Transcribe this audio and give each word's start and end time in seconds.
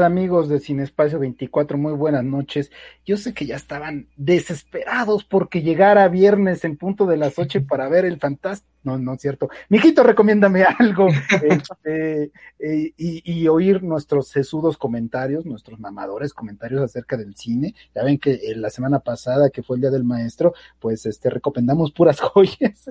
Amigas, 0.00 0.16
amigos 0.16 0.48
de 0.48 0.60
Sin 0.60 0.80
Espacio 0.80 1.18
24, 1.18 1.78
muy 1.78 1.92
buenas 1.92 2.24
noches. 2.24 2.70
Yo 3.04 3.16
sé 3.16 3.32
que 3.32 3.46
ya 3.46 3.56
estaban 3.56 4.08
desesperados 4.16 5.24
porque 5.24 5.62
llegara 5.62 6.08
viernes 6.08 6.64
en 6.64 6.76
punto 6.76 7.06
de 7.06 7.16
las 7.16 7.38
8 7.38 7.64
para 7.68 7.88
ver 7.88 8.04
el 8.04 8.18
fantástico. 8.18 8.75
No, 8.86 8.96
no 8.98 9.14
es 9.14 9.20
cierto. 9.20 9.48
Mijito, 9.68 10.04
recomiéndame 10.04 10.62
algo 10.78 11.08
este, 11.42 12.30
eh, 12.60 12.92
y, 12.96 13.48
oír 13.48 13.82
nuestros 13.82 14.28
sesudos 14.28 14.78
comentarios, 14.78 15.44
nuestros 15.44 15.80
mamadores 15.80 16.32
comentarios 16.32 16.80
acerca 16.82 17.16
del 17.16 17.34
cine. 17.34 17.74
Ya 17.96 18.04
ven 18.04 18.18
que 18.18 18.34
eh, 18.34 18.54
la 18.54 18.70
semana 18.70 19.00
pasada, 19.00 19.50
que 19.50 19.64
fue 19.64 19.76
el 19.76 19.80
Día 19.80 19.90
del 19.90 20.04
Maestro, 20.04 20.54
pues 20.78 21.04
este 21.04 21.30
recomendamos 21.30 21.90
puras 21.90 22.20
joyas 22.32 22.88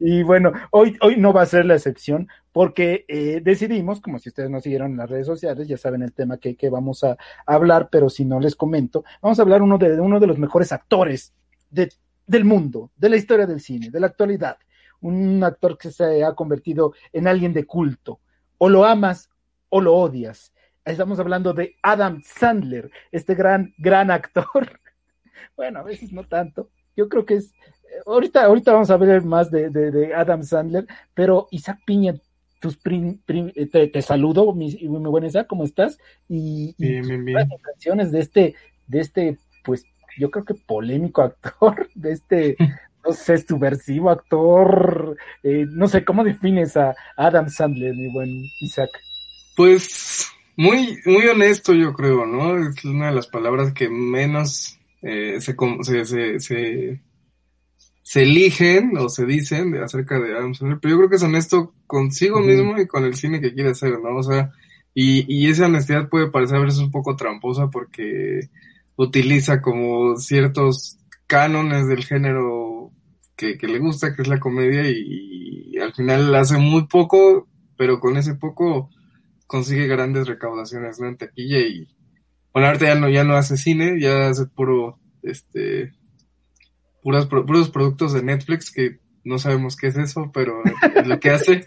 y 0.00 0.24
bueno, 0.24 0.52
hoy, 0.72 0.96
hoy 1.00 1.16
no 1.16 1.32
va 1.32 1.42
a 1.42 1.46
ser 1.46 1.64
la 1.64 1.74
excepción 1.74 2.26
porque 2.50 3.04
eh, 3.06 3.40
decidimos, 3.40 4.00
como 4.00 4.18
si 4.18 4.30
ustedes 4.30 4.50
nos 4.50 4.64
siguieron 4.64 4.90
en 4.90 4.96
las 4.96 5.10
redes 5.10 5.26
sociales, 5.26 5.68
ya 5.68 5.76
saben 5.76 6.02
el 6.02 6.12
tema 6.12 6.38
que, 6.38 6.56
que 6.56 6.70
vamos 6.70 7.04
a, 7.04 7.16
hablar, 7.46 7.88
pero 7.88 8.10
si 8.10 8.24
no 8.24 8.40
les 8.40 8.56
comento, 8.56 9.04
vamos 9.22 9.38
a 9.38 9.42
hablar 9.42 9.62
uno 9.62 9.78
de, 9.78 10.00
uno 10.00 10.18
de 10.18 10.26
los 10.26 10.38
mejores 10.38 10.72
actores 10.72 11.32
de, 11.70 11.88
del 12.26 12.44
mundo, 12.44 12.90
de 12.96 13.08
la 13.08 13.16
historia 13.16 13.46
del 13.46 13.60
cine, 13.60 13.90
de 13.90 14.00
la 14.00 14.06
actualidad. 14.06 14.56
Un 15.00 15.42
actor 15.42 15.76
que 15.76 15.90
se 15.90 16.24
ha 16.24 16.34
convertido 16.34 16.94
en 17.12 17.26
alguien 17.26 17.52
de 17.52 17.64
culto. 17.64 18.20
O 18.58 18.68
lo 18.68 18.84
amas 18.84 19.30
o 19.68 19.80
lo 19.80 19.94
odias. 19.94 20.52
Estamos 20.84 21.18
hablando 21.18 21.52
de 21.52 21.76
Adam 21.82 22.22
Sandler, 22.22 22.90
este 23.10 23.34
gran, 23.34 23.72
gran 23.78 24.10
actor. 24.10 24.80
bueno, 25.56 25.80
a 25.80 25.82
veces 25.82 26.12
no 26.12 26.24
tanto. 26.24 26.70
Yo 26.96 27.08
creo 27.08 27.24
que 27.24 27.34
es 27.34 27.52
ahorita, 28.06 28.44
ahorita 28.44 28.72
vamos 28.72 28.90
a 28.90 28.96
ver 28.96 29.22
más 29.22 29.50
de, 29.50 29.70
de, 29.70 29.90
de, 29.90 30.14
Adam 30.14 30.42
Sandler, 30.42 30.86
pero 31.14 31.48
Isaac 31.50 31.80
Piña 31.84 32.14
tus 32.60 32.76
prim, 32.76 33.18
prim, 33.26 33.50
eh, 33.56 33.66
te, 33.66 33.88
te, 33.88 34.02
saludo, 34.02 34.54
mi, 34.54 34.72
mi 34.72 35.10
buena 35.10 35.26
Isaac, 35.26 35.48
¿cómo 35.48 35.64
estás? 35.64 35.98
Y, 36.28 36.76
y 36.78 36.86
bien, 36.86 37.08
bien, 37.08 37.24
bien. 37.24 37.48
canciones 37.60 38.12
de 38.12 38.20
este, 38.20 38.54
de 38.86 39.00
este, 39.00 39.38
pues, 39.64 39.84
yo 40.18 40.30
creo 40.30 40.44
que 40.44 40.54
polémico 40.54 41.22
actor, 41.22 41.88
de 41.94 42.12
este, 42.12 42.56
no 43.04 43.12
sé, 43.12 43.38
subversivo 43.38 44.10
actor, 44.10 45.16
eh, 45.42 45.66
no 45.68 45.88
sé, 45.88 46.04
¿cómo 46.04 46.24
defines 46.24 46.76
a 46.76 46.94
Adam 47.16 47.48
Sandler, 47.48 47.94
mi 47.94 48.12
buen 48.12 48.44
Isaac? 48.60 48.90
Pues, 49.56 50.28
muy, 50.56 50.98
muy 51.04 51.26
honesto, 51.26 51.74
yo 51.74 51.92
creo, 51.92 52.26
¿no? 52.26 52.58
Es 52.58 52.84
una 52.84 53.08
de 53.08 53.14
las 53.14 53.26
palabras 53.26 53.72
que 53.72 53.88
menos 53.88 54.78
eh, 55.02 55.40
se, 55.40 55.54
se, 55.82 56.04
se, 56.04 56.40
se 56.40 57.00
se 58.12 58.24
eligen 58.24 58.96
o 58.98 59.08
se 59.08 59.24
dicen 59.24 59.74
acerca 59.76 60.18
de 60.18 60.36
Adam 60.36 60.54
Sandler, 60.54 60.78
pero 60.80 60.92
yo 60.92 60.98
creo 60.98 61.08
que 61.08 61.16
es 61.16 61.22
honesto 61.22 61.72
consigo 61.86 62.40
mismo 62.40 62.78
y 62.78 62.86
con 62.86 63.04
el 63.04 63.14
cine 63.14 63.40
que 63.40 63.54
quiere 63.54 63.70
hacer, 63.70 63.98
¿no? 64.00 64.16
O 64.16 64.22
sea, 64.22 64.50
y, 64.92 65.24
y 65.34 65.48
esa 65.48 65.64
honestidad 65.64 66.10
puede 66.10 66.30
parecer 66.30 66.58
a 66.58 66.62
veces 66.62 66.80
un 66.80 66.90
poco 66.90 67.16
tramposa 67.16 67.68
porque 67.70 68.50
utiliza 68.96 69.60
como 69.60 70.16
ciertos 70.16 70.98
cánones 71.26 71.86
del 71.88 72.04
género 72.04 72.90
que, 73.36 73.56
que 73.58 73.66
le 73.66 73.78
gusta, 73.78 74.14
que 74.14 74.22
es 74.22 74.28
la 74.28 74.40
comedia, 74.40 74.88
y, 74.88 75.76
al 75.78 75.92
final 75.94 76.34
hace 76.34 76.58
muy 76.58 76.86
poco, 76.86 77.48
pero 77.76 77.98
con 77.98 78.16
ese 78.16 78.34
poco 78.34 78.90
consigue 79.46 79.86
grandes 79.86 80.28
recaudaciones, 80.28 81.00
¿no? 81.00 81.08
En 81.08 81.16
taquilla 81.16 81.58
y, 81.58 81.88
bueno, 82.52 82.68
ahorita 82.68 82.86
ya 82.86 82.94
no, 82.94 83.08
ya 83.08 83.24
no 83.24 83.34
hace 83.34 83.56
cine, 83.56 83.98
ya 84.00 84.28
hace 84.28 84.46
puro, 84.46 85.00
este, 85.22 85.92
puras, 87.02 87.26
puros 87.26 87.70
productos 87.70 88.12
de 88.12 88.22
Netflix 88.22 88.70
que 88.70 89.01
no 89.24 89.38
sabemos 89.38 89.76
qué 89.76 89.88
es 89.88 89.96
eso, 89.96 90.30
pero 90.32 90.62
es 90.96 91.06
lo 91.06 91.18
que 91.20 91.30
hace. 91.30 91.66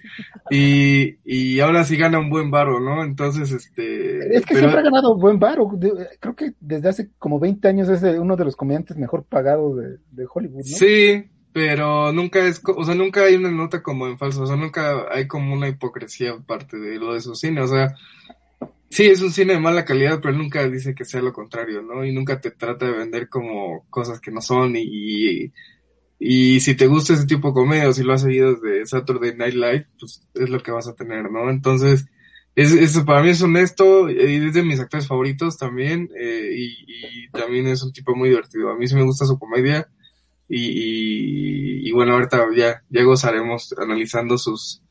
Y, 0.50 1.18
y 1.24 1.60
ahora 1.60 1.84
sí 1.84 1.98
gana 1.98 2.20
un 2.20 2.30
buen 2.30 2.52
varo, 2.52 2.80
¿no? 2.80 3.04
Entonces, 3.04 3.52
este... 3.52 4.36
Es 4.36 4.46
que 4.46 4.56
pero... 4.56 4.60
siempre 4.60 4.80
ha 4.80 4.84
ganado 4.84 5.14
un 5.14 5.20
buen 5.20 5.40
varo. 5.40 5.70
Creo 6.20 6.36
que 6.36 6.54
desde 6.60 6.90
hace 6.90 7.10
como 7.18 7.40
20 7.40 7.68
años 7.68 7.90
es 7.90 8.04
uno 8.04 8.36
de 8.36 8.46
los 8.46 8.56
comediantes 8.56 8.98
mejor 8.98 9.24
pagados 9.24 9.78
de, 9.78 9.98
de 10.12 10.28
Hollywood, 10.32 10.66
¿no? 10.66 10.78
Sí, 10.78 11.26
pero 11.56 12.12
nunca 12.12 12.46
es, 12.46 12.62
o 12.66 12.84
sea, 12.84 12.96
nunca 12.96 13.24
hay 13.24 13.36
una 13.36 13.50
nota 13.50 13.82
como 13.82 14.08
en 14.08 14.18
falso, 14.18 14.44
o 14.44 14.46
sea, 14.46 14.58
nunca 14.58 15.06
hay 15.10 15.26
como 15.26 15.54
una 15.54 15.70
hipocresía 15.70 16.38
parte 16.46 16.78
de 16.78 16.98
lo 16.98 17.14
de 17.14 17.22
su 17.22 17.34
cine, 17.34 17.62
o 17.62 17.68
sea, 17.70 17.96
sí, 18.90 19.06
es 19.06 19.22
un 19.22 19.32
cine 19.32 19.54
de 19.54 19.60
mala 19.62 19.86
calidad, 19.86 20.20
pero 20.22 20.34
nunca 20.38 20.68
dice 20.68 20.94
que 20.94 21.06
sea 21.06 21.22
lo 21.22 21.32
contrario, 21.32 21.82
¿no? 21.82 22.04
Y 22.04 22.14
nunca 22.14 22.42
te 22.42 22.52
trata 22.52 22.88
de 22.88 22.98
vender 22.98 23.30
como 23.30 23.86
cosas 23.90 24.20
que 24.20 24.32
no 24.32 24.42
son 24.42 24.76
y, 24.76 24.82
y, 24.84 25.54
y 26.20 26.60
si 26.62 26.76
te 26.76 26.88
gusta 26.88 27.14
ese 27.14 27.26
tipo 27.26 27.50
de 27.50 27.54
comedia 27.54 27.90
o 27.90 27.94
si 27.94 28.04
lo 28.04 28.14
has 28.14 28.22
seguido 28.22 28.56
desde 28.56 28.86
Saturday 28.86 29.36
Night 29.36 29.56
Live, 29.56 29.88
pues 30.00 30.26
es 30.34 30.50
lo 30.50 30.62
que 30.62 30.72
vas 30.72 30.88
a 30.88 30.96
tener, 30.96 31.30
¿no? 31.30 31.50
Entonces, 31.50 32.06
es, 32.56 32.72
es 32.72 32.98
para 33.02 33.22
mí 33.22 33.30
es 33.30 33.42
honesto 33.42 34.10
y 34.10 34.18
es 34.18 34.54
de 34.54 34.64
mis 34.64 34.80
actores 34.80 35.08
favoritos 35.08 35.58
también 35.58 36.10
eh, 36.18 36.52
y, 36.56 37.26
y, 37.26 37.30
también 37.32 37.68
es 37.68 37.84
un 37.84 37.92
tipo 37.92 38.16
muy 38.16 38.30
divertido. 38.30 38.70
A 38.70 38.78
mí 38.78 38.88
sí 38.88 38.96
me 38.96 39.04
gusta 39.04 39.26
su 39.26 39.38
comedia 39.38 39.90
y, 40.48 40.60
y, 40.60 41.90
y 41.90 41.92
bueno, 41.92 42.14
ahorita 42.14 42.48
ya, 42.56 42.82
ya 42.90 43.04
gozaremos 43.04 43.76
analizando 43.78 44.38
sus, 44.38 44.82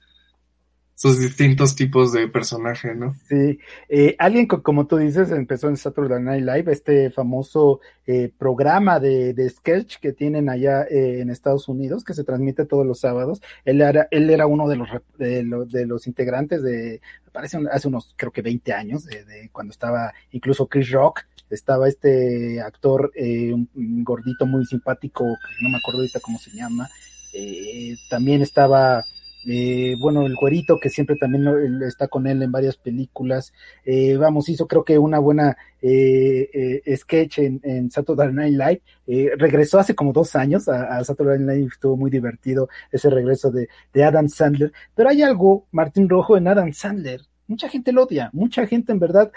sus 0.94 1.19
distintos 1.19 1.75
tipos 1.75 2.12
de 2.12 2.28
personaje, 2.28 2.94
¿no? 2.94 3.15
Sí, 3.28 3.59
eh, 3.88 4.15
alguien 4.19 4.47
como 4.47 4.87
tú 4.87 4.97
dices 4.97 5.31
empezó 5.31 5.69
en 5.69 5.77
Saturday 5.77 6.22
Night 6.22 6.44
Live, 6.44 6.72
este 6.72 7.10
famoso 7.10 7.81
eh, 8.06 8.31
programa 8.38 9.00
de, 9.00 9.34
de, 9.34 9.50
sketch 9.50 9.97
que 9.99 10.12
tienen 10.12 10.49
allá 10.49 10.84
eh, 10.84 11.21
en 11.21 11.31
Estados 11.31 11.69
Unidos, 11.69 12.05
que 12.05 12.15
se 12.15 12.25
transmite 12.25 12.65
todos 12.65 12.87
los 12.87 13.00
sábados. 13.00 13.43
Él 13.65 13.81
era, 13.81 14.06
él 14.10 14.31
era 14.31 14.46
uno 14.46 14.69
de 14.69 14.76
los, 14.76 14.88
de, 15.19 15.43
los, 15.43 15.70
de 15.70 15.87
los 15.87 16.06
integrantes 16.06 16.62
de, 16.62 17.00
parece 17.32 17.58
hace 17.73 17.88
unos, 17.88 18.14
creo 18.17 18.31
que 18.31 18.43
20 18.43 18.73
años, 18.73 19.05
de, 19.05 19.25
de 19.25 19.50
cuando 19.50 19.73
estaba 19.73 20.12
incluso 20.31 20.69
Chris 20.69 20.90
Rock, 20.93 21.23
estaba 21.50 21.88
este 21.88 22.61
actor, 22.61 23.11
eh, 23.14 23.52
un, 23.52 23.69
un, 23.75 24.05
gordito 24.05 24.47
muy 24.47 24.64
simpático, 24.64 25.25
no 25.61 25.69
me 25.69 25.79
acuerdo 25.79 26.00
ahorita 26.00 26.20
cómo 26.20 26.38
se 26.38 26.50
llama, 26.52 26.88
eh, 27.32 27.97
también 28.08 28.43
estaba 28.43 29.05
eh, 29.46 29.96
bueno, 29.99 30.26
el 30.26 30.35
güerito 30.35 30.79
que 30.79 30.91
siempre 30.91 31.17
también 31.17 31.46
está 31.82 32.08
con 32.08 32.26
él 32.26 32.43
en 32.43 32.52
varias 32.52 32.76
películas, 32.76 33.52
eh, 33.85 34.17
vamos, 34.17 34.49
hizo 34.49 34.67
creo 34.67 34.85
que 34.85 34.99
una 34.99 35.19
buena 35.19 35.56
eh, 35.82 36.81
eh 36.85 36.96
sketch 36.96 37.38
en, 37.38 37.61
en, 37.62 37.91
Saturday 37.91 38.32
Night 38.32 38.52
Live, 38.52 38.82
eh, 39.06 39.31
regresó 39.37 39.79
hace 39.79 39.94
como 39.94 40.12
dos 40.12 40.35
años 40.35 40.69
a, 40.69 41.02
Saturday 41.05 41.38
Night 41.38 41.58
Live, 41.58 41.70
estuvo 41.73 41.96
muy 41.96 42.11
divertido 42.11 42.69
ese 42.91 43.11
regreso 43.11 43.50
de, 43.50 43.69
de 43.93 44.05
Adam 44.05 44.29
Sandler, 44.29 44.73
pero 44.94 45.11
hay 45.11 45.23
algo, 45.23 45.67
Martín 45.73 46.08
Rojo, 46.08 46.37
en 46.37 46.49
Adam 46.49 46.73
Sandler, 46.73 47.20
mucha 47.47 47.69
gente 47.69 47.93
lo 47.93 48.05
odia, 48.05 48.31
mucha 48.32 48.67
gente 48.67 48.93
en 48.93 48.99
verdad 48.99 49.31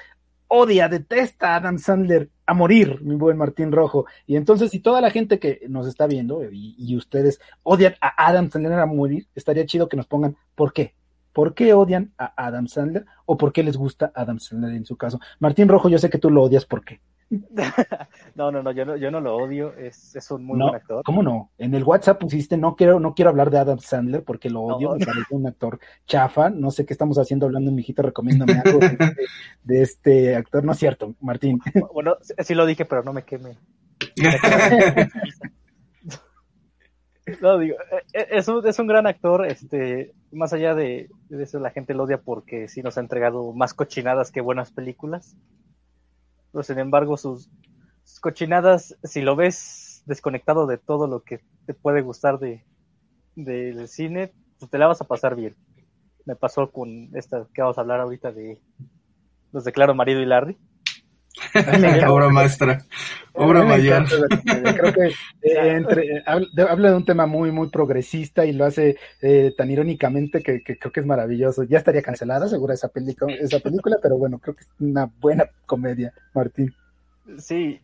odia, 0.48 0.88
detesta 0.88 1.54
a 1.54 1.56
Adam 1.58 1.78
Sandler, 1.78 2.30
a 2.48 2.54
morir, 2.54 3.02
mi 3.02 3.16
buen 3.16 3.38
Martín 3.38 3.72
Rojo. 3.72 4.06
Y 4.26 4.38
entonces, 4.38 4.72
si 4.72 4.80
toda 4.80 5.02
la 5.02 5.12
gente 5.12 5.38
que 5.38 5.62
nos 5.68 5.86
está 5.86 6.08
viendo 6.08 6.42
y, 6.50 6.96
ustedes 6.96 7.40
odian 7.62 7.96
a 8.02 8.26
Adam 8.26 8.50
Sandler 8.50 8.80
a 8.80 8.86
morir, 8.86 9.28
estaría 9.36 9.66
chido 9.66 9.90
que 9.90 9.98
nos 9.98 10.08
pongan 10.08 10.38
por 10.56 10.74
qué. 10.74 10.96
¿Por 11.34 11.54
qué 11.54 11.74
odian 11.74 12.14
a 12.18 12.34
Adam 12.36 12.68
Sandler 12.68 13.06
o 13.26 13.38
por 13.38 13.52
qué 13.52 13.62
les 13.62 13.78
gusta 13.78 14.12
Adam 14.16 14.40
Sandler 14.40 14.74
en 14.74 14.86
su 14.86 14.96
caso? 14.96 15.20
Martín 15.40 15.68
Rojo, 15.68 15.90
yo 15.90 16.00
sé 16.00 16.10
que 16.10 16.18
tú 16.18 16.32
lo 16.32 16.42
odias, 16.42 16.66
¿por 16.66 16.84
qué? 16.84 17.02
no, 18.36 18.52
no, 18.52 18.64
no, 18.64 18.72
yo 18.72 18.86
no, 18.86 18.96
yo 18.96 19.12
no 19.12 19.20
lo 19.20 19.36
odio, 19.36 19.74
es, 19.74 20.16
es 20.16 20.32
un 20.32 20.46
muy 20.46 20.58
buen 20.60 20.76
actor. 20.76 21.04
¿Cómo 21.04 21.22
no? 21.22 21.52
En 21.58 21.74
el 21.74 21.84
WhatsApp 21.84 22.20
pusiste, 22.20 22.58
no 22.58 22.76
quiero, 22.76 23.00
no 23.00 23.14
quiero 23.14 23.30
hablar 23.30 23.52
de 23.52 23.60
Adam 23.60 23.80
Sandler 23.80 24.24
porque 24.24 24.50
lo 24.50 24.62
odio, 24.62 24.96
me 24.96 25.06
parece 25.06 25.36
un 25.36 25.46
actor 25.46 25.80
chafa, 26.06 26.50
no 26.50 26.72
sé 26.72 26.86
qué 26.86 26.94
estamos 26.94 27.18
haciendo 27.18 27.46
hablando, 27.46 27.72
mijito, 27.72 28.02
recomiéndame 28.02 28.54
algo 28.66 28.80
de, 28.80 28.98
de, 29.64 29.82
este 29.82 30.36
actor, 30.36 30.64
no 30.64 30.72
es 30.72 30.78
cierto, 30.78 31.16
Martín. 31.20 31.60
Bueno, 31.94 32.16
sí 32.22 32.54
lo 32.54 32.66
dije, 32.66 32.86
pero 32.86 33.04
no 33.04 33.12
me 33.12 33.24
queme. 33.24 33.58
no, 37.42 37.58
digo, 37.58 37.76
e, 38.14 38.20
e, 38.20 38.28
es 38.38 38.48
un, 38.48 38.66
es 38.66 38.80
un 38.80 38.88
gran 38.88 39.08
actor, 39.08 39.46
este, 39.48 40.14
más 40.32 40.54
allá 40.54 40.76
de, 40.76 41.10
de 41.30 41.44
eso 41.44 41.60
la 41.60 41.72
gente 41.72 41.94
lo 41.94 42.04
odia 42.04 42.20
porque 42.20 42.68
sí 42.68 42.82
nos 42.82 42.98
ha 42.98 43.02
entregado 43.02 43.52
más 43.54 43.74
cochinadas 43.74 44.32
que 44.32 44.42
buenas 44.42 44.72
películas 44.72 45.36
pero 46.58 46.64
sin 46.64 46.80
embargo 46.80 47.18
sus, 47.18 47.52
cochinadas, 48.20 48.98
si 49.04 49.22
lo 49.22 49.36
ves 49.36 50.02
desconectado 50.08 50.66
de 50.66 50.80
todo 50.80 51.06
lo 51.06 51.22
que 51.22 51.42
te 51.68 51.76
puede 51.76 52.02
gustar 52.02 52.40
de 52.40 52.66
del 53.36 53.88
cine, 53.88 54.34
pues 54.58 54.72
te 54.72 54.80
la 54.80 54.88
vas 54.88 55.00
a 55.00 55.06
pasar 55.06 55.36
bien. 55.36 55.56
Me 56.26 56.36
pasó 56.36 56.72
con 56.72 57.16
esta 57.16 57.46
que 57.54 57.62
vamos 57.62 57.78
a 57.78 57.82
hablar 57.82 58.00
ahorita 58.00 58.32
de 58.32 58.60
Los 59.52 59.66
declaro 59.66 59.94
marido 59.94 60.20
y 60.20 60.26
Larry. 60.26 60.58
obra 62.10 62.30
maestra, 62.30 62.86
obra 63.34 63.64
mayor. 63.64 64.06
Creo 64.08 64.94
que 64.94 65.08
eh, 65.08 65.12
entre, 65.76 66.24
habla 66.26 66.90
de 66.90 66.96
un 66.96 67.06
tema 67.06 67.26
muy, 67.26 67.52
muy 67.52 67.70
progresista 67.70 68.46
y 68.46 68.54
lo 68.54 68.66
hace 68.66 68.98
eh, 69.22 69.54
tan 69.58 69.70
irónicamente 69.70 70.42
que, 70.42 70.62
creo 70.64 70.92
que 70.92 71.00
es 71.00 71.06
maravilloso. 71.06 71.64
Ya 71.64 71.78
estaría 71.78 72.02
cancelada, 72.02 72.48
seguro, 72.48 72.74
esa, 72.74 72.90
película, 72.90 73.34
esa 73.36 73.60
película, 73.60 73.98
pero 74.02 74.18
bueno, 74.18 74.40
creo 74.40 74.56
que 74.56 74.64
es 74.64 74.70
una 74.80 75.10
buena 75.20 75.46
comedia, 75.66 76.14
Martín. 76.34 76.74
Sí, 77.38 77.80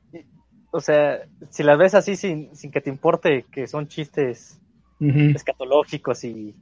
o 0.71 0.79
sea, 0.79 1.21
si 1.49 1.63
las 1.63 1.77
ves 1.77 1.93
así 1.95 2.15
sin, 2.15 2.55
sin 2.55 2.71
que 2.71 2.81
te 2.81 2.89
importe 2.89 3.45
que 3.51 3.67
son 3.67 3.87
chistes 3.87 4.59
escatológicos 4.99 6.23
y, 6.23 6.55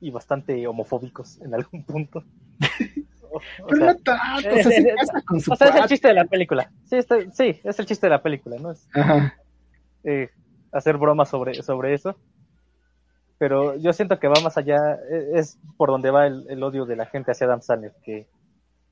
y 0.00 0.10
bastante 0.10 0.66
homofóbicos 0.66 1.40
en 1.40 1.54
algún 1.54 1.84
punto. 1.84 2.24
Pero 3.68 3.86
no 3.86 3.96
tanto, 3.96 4.12
es, 4.50 4.66
o 5.50 5.56
sea, 5.56 5.68
es 5.68 5.74
el 5.76 5.86
chiste 5.86 6.08
de 6.08 6.14
la 6.14 6.24
película. 6.24 6.70
Sí, 6.84 6.98
sí, 7.32 7.60
es 7.62 7.78
el 7.78 7.86
chiste 7.86 8.06
de 8.06 8.10
la 8.10 8.22
película, 8.22 8.56
¿no? 8.58 8.72
Es, 8.72 8.88
eh, 10.04 10.30
hacer 10.72 10.96
bromas 10.96 11.28
sobre, 11.28 11.54
sobre 11.62 11.94
eso. 11.94 12.16
Pero 13.38 13.76
yo 13.76 13.92
siento 13.92 14.18
que 14.18 14.28
va 14.28 14.40
más 14.42 14.58
allá, 14.58 14.98
e, 15.10 15.38
es, 15.38 15.58
por 15.76 15.90
donde 15.90 16.10
va 16.10 16.26
el, 16.26 16.62
odio 16.62 16.86
de 16.86 16.96
la 16.96 17.06
gente 17.06 17.30
hacia 17.30 17.46
Adam 17.46 17.62
Sandler, 17.62 17.92
que, 18.02 18.26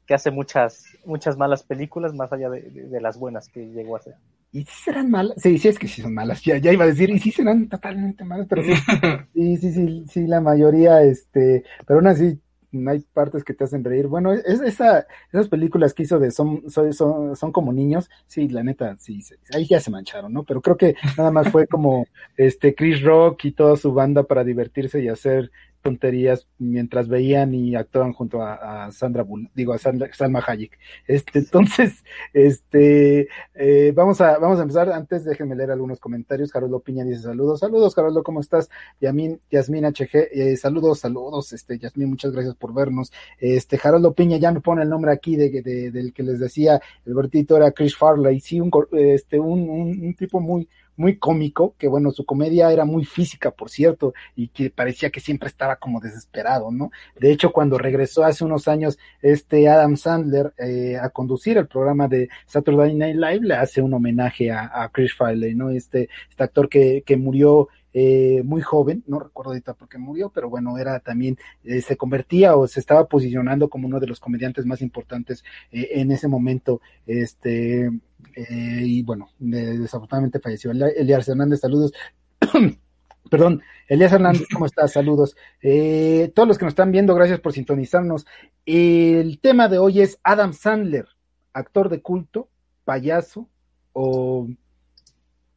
que 0.07 0.15
hace 0.15 0.31
muchas, 0.31 0.85
muchas 1.05 1.37
malas 1.37 1.65
películas 1.65 2.15
más 2.15 2.33
allá 2.33 2.49
de, 2.49 3.01
las 3.01 3.19
buenas 3.19 3.49
que 3.49 3.67
llegó 3.67 3.97
a 3.97 3.99
hacer. 3.99 4.15
¿Y 4.53 4.65
si 4.65 4.85
serán 4.85 5.11
malas? 5.11 5.37
Sí, 5.43 5.59
sí, 5.59 5.69
es 5.69 5.79
que 5.79 5.89
sí 5.89 6.01
son 6.01 6.15
malas. 6.15 6.41
Ya, 6.43 6.59
ya 6.59 6.73
iba 6.73 6.85
a 6.85 6.89
decir, 6.89 7.11
y 7.11 7.19
sí 7.19 7.33
serán 7.33 7.69
totalmente 7.69 8.25
malas, 8.25 8.47
pero 8.49 8.63
sí, 8.63 8.73
sí, 9.35 9.57
sí, 9.57 9.73
sí, 9.73 10.05
sí, 10.09 10.27
la 10.27 10.41
mayoría, 10.41 11.03
este, 11.03 11.65
pero 11.85 11.99
aún 11.99 12.07
así, 12.07 12.41
hay 12.89 13.01
partes 13.13 13.45
que 13.45 13.55
te 13.55 13.65
hacen 13.65 13.85
reír. 13.85 14.07
Bueno, 14.07 14.33
es 14.33 14.61
esa, 14.61 15.07
esas 15.33 15.49
películas 15.49 15.95
que 15.95 16.05
hizo 16.05 16.19
de 16.19 16.31
son, 16.31 16.71
son, 16.71 17.37
son, 17.37 17.53
como 17.53 17.73
niños, 17.73 18.11
sí, 18.27 18.49
la 18.49 18.63
neta, 18.63 18.97
sí, 18.99 19.23
ahí 19.55 19.67
ya 19.67 19.81
se 19.81 19.91
mancharon, 19.91 20.33
¿no? 20.33 20.45
Pero 20.45 20.61
creo 20.61 20.77
que 20.77 20.95
nada 21.17 21.31
más 21.31 21.49
fue 21.51 21.67
como 21.67 22.07
este 22.37 22.75
Chris 22.75 23.03
Rock 23.03 23.45
y 23.45 23.53
toda 23.53 23.77
su 23.77 23.93
banda 23.93 24.23
para 24.25 24.45
divertirse 24.45 25.03
y 25.03 25.09
hacer 25.09 25.51
tonterías 25.87 26.49
mientras 26.59 27.07
veían 27.07 27.55
y 27.55 27.77
actuaban 27.77 28.13
junto 28.13 28.43
a, 28.43 28.91
Sandra 28.91 29.23
Bull, 29.23 29.49
digo 29.55 29.73
a 29.73 29.79
Sandra, 29.79 30.09
Salma 30.13 30.43
Hayek. 30.45 30.77
Este, 31.07 31.39
entonces, 31.39 32.03
este, 32.33 33.29
eh, 33.55 33.93
vamos 33.95 34.21
a, 34.21 34.39
vamos 34.39 34.59
a 34.59 34.63
empezar. 34.63 34.91
Antes 34.91 35.25
déjenme 35.25 35.55
leer 35.55 35.71
algunos 35.71 36.01
comentarios. 36.01 36.51
Caroldo 36.51 36.81
Piña 36.81 37.05
dice 37.05 37.23
saludos, 37.23 37.61
saludos, 37.61 37.95
Caroldo, 37.95 38.25
¿cómo 38.25 38.41
estás? 38.41 38.69
Yasmin, 39.01 39.41
Yasmin 39.51 39.85
HG, 39.85 40.29
eh, 40.33 40.57
saludos, 40.57 40.99
saludos, 41.01 41.53
este, 41.53 41.79
Yasmin, 41.79 42.09
muchas 42.11 42.33
gracias 42.33 42.57
por 42.57 42.75
vernos. 42.75 43.13
Este, 43.39 43.79
Caroldo 43.79 44.13
Piña 44.13 44.39
ya 44.39 44.51
me 44.51 44.61
pone 44.61 44.83
el 44.83 44.89
nombre 44.89 45.13
aquí 45.13 45.37
de, 45.37 45.63
del 45.93 46.13
que 46.13 46.23
les 46.25 46.41
decía, 46.41 46.81
el 47.05 47.15
vertito 47.15 47.57
era 47.57 47.71
Chris 47.71 47.97
Farley, 47.97 48.41
sí, 48.41 48.61
un, 48.61 48.71
este, 48.93 49.39
un 49.39 50.15
tipo 50.19 50.41
muy, 50.41 50.69
muy 50.97 51.17
cómico, 51.17 51.75
que 51.79 51.89
bueno, 51.89 52.11
su 52.11 52.25
comedia 52.25 52.73
era 52.73 52.85
muy 52.85 53.05
física, 53.05 53.51
por 53.51 53.71
cierto, 53.71 54.15
y 54.35 54.49
que 54.49 54.71
parecía 54.71 55.11
que 55.11 55.21
siempre 55.21 55.49
estaba 55.49 55.77
como 55.77 56.01
desesperado, 56.01 56.71
¿no? 56.71 56.91
De 57.19 57.31
hecho, 57.31 57.53
cuando 57.53 57.79
regresó 57.79 58.25
hace 58.25 58.45
unos 58.45 58.69
años 58.69 58.99
este 59.23 59.69
Adam 59.69 59.97
Sandler 59.97 60.53
eh, 60.59 60.97
a 61.01 61.11
conducir 61.11 61.59
el 61.59 61.67
programa 61.67 62.09
de 62.09 62.29
Saturday 62.47 62.95
Night 62.95 63.17
Live, 63.17 63.41
le 63.47 63.55
hace 63.55 63.83
un 63.83 63.95
homenaje 63.95 64.51
a, 64.51 64.91
Chris 64.93 65.15
Farley, 65.15 65.55
¿no? 65.55 65.71
Este, 65.71 66.09
este 66.29 66.45
actor 66.45 66.69
que, 66.69 67.03
que 67.05 67.17
murió 67.17 67.69
eh, 67.99 68.43
muy 68.45 68.61
joven, 68.61 69.03
no 69.07 69.19
recuerdo 69.19 69.53
ahorita 69.53 69.73
por 69.73 69.89
qué 69.89 69.97
murió, 69.97 70.29
pero 70.29 70.51
bueno, 70.51 70.77
era 70.77 71.01
también, 71.01 71.39
eh, 71.65 71.81
se 71.81 71.97
convertía 71.97 72.55
o 72.55 72.69
se 72.69 72.79
estaba 72.79 73.07
posicionando 73.07 73.71
como 73.71 73.87
uno 73.87 73.99
de 74.01 74.07
los 74.07 74.21
comediantes 74.21 74.67
más 74.67 74.83
importantes 74.83 75.43
eh, 75.73 75.89
en 75.93 76.13
ese 76.13 76.29
momento, 76.29 76.83
este, 77.07 77.91
y 78.37 79.03
bueno, 79.03 79.31
desafortunadamente 79.39 80.41
falleció. 80.41 80.73
Elías 80.73 81.27
Hernández, 81.27 81.61
saludos. 81.61 81.95
Perdón, 83.31 83.63
Elías 83.89 84.13
Hernández, 84.13 84.47
¿cómo 84.53 84.67
estás? 84.67 84.93
Saludos. 84.93 85.35
todos 85.63 86.49
los 86.49 86.59
que 86.59 86.67
nos 86.67 86.73
están 86.73 86.93
viendo, 86.93 87.15
gracias 87.15 87.41
por 87.41 87.55
sintonizarnos. 87.55 88.27
El 88.67 89.39
tema 89.41 89.69
de 89.69 89.79
hoy 89.79 90.03
es 90.03 90.21
Adam 90.23 90.53
Sandler, 90.53 91.07
actor 91.55 91.89
de 91.89 92.03
culto, 92.03 92.51
payaso 92.85 93.49
o 93.95 94.49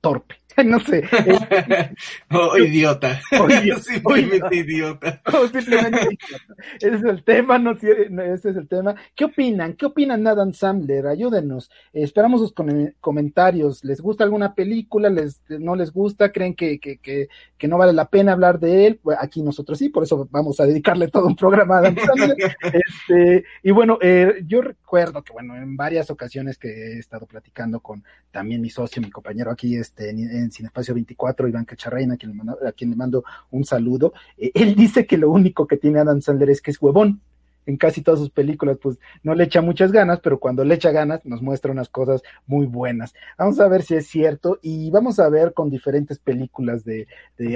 torpe. 0.02 0.40
no 0.66 0.80
sé. 0.80 1.04
o 2.32 2.58
idiota. 2.58 3.20
O 3.40 3.50
idiota. 3.50 3.82
simplemente 3.82 4.56
idiota. 4.56 5.22
O 5.26 5.48
simplemente 5.48 6.00
idiota. 6.00 6.56
Ese 6.80 6.96
es 6.96 7.04
el 7.04 7.24
tema, 7.24 7.60
no, 7.60 7.72
ese 7.72 8.50
es 8.50 8.56
el 8.56 8.68
tema. 8.68 8.96
¿Qué 9.16 9.26
opinan? 9.26 9.74
¿Qué 9.74 9.86
opinan 9.86 10.26
Adam 10.28 10.54
Sandler? 10.54 11.08
Ayúdenos. 11.08 11.70
esperamos 11.94 12.42
sus 12.42 12.54
comentarios. 13.00 13.84
¿Les 13.84 14.02
gusta 14.02 14.24
alguna 14.24 14.54
película? 14.54 15.10
¿Les, 15.10 15.42
¿No 15.48 15.76
les 15.76 15.92
gusta? 15.92 16.32
¿Creen 16.32 16.56
que, 16.56 16.80
que, 16.80 16.98
que, 16.98 17.28
que 17.58 17.68
no 17.68 17.78
vale 17.78 17.94
la 17.94 18.10
pena 18.10 18.34
hablar 18.34 18.60
de 18.60 18.88
él? 18.88 19.00
Pues 19.02 19.18
aquí 19.20 19.42
nosotros 19.42 19.78
sí, 19.78 19.90
por 19.90 20.04
eso 20.04 20.28
vamos 20.32 20.60
a 20.60 20.66
dedicarle 20.66 21.08
todo 21.08 21.28
un 21.28 21.36
programa 21.36 21.76
a 21.76 21.80
Adam 21.80 21.96
Sandler. 21.96 22.56
este, 22.74 23.46
y 23.64 23.72
bueno, 23.72 23.98
eh, 24.02 24.44
yo 24.46 24.62
recuerdo 24.62 25.24
que, 25.24 25.34
bueno, 25.34 25.56
en 25.56 25.78
varias 25.78 26.10
ocasiones 26.10 26.58
que 26.58 26.70
he 26.70 27.00
estado 27.00 27.26
platicando 27.26 27.80
con 27.80 28.04
también 28.32 28.62
mi 28.62 28.70
socio, 28.70 29.02
mi 29.02 29.10
compañero 29.10 29.52
aquí, 29.52 29.76
este, 29.90 30.10
en 30.10 30.20
en 30.20 30.52
Cinespacio 30.52 30.94
24, 30.94 31.48
Iván 31.48 31.66
Cacharreina, 31.66 32.14
a 32.14 32.18
quien, 32.18 32.32
le 32.32 32.68
a 32.68 32.72
quien 32.72 32.92
le 32.92 32.96
mando 32.96 33.24
un 33.52 33.66
saludo. 33.66 34.14
Eh, 34.38 34.52
él 34.54 34.76
dice 34.76 35.06
que 35.06 35.18
lo 35.18 35.30
único 35.30 35.68
que 35.68 35.78
tiene 35.78 36.00
Adam 36.00 36.22
Sandler 36.22 36.50
es 36.52 36.62
que 36.62 36.72
es 36.72 36.82
huevón 36.82 37.22
en 37.70 37.78
casi 37.78 38.02
todas 38.02 38.20
sus 38.20 38.32
películas, 38.32 38.80
pues 38.82 39.00
no 39.22 39.36
le 39.36 39.44
echa 39.44 39.62
muchas 39.62 39.92
ganas, 39.92 40.20
pero 40.22 40.40
cuando 40.40 40.64
le 40.64 40.74
echa 40.74 40.92
ganas 40.92 41.24
nos 41.24 41.44
muestra 41.44 41.72
unas 41.72 41.88
cosas 41.88 42.24
muy 42.48 42.66
buenas. 42.66 43.14
Vamos 43.38 43.60
a 43.60 43.68
ver 43.68 43.84
si 43.84 43.94
es 43.94 44.08
cierto 44.08 44.58
y 44.64 44.90
vamos 44.90 45.20
a 45.20 45.30
ver 45.30 45.54
con 45.54 45.70
diferentes 45.70 46.18
películas 46.18 46.84
de, 46.84 47.08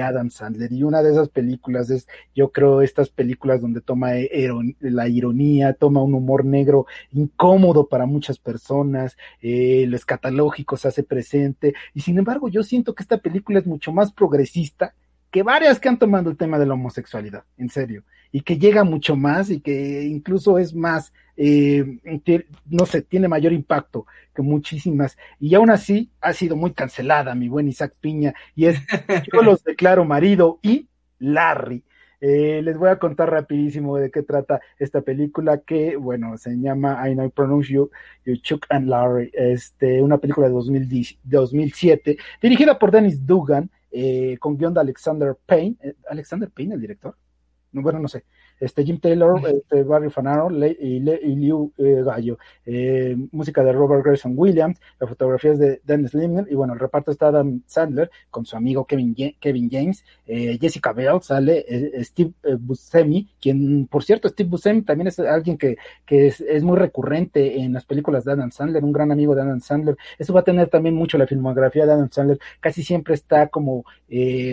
Adam 0.03 0.29
Sandler. 0.29 0.71
Y 0.71 0.83
una 0.83 1.01
de 1.01 1.11
esas 1.11 1.29
películas 1.29 1.89
es, 1.89 2.07
yo 2.35 2.51
creo, 2.51 2.81
estas 2.81 3.09
películas 3.09 3.61
donde 3.61 3.81
toma 3.81 4.11
la 4.79 5.07
ironía, 5.07 5.73
toma 5.73 6.03
un 6.03 6.13
humor 6.13 6.45
negro 6.45 6.85
incómodo 7.11 7.87
para 7.87 8.05
muchas 8.05 8.37
personas, 8.37 9.17
eh, 9.41 9.85
lo 9.87 9.95
escatológico 9.95 10.77
se 10.77 10.89
hace 10.89 11.03
presente. 11.03 11.73
Y 11.95 12.01
sin 12.01 12.19
embargo, 12.19 12.49
yo 12.49 12.61
siento 12.61 12.93
que 12.93 13.01
esta 13.01 13.17
película 13.17 13.59
es 13.59 13.65
mucho 13.65 13.91
más 13.91 14.11
progresista 14.13 14.93
que 15.33 15.41
varias 15.41 15.79
que 15.79 15.89
han 15.89 15.97
tomado 15.97 16.29
el 16.29 16.37
tema 16.37 16.59
de 16.59 16.67
la 16.67 16.75
homosexualidad, 16.75 17.43
en 17.57 17.67
serio, 17.67 18.03
y 18.31 18.41
que 18.41 18.59
llega 18.59 18.83
mucho 18.83 19.15
más 19.15 19.49
y 19.49 19.61
que 19.61 20.03
incluso 20.03 20.59
es 20.59 20.75
más, 20.75 21.11
eh, 21.35 21.97
no 22.69 22.85
sé, 22.85 23.01
tiene 23.01 23.27
mayor 23.27 23.51
impacto 23.51 24.05
que 24.35 24.43
muchísimas, 24.43 25.17
y 25.39 25.55
aún 25.55 25.71
así 25.71 26.11
ha 26.21 26.33
sido 26.33 26.55
muy 26.55 26.73
cancelada, 26.73 27.33
mi 27.33 27.49
buen 27.49 27.67
Isaac 27.67 27.95
Piña, 27.99 28.35
y 28.55 28.67
es, 28.67 28.79
yo 29.33 29.41
los 29.41 29.63
declaro 29.63 30.05
marido 30.05 30.59
y 30.61 30.87
Larry. 31.17 31.83
Eh, 32.21 32.61
les 32.63 32.77
voy 32.77 32.89
a 32.89 32.99
contar 32.99 33.31
rapidísimo 33.31 33.97
de 33.97 34.11
qué 34.11 34.21
trata 34.21 34.61
esta 34.77 35.01
película 35.01 35.61
que, 35.65 35.97
bueno, 35.97 36.37
se 36.37 36.55
llama 36.57 37.09
I 37.09 37.15
Know 37.15 37.31
Pronounce 37.31 37.73
You, 37.73 37.89
you 38.23 38.35
Chuck 38.37 38.67
and 38.69 38.87
Larry, 38.87 39.31
este, 39.33 39.99
una 40.01 40.19
película 40.19 40.47
de 40.47 40.53
2007, 40.53 42.17
dirigida 42.39 42.77
por 42.77 42.91
Dennis 42.91 43.25
Dugan, 43.25 43.71
eh, 43.93 44.37
con 44.39 44.57
guion 44.57 44.73
de 44.73 44.79
Alexander 44.81 45.37
Payne. 45.45 45.77
Eh, 45.81 45.95
¿Alexander 46.09 46.49
Payne, 46.49 46.75
el 46.75 46.81
director? 46.81 47.15
bueno, 47.71 47.99
no 47.99 48.07
sé, 48.07 48.25
este 48.63 48.85
Jim 48.85 48.99
Taylor, 48.99 49.41
este 49.45 49.83
Barry 49.83 50.09
Fanaro 50.09 50.49
y, 50.51 50.99
Liu 50.99 51.71
eh, 51.77 52.01
Gallo, 52.03 52.37
eh, 52.65 53.15
música 53.31 53.63
de 53.63 53.73
Robert 53.73 54.05
Grayson 54.05 54.33
Williams, 54.35 54.79
la 54.99 55.07
fotografía 55.07 55.51
es 55.51 55.59
de 55.59 55.81
Dennis 55.83 56.13
Lindner 56.13 56.47
y 56.49 56.55
bueno, 56.55 56.73
el 56.73 56.79
reparto 56.79 57.11
está 57.11 57.27
Adam 57.27 57.61
Sandler 57.65 58.09
con 58.29 58.45
su 58.45 58.55
amigo 58.55 58.85
Kevin, 58.85 59.15
Kevin 59.39 59.69
James, 59.69 60.05
eh, 60.25 60.57
Jessica 60.59 60.93
Bell 60.93 61.21
sale, 61.21 61.65
Steve 62.03 62.31
Buscemi, 62.59 63.29
quien 63.41 63.87
por 63.87 64.03
cierto 64.03 64.29
Steve 64.29 64.49
Buscemi 64.49 64.83
también 64.83 65.07
es 65.07 65.19
alguien 65.19 65.57
que, 65.57 65.77
que 66.05 66.27
es, 66.27 66.41
es, 66.41 66.63
muy 66.63 66.77
recurrente 66.77 67.59
en 67.59 67.73
las 67.73 67.85
películas 67.85 68.23
de 68.23 68.31
Adam 68.31 68.51
Sandler, 68.51 68.83
un 68.83 68.93
gran 68.93 69.11
amigo 69.11 69.35
de 69.35 69.41
Adam 69.41 69.59
Sandler, 69.59 69.97
eso 70.17 70.33
va 70.33 70.39
a 70.39 70.43
tener 70.43 70.69
también 70.69 70.95
mucho 70.95 71.17
la 71.17 71.27
filmografía 71.27 71.85
de 71.85 71.91
Adam 71.91 72.09
Sandler, 72.09 72.39
casi 72.61 72.83
siempre 72.83 73.13
está 73.13 73.49
como 73.49 73.83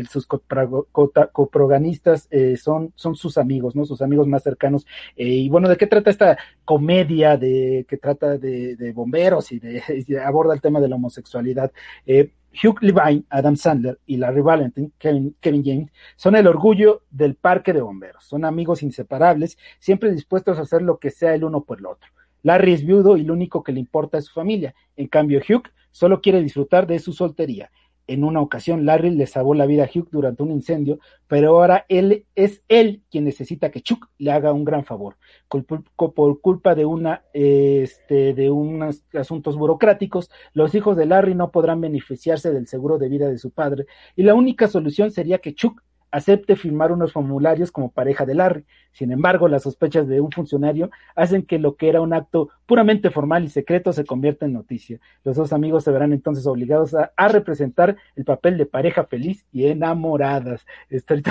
sus 0.09 0.27
coproganistas 0.27 2.29
son, 2.57 2.93
son 2.97 3.15
sus 3.15 3.39
amigos, 3.39 3.77
¿no? 3.77 3.85
Sus 3.85 4.00
amigos 4.03 4.27
más 4.27 4.43
cercanos. 4.43 4.87
Eh, 5.17 5.27
y 5.27 5.49
bueno, 5.49 5.69
¿de 5.69 5.77
qué 5.77 5.87
trata 5.87 6.11
esta 6.11 6.39
comedia 6.65 7.37
de 7.37 7.87
que 7.89 7.97
trata 7.97 8.39
de, 8.39 8.93
bomberos 8.95 9.53
y, 9.53 9.59
de, 9.59 9.83
aborda 10.25 10.55
el 10.55 10.61
tema 10.61 10.81
de 10.81 10.89
la 10.89 10.97
homosexualidad? 10.97 11.73
Eh, 12.07 12.33
Hugh 12.53 12.79
Levine, 12.81 13.25
Adam 13.31 13.57
Sandler 13.57 13.99
y 14.07 14.17
Larry 14.17 14.41
Valentine, 14.41 14.91
Kevin, 14.99 15.37
Kevin, 15.41 15.65
James, 15.65 15.93
son 16.17 16.35
el 16.35 16.47
orgullo 16.47 17.03
del 17.11 17.37
parque 17.37 17.73
de 17.73 17.81
bomberos. 17.81 18.25
Son 18.25 18.45
amigos 18.45 18.83
inseparables, 18.83 19.57
siempre 19.79 20.11
dispuestos 20.11 20.59
a 20.59 20.63
hacer 20.63 20.83
lo 20.83 20.99
que 20.99 21.11
sea 21.11 21.35
el 21.35 21.45
uno 21.45 21.63
por 21.63 21.79
el 21.79 21.87
otro. 21.87 22.11
Larry 22.43 22.73
es 22.73 22.85
viudo 22.85 23.17
y 23.17 23.23
lo 23.23 23.35
único 23.35 23.63
que 23.63 23.73
le 23.73 23.81
importa 23.81 24.19
es 24.19 24.27
su 24.27 24.33
familia. 24.33 24.75
En 24.97 25.07
cambio, 25.07 25.41
Hugh 25.41 25.69
solo 25.91 26.21
quiere 26.21 26.43
disfrutar 26.43 26.87
de 26.87 26.99
su 26.99 27.13
soltería. 27.13 27.71
En 28.11 28.25
una 28.25 28.41
ocasión, 28.41 28.87
Larry 28.87 29.11
le 29.11 29.29
salvó 29.29 29.55
la 29.55 29.67
vida 29.67 29.85
a 29.85 29.89
Hugh 29.89 30.09
durante 30.11 30.43
un 30.43 30.51
incendio, 30.51 30.99
pero 31.29 31.51
ahora 31.51 31.87
él 31.89 32.27
es 32.35 32.61
él 32.67 33.05
quien 33.09 33.23
necesita 33.23 33.71
que 33.71 33.83
Chuck 33.83 34.09
le 34.19 34.33
haga 34.33 34.53
un 34.53 34.65
gran 34.65 34.85
favor. 34.85 35.17
Por 35.49 36.41
culpa 36.41 36.75
de 36.75 36.85
una, 36.87 37.23
este, 37.33 38.35
de 38.35 38.51
unos 38.51 39.05
asuntos 39.15 39.57
burocráticos, 39.57 40.29
los 40.55 40.75
hijos 40.75 40.97
de 40.97 41.07
Larry 41.07 41.37
no 41.37 41.53
podrán 41.53 41.81
beneficiarse 41.81 42.51
del 42.51 42.67
seguro 42.67 42.99
de 42.99 43.09
vida 43.09 43.29
de 43.29 43.39
su 43.39 43.53
padre, 43.53 43.87
y 44.17 44.25
la 44.25 44.35
única 44.35 44.67
solución 44.67 45.13
sería 45.13 45.39
que 45.39 45.55
Chuck 45.55 45.81
acepte 46.11 46.57
firmar 46.57 46.93
unos 46.93 47.13
formularios 47.13 47.71
como 47.71 47.91
pareja 47.91 48.27
de 48.27 48.35
Larry. 48.35 48.65
Sin 48.93 49.13
embargo, 49.13 49.49
las 49.49 49.63
sospechas 49.63 50.09
de 50.09 50.21
un 50.21 50.33
funcionario 50.33 50.91
hacen 51.15 51.43
que 51.43 51.59
lo 51.59 51.77
que 51.77 51.89
era 51.89 52.01
un 52.01 52.13
acto 52.13 52.51
puramente 52.67 53.11
formal 53.11 53.45
y 53.45 53.49
secreto 53.49 53.93
se 53.93 54.05
convierta 54.05 54.47
en 54.47 54.53
noticia. 54.53 54.99
Los 55.25 55.37
dos 55.37 55.53
amigos 55.53 55.85
se 55.85 55.93
verán 55.93 56.13
entonces 56.13 56.47
obligados 56.47 56.95
a, 56.95 57.11
representar 57.29 57.97
el 58.17 58.25
papel 58.25 58.59
de 58.59 58.67
pareja 58.67 59.05
feliz 59.05 59.45
y 59.53 59.67
enamoradas. 59.67 60.67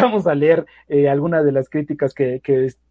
Vamos 0.01 0.27
a 0.27 0.35
leer 0.35 0.65
eh, 0.87 1.09
algunas 1.09 1.43
de 1.43 1.51
las 1.51 1.69
críticas 1.69 2.13
que, 2.13 2.41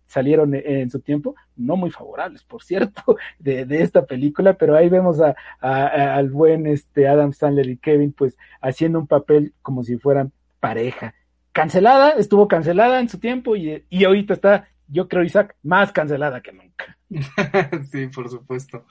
salieron 0.06 0.54
en 0.54 0.88
su 0.88 1.00
tiempo, 1.00 1.34
no 1.54 1.76
muy 1.76 1.90
favorables, 1.90 2.42
por 2.42 2.62
cierto, 2.62 3.02
de, 3.38 3.66
esta 3.82 4.06
película, 4.06 4.54
pero 4.54 4.74
ahí 4.74 4.88
vemos 4.88 5.20
a, 5.20 5.36
al 5.60 6.30
buen 6.30 6.66
este 6.66 7.06
Adam 7.06 7.34
Sandler 7.34 7.68
y 7.68 7.76
Kevin, 7.76 8.12
pues 8.12 8.38
haciendo 8.62 9.00
un 9.00 9.06
papel 9.06 9.52
como 9.60 9.82
si 9.84 9.98
fueran 9.98 10.32
pareja 10.60 11.14
cancelada, 11.58 12.10
estuvo 12.10 12.46
cancelada 12.46 13.00
en 13.00 13.08
su 13.08 13.18
tiempo 13.18 13.56
y, 13.56 13.84
y 13.90 14.04
ahorita 14.04 14.34
está, 14.34 14.68
yo 14.86 15.08
creo, 15.08 15.24
Isaac, 15.24 15.56
más 15.64 15.90
cancelada 15.90 16.40
que 16.40 16.52
nunca. 16.52 16.96
sí, 17.90 18.06
por 18.06 18.30
supuesto. 18.30 18.86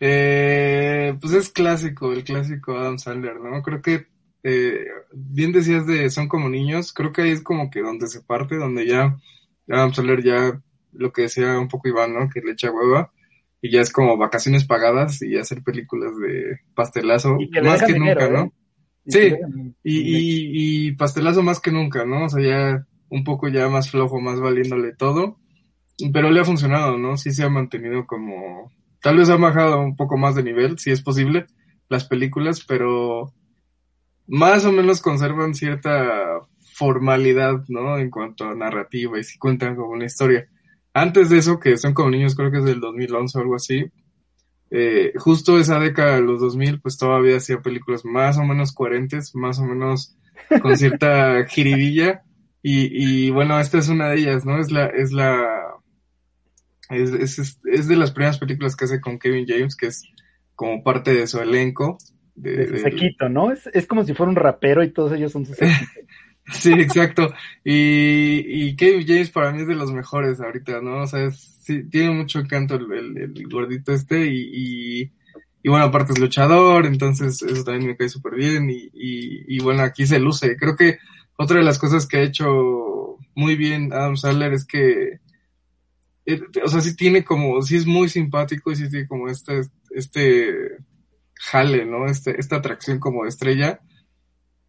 Eh, 0.00 1.14
pues 1.20 1.34
es 1.34 1.50
clásico, 1.50 2.14
el 2.14 2.24
clásico 2.24 2.74
Adam 2.74 2.98
Sandler, 2.98 3.38
¿no? 3.38 3.60
Creo 3.62 3.82
que, 3.82 4.06
eh, 4.44 4.86
bien 5.12 5.52
decías 5.52 5.86
de 5.86 6.08
Son 6.08 6.26
como 6.26 6.48
niños, 6.48 6.94
creo 6.94 7.12
que 7.12 7.20
ahí 7.20 7.32
es 7.32 7.42
como 7.42 7.70
que 7.70 7.82
donde 7.82 8.06
se 8.06 8.22
parte, 8.22 8.56
donde 8.56 8.86
ya 8.86 9.18
Adam 9.68 9.92
Sandler 9.92 10.22
ya, 10.22 10.62
lo 10.92 11.12
que 11.12 11.22
decía 11.22 11.58
un 11.58 11.68
poco 11.68 11.88
Iván, 11.88 12.14
¿no? 12.14 12.30
Que 12.30 12.40
le 12.40 12.52
echa 12.52 12.70
hueva 12.70 13.12
y 13.60 13.70
ya 13.70 13.82
es 13.82 13.92
como 13.92 14.16
vacaciones 14.16 14.64
pagadas 14.64 15.20
y 15.20 15.36
hacer 15.36 15.62
películas 15.62 16.16
de 16.16 16.60
pastelazo, 16.74 17.36
más 17.62 17.82
que 17.82 17.98
nunca, 17.98 18.30
¿no? 18.30 18.44
¿eh? 18.44 18.52
Sí, 19.06 19.34
y, 19.84 20.88
y, 20.88 20.92
pastelazo 20.92 21.42
más 21.42 21.60
que 21.60 21.70
nunca, 21.70 22.04
¿no? 22.04 22.24
O 22.24 22.28
sea, 22.28 22.42
ya 22.42 22.86
un 23.08 23.24
poco 23.24 23.48
ya 23.48 23.68
más 23.68 23.90
flojo, 23.90 24.20
más 24.20 24.40
valiéndole 24.40 24.94
todo, 24.94 25.38
pero 26.12 26.30
le 26.30 26.40
ha 26.40 26.44
funcionado, 26.44 26.98
¿no? 26.98 27.16
Sí 27.16 27.30
se 27.32 27.44
ha 27.44 27.48
mantenido 27.48 28.06
como, 28.06 28.72
tal 29.00 29.18
vez 29.18 29.30
ha 29.30 29.36
bajado 29.36 29.80
un 29.80 29.96
poco 29.96 30.16
más 30.16 30.34
de 30.34 30.42
nivel, 30.42 30.78
si 30.78 30.90
es 30.90 31.02
posible, 31.02 31.46
las 31.88 32.04
películas, 32.04 32.64
pero 32.66 33.32
más 34.26 34.64
o 34.64 34.72
menos 34.72 35.00
conservan 35.00 35.54
cierta 35.54 36.40
formalidad, 36.74 37.64
¿no? 37.68 37.98
En 37.98 38.10
cuanto 38.10 38.44
a 38.44 38.54
narrativa 38.54 39.18
y 39.18 39.24
si 39.24 39.38
cuentan 39.38 39.76
como 39.76 39.90
una 39.90 40.06
historia. 40.06 40.48
Antes 40.92 41.30
de 41.30 41.38
eso, 41.38 41.60
que 41.60 41.76
son 41.76 41.94
como 41.94 42.10
niños, 42.10 42.34
creo 42.34 42.50
que 42.50 42.58
es 42.58 42.64
del 42.64 42.80
2011 42.80 43.38
o 43.38 43.40
algo 43.40 43.54
así, 43.56 43.84
eh, 44.70 45.12
justo 45.16 45.58
esa 45.58 45.78
década 45.78 46.16
de 46.16 46.22
los 46.22 46.40
2000, 46.40 46.80
pues 46.80 46.98
todavía 46.98 47.36
hacía 47.36 47.60
películas 47.60 48.04
más 48.04 48.36
o 48.38 48.44
menos 48.44 48.72
coherentes, 48.72 49.34
más 49.34 49.58
o 49.58 49.64
menos 49.64 50.16
con 50.60 50.76
cierta 50.76 51.44
jiribilla. 51.48 52.22
Y, 52.62 53.26
y 53.26 53.30
bueno, 53.30 53.58
esta 53.60 53.78
es 53.78 53.88
una 53.88 54.08
de 54.08 54.16
ellas, 54.18 54.44
¿no? 54.44 54.58
Es 54.58 54.72
la, 54.72 54.86
es 54.86 55.12
la, 55.12 55.46
es, 56.90 57.38
es, 57.38 57.60
es, 57.64 57.88
de 57.88 57.96
las 57.96 58.10
primeras 58.10 58.38
películas 58.38 58.74
que 58.74 58.86
hace 58.86 59.00
con 59.00 59.18
Kevin 59.18 59.46
James, 59.46 59.76
que 59.76 59.86
es 59.86 60.02
como 60.54 60.82
parte 60.82 61.14
de 61.14 61.26
su 61.26 61.40
elenco. 61.40 61.98
De, 62.34 62.66
de 62.66 62.78
sequito, 62.80 63.28
¿no? 63.28 63.52
Es, 63.52 63.68
es 63.72 63.86
como 63.86 64.04
si 64.04 64.14
fuera 64.14 64.30
un 64.30 64.36
rapero 64.36 64.82
y 64.82 64.90
todos 64.90 65.12
ellos 65.12 65.32
son 65.32 65.46
sus 65.46 65.56
Sí, 66.52 66.72
exacto. 66.72 67.34
Y, 67.64 68.68
y 68.68 68.76
Kevin 68.76 69.06
James 69.06 69.30
para 69.30 69.52
mí 69.52 69.62
es 69.62 69.68
de 69.68 69.74
los 69.74 69.92
mejores 69.92 70.40
ahorita, 70.40 70.80
¿no? 70.80 71.02
O 71.02 71.06
sea, 71.06 71.30
sí, 71.30 71.84
tiene 71.84 72.10
mucho 72.10 72.38
encanto 72.38 72.76
el, 72.76 73.16
el, 73.18 73.48
gordito 73.48 73.92
este 73.92 74.26
y, 74.26 75.10
y, 75.62 75.68
bueno, 75.68 75.86
aparte 75.86 76.12
es 76.12 76.20
luchador, 76.20 76.86
entonces 76.86 77.42
eso 77.42 77.64
también 77.64 77.88
me 77.88 77.96
cae 77.96 78.08
súper 78.08 78.36
bien 78.36 78.70
y, 78.70 78.88
y, 78.92 79.56
y, 79.56 79.58
bueno, 79.60 79.82
aquí 79.82 80.06
se 80.06 80.20
luce. 80.20 80.56
Creo 80.56 80.76
que 80.76 80.98
otra 81.36 81.58
de 81.58 81.64
las 81.64 81.78
cosas 81.78 82.06
que 82.06 82.18
ha 82.18 82.22
hecho 82.22 83.16
muy 83.34 83.56
bien 83.56 83.92
Adam 83.92 84.16
Sandler 84.16 84.52
es 84.52 84.64
que, 84.64 85.18
eh, 86.26 86.40
o 86.64 86.68
sea, 86.68 86.80
sí 86.80 86.94
tiene 86.94 87.24
como, 87.24 87.60
sí 87.62 87.76
es 87.76 87.86
muy 87.86 88.08
simpático 88.08 88.70
y 88.70 88.76
sí 88.76 88.88
tiene 88.88 89.08
como 89.08 89.28
este, 89.28 89.62
este 89.90 90.78
jale, 91.34 91.84
¿no? 91.84 92.06
Este, 92.06 92.40
esta 92.40 92.56
atracción 92.56 93.00
como 93.00 93.24
de 93.24 93.30
estrella 93.30 93.80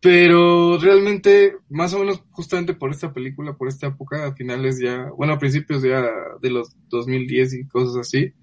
pero 0.01 0.77
realmente, 0.77 1.58
más 1.70 1.94
o 1.94 2.00
menos 2.00 2.24
justamente 2.32 2.74
por 2.74 2.92
esta 2.92 3.13
película, 3.13 3.54
por 3.54 3.68
esta 3.68 3.88
época, 3.88 4.27
a 4.27 4.34
finales 4.34 4.80
ya, 4.80 5.10
bueno, 5.18 5.39
principios 5.39 5.82
ya 5.82 6.06
de 6.42 6.50
los 6.50 6.75
2010 6.89 7.54
y 7.54 7.68
cosas 7.68 7.98
así, 7.98 8.34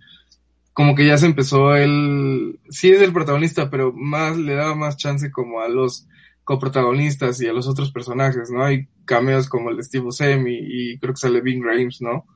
como 0.73 0.95
que 0.97 1.07
ya 1.07 1.17
se 1.17 1.27
empezó 1.27 1.77
él, 1.77 2.59
sí 2.69 2.91
es 2.91 3.01
el 3.01 3.13
protagonista, 3.13 3.71
pero 3.71 3.93
más 3.93 4.37
le 4.37 4.55
daba 4.55 4.75
más 4.75 4.97
chance 4.97 5.31
como 5.31 5.61
a 5.61 5.69
los 5.69 6.09
coprotagonistas 6.43 7.41
y 7.41 7.47
a 7.47 7.53
los 7.53 7.69
otros 7.69 7.93
personajes, 7.93 8.51
¿no? 8.51 8.65
Hay 8.65 8.89
cameos 9.05 9.49
como 9.49 9.71
el 9.71 9.77
de 9.77 9.85
Steve 9.85 10.05
Buscemi 10.05 10.59
y 10.61 10.99
creo 10.99 11.15
que 11.15 11.21
sale 11.21 11.41
Bing 11.41 11.65
Rames, 11.65 12.03
¿no? 12.03 12.27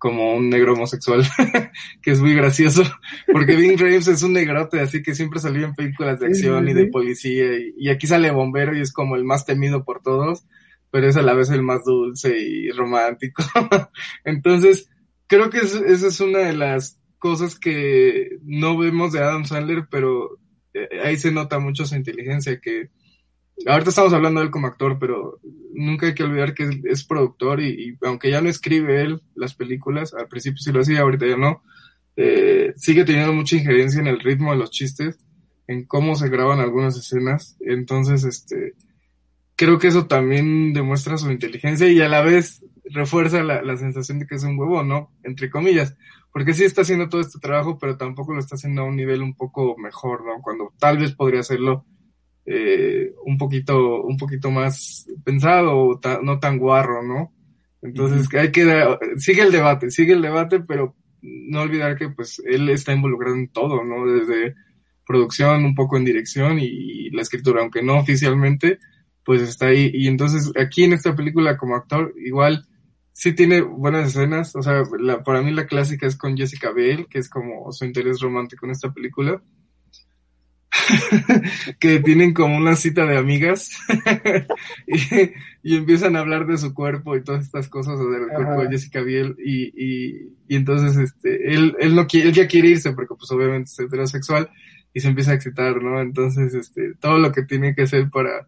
Como 0.00 0.34
un 0.34 0.48
negro 0.48 0.72
homosexual, 0.72 1.22
que 2.02 2.10
es 2.10 2.22
muy 2.22 2.34
gracioso, 2.34 2.82
porque 3.30 3.54
Vin 3.54 3.76
Rames 3.76 4.08
es 4.08 4.22
un 4.22 4.32
negrote, 4.32 4.80
así 4.80 5.02
que 5.02 5.14
siempre 5.14 5.40
salió 5.40 5.66
en 5.66 5.74
películas 5.74 6.18
de 6.18 6.28
acción 6.28 6.66
y 6.70 6.72
de 6.72 6.86
policía, 6.86 7.44
y, 7.76 7.90
aquí 7.90 8.06
sale 8.06 8.30
bombero 8.30 8.74
y 8.74 8.80
es 8.80 8.94
como 8.94 9.14
el 9.14 9.24
más 9.24 9.44
temido 9.44 9.84
por 9.84 10.00
todos, 10.00 10.46
pero 10.90 11.06
es 11.06 11.18
a 11.18 11.22
la 11.22 11.34
vez 11.34 11.50
el 11.50 11.62
más 11.62 11.84
dulce 11.84 12.34
y 12.34 12.70
romántico. 12.70 13.44
Entonces, 14.24 14.88
creo 15.26 15.50
que 15.50 15.58
esa 15.58 15.84
es 15.86 16.20
una 16.20 16.38
de 16.38 16.54
las 16.54 16.98
cosas 17.18 17.58
que 17.58 18.38
no 18.42 18.78
vemos 18.78 19.12
de 19.12 19.20
Adam 19.20 19.44
Sandler, 19.44 19.86
pero 19.90 20.38
eh, 20.72 20.88
ahí 21.04 21.18
se 21.18 21.30
nota 21.30 21.58
mucho 21.58 21.84
su 21.84 21.94
inteligencia, 21.94 22.58
que 22.58 22.88
ahorita 23.66 23.90
estamos 23.90 24.12
hablando 24.12 24.40
de 24.40 24.46
él 24.46 24.52
como 24.52 24.66
actor, 24.66 24.98
pero 24.98 25.40
nunca 25.72 26.06
hay 26.06 26.14
que 26.14 26.24
olvidar 26.24 26.54
que 26.54 26.80
es, 26.84 27.04
productor 27.04 27.60
y, 27.60 27.96
aunque 28.02 28.30
ya 28.30 28.40
no 28.40 28.48
escribe 28.48 29.02
él 29.02 29.22
las 29.34 29.54
películas, 29.54 30.14
al 30.14 30.28
principio 30.28 30.58
sí 30.58 30.72
lo 30.72 30.80
hacía, 30.80 31.00
ahorita 31.00 31.26
ya 31.26 31.36
no, 31.36 31.62
eh, 32.16 32.72
sigue 32.76 33.04
teniendo 33.04 33.32
mucha 33.32 33.56
injerencia 33.56 34.00
en 34.00 34.06
el 34.06 34.20
ritmo 34.20 34.52
de 34.52 34.58
los 34.58 34.70
chistes, 34.70 35.18
en 35.66 35.84
cómo 35.84 36.16
se 36.16 36.28
graban 36.28 36.60
algunas 36.60 36.96
escenas, 36.96 37.56
entonces 37.60 38.24
este 38.24 38.74
creo 39.56 39.78
que 39.78 39.88
eso 39.88 40.06
también 40.06 40.72
demuestra 40.72 41.18
su 41.18 41.30
inteligencia 41.30 41.86
y 41.86 42.00
a 42.00 42.08
la 42.08 42.22
vez 42.22 42.64
refuerza 42.84 43.42
la, 43.42 43.62
la 43.62 43.76
sensación 43.76 44.18
de 44.18 44.26
que 44.26 44.36
es 44.36 44.42
un 44.42 44.58
huevo, 44.58 44.82
¿no? 44.82 45.12
Entre 45.22 45.50
comillas, 45.50 45.94
porque 46.32 46.54
sí 46.54 46.64
está 46.64 46.80
haciendo 46.80 47.08
todo 47.10 47.20
este 47.20 47.38
trabajo, 47.38 47.78
pero 47.78 47.98
tampoco 47.98 48.32
lo 48.32 48.40
está 48.40 48.54
haciendo 48.54 48.82
a 48.82 48.84
un 48.86 48.96
nivel 48.96 49.22
un 49.22 49.34
poco 49.34 49.76
mejor, 49.76 50.24
¿no? 50.24 50.40
Cuando 50.42 50.72
tal 50.78 50.96
vez 50.96 51.12
podría 51.12 51.40
hacerlo 51.40 51.84
eh, 52.46 53.12
un 53.24 53.38
poquito, 53.38 54.02
un 54.02 54.16
poquito 54.16 54.50
más 54.50 55.06
pensado 55.24 55.76
o 55.76 56.00
no 56.22 56.38
tan 56.38 56.58
guarro, 56.58 57.02
¿no? 57.02 57.32
Entonces 57.82 58.28
hay 58.34 58.52
que, 58.52 58.98
sigue 59.16 59.42
el 59.42 59.52
debate, 59.52 59.90
sigue 59.90 60.12
el 60.12 60.22
debate, 60.22 60.60
pero 60.60 60.96
no 61.22 61.62
olvidar 61.62 61.96
que 61.96 62.08
pues 62.10 62.40
él 62.44 62.68
está 62.68 62.92
involucrado 62.92 63.36
en 63.36 63.48
todo, 63.48 63.84
¿no? 63.84 64.06
Desde 64.06 64.54
producción, 65.06 65.64
un 65.64 65.74
poco 65.74 65.96
en 65.96 66.04
dirección 66.04 66.58
y, 66.60 67.10
la 67.10 67.22
escritura, 67.22 67.60
aunque 67.60 67.82
no 67.82 67.98
oficialmente, 67.98 68.78
pues 69.24 69.42
está 69.42 69.66
ahí. 69.66 69.90
Y 69.92 70.06
entonces 70.06 70.52
aquí 70.56 70.84
en 70.84 70.92
esta 70.92 71.16
película 71.16 71.56
como 71.56 71.74
actor, 71.74 72.14
igual 72.24 72.64
sí 73.12 73.32
tiene 73.32 73.60
buenas 73.60 74.10
escenas, 74.10 74.54
o 74.54 74.62
sea, 74.62 74.84
la, 75.00 75.24
para 75.24 75.42
mí 75.42 75.50
la 75.50 75.66
clásica 75.66 76.06
es 76.06 76.16
con 76.16 76.36
Jessica 76.36 76.70
Biel, 76.72 77.06
que 77.08 77.18
es 77.18 77.28
como 77.28 77.72
su 77.72 77.84
interés 77.84 78.20
romántico 78.20 78.66
en 78.66 78.72
esta 78.72 78.92
película. 78.92 79.42
que 81.78 82.00
tienen 82.00 82.34
como 82.34 82.56
una 82.56 82.76
cita 82.76 83.06
de 83.06 83.16
amigas 83.16 83.70
y, 85.62 85.76
empiezan 85.76 86.16
a 86.16 86.20
hablar 86.20 86.46
de 86.46 86.58
su 86.58 86.74
cuerpo 86.74 87.16
y 87.16 87.22
todas 87.22 87.44
estas 87.44 87.68
cosas 87.68 87.98
o 87.98 88.10
del 88.10 88.28
cuerpo 88.28 88.62
de 88.62 88.70
Jessica 88.70 89.02
Biel 89.02 89.36
y, 89.38 89.64
y, 89.74 90.34
y, 90.48 90.56
entonces 90.56 90.96
este 90.96 91.52
él, 91.54 91.76
él 91.80 91.94
no 91.94 92.06
quiere, 92.06 92.28
él 92.28 92.34
ya 92.34 92.48
quiere 92.48 92.68
irse 92.68 92.92
porque 92.92 93.14
pues 93.14 93.30
obviamente 93.30 93.70
es 93.70 93.78
heterosexual 93.78 94.50
y 94.92 95.00
se 95.00 95.08
empieza 95.08 95.32
a 95.32 95.34
excitar, 95.34 95.82
¿no? 95.82 96.00
Entonces 96.00 96.54
este 96.54 96.94
todo 97.00 97.18
lo 97.18 97.32
que 97.32 97.42
tiene 97.42 97.74
que 97.74 97.82
hacer 97.82 98.10
para 98.10 98.46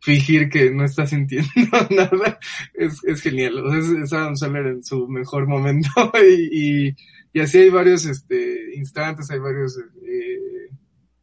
fingir 0.00 0.48
que 0.48 0.70
no 0.70 0.84
está 0.84 1.06
sintiendo 1.06 1.50
nada 1.90 2.38
es, 2.74 3.04
es 3.04 3.20
genial. 3.20 3.58
O 3.58 3.70
sea, 3.70 4.02
es, 4.02 4.12
Adam 4.12 4.36
Sandler 4.36 4.66
en 4.66 4.84
su 4.84 5.08
mejor 5.08 5.46
momento 5.46 5.90
y, 6.14 6.88
y, 6.88 6.96
y, 7.32 7.40
así 7.40 7.58
hay 7.58 7.70
varios 7.70 8.06
este, 8.06 8.74
instantes, 8.74 9.30
hay 9.30 9.38
varios 9.38 9.78
eh, 9.78 10.59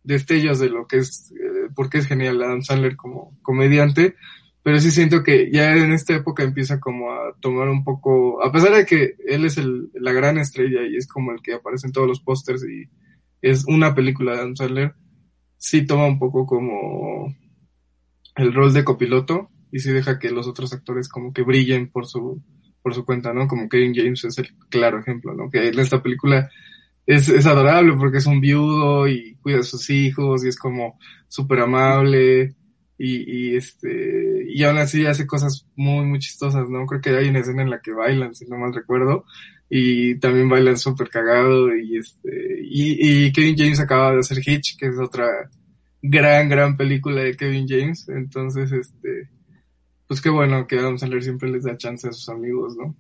destellos 0.08 0.60
de 0.60 0.70
lo 0.70 0.88
que 0.88 0.98
es, 0.98 1.32
eh, 1.32 1.70
porque 1.76 2.00
es 2.00 2.08
genial 2.08 2.42
Adam 2.42 2.64
Sandler 2.64 2.96
como 2.96 3.38
comediante. 3.42 4.16
Pero 4.64 4.80
sí 4.80 4.92
siento 4.92 5.24
que 5.24 5.50
ya 5.52 5.78
en 5.78 5.94
esta 5.94 6.16
época 6.16 6.44
empieza 6.44 6.80
como 6.80 7.12
a 7.12 7.34
tomar 7.40 7.70
un 7.70 7.84
poco, 7.84 8.44
a 8.44 8.52
pesar 8.52 8.74
de 8.74 8.86
que 8.86 9.16
él 9.26 9.46
es 9.46 9.58
el, 9.58 9.90
la 9.94 10.12
gran 10.12 10.38
estrella 10.38 10.82
y 10.84 10.98
es 10.98 11.08
como 11.08 11.32
el 11.32 11.42
que 11.42 11.54
aparece 11.54 11.88
en 11.88 11.94
todos 11.94 12.08
los 12.08 12.20
pósters 12.20 12.64
y 12.66 12.90
es 13.42 13.66
una 13.66 13.96
película 13.96 14.34
de 14.34 14.40
Adam 14.40 14.56
Sandler, 14.56 14.94
sí 15.58 15.86
toma 15.86 16.06
un 16.06 16.20
poco 16.20 16.46
como 16.46 17.34
el 18.36 18.54
rol 18.54 18.74
de 18.74 18.84
copiloto 18.84 19.50
y 19.72 19.80
sí 19.80 19.92
deja 19.92 20.20
que 20.20 20.32
los 20.32 20.48
otros 20.48 20.74
actores 20.74 21.08
como 21.08 21.32
que 21.32 21.44
brillen 21.44 21.90
por 21.90 22.06
su 22.06 22.42
por 22.82 22.94
su 22.94 23.06
cuenta, 23.06 23.34
¿no? 23.34 23.48
Como 23.48 23.68
Kevin 23.68 23.94
James 23.94 24.24
es 24.24 24.38
el 24.38 24.50
claro 24.70 25.00
ejemplo, 25.00 25.34
¿no? 25.34 25.50
Que 25.50 25.68
en 25.68 25.80
esta 25.80 26.02
película 26.02 26.50
es, 27.08 27.30
es 27.30 27.46
adorable 27.48 27.94
porque 27.98 28.18
es 28.18 28.28
un 28.28 28.40
viudo 28.40 29.08
y 29.08 29.36
cuida 29.42 29.62
a 29.62 29.64
sus 29.64 29.90
hijos 29.90 30.46
y 30.46 30.50
es 30.50 30.58
como 30.58 31.00
súper 31.28 31.62
amable 31.62 32.54
y, 32.98 33.52
y 33.52 33.56
este 33.56 34.46
y 34.48 34.64
aún 34.64 34.78
así 34.78 35.06
hace 35.06 35.26
cosas 35.26 35.66
muy 35.76 36.06
muy 36.06 36.20
chistosas, 36.20 36.70
¿no? 36.70 36.86
Creo 36.86 37.02
que 37.02 37.10
hay 37.12 37.30
una 37.30 37.40
escena 37.40 37.64
en 37.64 37.70
la 37.70 37.82
que 37.82 37.92
bailan, 37.92 38.36
si 38.36 38.46
no 38.46 38.58
mal 38.58 38.74
recuerdo, 38.74 39.26
y 39.70 40.16
también 40.20 40.50
bailan 40.50 40.78
súper 40.78 41.10
cagado 41.10 41.76
y 41.76 41.98
este 41.98 42.60
y, 42.64 43.26
y 43.28 43.32
Kevin 43.32 43.56
James 43.58 43.80
acaba 43.80 44.14
de 44.14 44.20
hacer 44.20 44.40
Hitch, 44.46 44.78
que 44.78 44.88
es 44.88 45.00
otra 45.00 45.28
gran, 46.02 46.50
gran 46.50 46.78
película 46.78 47.22
de 47.24 47.36
Kevin 47.36 47.68
James. 47.68 48.08
Entonces, 48.10 48.72
este, 48.72 49.30
pues 50.08 50.22
qué 50.22 50.30
bueno 50.30 50.68
que 50.68 50.80
Adam 50.80 50.98
Sandler 50.98 51.24
siempre 51.24 51.50
les 51.50 51.64
da 51.64 51.78
chance 51.78 52.08
a 52.08 52.14
sus 52.14 52.30
amigos, 52.30 52.76
¿no? 52.78 52.96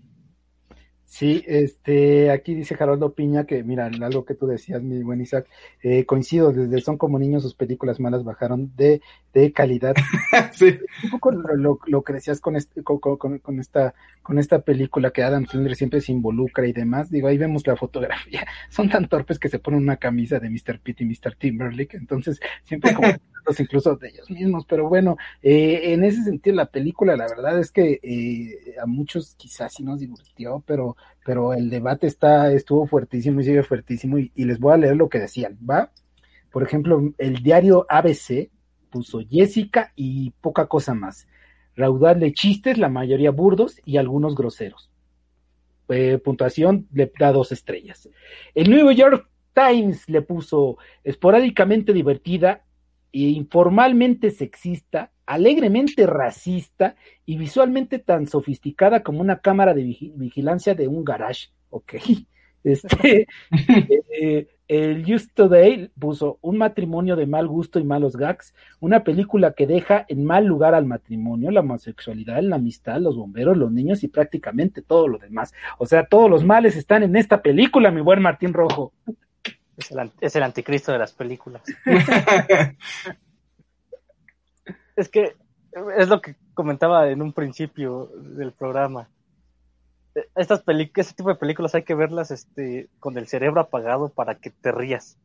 Sí, 1.10 1.42
este, 1.48 2.30
aquí 2.32 2.54
dice 2.54 2.76
Gerardo 2.76 3.14
Piña 3.14 3.46
que, 3.46 3.64
mira, 3.64 3.86
algo 3.86 4.26
que 4.26 4.36
tú 4.36 4.46
decías, 4.46 4.84
mi 4.84 5.02
buen 5.04 5.22
Isaac, 5.22 5.48
eh, 5.82 6.06
coincido, 6.06 6.52
desde 6.52 6.82
Son 6.82 6.98
como 6.98 7.18
niños 7.18 7.44
sus 7.44 7.56
películas 7.56 8.02
malas 8.02 8.26
bajaron 8.26 8.74
de, 8.76 9.02
de 9.34 9.54
calidad. 9.54 9.96
sí. 10.52 10.78
Un 11.06 11.12
poco 11.12 11.32
lo, 11.32 11.80
lo, 11.88 12.04
que 12.04 12.12
decías 12.14 12.42
con, 12.42 12.58
este, 12.58 12.84
con, 12.84 13.00
con, 13.00 13.40
con, 13.40 13.60
esta, 13.60 13.94
con 14.22 14.38
esta 14.38 14.60
película 14.60 15.12
que 15.12 15.24
Adam 15.24 15.46
Sandler 15.46 15.78
siempre 15.78 16.02
se 16.02 16.12
involucra 16.12 16.68
y 16.68 16.74
demás, 16.74 17.10
digo, 17.10 17.30
ahí 17.30 17.38
vemos 17.38 17.66
la 17.66 17.78
fotografía, 17.78 18.46
son 18.70 18.90
tan 18.90 19.08
torpes 19.08 19.40
que 19.40 19.48
se 19.48 19.60
ponen 19.60 19.84
una 19.84 19.96
camisa 19.96 20.40
de 20.40 20.50
Mr. 20.50 20.82
Pitt 20.82 21.02
y 21.02 21.06
Mr. 21.06 21.36
Timberlake, 21.40 21.96
entonces 21.96 22.38
siempre 22.66 22.94
como 22.94 23.08
incluso 23.60 23.96
de 23.96 24.10
ellos 24.10 24.30
mismos, 24.30 24.66
pero 24.68 24.90
bueno, 24.90 25.16
eh, 25.42 25.94
en 25.94 26.04
ese 26.04 26.22
sentido 26.24 26.58
la 26.58 26.66
película, 26.66 27.16
la 27.16 27.28
verdad 27.28 27.58
es 27.60 27.72
que 27.72 28.00
eh, 28.04 28.76
a 28.82 28.86
muchos 28.86 29.36
quizás 29.36 29.74
sí 29.74 29.84
nos 29.84 30.02
divirtió, 30.02 30.62
pero, 30.66 30.97
pero 31.26 31.54
el 31.54 31.70
debate 31.70 32.08
está, 32.08 32.52
estuvo 32.52 32.88
fuertísimo 32.88 33.42
y 33.42 33.44
sigue 33.44 33.64
fuertísimo 33.64 34.18
y, 34.18 34.32
les 34.36 34.60
voy 34.60 34.74
a 34.74 34.78
leer 34.78 34.96
lo 34.96 35.10
que 35.10 35.20
decían, 35.20 35.58
¿va? 35.68 35.92
Por 36.52 36.64
ejemplo, 36.64 37.14
el 37.18 37.44
diario 37.44 37.86
ABC 37.90 38.50
puso 38.90 39.20
Jessica 39.30 39.92
y 39.96 40.32
poca 40.42 40.68
cosa 40.68 40.94
más. 40.94 41.28
Raudal 41.76 42.20
de 42.20 42.34
chistes, 42.34 42.78
la 42.78 42.90
mayoría 42.90 43.32
burdos 43.32 43.82
y 43.86 43.98
algunos 43.98 44.36
groseros. 44.36 44.90
Eh, 45.90 46.18
puntuación 46.18 46.88
le 46.94 47.12
da 47.20 47.32
dos 47.32 47.52
estrellas. 47.52 48.10
El 48.56 48.70
New 48.70 48.92
York 48.92 49.30
Times 49.54 50.08
le 50.10 50.22
puso 50.22 50.78
esporádicamente 51.04 51.94
divertida 51.94 52.64
informalmente 53.12 54.32
sexista, 54.32 55.12
alegremente 55.28 56.08
racista 56.08 56.96
y 57.26 57.38
visualmente 57.38 58.00
tan 58.00 58.26
sofisticada 58.26 59.04
como 59.04 59.22
una 59.22 59.40
cámara 59.40 59.76
de 59.76 59.84
vigilancia 59.84 60.74
de 60.74 60.88
un 60.88 61.06
garage. 61.06 61.50
Ok. 61.70 61.94
Este, 62.64 63.28
eh, 64.20 64.48
el 64.68 65.06
Just 65.06 65.34
Today 65.34 65.90
puso 65.98 66.38
un 66.42 66.58
matrimonio 66.58 67.16
de 67.16 67.26
mal 67.26 67.48
gusto 67.48 67.80
y 67.80 67.86
malos 67.86 68.18
gags, 68.18 68.54
una 68.82 69.06
película 69.06 69.54
que 69.54 69.66
deja 69.66 70.06
en 70.10 70.26
mal 70.26 70.46
lugar 70.46 70.76
al 70.76 70.86
matrimonio, 70.86 71.50
la 71.52 71.62
homosexualidad, 71.62 72.42
la 72.42 72.58
amistad, 72.58 73.00
los 73.00 73.16
bomberos, 73.16 73.56
los 73.56 73.72
niños 73.72 74.04
y 74.04 74.10
prácticamente 74.10 74.82
todo 74.82 75.08
lo 75.08 75.18
demás. 75.18 75.54
O 75.78 75.86
sea, 75.86 76.08
todos 76.08 76.30
los 76.30 76.44
males 76.44 76.76
están 76.76 77.04
en 77.04 77.16
esta 77.16 77.42
película, 77.42 77.90
mi 77.90 78.02
buen 78.02 78.22
Martín 78.22 78.54
Rojo. 78.54 78.92
Es 80.20 80.36
el, 80.36 80.44
anticristo 80.44 80.92
de 80.92 80.98
las 80.98 81.14
películas. 81.14 81.62
es 84.98 85.08
que 85.10 85.36
es 85.98 86.10
lo 86.10 86.22
que 86.22 86.36
comentaba 86.54 87.10
en 87.10 87.22
un 87.22 87.32
principio 87.32 88.08
del 88.16 88.52
programa. 88.52 89.10
Estas 90.36 90.64
este 90.68 91.14
tipo 91.14 91.30
de 91.30 91.36
películas 91.36 91.76
hay 91.76 91.84
que 91.84 91.94
verlas 91.94 92.32
este, 92.32 92.90
con 93.00 93.18
el 93.18 93.28
cerebro 93.28 93.62
apagado 93.62 94.10
para 94.10 94.36
que 94.36 94.50
te 94.50 94.72
rías. 94.72 95.18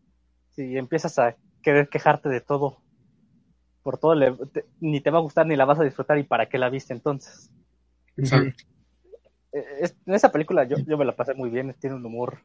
Si 0.50 0.76
empiezas 0.76 1.18
a 1.18 1.34
querer 1.62 1.88
quejarte 1.88 2.28
de 2.28 2.42
todo, 2.42 2.82
por 3.82 3.98
todo, 3.98 4.14
ni 4.80 5.00
te 5.00 5.10
va 5.10 5.18
a 5.18 5.22
gustar 5.22 5.46
ni 5.46 5.56
la 5.56 5.64
vas 5.64 5.80
a 5.80 5.84
disfrutar 5.84 6.18
y 6.18 6.24
para 6.24 6.48
qué 6.48 6.58
la 6.58 6.68
viste 6.68 6.92
entonces. 6.92 7.50
Exacto. 8.16 8.64
en 9.52 10.14
esa 10.14 10.30
película 10.30 10.64
yo, 10.64 10.76
yo 10.86 10.98
me 10.98 11.06
la 11.06 11.16
pasé 11.16 11.32
muy 11.34 11.48
bien, 11.48 11.74
tiene 11.80 11.96
un 11.96 12.04
humor 12.04 12.40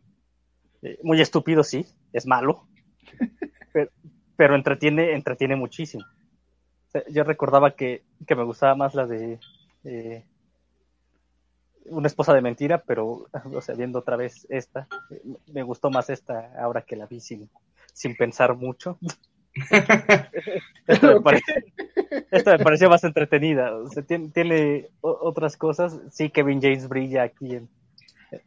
eh, 0.81 0.97
muy 1.03 1.19
estúpido, 1.19 1.63
sí, 1.63 1.85
es 2.13 2.25
malo, 2.25 2.67
pero, 4.37 4.55
entretiene, 4.55 5.13
entretiene 5.13 5.55
muchísimo. 5.55 6.05
Yo 7.09 7.23
recordaba 7.23 7.71
que, 7.71 8.03
me 8.29 8.43
gustaba 8.43 8.75
más 8.75 8.95
la 8.95 9.05
de 9.05 9.39
eh, 9.83 10.23
una 11.85 12.07
esposa 12.07 12.33
de 12.33 12.41
mentira, 12.41 12.83
pero, 12.85 13.27
o 13.53 13.61
sea, 13.61 13.75
viendo 13.75 13.99
otra 13.99 14.15
vez 14.15 14.45
esta, 14.49 14.87
me 15.51 15.63
gustó 15.63 15.89
más 15.89 16.09
esta 16.09 16.51
ahora 16.59 16.81
que 16.81 16.95
la 16.95 17.05
vi 17.05 17.19
sin, 17.19 17.49
sin 17.93 18.15
pensar 18.15 18.55
mucho. 18.55 18.97
esto, 20.87 21.21
me 22.51 22.59
pareció 22.59 22.89
más 22.89 23.03
entretenida. 23.03 23.71
tiene, 24.07 24.29
tiene, 24.29 24.89
otras 25.01 25.57
cosas. 25.57 25.99
Sí, 26.11 26.29
Kevin 26.29 26.61
James 26.61 26.87
brilla 26.87 27.23
aquí 27.23 27.55
en, 27.55 27.69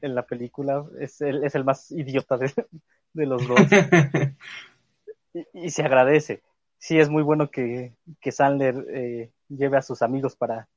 en 0.01 0.15
la 0.15 0.23
película. 0.23 0.85
Es 0.99 1.21
el, 1.21 1.45
es 1.45 1.55
el 1.55 1.65
más 1.65 1.91
idiota 1.91 2.37
de, 2.37 2.53
los 3.15 3.47
dos. 3.47 3.61
y, 5.55 5.71
se 5.71 5.83
agradece. 5.83 6.43
Sí, 6.81 6.99
es 6.99 7.11
muy 7.11 7.23
bueno 7.23 7.51
que, 7.53 7.97
que 8.21 8.33
Sandler 8.33 8.75
eh, 8.91 9.33
lleve 9.49 9.79
a 9.79 9.83
sus 9.83 10.03
amigos 10.03 10.37
para, 10.37 10.69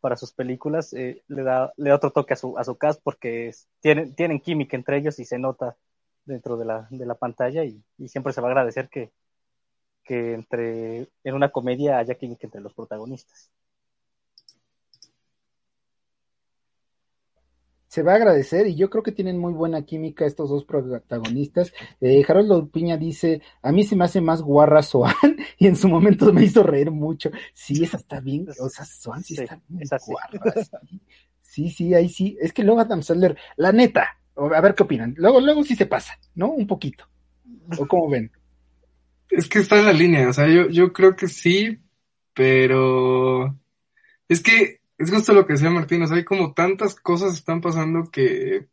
para 0.00 0.16
sus 0.16 0.32
películas. 0.32 0.92
Eh, 0.94 1.22
le, 1.28 1.42
da, 1.44 1.72
le 1.76 1.90
da 1.90 1.96
otro 1.96 2.12
toque 2.12 2.34
a 2.34 2.36
su, 2.36 2.58
a 2.58 2.64
su 2.64 2.76
cast 2.78 3.02
porque 3.04 3.52
tienen, 3.80 4.14
tienen 4.16 4.40
química 4.40 4.76
entre 4.76 4.98
ellos 4.98 5.18
y 5.20 5.26
se 5.26 5.38
nota 5.38 5.76
dentro 6.26 6.56
de 6.58 6.66
la, 6.66 6.88
de 6.90 7.06
la 7.06 7.16
pantalla 7.16 7.64
y, 7.64 7.82
y 7.98 8.08
siempre 8.08 8.32
se 8.32 8.40
va 8.42 8.48
a 8.48 8.50
agradecer 8.52 8.88
que, 8.90 9.12
que 10.04 10.34
entre 10.34 11.08
en 11.24 11.34
una 11.34 11.50
comedia 11.52 11.98
haya 11.98 12.16
química 12.16 12.46
entre 12.46 12.62
los 12.62 12.74
protagonistas. 12.74 13.50
Se 17.90 18.04
va 18.04 18.12
a 18.12 18.14
agradecer 18.14 18.68
y 18.68 18.76
yo 18.76 18.88
creo 18.88 19.02
que 19.02 19.10
tienen 19.10 19.36
muy 19.36 19.52
buena 19.52 19.82
química 19.82 20.24
estos 20.24 20.48
dos 20.48 20.64
protagonistas. 20.64 21.72
Eh, 22.00 22.24
Harold 22.26 22.70
Piña 22.70 22.96
dice, 22.96 23.42
a 23.62 23.72
mí 23.72 23.82
se 23.82 23.96
me 23.96 24.04
hace 24.04 24.20
más 24.20 24.42
guarra 24.42 24.80
Swan 24.84 25.12
y 25.58 25.66
en 25.66 25.74
su 25.74 25.88
momento 25.88 26.32
me 26.32 26.44
hizo 26.44 26.62
reír 26.62 26.92
mucho. 26.92 27.32
Sí, 27.52 27.82
esa 27.82 27.96
está 27.96 28.20
bien, 28.20 28.46
o 28.60 28.68
sea, 28.68 28.84
Swan 28.84 29.24
sí, 29.24 29.34
está 29.34 29.60
bien 29.66 29.88
guarra. 30.06 30.62
Sí. 31.42 31.68
sí, 31.68 31.92
ahí 31.92 32.08
sí. 32.08 32.38
Es 32.40 32.52
que 32.52 32.62
luego 32.62 32.80
Adam 32.80 33.02
Sandler, 33.02 33.36
la 33.56 33.72
neta, 33.72 34.06
a 34.36 34.60
ver 34.60 34.76
qué 34.76 34.84
opinan. 34.84 35.12
Luego, 35.16 35.40
luego 35.40 35.64
sí 35.64 35.74
se 35.74 35.86
pasa, 35.86 36.16
¿no? 36.36 36.52
Un 36.52 36.68
poquito. 36.68 37.08
¿O 37.76 37.88
cómo 37.88 38.08
ven? 38.08 38.30
Es 39.30 39.48
que 39.48 39.58
está 39.58 39.80
en 39.80 39.86
la 39.86 39.92
línea, 39.92 40.28
o 40.28 40.32
sea, 40.32 40.46
yo, 40.46 40.68
yo 40.68 40.92
creo 40.92 41.16
que 41.16 41.26
sí, 41.26 41.80
pero 42.34 43.58
es 44.28 44.40
que 44.40 44.79
es 45.00 45.10
justo 45.10 45.32
lo 45.32 45.46
que 45.46 45.54
decía 45.54 45.70
Martín, 45.70 46.02
o 46.02 46.06
sea, 46.06 46.18
hay 46.18 46.24
como 46.24 46.52
tantas 46.52 46.94
cosas 46.94 47.32
están 47.32 47.62
pasando 47.62 48.10
que, 48.10 48.68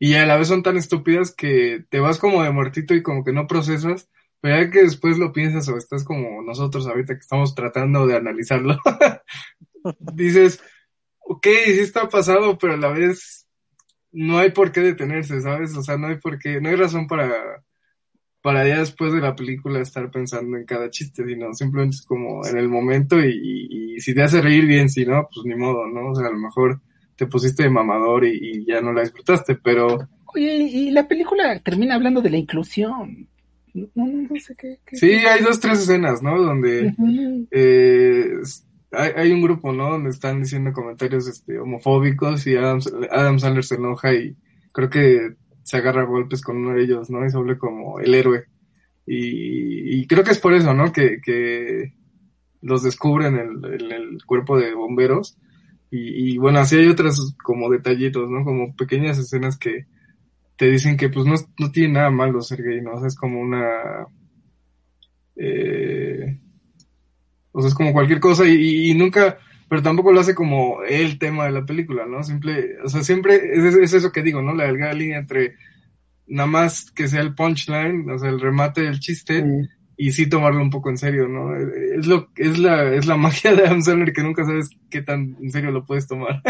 y 0.00 0.14
a 0.14 0.26
la 0.26 0.36
vez 0.36 0.48
son 0.48 0.64
tan 0.64 0.76
estúpidas 0.76 1.32
que 1.32 1.84
te 1.88 2.00
vas 2.00 2.18
como 2.18 2.42
de 2.42 2.50
muertito 2.50 2.92
y 2.92 3.04
como 3.04 3.22
que 3.22 3.32
no 3.32 3.46
procesas, 3.46 4.10
pero 4.40 4.60
ya 4.60 4.70
que 4.70 4.82
después 4.82 5.16
lo 5.16 5.32
piensas 5.32 5.68
o 5.68 5.76
estás 5.76 6.02
como 6.02 6.42
nosotros 6.42 6.88
ahorita 6.88 7.14
que 7.14 7.20
estamos 7.20 7.54
tratando 7.54 8.04
de 8.04 8.16
analizarlo, 8.16 8.78
dices, 10.14 10.60
ok, 11.20 11.46
sí 11.66 11.80
está 11.80 12.08
pasado, 12.08 12.58
pero 12.58 12.74
a 12.74 12.76
la 12.76 12.88
vez 12.88 13.48
no 14.10 14.38
hay 14.38 14.50
por 14.50 14.72
qué 14.72 14.80
detenerse, 14.80 15.40
¿sabes? 15.40 15.76
O 15.76 15.84
sea, 15.84 15.96
no 15.96 16.08
hay 16.08 16.16
por 16.16 16.36
qué, 16.40 16.60
no 16.60 16.68
hay 16.68 16.74
razón 16.74 17.06
para, 17.06 17.62
para 18.44 18.68
ya 18.68 18.80
después 18.80 19.10
de 19.14 19.22
la 19.22 19.34
película 19.34 19.80
estar 19.80 20.10
pensando 20.10 20.58
en 20.58 20.66
cada 20.66 20.90
chiste, 20.90 21.24
sino 21.24 21.54
simplemente 21.54 21.96
es 21.96 22.02
como 22.02 22.46
en 22.46 22.58
el 22.58 22.68
momento 22.68 23.18
y, 23.18 23.96
si 24.00 24.14
te 24.14 24.22
hace 24.22 24.42
reír 24.42 24.66
bien, 24.66 24.90
si 24.90 25.06
no, 25.06 25.26
pues 25.32 25.46
ni 25.46 25.54
modo, 25.54 25.86
¿no? 25.86 26.10
O 26.10 26.14
sea, 26.14 26.26
a 26.26 26.30
lo 26.30 26.38
mejor 26.38 26.78
te 27.16 27.26
pusiste 27.26 27.62
de 27.62 27.70
mamador 27.70 28.26
y, 28.26 28.66
ya 28.66 28.82
no 28.82 28.92
la 28.92 29.00
disfrutaste, 29.00 29.54
pero... 29.54 29.96
Oye, 30.26 30.56
y 30.56 30.90
la 30.90 31.08
película 31.08 31.58
termina 31.60 31.94
hablando 31.94 32.20
de 32.20 32.28
la 32.28 32.36
inclusión. 32.36 33.26
No, 33.72 33.88
no, 33.94 34.38
sé 34.38 34.54
qué, 34.56 34.78
Sí, 34.92 35.12
hay 35.12 35.42
dos, 35.42 35.58
tres 35.58 35.78
escenas, 35.78 36.22
¿no? 36.22 36.38
Donde 36.38 36.92
eh, 37.50 38.28
hay, 38.92 39.32
un 39.32 39.40
grupo, 39.40 39.72
¿no? 39.72 39.92
Donde 39.92 40.10
están 40.10 40.42
diciendo 40.42 40.74
comentarios 40.74 41.26
este, 41.28 41.58
homofóbicos 41.58 42.46
y 42.46 42.56
Adam, 42.56 42.80
Adam 43.10 43.38
Sandler 43.38 43.64
se 43.64 43.76
enoja 43.76 44.12
y 44.12 44.36
creo 44.72 44.90
que 44.90 45.34
se 45.64 45.78
agarra 45.78 46.04
golpes 46.04 46.42
con 46.42 46.58
uno 46.58 46.74
de 46.74 46.84
ellos, 46.84 47.10
¿no? 47.10 47.24
Y 47.24 47.30
se 47.30 47.38
vuelve 47.38 47.58
como 47.58 47.98
el 47.98 48.14
héroe. 48.14 48.44
Y, 49.06 50.06
creo 50.06 50.22
que 50.22 50.30
es 50.30 50.38
por 50.38 50.54
eso, 50.54 50.72
¿no? 50.74 50.92
Que, 50.92 51.92
los 52.62 52.82
descubren 52.82 53.34
en 53.36 53.64
el, 53.64 53.92
el, 53.92 54.24
cuerpo 54.24 54.58
de 54.58 54.74
bomberos. 54.74 55.36
Y, 55.90 56.38
bueno, 56.38 56.58
así 56.58 56.76
hay 56.76 56.88
otras 56.88 57.34
como 57.42 57.70
detallitos, 57.70 58.28
¿no? 58.30 58.44
Como 58.44 58.74
pequeñas 58.74 59.18
escenas 59.18 59.58
que 59.58 59.86
te 60.56 60.70
dicen 60.70 60.96
que 60.96 61.08
pues 61.08 61.26
no, 61.26 61.34
no 61.58 61.70
tiene 61.70 61.94
nada 61.94 62.10
malo 62.10 62.40
ser 62.40 62.62
gay, 62.62 62.80
¿no? 62.80 62.94
O 62.94 62.98
sea, 62.98 63.08
es 63.08 63.16
como 63.16 63.40
una... 63.40 64.06
Eh, 65.36 66.38
o 67.52 67.60
sea, 67.60 67.68
es 67.68 67.74
como 67.74 67.92
cualquier 67.92 68.20
cosa 68.20 68.44
y, 68.46 68.92
nunca, 68.94 69.38
pero 69.68 69.82
tampoco 69.82 70.12
lo 70.12 70.20
hace 70.20 70.34
como 70.34 70.82
el 70.82 71.18
tema 71.18 71.46
de 71.46 71.52
la 71.52 71.64
película, 71.64 72.06
¿no? 72.06 72.22
Simple, 72.22 72.78
o 72.84 72.88
sea, 72.88 73.02
siempre 73.02 73.40
es, 73.54 73.92
eso 73.92 74.12
que 74.12 74.22
digo, 74.22 74.42
¿no? 74.42 74.54
La 74.54 74.64
delgada 74.64 74.92
línea 74.92 75.18
entre 75.18 75.54
nada 76.26 76.46
más 76.46 76.90
que 76.90 77.08
sea 77.08 77.20
el 77.20 77.34
punchline, 77.34 78.08
o 78.10 78.18
sea, 78.18 78.30
el 78.30 78.40
remate 78.40 78.82
del 78.82 79.00
chiste 79.00 79.44
y 79.96 80.12
sí 80.12 80.28
tomarlo 80.28 80.60
un 80.60 80.70
poco 80.70 80.90
en 80.90 80.98
serio, 80.98 81.28
¿no? 81.28 81.56
Es 81.56 82.06
lo, 82.06 82.28
es 82.36 82.58
la, 82.58 82.94
es 82.94 83.06
la 83.06 83.16
magia 83.18 83.54
de 83.54 83.66
Adam 83.66 83.82
Sandler 83.82 84.12
que 84.12 84.22
nunca 84.22 84.44
sabes 84.44 84.70
qué 84.90 85.02
tan 85.02 85.36
en 85.40 85.50
serio 85.50 85.70
lo 85.70 85.84
puedes 85.84 86.06
tomar. 86.06 86.42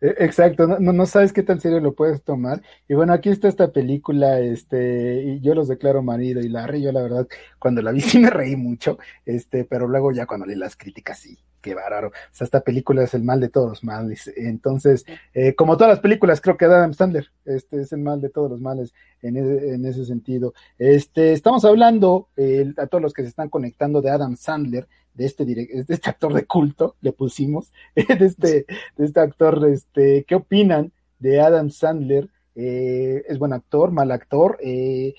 E, 0.00 0.08
exacto, 0.18 0.66
no, 0.66 0.92
no 0.92 1.06
sabes 1.06 1.32
qué 1.32 1.42
tan 1.42 1.60
serio 1.60 1.80
lo 1.80 1.94
puedes 1.94 2.22
tomar. 2.22 2.62
Y 2.88 2.94
bueno, 2.94 3.12
aquí 3.12 3.30
está 3.30 3.48
esta 3.48 3.72
película, 3.72 4.40
este, 4.40 5.22
y 5.22 5.40
yo 5.40 5.54
los 5.54 5.68
declaro 5.68 6.02
marido 6.02 6.40
y 6.40 6.48
Larry, 6.48 6.82
yo 6.82 6.92
la 6.92 7.02
verdad, 7.02 7.26
cuando 7.58 7.80
la 7.80 7.92
vi 7.92 8.00
sí 8.02 8.18
me 8.18 8.30
reí 8.30 8.56
mucho, 8.56 8.98
este, 9.24 9.64
pero 9.64 9.88
luego 9.88 10.12
ya 10.12 10.26
cuando 10.26 10.46
leí 10.46 10.56
las 10.56 10.76
críticas 10.76 11.20
sí, 11.20 11.38
qué 11.64 11.74
bárbaro. 11.74 12.08
O 12.08 12.12
sea, 12.30 12.44
esta 12.44 12.60
película 12.60 13.02
es 13.02 13.14
el 13.14 13.24
mal 13.24 13.40
de 13.40 13.48
todos 13.48 13.70
los 13.70 13.84
males. 13.84 14.30
Entonces, 14.36 15.06
eh, 15.32 15.54
como 15.54 15.78
todas 15.78 15.94
las 15.94 16.00
películas, 16.00 16.42
creo 16.42 16.58
que 16.58 16.66
Adam 16.66 16.92
Sandler, 16.92 17.30
este 17.46 17.80
es 17.80 17.92
el 17.92 18.00
mal 18.00 18.20
de 18.20 18.28
todos 18.28 18.50
los 18.50 18.60
males 18.60 18.92
en, 19.22 19.38
en 19.38 19.86
ese 19.86 20.04
sentido. 20.04 20.52
Este, 20.78 21.32
estamos 21.32 21.64
hablando, 21.64 22.28
eh, 22.36 22.72
a 22.76 22.86
todos 22.86 23.00
los 23.00 23.14
que 23.14 23.22
se 23.22 23.28
están 23.28 23.48
conectando 23.48 24.02
de 24.02 24.10
Adam 24.10 24.36
Sandler, 24.36 24.86
de 25.14 25.24
este, 25.24 25.46
de 25.46 25.84
este 25.88 26.10
actor 26.10 26.34
de 26.34 26.44
culto, 26.44 26.96
le 27.00 27.12
pusimos, 27.12 27.72
de 27.94 28.26
este, 28.26 28.66
de 28.96 29.04
este 29.04 29.20
actor, 29.20 29.66
este, 29.72 30.24
¿qué 30.24 30.34
opinan 30.34 30.92
de 31.18 31.40
Adam 31.40 31.70
Sandler? 31.70 32.28
Eh, 32.56 33.24
¿Es 33.26 33.38
buen 33.38 33.54
actor, 33.54 33.90
mal 33.90 34.10
actor? 34.10 34.58
Eh, 34.60 35.14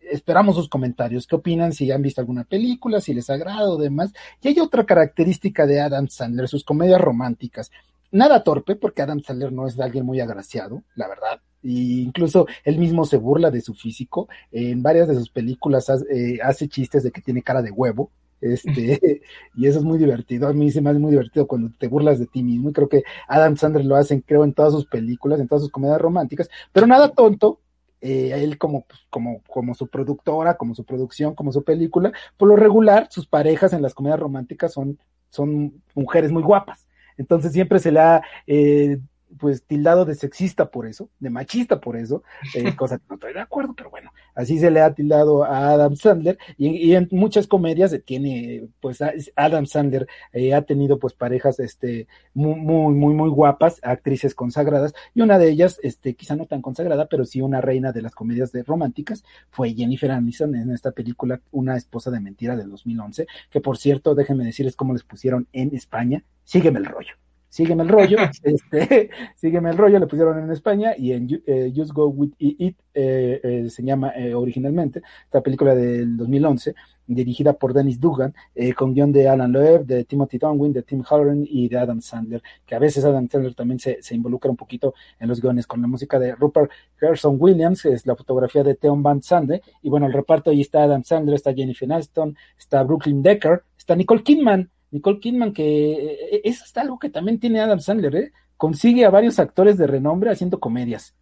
esperamos 0.00 0.56
sus 0.56 0.68
comentarios. 0.68 1.26
¿Qué 1.26 1.36
opinan? 1.36 1.72
Si 1.72 1.90
han 1.90 2.02
visto 2.02 2.20
alguna 2.20 2.44
película, 2.44 3.00
si 3.00 3.14
les 3.14 3.30
agrada 3.30 3.68
o 3.70 3.76
demás. 3.76 4.12
Y 4.42 4.48
hay 4.48 4.60
otra 4.60 4.84
característica 4.84 5.66
de 5.66 5.80
Adam 5.80 6.08
Sandler, 6.08 6.48
sus 6.48 6.64
comedias 6.64 7.00
románticas. 7.00 7.70
Nada 8.12 8.42
torpe, 8.42 8.76
porque 8.76 9.02
Adam 9.02 9.22
Sandler 9.22 9.52
no 9.52 9.66
es 9.66 9.78
alguien 9.78 10.04
muy 10.04 10.20
agraciado, 10.20 10.82
la 10.96 11.08
verdad. 11.08 11.40
Y 11.62 12.02
incluso 12.02 12.46
él 12.64 12.78
mismo 12.78 13.04
se 13.04 13.18
burla 13.18 13.50
de 13.50 13.60
su 13.60 13.74
físico. 13.74 14.28
En 14.50 14.82
varias 14.82 15.08
de 15.08 15.14
sus 15.14 15.30
películas 15.30 15.90
hace, 15.90 16.04
eh, 16.10 16.38
hace 16.42 16.68
chistes 16.68 17.02
de 17.02 17.10
que 17.10 17.20
tiene 17.20 17.42
cara 17.42 17.62
de 17.62 17.70
huevo. 17.70 18.10
Este, 18.40 19.20
y 19.54 19.66
eso 19.66 19.78
es 19.78 19.84
muy 19.84 19.98
divertido. 19.98 20.48
A 20.48 20.52
mí 20.52 20.70
se 20.70 20.80
me 20.80 20.90
hace 20.90 20.98
muy 20.98 21.10
divertido 21.12 21.46
cuando 21.46 21.70
te 21.78 21.86
burlas 21.86 22.18
de 22.18 22.26
ti 22.26 22.42
mismo. 22.42 22.70
Y 22.70 22.72
creo 22.72 22.88
que 22.88 23.02
Adam 23.28 23.56
Sandler 23.56 23.84
lo 23.84 23.96
hace, 23.96 24.22
creo, 24.22 24.44
en 24.44 24.54
todas 24.54 24.72
sus 24.72 24.86
películas, 24.86 25.38
en 25.38 25.46
todas 25.46 25.62
sus 25.62 25.70
comedias 25.70 26.00
románticas. 26.00 26.48
Pero 26.72 26.86
nada 26.86 27.10
tonto. 27.10 27.60
Eh, 28.00 28.32
él 28.34 28.58
como, 28.58 28.86
pues, 28.86 29.00
como, 29.10 29.42
como 29.48 29.74
su 29.74 29.88
productora, 29.88 30.56
como 30.56 30.74
su 30.74 30.84
producción, 30.84 31.34
como 31.34 31.52
su 31.52 31.62
película, 31.64 32.12
por 32.36 32.48
lo 32.48 32.56
regular, 32.56 33.08
sus 33.10 33.26
parejas 33.26 33.72
en 33.72 33.82
las 33.82 33.94
comedias 33.94 34.20
románticas 34.20 34.72
son, 34.72 34.98
son 35.28 35.82
mujeres 35.94 36.32
muy 36.32 36.42
guapas. 36.42 36.86
Entonces 37.16 37.52
siempre 37.52 37.78
se 37.78 37.92
le 37.92 38.00
ha 38.00 38.22
eh, 38.46 38.98
pues 39.38 39.62
tildado 39.64 40.04
de 40.04 40.14
sexista 40.14 40.70
por 40.70 40.86
eso, 40.86 41.08
de 41.18 41.30
machista 41.30 41.80
por 41.80 41.96
eso, 41.96 42.22
eh, 42.54 42.74
cosa 42.76 42.98
que 42.98 43.04
no 43.08 43.14
estoy 43.14 43.32
de 43.32 43.40
acuerdo, 43.40 43.74
pero 43.74 43.90
bueno, 43.90 44.12
así 44.34 44.58
se 44.58 44.70
le 44.70 44.80
ha 44.80 44.94
tildado 44.94 45.44
a 45.44 45.70
Adam 45.70 45.96
Sandler 45.96 46.38
y, 46.56 46.94
en 46.94 47.08
muchas 47.10 47.46
comedias 47.46 47.96
tiene, 48.04 48.68
pues 48.80 48.98
Adam 49.36 49.66
Sandler 49.66 50.06
eh, 50.32 50.54
ha 50.54 50.62
tenido 50.62 50.98
pues 50.98 51.14
parejas 51.14 51.60
este 51.60 52.08
muy, 52.34 52.54
muy, 52.54 52.94
muy, 52.94 53.14
muy 53.14 53.30
guapas, 53.30 53.80
actrices 53.82 54.34
consagradas 54.34 54.94
y 55.14 55.22
una 55.22 55.38
de 55.38 55.50
ellas, 55.50 55.78
este 55.82 56.14
quizá 56.14 56.36
no 56.36 56.46
tan 56.46 56.62
consagrada, 56.62 57.06
pero 57.06 57.24
sí 57.24 57.40
una 57.40 57.60
reina 57.60 57.92
de 57.92 58.02
las 58.02 58.14
comedias 58.14 58.52
de 58.52 58.62
románticas 58.62 59.24
fue 59.50 59.74
Jennifer 59.74 60.10
Aniston 60.10 60.54
en 60.54 60.70
esta 60.72 60.92
película 60.92 61.40
Una 61.50 61.76
esposa 61.76 62.10
de 62.10 62.20
mentira 62.20 62.56
del 62.56 62.70
2011, 62.70 63.26
que 63.50 63.60
por 63.60 63.78
cierto, 63.78 64.14
déjenme 64.14 64.44
decirles 64.44 64.76
cómo 64.76 64.92
les 64.92 65.04
pusieron 65.04 65.46
en 65.52 65.74
España, 65.74 66.24
sígueme 66.44 66.78
el 66.78 66.86
rollo 66.86 67.14
sígueme 67.50 67.82
el 67.82 67.88
rollo, 67.90 68.16
este, 68.42 69.10
sígueme 69.36 69.70
el 69.70 69.76
rollo, 69.76 69.98
le 69.98 70.06
pusieron 70.06 70.38
en 70.38 70.50
España 70.50 70.94
y 70.96 71.12
en 71.12 71.28
eh, 71.46 71.70
Just 71.74 71.92
Go 71.92 72.06
With 72.06 72.32
It 72.38 72.78
eh, 72.94 73.40
eh, 73.42 73.70
se 73.70 73.82
llama 73.82 74.12
originalmente, 74.34 75.02
esta 75.24 75.42
película 75.42 75.74
del 75.74 76.16
2011, 76.16 76.74
dirigida 77.06 77.52
por 77.54 77.74
Dennis 77.74 77.98
Dugan, 77.98 78.32
con 78.76 78.94
guion 78.94 79.10
de 79.10 79.28
Alan 79.28 79.50
Loeb, 79.50 79.84
de 79.84 80.04
Timothy 80.04 80.38
Donwin, 80.38 80.72
de 80.72 80.82
Tim 80.82 81.02
Halloran 81.02 81.44
y 81.44 81.68
de 81.68 81.76
Adam 81.76 82.00
Sandler, 82.00 82.40
que 82.64 82.74
a 82.76 82.78
veces 82.78 83.04
Adam 83.04 83.28
Sandler 83.28 83.54
también 83.54 83.80
se, 83.80 84.00
se 84.00 84.14
involucra 84.14 84.50
un 84.50 84.56
poquito 84.56 84.94
en 85.18 85.28
los 85.28 85.40
guiones, 85.40 85.66
con 85.66 85.80
la 85.80 85.88
música 85.88 86.20
de 86.20 86.34
Rupert 86.36 86.70
Gerson 86.98 87.36
Williams, 87.38 87.82
que 87.82 87.92
es 87.92 88.06
la 88.06 88.14
fotografía 88.14 88.62
de 88.62 88.76
Theon 88.76 89.02
Van 89.02 89.22
Sande, 89.22 89.60
y 89.82 89.90
bueno, 89.90 90.06
el 90.06 90.12
reparto 90.12 90.50
ahí 90.50 90.60
está 90.60 90.84
Adam 90.84 91.02
Sandler, 91.02 91.34
está 91.34 91.52
Jennifer 91.52 91.92
Aniston, 91.92 92.36
está 92.56 92.84
Brooklyn 92.84 93.22
Decker, 93.22 93.64
está 93.76 93.96
Nicole 93.96 94.22
Kidman, 94.22 94.70
Nicole 94.90 95.20
Kidman, 95.20 95.52
que 95.52 95.92
eh, 95.92 96.40
eso 96.44 96.64
está 96.64 96.80
algo 96.80 96.98
que 96.98 97.10
también 97.10 97.38
tiene 97.38 97.60
Adam 97.60 97.80
Sandler, 97.80 98.16
¿eh? 98.16 98.32
Consigue 98.56 99.04
a 99.04 99.10
varios 99.10 99.38
actores 99.38 99.78
de 99.78 99.86
renombre 99.86 100.30
haciendo 100.30 100.60
comedias. 100.60 101.14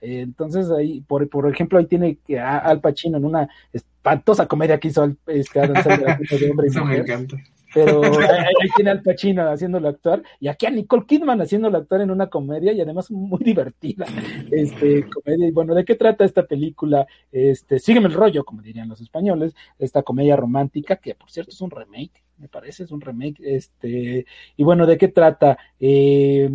Eh, 0.00 0.20
entonces 0.20 0.70
ahí, 0.70 1.00
por, 1.00 1.28
por 1.28 1.50
ejemplo, 1.50 1.78
ahí 1.78 1.86
tiene 1.86 2.18
a 2.38 2.58
Al 2.58 2.80
Pacino 2.80 3.16
en 3.16 3.24
una 3.24 3.48
espantosa 3.72 4.46
comedia 4.46 4.78
que 4.78 4.88
hizo 4.88 5.16
este 5.26 5.60
Adam 5.60 5.82
Sandler 5.82 6.18
de 6.18 6.50
hombre 6.50 6.68
y 6.68 6.84
Me 6.84 6.96
encanta. 6.98 7.36
Pero 7.72 8.02
ahí, 8.30 8.68
tiene 8.76 8.90
Al 8.90 9.02
Pacino 9.02 9.48
haciéndolo 9.48 9.88
actuar 9.88 10.22
y 10.38 10.48
aquí 10.48 10.66
a 10.66 10.70
Nicole 10.70 11.06
Kidman 11.06 11.40
haciéndolo 11.40 11.78
actuar 11.78 12.02
en 12.02 12.10
una 12.10 12.28
comedia 12.28 12.72
y 12.72 12.80
además 12.80 13.10
muy 13.10 13.42
divertida 13.42 14.06
este 14.52 15.08
comedia 15.08 15.48
y 15.48 15.50
bueno 15.50 15.74
de 15.74 15.84
qué 15.84 15.96
trata 15.96 16.24
esta 16.24 16.44
película 16.44 17.04
este 17.32 17.80
sígueme 17.80 18.06
el 18.06 18.14
rollo 18.14 18.44
como 18.44 18.62
dirían 18.62 18.88
los 18.88 19.00
españoles 19.00 19.54
esta 19.78 20.02
comedia 20.02 20.36
romántica 20.36 20.96
que 20.96 21.16
por 21.16 21.30
cierto 21.30 21.50
es 21.50 21.60
un 21.60 21.70
remake 21.70 22.23
me 22.38 22.48
parece, 22.48 22.84
es 22.84 22.90
un 22.90 23.00
remake. 23.00 23.40
Este, 23.40 24.26
y 24.56 24.64
bueno, 24.64 24.86
¿de 24.86 24.98
qué 24.98 25.08
trata? 25.08 25.58
Eh, 25.78 26.50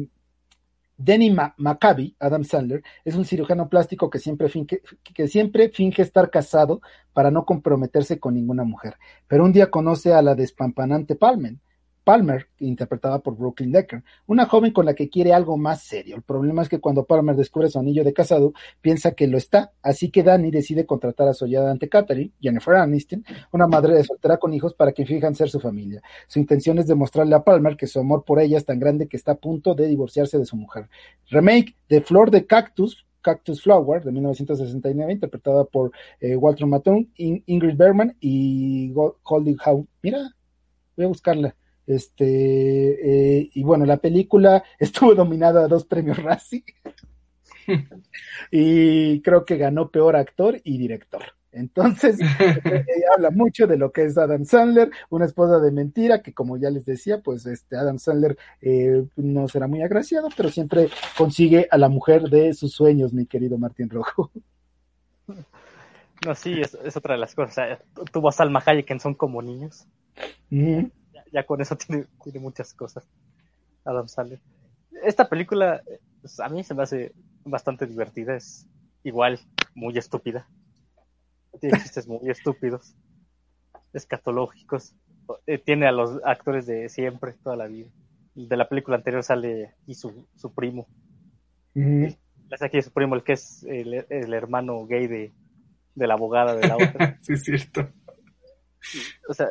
Denny 0.97 1.31
Maccabi, 1.31 2.15
Adam 2.19 2.43
Sandler, 2.43 2.83
es 3.05 3.15
un 3.15 3.23
cirujano 3.23 3.69
plástico 3.69 4.09
que 4.09 4.19
siempre, 4.19 4.49
finge, 4.49 4.81
que 5.01 5.27
siempre 5.29 5.69
finge 5.69 6.01
estar 6.01 6.29
casado 6.29 6.81
para 7.13 7.31
no 7.31 7.45
comprometerse 7.45 8.19
con 8.19 8.33
ninguna 8.33 8.65
mujer. 8.65 8.97
Pero 9.27 9.45
un 9.45 9.53
día 9.53 9.71
conoce 9.71 10.13
a 10.13 10.21
la 10.21 10.35
despampanante 10.35 11.15
Palmen, 11.15 11.61
Palmer, 12.10 12.48
interpretada 12.58 13.19
por 13.19 13.38
Brooklyn 13.38 13.72
Decker, 13.72 14.02
una 14.26 14.48
joven 14.48 14.74
con 14.74 14.84
la 14.84 14.95
que 14.95 15.10
quiere 15.10 15.32
algo 15.32 15.58
más 15.58 15.84
serio. 15.84 16.15
El 16.15 16.24
problema 16.24 16.63
es 16.63 16.67
que 16.67 16.80
cuando 16.80 17.06
Palmer 17.06 17.36
descubre 17.36 17.69
su 17.69 17.78
anillo 17.78 18.04
de 18.04 18.13
casado, 18.13 18.52
piensa 18.82 19.12
que 19.12 19.28
lo 19.28 19.38
está, 19.38 19.74
así 19.84 20.10
que 20.10 20.24
Danny 20.24 20.50
decide 20.50 20.88
contratar 20.88 21.28
a 21.28 21.36
su 21.36 21.45
ayudante 21.45 21.88
Catherine, 21.88 22.32
Jennifer 22.41 22.78
Aniston, 22.78 23.24
una 23.52 23.67
madre 23.67 23.93
de 23.93 24.04
soltera 24.04 24.38
con 24.38 24.56
hijos 24.56 24.74
para 24.74 24.91
que 24.91 25.06
fijan 25.06 25.36
ser 25.36 25.52
su 25.52 25.60
familia. 25.60 26.02
Su 26.26 26.39
intención 26.39 26.80
es 26.80 26.88
demostrarle 26.88 27.36
a 27.36 27.43
Palmer 27.43 27.78
que 27.78 27.86
su 27.86 28.00
amor 28.00 28.24
por 28.26 28.39
ella 28.39 28.58
es 28.58 28.65
tan 28.65 28.80
grande 28.80 29.08
que 29.08 29.15
está 29.15 29.34
a 29.34 29.36
punto 29.36 29.76
de 29.76 29.86
divorciarse 29.86 30.39
de 30.39 30.45
su 30.45 30.56
mujer. 30.56 30.89
Remake 31.30 31.76
de 31.89 32.02
Flor 32.02 32.32
de 32.32 32.48
Cactus, 32.48 33.06
Cactus 33.22 33.62
Flower 33.62 34.04
de 34.04 34.12
1969, 34.12 35.13
interpretada 35.13 35.63
por 35.63 35.91
eh, 36.19 36.36
Walter 36.36 36.65
Matthau, 36.65 37.06
Ingrid 37.17 37.78
Bergman 37.78 38.17
y 38.19 38.93
Goldie 38.93 39.58
Howe. 39.63 39.86
Mira, 40.02 40.36
voy 40.98 41.06
a 41.06 41.10
buscarla. 41.10 41.56
Este, 41.89 43.39
eh, 43.39 43.49
y 43.52 43.63
bueno, 43.63 43.84
la 43.84 43.97
película 43.97 44.63
estuvo 44.80 45.15
dominada 45.15 45.65
a 45.65 45.67
dos 45.67 45.86
premios 45.86 46.21
Razzie. 46.21 46.63
y 48.52 49.21
creo 49.21 49.43
que 49.43 49.58
ganó 49.58 49.89
peor 49.89 50.15
actor 50.15 50.62
y 50.63 50.78
director. 50.78 51.23
Entonces, 51.52 52.19
eh, 52.39 52.86
habla 53.15 53.32
mucho 53.32 53.65
de 53.65 53.78
lo 53.78 53.91
que 53.91 54.04
es 54.04 54.19
Adam 54.19 54.45
Sandler, 54.45 54.91
una 55.10 55.25
esposa 55.25 55.58
de 55.58 55.71
mentira, 55.71 56.21
que 56.21 56.32
como 56.32 56.58
ya 56.58 56.69
les 56.69 56.86
decía, 56.86 57.21
pues 57.21 57.47
este 57.47 57.75
Adam 57.75 57.97
Sandler 57.97 58.38
eh, 58.62 59.06
no 59.15 59.47
será 59.47 59.65
muy 59.65 59.82
agraciado, 59.82 60.30
pero 60.38 60.49
siempre 60.49 60.89
consigue 61.17 61.67
a 61.71 61.80
la 61.80 61.89
mujer 61.89 62.21
de 62.30 62.54
sus 62.54 62.73
sueños, 62.73 63.13
mi 63.13 63.25
querido 63.25 63.58
Martín 63.58 63.89
Rojo. 63.89 64.30
No, 66.23 66.36
sí, 66.36 66.62
es, 66.62 66.75
otra 66.95 67.15
de 67.15 67.19
las 67.19 67.34
cosas. 67.34 67.80
tuvo 68.12 68.30
a 68.30 68.32
Salma 68.32 68.62
Hayek 68.63 68.91
en 68.91 68.99
Son 68.99 69.15
como 69.15 69.41
niños. 69.41 69.88
Ya, 71.31 71.45
con 71.45 71.61
eso 71.61 71.75
tiene, 71.87 72.05
tiene 72.23 72.39
muchas 72.39 72.73
cosas. 72.73 73.07
Adam 73.85 74.07
Sandler. 74.07 74.39
Esta 75.03 75.29
película, 75.29 75.81
pues, 76.21 76.39
a 76.39 76.49
mí 76.49 76.63
se 76.63 76.73
me 76.73 76.83
hace 76.83 77.13
bastante 77.45 77.85
divertida, 77.85 78.35
es 78.35 78.67
igual 79.03 79.39
muy 79.73 79.97
estúpida 79.97 80.47
tiene 81.59 81.79
chistes 81.83 82.07
muy 82.07 82.29
estúpidos, 82.29 82.95
escatológicos. 83.93 84.95
Eh, 85.45 85.59
tiene 85.59 85.87
a 85.87 85.91
los 85.91 86.19
actores 86.23 86.65
de 86.65 86.89
siempre, 86.89 87.33
toda 87.43 87.55
la 87.55 87.67
vida. 87.67 87.89
De 88.35 88.57
la 88.57 88.69
película 88.69 88.97
anterior 88.97 89.23
sale 89.23 89.75
y 89.85 89.95
su, 89.95 90.27
su 90.35 90.53
primo. 90.53 90.87
aquí 92.61 92.81
su 92.81 92.91
primo, 92.91 93.15
el 93.15 93.23
que 93.23 93.33
es 93.33 93.63
el, 93.63 94.33
hermano 94.33 94.85
gay 94.85 95.07
de, 95.07 95.31
la 95.95 96.13
abogada 96.13 96.55
de 96.55 96.67
la 96.67 96.75
otra. 96.75 97.17
sí, 97.21 97.33
es 97.33 97.43
cierto. 97.43 97.89
O 99.27 99.33
sea, 99.33 99.47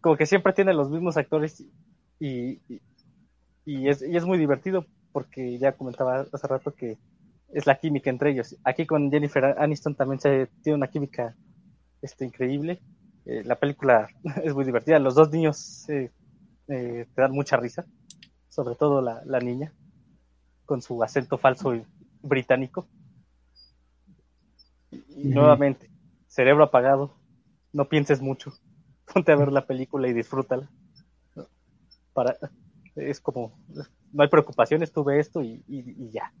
como 0.00 0.16
que 0.16 0.26
siempre 0.26 0.52
tiene 0.52 0.74
los 0.74 0.90
mismos 0.90 1.16
actores 1.16 1.64
y, 2.18 2.60
y, 3.64 3.88
es, 3.88 4.02
y 4.02 4.16
es 4.16 4.24
muy 4.24 4.38
divertido 4.38 4.86
porque 5.12 5.58
ya 5.58 5.72
comentaba 5.72 6.26
hace 6.32 6.46
rato 6.48 6.74
que 6.74 6.98
es 7.52 7.66
la 7.66 7.78
química 7.78 8.10
entre 8.10 8.32
ellos. 8.32 8.56
Aquí 8.64 8.84
con 8.86 9.10
Jennifer 9.10 9.44
Aniston 9.58 9.94
también 9.94 10.20
se 10.20 10.48
tiene 10.62 10.76
una 10.76 10.88
química 10.88 11.36
este, 12.02 12.24
increíble. 12.24 12.80
Eh, 13.24 13.42
la 13.44 13.56
película 13.56 14.08
es 14.44 14.54
muy 14.54 14.64
divertida. 14.64 14.98
Los 14.98 15.14
dos 15.14 15.30
niños 15.30 15.88
eh, 15.88 16.10
eh, 16.68 17.06
te 17.14 17.22
dan 17.22 17.32
mucha 17.32 17.56
risa, 17.56 17.86
sobre 18.48 18.74
todo 18.74 19.00
la, 19.00 19.40
niña, 19.40 19.72
con 20.66 20.82
su 20.82 21.02
acento 21.02 21.38
falso 21.38 21.74
británico. 22.22 22.88
Y, 24.90 25.28
nuevamente, 25.28 25.90
cerebro 26.26 26.64
apagado, 26.64 27.14
no 27.74 27.88
pienses 27.88 28.22
mucho, 28.22 28.54
ponte 29.12 29.32
a 29.32 29.36
ver 29.36 29.52
la 29.52 29.66
película 29.66 30.08
y 30.08 30.14
disfrútala. 30.14 30.70
Para, 32.14 32.36
es 32.94 33.20
como, 33.20 33.58
no 34.12 34.22
hay 34.22 34.28
preocupaciones, 34.28 34.92
tú 34.92 35.10
esto 35.10 35.42
y 35.42 36.10
ya. 36.12 36.32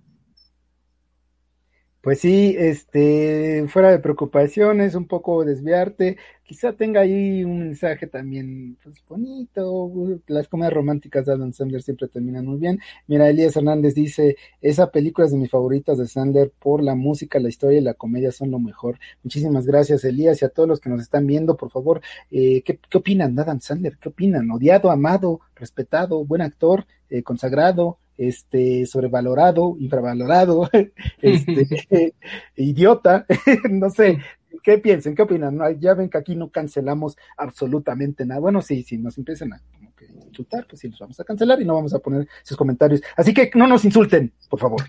Pues 2.04 2.20
sí, 2.20 2.54
este, 2.58 3.64
fuera 3.68 3.90
de 3.90 3.98
preocupaciones, 3.98 4.94
un 4.94 5.06
poco 5.06 5.42
desviarte, 5.42 6.18
quizá 6.44 6.74
tenga 6.74 7.00
ahí 7.00 7.42
un 7.44 7.60
mensaje 7.60 8.06
también 8.06 8.76
pues, 8.84 9.02
bonito, 9.08 10.20
las 10.26 10.46
comedias 10.46 10.74
románticas 10.74 11.24
de 11.24 11.32
Adam 11.32 11.54
Sandler 11.54 11.80
siempre 11.80 12.08
terminan 12.08 12.44
muy 12.44 12.58
bien. 12.58 12.78
Mira, 13.06 13.30
Elías 13.30 13.56
Hernández 13.56 13.94
dice, 13.94 14.36
esa 14.60 14.90
película 14.90 15.24
es 15.24 15.32
de 15.32 15.38
mis 15.38 15.50
favoritas 15.50 15.96
de 15.96 16.06
Sandler 16.06 16.52
por 16.58 16.82
la 16.82 16.94
música, 16.94 17.40
la 17.40 17.48
historia 17.48 17.78
y 17.78 17.82
la 17.82 17.94
comedia 17.94 18.32
son 18.32 18.50
lo 18.50 18.58
mejor. 18.58 18.98
Muchísimas 19.22 19.64
gracias, 19.64 20.04
Elías, 20.04 20.42
y 20.42 20.44
a 20.44 20.50
todos 20.50 20.68
los 20.68 20.80
que 20.80 20.90
nos 20.90 21.00
están 21.00 21.26
viendo, 21.26 21.56
por 21.56 21.70
favor, 21.70 22.02
eh, 22.30 22.60
¿qué, 22.66 22.78
¿qué, 22.86 22.98
opinan 22.98 23.38
Adam 23.38 23.60
Sandler? 23.60 23.96
¿Qué 23.96 24.10
opinan? 24.10 24.50
Odiado, 24.50 24.90
amado, 24.90 25.40
respetado, 25.56 26.22
buen 26.26 26.42
actor, 26.42 26.84
eh, 27.08 27.22
consagrado, 27.22 27.96
este, 28.16 28.86
sobrevalorado, 28.86 29.76
infravalorado, 29.78 30.68
este, 31.22 32.14
idiota, 32.56 33.26
no 33.70 33.90
sé, 33.90 34.18
¿qué 34.62 34.78
piensen? 34.78 35.14
¿Qué 35.14 35.22
opinan? 35.22 35.58
ya 35.78 35.94
ven 35.94 36.08
que 36.08 36.18
aquí 36.18 36.36
no 36.36 36.50
cancelamos 36.50 37.16
absolutamente 37.36 38.24
nada. 38.24 38.40
Bueno, 38.40 38.62
sí, 38.62 38.82
sí, 38.82 38.98
nos 38.98 39.18
empiezan 39.18 39.52
a 39.52 39.60
como 39.74 39.94
que 39.94 40.06
insultar, 40.06 40.66
pues 40.68 40.80
sí, 40.80 40.88
los 40.88 40.98
vamos 40.98 41.20
a 41.20 41.24
cancelar 41.24 41.60
y 41.60 41.64
no 41.64 41.74
vamos 41.74 41.94
a 41.94 41.98
poner 41.98 42.26
sus 42.42 42.56
comentarios. 42.56 43.02
Así 43.16 43.34
que 43.34 43.50
no 43.54 43.66
nos 43.66 43.84
insulten, 43.84 44.32
por 44.48 44.60
favor. 44.60 44.80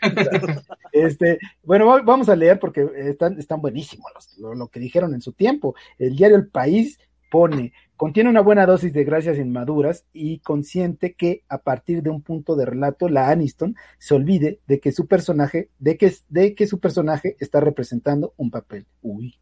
este, 0.91 1.39
bueno, 1.63 1.85
vamos 2.03 2.29
a 2.29 2.35
leer 2.35 2.59
porque 2.59 2.87
están, 2.95 3.37
están 3.39 3.61
buenísimos 3.61 4.11
lo, 4.39 4.55
lo 4.55 4.67
que 4.67 4.79
dijeron 4.79 5.13
en 5.13 5.21
su 5.21 5.33
tiempo. 5.33 5.75
El 5.97 6.15
diario 6.15 6.37
El 6.37 6.47
País 6.47 6.99
pone, 7.29 7.73
Contiene 7.97 8.29
una 8.29 8.41
buena 8.41 8.65
dosis 8.65 8.91
de 8.91 9.05
gracias 9.05 9.37
inmaduras 9.37 10.05
y 10.11 10.39
consciente 10.39 11.13
que 11.13 11.43
a 11.47 11.59
partir 11.59 12.03
de 12.03 12.09
un 12.09 12.21
punto 12.21 12.57
de 12.57 12.65
relato 12.65 13.07
la 13.07 13.29
Aniston 13.29 13.75
se 13.99 14.13
olvide 14.13 14.59
de 14.67 14.81
que 14.81 14.91
su 14.91 15.07
personaje, 15.07 15.69
de 15.79 15.97
que, 15.97 16.13
de 16.27 16.55
que 16.55 16.67
su 16.67 16.79
personaje 16.79 17.37
está 17.39 17.61
representando 17.61 18.33
un 18.35 18.51
papel. 18.51 18.85
Uy, 19.01 19.35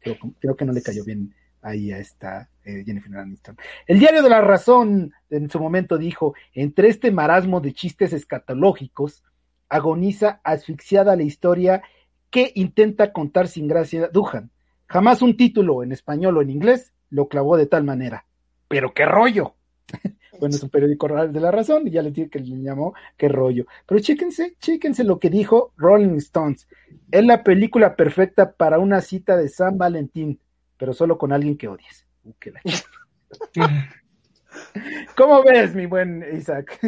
creo, 0.00 0.16
creo 0.38 0.54
que 0.54 0.66
no 0.66 0.72
le 0.72 0.82
cayó 0.82 1.02
bien 1.02 1.34
ahí 1.62 1.92
a 1.92 1.98
esta 1.98 2.50
eh, 2.64 2.84
Jennifer 2.84 3.16
Aniston. 3.16 3.56
El 3.86 3.98
diario 3.98 4.22
de 4.22 4.28
la 4.28 4.42
razón 4.42 5.14
en 5.30 5.48
su 5.48 5.58
momento 5.58 5.96
dijo, 5.96 6.34
entre 6.52 6.88
este 6.88 7.10
marasmo 7.10 7.60
de 7.60 7.72
chistes 7.72 8.12
escatológicos, 8.12 9.24
agoniza 9.70 10.40
asfixiada 10.44 11.16
la 11.16 11.22
historia 11.22 11.82
que 12.28 12.52
intenta 12.54 13.12
contar 13.12 13.48
sin 13.48 13.66
gracia 13.66 14.08
Duhan. 14.08 14.50
Jamás 14.88 15.22
un 15.22 15.38
título 15.38 15.82
en 15.82 15.92
español 15.92 16.36
o 16.36 16.42
en 16.42 16.50
inglés 16.50 16.93
lo 17.14 17.28
clavó 17.28 17.56
de 17.56 17.66
tal 17.66 17.84
manera. 17.84 18.26
Pero 18.66 18.92
qué 18.92 19.06
rollo. 19.06 19.54
bueno, 20.40 20.56
es 20.56 20.62
un 20.62 20.68
periódico 20.68 21.06
de 21.08 21.40
la 21.40 21.52
razón, 21.52 21.86
y 21.86 21.92
ya 21.92 22.02
les 22.02 22.12
dije 22.12 22.28
que 22.28 22.40
le 22.40 22.60
llamó 22.60 22.92
qué 23.16 23.28
rollo. 23.28 23.66
Pero 23.86 24.00
chéquense, 24.00 24.56
chéquense 24.58 25.04
lo 25.04 25.20
que 25.20 25.30
dijo 25.30 25.72
Rolling 25.76 26.16
Stones. 26.16 26.66
Es 27.12 27.24
la 27.24 27.44
película 27.44 27.94
perfecta 27.94 28.52
para 28.52 28.80
una 28.80 29.00
cita 29.00 29.36
de 29.36 29.48
San 29.48 29.78
Valentín, 29.78 30.40
pero 30.76 30.92
solo 30.92 31.16
con 31.16 31.32
alguien 31.32 31.56
que 31.56 31.68
odies. 31.68 32.04
Uh, 32.24 32.32
¿Cómo 35.16 35.44
ves, 35.44 35.74
mi 35.74 35.86
buen 35.86 36.24
Isaac? 36.36 36.80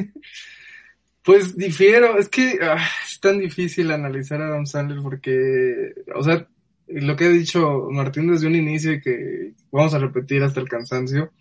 Pues 1.22 1.56
difiero, 1.56 2.18
es 2.18 2.28
que 2.28 2.58
ah, 2.62 2.84
es 3.06 3.20
tan 3.20 3.38
difícil 3.38 3.92
analizar 3.92 4.42
a 4.42 4.46
Adam 4.46 4.66
Sandler 4.66 5.02
porque, 5.02 5.94
o 6.14 6.22
sea, 6.22 6.48
lo 6.88 7.16
que 7.16 7.24
ha 7.24 7.28
dicho 7.28 7.88
Martín 7.90 8.28
desde 8.28 8.46
un 8.46 8.54
inicio 8.54 8.92
y 8.92 9.00
que 9.00 9.52
vamos 9.70 9.94
a 9.94 9.98
repetir 9.98 10.42
hasta 10.42 10.60
el 10.60 10.68
cansancio, 10.68 11.32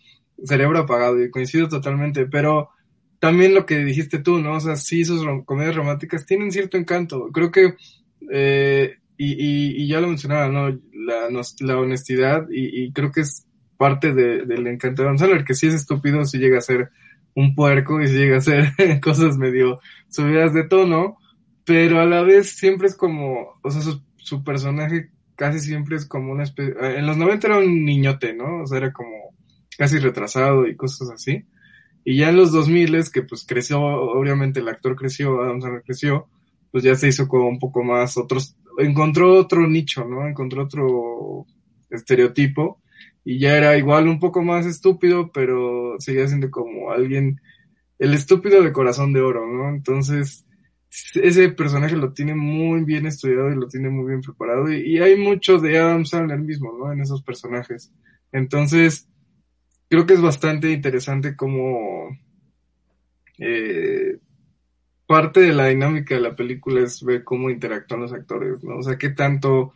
cerebro 0.44 0.80
apagado 0.80 1.24
y 1.24 1.30
coincido 1.30 1.68
totalmente, 1.68 2.26
pero 2.26 2.70
también 3.20 3.54
lo 3.54 3.66
que 3.66 3.78
dijiste 3.80 4.20
tú, 4.20 4.40
¿no? 4.40 4.56
O 4.56 4.60
sea, 4.60 4.76
sí, 4.76 5.06
sus 5.06 5.26
comedias 5.46 5.76
románticas 5.76 6.26
tienen 6.26 6.52
cierto 6.52 6.78
encanto. 6.78 7.32
Creo 7.32 7.52
que, 7.52 7.76
eh, 8.32 8.96
y, 9.18 9.84
y, 9.84 9.88
ya 9.88 10.02
lo 10.02 10.08
mencionaba, 10.08 10.50
¿no? 10.50 10.70
La, 10.94 11.30
la 11.60 11.78
honestidad 11.78 12.48
y, 12.52 12.92
creo 12.92 13.12
que 13.12 13.22
es 13.22 13.46
parte 13.78 14.14
del 14.14 14.68
encanto 14.68 15.02
de 15.02 15.10
Gonzalo, 15.10 15.36
el 15.36 15.46
que 15.46 15.54
sí 15.54 15.68
es 15.68 15.74
estúpido, 15.74 16.26
si 16.26 16.38
llega 16.38 16.58
a 16.58 16.62
ser 16.62 16.92
un 17.34 17.56
puerco 17.56 18.02
y 18.02 18.08
si 18.08 18.14
llega 18.14 18.38
a 18.38 18.42
ser 18.42 18.74
cosas 19.02 19.38
medio 19.38 19.80
subidas 20.10 20.54
de 20.54 20.64
tono, 20.64 21.18
pero 21.66 22.00
a 22.00 22.06
la 22.06 22.22
vez 22.22 22.52
siempre 22.52 22.88
es 22.88 22.96
como, 22.96 23.60
o 23.62 23.72
sea, 23.72 23.82
su 24.18 24.44
personaje 24.44 25.10
casi 25.36 25.60
siempre 25.60 25.96
es 25.98 26.06
como 26.06 26.32
una 26.32 26.44
especie, 26.44 26.74
eh, 26.82 27.00
en 27.00 27.06
los 27.06 27.18
90 27.18 27.48
era 27.48 27.58
un 27.60 27.86
niñote, 27.86 28.34
¿no? 28.34 28.64
O 28.64 28.68
sea, 28.68 28.78
era 28.78 28.94
como 28.94 29.36
casi 29.78 30.00
retrasado 30.00 30.68
y 30.68 30.76
cosas 30.76 31.10
así. 31.10 31.46
Y 32.04 32.18
ya 32.18 32.30
en 32.30 32.38
los 32.38 32.52
2000 32.52 32.96
es 32.96 33.10
que 33.10 33.24
pues 33.24 33.46
creció, 33.46 33.82
obviamente 33.82 34.60
el 34.60 34.70
actor 34.70 34.96
creció, 34.96 35.42
Adam 35.42 35.62
Sandler 35.62 35.84
creció, 35.84 36.28
pues 36.72 36.84
ya 36.84 36.96
se 36.96 37.08
hizo 37.08 37.28
como 37.28 37.48
un 37.48 37.60
poco 37.60 37.84
más 37.84 38.18
otros, 38.18 38.56
encontró 38.78 39.34
otro 39.34 39.68
nicho, 39.68 40.06
¿no? 40.06 40.28
Encontró 40.28 40.64
otro 40.64 41.46
estereotipo 41.90 42.82
y 43.24 43.40
ya 43.40 43.58
era 43.58 43.78
igual 43.78 44.08
un 44.08 44.20
poco 44.20 44.44
más 44.44 44.66
estúpido, 44.68 45.32
pero 45.32 45.96
seguía 46.00 46.28
siendo 46.28 46.52
como 46.52 46.92
alguien, 46.92 47.42
el 47.98 48.14
estúpido 48.14 48.62
de 48.62 48.72
corazón 48.72 49.14
de 49.14 49.22
oro, 49.22 49.48
¿no? 49.48 49.70
Entonces, 49.70 50.45
ese 51.16 51.50
personaje 51.50 51.98
lo 51.98 52.14
tiene 52.14 52.36
muy 52.36 52.84
bien 52.84 53.06
estudiado 53.06 53.52
y 53.52 53.56
lo 53.56 53.68
tiene 53.68 53.90
muy 53.90 54.08
bien 54.08 54.22
preparado 54.22 54.72
y, 54.72 55.00
hay 55.00 55.18
mucho 55.18 55.58
de 55.58 55.78
Adam 55.78 56.06
Sandler 56.06 56.40
mismo, 56.40 56.74
¿no? 56.78 56.92
En 56.92 57.02
esos 57.02 57.22
personajes. 57.22 57.92
Entonces, 58.32 59.08
creo 59.90 60.06
que 60.06 60.14
es 60.14 60.22
bastante 60.22 60.72
interesante 60.72 61.36
como 61.36 62.18
eh, 63.38 64.18
parte 65.06 65.42
de 65.42 65.54
la 65.54 65.68
dinámica 65.68 66.16
de 66.16 66.22
la 66.22 66.36
película 66.36 66.82
es 66.82 67.04
ver 67.04 67.24
cómo 67.24 67.50
interactúan 67.50 68.02
los 68.02 68.14
actores, 68.14 68.64
¿no? 68.64 68.78
O 68.78 68.84
sea, 68.84 68.98
qué 68.98 69.10
tanto 69.10 69.74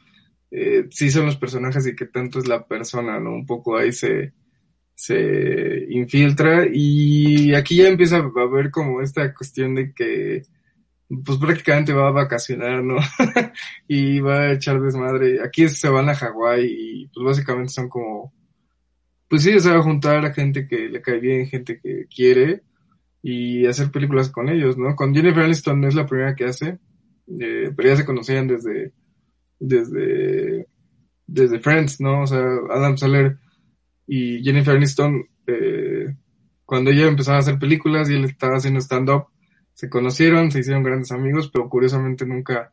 eh, 0.52 0.88
sí 0.90 1.12
son 1.12 1.26
los 1.26 1.38
personajes 1.38 1.86
y 1.88 1.96
qué 1.96 2.06
tanto 2.06 2.40
es 2.40 2.48
la 2.48 2.66
persona, 2.66 3.20
¿no? 3.20 3.34
Un 3.34 3.46
poco 3.46 3.78
ahí 3.78 3.92
se, 3.92 4.34
se 4.96 5.86
infiltra 5.90 6.66
y 6.72 7.54
aquí 7.54 7.78
ya 7.78 7.88
empieza 7.90 8.18
a 8.18 8.46
ver 8.48 8.72
como 8.72 9.02
esta 9.02 9.34
cuestión 9.34 9.76
de 9.76 9.94
que 9.94 10.44
pues 11.26 11.38
prácticamente 11.38 11.94
va 11.94 12.10
a 12.10 12.12
vacacionar, 12.12 12.84
¿no? 12.84 12.98
y 13.88 14.20
va 14.20 14.42
a 14.42 14.54
echar 14.54 14.80
desmadre. 14.82 15.42
Aquí 15.44 15.68
se 15.70 15.90
van 15.90 16.10
a 16.10 16.16
Hawái 16.16 16.66
y 16.66 17.08
pues 17.08 17.26
básicamente 17.26 17.72
son 17.72 17.90
como, 17.90 18.34
pues 19.28 19.44
sí, 19.44 19.60
se 19.60 19.72
va 19.72 19.78
a 19.80 19.84
juntar 19.84 20.26
a 20.26 20.34
gente 20.34 20.68
que 20.68 20.90
le 20.90 21.02
cae 21.02 21.20
bien, 21.20 21.48
gente 21.48 21.80
que 21.80 22.06
quiere 22.14 22.62
y 23.22 23.66
hacer 23.66 23.92
películas 23.92 24.30
con 24.30 24.50
ellos, 24.50 24.78
¿no? 24.78 24.96
Con 24.96 25.14
Jennifer 25.14 25.44
Aniston 25.44 25.84
es 25.86 25.96
la 25.96 26.06
primera 26.06 26.36
que 26.36 26.46
hace, 26.46 26.80
eh, 27.40 27.72
pero 27.76 27.90
ya 27.90 27.96
se 27.98 28.06
conocían 28.06 28.48
desde, 28.48 28.94
desde 29.60 30.68
desde 31.32 31.60
Friends, 31.60 32.02
¿no? 32.02 32.24
O 32.24 32.28
sea, 32.28 32.44
Adam 32.70 32.98
Sandler 32.98 33.38
y 34.08 34.44
Jennifer 34.44 34.76
Aniston, 34.76 35.26
eh, 35.48 36.16
cuando 36.66 36.92
ella 36.92 37.08
empezaba 37.08 37.38
a 37.38 37.42
hacer 37.42 37.60
películas 37.60 38.10
y 38.10 38.16
él 38.16 38.26
estaba 38.26 38.58
haciendo 38.58 38.80
stand-up, 38.80 39.28
se 39.80 39.90
conocieron, 39.90 40.52
se 40.52 40.60
hicieron 40.60 40.84
grandes 40.84 41.10
amigos, 41.14 41.50
pero 41.50 41.70
curiosamente 41.70 42.26
nunca 42.26 42.70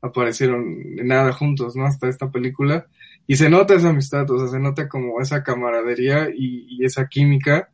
aparecieron 0.00 0.94
nada 1.04 1.30
juntos, 1.34 1.76
¿no? 1.76 1.84
Hasta 1.84 2.08
esta 2.08 2.30
película. 2.30 2.86
Y 3.26 3.36
se 3.36 3.50
nota 3.50 3.74
esa 3.74 3.90
amistad, 3.90 4.30
o 4.30 4.38
sea, 4.38 4.48
se 4.48 4.58
nota 4.58 4.88
como 4.88 5.20
esa 5.20 5.42
camaradería 5.42 6.30
y, 6.34 6.82
esa 6.82 7.08
química. 7.08 7.68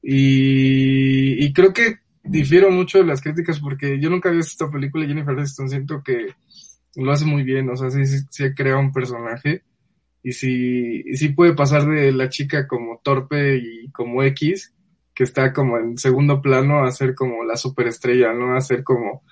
Y, 0.00 1.44
y, 1.44 1.52
creo 1.52 1.74
que 1.74 1.98
difiero 2.24 2.70
mucho 2.70 2.96
de 2.96 3.04
las 3.04 3.20
críticas 3.20 3.60
porque 3.60 4.00
yo 4.00 4.08
nunca 4.08 4.30
había 4.30 4.38
visto 4.38 4.64
esta 4.64 4.72
película 4.72 5.04
y 5.04 5.08
Jennifer 5.08 5.36
Aniston 5.36 5.68
siento 5.68 6.02
que 6.02 6.28
lo 6.96 7.12
hace 7.12 7.26
muy 7.26 7.42
bien, 7.42 7.68
o 7.68 7.76
sea, 7.76 7.90
sí, 7.90 8.06
sí, 8.06 8.24
sí 8.30 8.54
crea 8.54 8.78
un 8.78 8.92
personaje 8.92 9.62
y 10.22 10.32
sí, 10.32 11.02
y 11.04 11.16
sí 11.18 11.28
puede 11.28 11.52
pasar 11.52 11.84
de 11.84 12.12
la 12.12 12.30
chica 12.30 12.66
como 12.66 12.98
torpe 13.04 13.58
y 13.58 13.90
como 13.90 14.22
X, 14.22 14.72
que 15.14 15.24
está 15.24 15.52
como 15.52 15.78
en 15.78 15.98
segundo 15.98 16.40
plano, 16.40 16.84
a 16.84 16.90
ser 16.90 17.14
como 17.14 17.44
la 17.44 17.56
superestrella, 17.56 18.32
¿no? 18.32 18.56
A 18.56 18.60
ser 18.60 18.82
como 18.82 19.22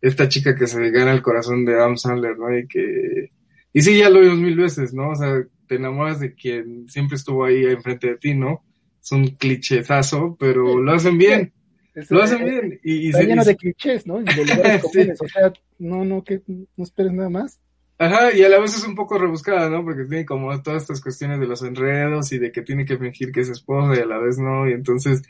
esta 0.00 0.28
chica 0.28 0.54
que 0.54 0.66
se 0.66 0.90
gana 0.90 1.12
el 1.12 1.22
corazón 1.22 1.64
de 1.64 1.74
Adam 1.74 1.96
Sandler, 1.96 2.38
¿no? 2.38 2.56
Y 2.56 2.66
que, 2.66 3.32
y 3.72 3.82
sí, 3.82 3.98
ya 3.98 4.10
lo 4.10 4.20
vimos 4.20 4.38
mil 4.38 4.56
veces, 4.56 4.94
¿no? 4.94 5.10
O 5.10 5.14
sea, 5.14 5.44
te 5.66 5.76
enamoras 5.76 6.20
de 6.20 6.34
quien 6.34 6.88
siempre 6.88 7.16
estuvo 7.16 7.44
ahí 7.44 7.64
enfrente 7.64 8.08
de 8.08 8.16
ti, 8.16 8.34
¿no? 8.34 8.64
Es 9.00 9.12
un 9.12 9.26
clichézazo, 9.28 10.36
pero 10.38 10.80
lo 10.80 10.92
hacen 10.92 11.18
bien. 11.18 11.52
Eso 11.94 12.14
lo 12.14 12.22
hacen 12.22 12.44
bien. 12.44 12.80
Y, 12.84 13.08
está 13.08 13.22
lleno 13.22 13.44
de 13.44 13.56
clichés, 13.56 14.06
¿no? 14.06 14.20
De 14.20 14.34
lugares 14.36 14.82
comunes. 14.82 15.18
sí. 15.18 15.24
O 15.24 15.28
sea, 15.28 15.52
no, 15.78 16.04
no, 16.04 16.22
que 16.22 16.42
no 16.46 16.84
esperes 16.84 17.12
nada 17.12 17.28
más. 17.28 17.60
Ajá, 18.00 18.32
y 18.32 18.42
a 18.42 18.48
la 18.48 18.60
vez 18.60 18.76
es 18.76 18.86
un 18.86 18.94
poco 18.94 19.18
rebuscada, 19.18 19.68
¿no? 19.68 19.84
Porque 19.84 20.04
tiene 20.04 20.24
como 20.24 20.62
todas 20.62 20.82
estas 20.82 21.00
cuestiones 21.00 21.40
de 21.40 21.48
los 21.48 21.62
enredos 21.62 22.30
y 22.30 22.38
de 22.38 22.52
que 22.52 22.62
tiene 22.62 22.84
que 22.84 22.96
fingir 22.96 23.32
que 23.32 23.40
es 23.40 23.48
esposa 23.48 23.98
y 23.98 24.02
a 24.02 24.06
la 24.06 24.18
vez 24.18 24.38
no, 24.38 24.68
y 24.68 24.72
entonces, 24.72 25.22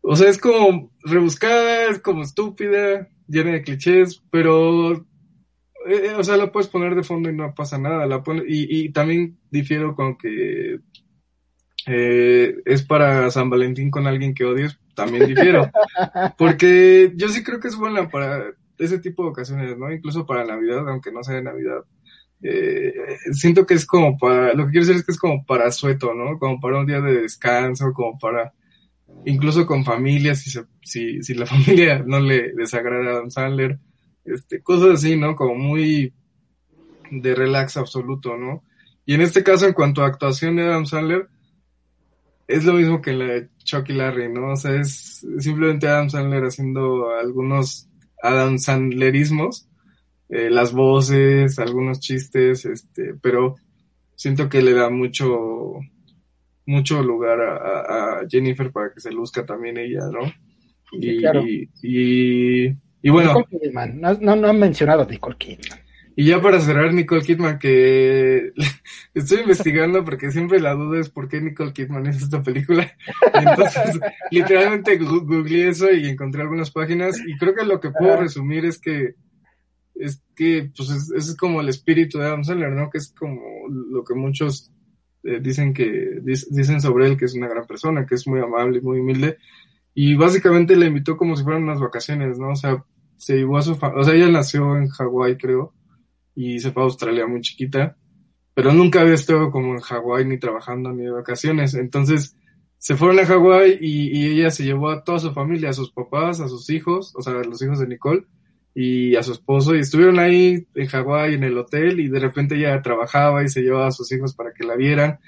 o 0.00 0.16
sea, 0.16 0.28
es 0.28 0.38
como 0.38 0.90
rebuscada, 1.04 1.88
es 1.88 2.00
como 2.00 2.22
estúpida, 2.22 3.08
llena 3.28 3.52
de 3.52 3.62
clichés, 3.62 4.20
pero, 4.28 5.06
eh, 5.86 6.14
o 6.18 6.24
sea, 6.24 6.36
la 6.36 6.50
puedes 6.50 6.68
poner 6.68 6.96
de 6.96 7.04
fondo 7.04 7.30
y 7.30 7.36
no 7.36 7.54
pasa 7.54 7.78
nada, 7.78 8.06
la 8.06 8.24
pone, 8.24 8.42
y, 8.48 8.86
y 8.86 8.88
también 8.90 9.38
difiero 9.48 9.94
con 9.94 10.18
que 10.18 10.80
eh, 11.86 12.56
es 12.64 12.82
para 12.82 13.30
San 13.30 13.50
Valentín 13.50 13.92
con 13.92 14.08
alguien 14.08 14.34
que 14.34 14.44
odies, 14.44 14.80
también 14.96 15.28
difiero, 15.28 15.70
porque 16.38 17.12
yo 17.14 17.28
sí 17.28 17.44
creo 17.44 17.60
que 17.60 17.68
es 17.68 17.76
buena 17.76 18.08
para 18.08 18.52
ese 18.78 18.98
tipo 18.98 19.22
de 19.24 19.30
ocasiones, 19.30 19.76
¿no? 19.78 19.92
Incluso 19.92 20.26
para 20.26 20.44
Navidad, 20.44 20.88
aunque 20.88 21.12
no 21.12 21.22
sea 21.22 21.36
de 21.36 21.42
Navidad. 21.42 21.84
Eh, 22.42 22.92
siento 23.32 23.66
que 23.66 23.74
es 23.74 23.86
como 23.86 24.18
para, 24.18 24.52
lo 24.54 24.66
que 24.66 24.72
quiero 24.72 24.86
decir 24.86 25.00
es 25.00 25.06
que 25.06 25.12
es 25.12 25.18
como 25.18 25.44
para 25.44 25.70
sueto, 25.70 26.14
¿no? 26.14 26.38
Como 26.38 26.60
para 26.60 26.80
un 26.80 26.86
día 26.86 27.00
de 27.00 27.22
descanso, 27.22 27.92
como 27.92 28.18
para, 28.18 28.52
incluso 29.24 29.66
con 29.66 29.84
familia, 29.84 30.34
si, 30.34 30.50
se, 30.50 30.64
si, 30.82 31.22
si 31.22 31.34
la 31.34 31.46
familia 31.46 32.02
no 32.06 32.20
le 32.20 32.52
desagrada 32.52 33.06
a 33.06 33.12
Adam 33.12 33.30
Sandler, 33.30 33.78
este, 34.24 34.62
cosas 34.62 34.98
así, 34.98 35.16
¿no? 35.16 35.34
Como 35.36 35.54
muy 35.54 36.12
de 37.10 37.34
relax 37.34 37.76
absoluto, 37.76 38.36
¿no? 38.36 38.64
Y 39.04 39.14
en 39.14 39.20
este 39.20 39.42
caso, 39.42 39.66
en 39.66 39.72
cuanto 39.72 40.02
a 40.02 40.08
actuación 40.08 40.56
de 40.56 40.64
Adam 40.64 40.86
Sandler, 40.86 41.28
es 42.48 42.64
lo 42.64 42.74
mismo 42.74 43.00
que 43.00 43.12
la 43.12 43.24
de 43.24 43.48
Chucky 43.64 43.92
Larry, 43.92 44.32
¿no? 44.32 44.52
O 44.52 44.56
sea, 44.56 44.74
es 44.80 45.24
simplemente 45.38 45.88
Adam 45.88 46.10
Sandler 46.10 46.44
haciendo 46.44 47.10
algunos 47.10 47.85
Adam 48.22 48.58
Sandlerismos, 48.58 49.68
eh, 50.28 50.50
las 50.50 50.72
voces, 50.72 51.58
algunos 51.58 52.00
chistes, 52.00 52.64
este, 52.64 53.14
pero 53.20 53.56
siento 54.14 54.48
que 54.48 54.62
le 54.62 54.72
da 54.72 54.90
mucho, 54.90 55.74
mucho 56.66 57.02
lugar 57.02 57.40
a, 57.40 58.20
a 58.20 58.26
Jennifer 58.28 58.72
para 58.72 58.92
que 58.92 59.00
se 59.00 59.12
luzca 59.12 59.44
también 59.46 59.78
ella, 59.78 60.08
¿no? 60.10 60.26
Y, 60.92 61.02
Sí, 61.02 61.18
claro. 61.18 61.42
y, 61.46 61.68
y, 61.82 62.76
y 63.02 63.10
bueno. 63.10 63.44
No, 64.20 64.36
no 64.36 64.48
han 64.48 64.58
mencionado 64.58 65.02
a 65.02 65.06
Nicole 65.06 65.36
Kidman. 65.36 65.85
Y 66.18 66.24
ya 66.24 66.40
para 66.40 66.60
cerrar, 66.60 66.94
Nicole 66.94 67.20
Kidman, 67.22 67.58
que 67.58 68.50
estoy 69.14 69.40
investigando 69.40 70.02
porque 70.02 70.30
siempre 70.32 70.58
la 70.60 70.72
duda 70.72 70.98
es 70.98 71.10
por 71.10 71.28
qué 71.28 71.42
Nicole 71.42 71.74
Kidman 71.74 72.06
es 72.06 72.22
esta 72.22 72.42
película. 72.42 72.90
Entonces, 73.34 74.00
literalmente 74.30 74.96
googleé 74.96 75.68
eso 75.68 75.92
y 75.92 76.08
encontré 76.08 76.40
algunas 76.40 76.70
páginas 76.70 77.20
y 77.24 77.36
creo 77.36 77.54
que 77.54 77.66
lo 77.66 77.80
que 77.80 77.90
puedo 77.90 78.16
resumir 78.16 78.64
es 78.64 78.78
que 78.80 79.14
es 79.94 80.22
que 80.34 80.70
pues 80.76 80.90
es, 80.90 81.10
es 81.10 81.36
como 81.36 81.60
el 81.60 81.68
espíritu 81.68 82.18
de 82.18 82.26
Adam 82.26 82.44
Sandler, 82.44 82.72
¿no? 82.72 82.90
Que 82.90 82.98
es 82.98 83.12
como 83.12 83.40
lo 83.68 84.02
que 84.04 84.14
muchos 84.14 84.70
eh, 85.22 85.40
dicen 85.42 85.72
que 85.74 86.20
dicen 86.22 86.80
sobre 86.80 87.06
él 87.08 87.16
que 87.16 87.26
es 87.26 87.34
una 87.34 87.48
gran 87.48 87.66
persona, 87.66 88.06
que 88.06 88.14
es 88.14 88.26
muy 88.26 88.40
amable, 88.40 88.80
muy 88.80 89.00
humilde 89.00 89.36
y 89.94 90.14
básicamente 90.14 90.76
la 90.76 90.86
invitó 90.86 91.16
como 91.16 91.36
si 91.36 91.44
fueran 91.44 91.62
unas 91.64 91.80
vacaciones, 91.80 92.38
¿no? 92.38 92.50
O 92.50 92.56
sea, 92.56 92.84
se 93.16 93.36
llevó 93.36 93.56
a 93.58 93.62
su 93.62 93.74
fa- 93.76 93.94
o 93.96 94.04
sea, 94.04 94.14
ella 94.14 94.28
nació 94.28 94.76
en 94.76 94.88
Hawái, 94.88 95.36
creo 95.38 95.72
y 96.36 96.60
se 96.60 96.70
fue 96.70 96.82
a 96.82 96.84
Australia 96.84 97.26
muy 97.26 97.40
chiquita, 97.40 97.96
pero 98.54 98.72
nunca 98.72 99.00
había 99.00 99.14
estado 99.14 99.50
como 99.50 99.74
en 99.74 99.80
Hawái 99.80 100.26
ni 100.26 100.38
trabajando 100.38 100.92
ni 100.92 101.04
de 101.04 101.10
vacaciones. 101.10 101.74
Entonces 101.74 102.36
se 102.78 102.94
fueron 102.94 103.18
a 103.18 103.26
Hawái 103.26 103.78
y, 103.80 104.26
ella 104.26 104.50
se 104.50 104.64
llevó 104.64 104.90
a 104.90 105.02
toda 105.02 105.18
su 105.18 105.32
familia, 105.32 105.70
a 105.70 105.72
sus 105.72 105.90
papás, 105.90 106.40
a 106.40 106.48
sus 106.48 106.68
hijos, 106.70 107.12
o 107.16 107.22
sea, 107.22 107.32
a 107.32 107.42
los 107.42 107.60
hijos 107.62 107.80
de 107.80 107.88
Nicole 107.88 108.24
y 108.74 109.16
a 109.16 109.22
su 109.22 109.32
esposo 109.32 109.74
y 109.74 109.80
estuvieron 109.80 110.18
ahí 110.18 110.66
en 110.74 110.86
Hawái 110.86 111.34
en 111.34 111.44
el 111.44 111.56
hotel 111.56 111.98
y 111.98 112.08
de 112.08 112.20
repente 112.20 112.54
ella 112.54 112.80
trabajaba 112.82 113.42
y 113.42 113.48
se 113.48 113.62
llevaba 113.62 113.88
a 113.88 113.92
sus 113.92 114.12
hijos 114.12 114.34
para 114.34 114.52
que 114.52 114.64
la 114.64 114.76
vieran. 114.76 115.18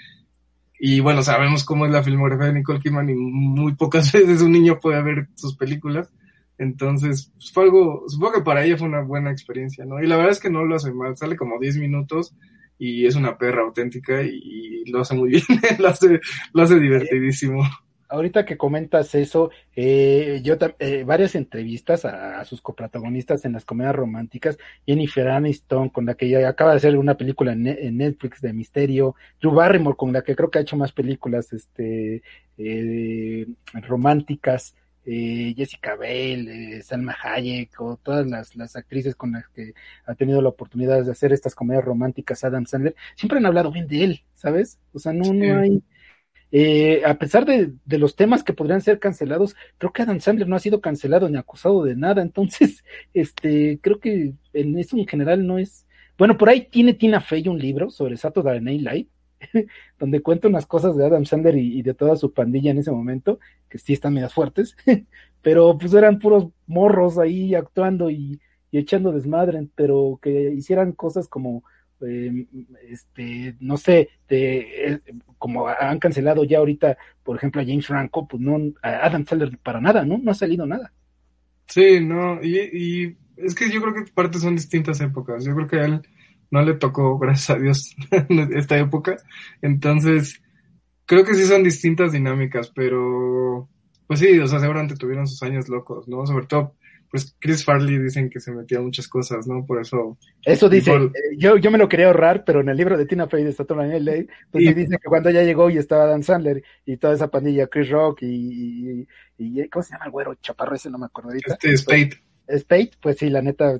Y 0.78 1.00
bueno, 1.00 1.22
sabemos 1.22 1.64
cómo 1.64 1.86
es 1.86 1.90
la 1.90 2.02
filmografía 2.02 2.48
de 2.48 2.52
Nicole 2.52 2.80
Kidman 2.80 3.08
y 3.08 3.14
muy 3.14 3.74
pocas 3.74 4.12
veces 4.12 4.42
un 4.42 4.52
niño 4.52 4.78
puede 4.78 5.02
ver 5.02 5.28
sus 5.34 5.56
películas. 5.56 6.12
Entonces, 6.58 7.32
pues, 7.34 7.52
fue 7.52 7.64
algo, 7.64 8.04
supongo 8.08 8.34
que 8.34 8.42
para 8.42 8.64
ella 8.64 8.76
fue 8.76 8.88
una 8.88 9.02
buena 9.02 9.30
experiencia, 9.30 9.84
¿no? 9.84 10.02
Y 10.02 10.06
la 10.06 10.16
verdad 10.16 10.32
es 10.32 10.40
que 10.40 10.50
no 10.50 10.64
lo 10.64 10.74
hace 10.74 10.92
mal, 10.92 11.16
sale 11.16 11.36
como 11.36 11.58
10 11.58 11.78
minutos 11.78 12.34
y 12.78 13.06
es 13.06 13.14
una 13.14 13.38
perra 13.38 13.62
auténtica 13.62 14.22
y, 14.22 14.84
lo 14.90 15.00
hace 15.00 15.14
muy 15.14 15.28
bien, 15.30 15.42
lo 15.78 15.88
hace, 15.88 16.20
lo 16.52 16.62
hace 16.62 16.80
divertidísimo. 16.80 17.62
Ahorita 18.10 18.46
que 18.46 18.56
comentas 18.56 19.14
eso, 19.14 19.50
eh, 19.76 20.40
yo 20.42 20.56
eh, 20.78 21.04
varias 21.06 21.34
entrevistas 21.34 22.06
a, 22.06 22.42
sus 22.46 22.62
coprotagonistas 22.62 23.44
en 23.44 23.52
las 23.52 23.66
comedias 23.66 23.94
románticas, 23.94 24.56
Jennifer 24.86 25.28
Aniston, 25.28 25.90
con 25.90 26.06
la 26.06 26.14
que 26.14 26.26
ya 26.26 26.48
acaba 26.48 26.70
de 26.70 26.78
hacer 26.78 26.96
una 26.96 27.18
película 27.18 27.52
en, 27.52 27.66
en 27.66 27.98
Netflix 27.98 28.40
de 28.40 28.54
misterio, 28.54 29.14
Drew 29.42 29.52
Barrymore, 29.52 29.96
con 29.96 30.14
la 30.14 30.22
que 30.22 30.34
creo 30.34 30.50
que 30.50 30.58
ha 30.58 30.62
hecho 30.62 30.78
más 30.78 30.92
películas 30.92 31.52
este, 31.52 32.22
eh, 32.56 33.46
románticas, 33.86 34.74
eh, 35.10 35.54
Jessica 35.56 35.96
Biel, 35.96 36.48
eh, 36.48 36.82
Salma 36.82 37.16
Hayek, 37.22 37.80
o 37.80 37.96
todas 37.96 38.26
las, 38.26 38.54
las 38.56 38.76
actrices 38.76 39.16
con 39.16 39.32
las 39.32 39.48
que 39.48 39.72
ha 40.04 40.14
tenido 40.14 40.42
la 40.42 40.50
oportunidad 40.50 41.02
de 41.02 41.10
hacer 41.10 41.32
estas 41.32 41.54
comedias 41.54 41.84
románticas, 41.84 42.44
Adam 42.44 42.66
Sandler, 42.66 42.94
siempre 43.16 43.38
han 43.38 43.46
hablado 43.46 43.72
bien 43.72 43.88
de 43.88 44.04
él, 44.04 44.24
¿sabes? 44.34 44.78
O 44.92 44.98
sea, 44.98 45.14
no, 45.14 45.24
hay 45.58 45.82
eh, 46.50 47.02
a 47.04 47.18
pesar 47.18 47.44
de, 47.44 47.72
de 47.84 47.98
los 47.98 48.16
temas 48.16 48.42
que 48.42 48.52
podrían 48.52 48.80
ser 48.80 48.98
cancelados, 48.98 49.56
creo 49.78 49.92
que 49.92 50.02
Adam 50.02 50.20
Sandler 50.20 50.48
no 50.48 50.56
ha 50.56 50.60
sido 50.60 50.80
cancelado 50.80 51.28
ni 51.28 51.38
acusado 51.38 51.84
de 51.84 51.96
nada, 51.96 52.22
entonces, 52.22 52.84
este, 53.14 53.78
creo 53.82 54.00
que 54.00 54.34
en 54.52 54.78
eso 54.78 54.96
en 54.98 55.06
general 55.06 55.46
no 55.46 55.58
es, 55.58 55.86
bueno, 56.18 56.36
por 56.36 56.50
ahí 56.50 56.68
tiene 56.70 56.94
Tina 56.94 57.20
Fey 57.20 57.48
un 57.48 57.58
libro 57.58 57.90
sobre 57.90 58.16
Saturday 58.16 58.60
Night 58.60 58.82
Live, 58.82 59.08
donde 59.98 60.20
cuenta 60.20 60.48
unas 60.48 60.66
cosas 60.66 60.96
de 60.96 61.06
Adam 61.06 61.24
Sandler 61.24 61.56
y, 61.56 61.82
de 61.82 61.94
toda 61.94 62.16
su 62.16 62.32
pandilla 62.32 62.70
en 62.70 62.78
ese 62.78 62.90
momento, 62.90 63.38
que 63.68 63.78
sí 63.78 63.92
están 63.92 64.14
medias 64.14 64.34
fuertes, 64.34 64.76
pero 65.42 65.76
pues 65.78 65.94
eran 65.94 66.18
puros 66.18 66.48
morros 66.66 67.18
ahí 67.18 67.54
actuando 67.54 68.10
y, 68.10 68.40
y 68.70 68.78
echando 68.78 69.12
desmadre, 69.12 69.66
pero 69.74 70.18
que 70.22 70.50
hicieran 70.50 70.92
cosas 70.92 71.28
como 71.28 71.62
eh, 72.00 72.46
este, 72.88 73.56
no 73.60 73.76
sé, 73.76 74.10
de, 74.28 74.92
eh, 74.92 75.00
como 75.36 75.68
han 75.68 75.98
cancelado 75.98 76.44
ya 76.44 76.58
ahorita, 76.58 76.96
por 77.24 77.36
ejemplo, 77.36 77.60
a 77.60 77.64
James 77.64 77.86
Franco, 77.86 78.28
pues 78.28 78.40
no, 78.40 78.56
a 78.82 79.06
Adam 79.06 79.26
Sandler 79.26 79.58
para 79.58 79.80
nada, 79.80 80.04
¿no? 80.04 80.18
No 80.18 80.30
ha 80.30 80.34
salido 80.34 80.66
nada. 80.66 80.92
Sí, 81.66 82.00
no, 82.00 82.42
y, 82.42 83.16
es 83.36 83.54
que 83.54 83.70
yo 83.70 83.80
creo 83.82 83.94
que 83.94 84.10
parte 84.12 84.38
son 84.38 84.56
distintas 84.56 85.00
épocas. 85.00 85.44
Yo 85.44 85.54
creo 85.54 85.66
que 85.66 85.84
él 85.84 86.02
no 86.50 86.62
le 86.62 86.74
tocó, 86.74 87.18
gracias 87.20 87.50
a 87.50 87.60
Dios, 87.60 87.94
esta 88.54 88.78
época. 88.78 89.16
Entonces, 89.62 90.40
creo 91.06 91.24
que 91.24 91.34
sí 91.34 91.44
son 91.44 91.62
distintas 91.64 92.12
dinámicas, 92.12 92.70
pero 92.74 93.68
pues 94.06 94.20
sí, 94.20 94.38
o 94.38 94.46
sea, 94.46 94.58
seguramente 94.60 94.96
tuvieron 94.96 95.26
sus 95.26 95.42
años 95.42 95.68
locos, 95.68 96.08
¿no? 96.08 96.26
Sobre 96.26 96.46
todo, 96.46 96.74
pues 97.10 97.34
Chris 97.38 97.64
Farley 97.64 97.98
dicen 97.98 98.28
que 98.30 98.40
se 98.40 98.52
metía 98.52 98.78
a 98.78 98.82
muchas 98.82 99.06
cosas, 99.08 99.46
¿no? 99.46 99.64
Por 99.66 99.80
eso. 99.80 100.16
Eso 100.44 100.68
dice, 100.68 100.92
eh, 100.94 101.10
yo, 101.38 101.56
yo 101.58 101.70
me 101.70 101.78
lo 101.78 101.88
quería 101.88 102.06
ahorrar, 102.06 102.44
pero 102.44 102.60
en 102.60 102.68
el 102.70 102.76
libro 102.76 102.96
de 102.96 103.04
Tina 103.06 103.26
Fey 103.28 103.44
de 103.44 103.52
Saturday 103.52 103.88
Night 103.88 104.02
Live, 104.02 104.28
pues 104.50 104.64
Y- 104.64 104.68
sí 104.68 104.74
dice 104.74 104.98
que 105.02 105.08
cuando 105.08 105.30
ya 105.30 105.42
llegó 105.42 105.68
y 105.70 105.76
estaba 105.78 106.06
Dan 106.06 106.22
Sandler 106.22 106.62
y 106.86 106.96
toda 106.98 107.14
esa 107.14 107.28
pandilla, 107.30 107.66
Chris 107.66 107.90
Rock 107.90 108.22
y, 108.22 108.26
y, 109.38 109.60
y- 109.60 109.68
¿cómo 109.68 109.82
se 109.82 109.92
llama 109.92 110.06
el 110.06 110.10
güero? 110.10 110.34
Chaparro 110.36 110.74
ese, 110.74 110.90
no 110.90 110.98
me 110.98 111.06
acuerdo 111.06 111.30
ahorita. 111.30 111.54
Este 111.54 111.76
Spade. 111.76 112.10
Spade, 112.58 112.90
pues 113.00 113.16
sí, 113.18 113.28
la 113.30 113.42
neta, 113.42 113.78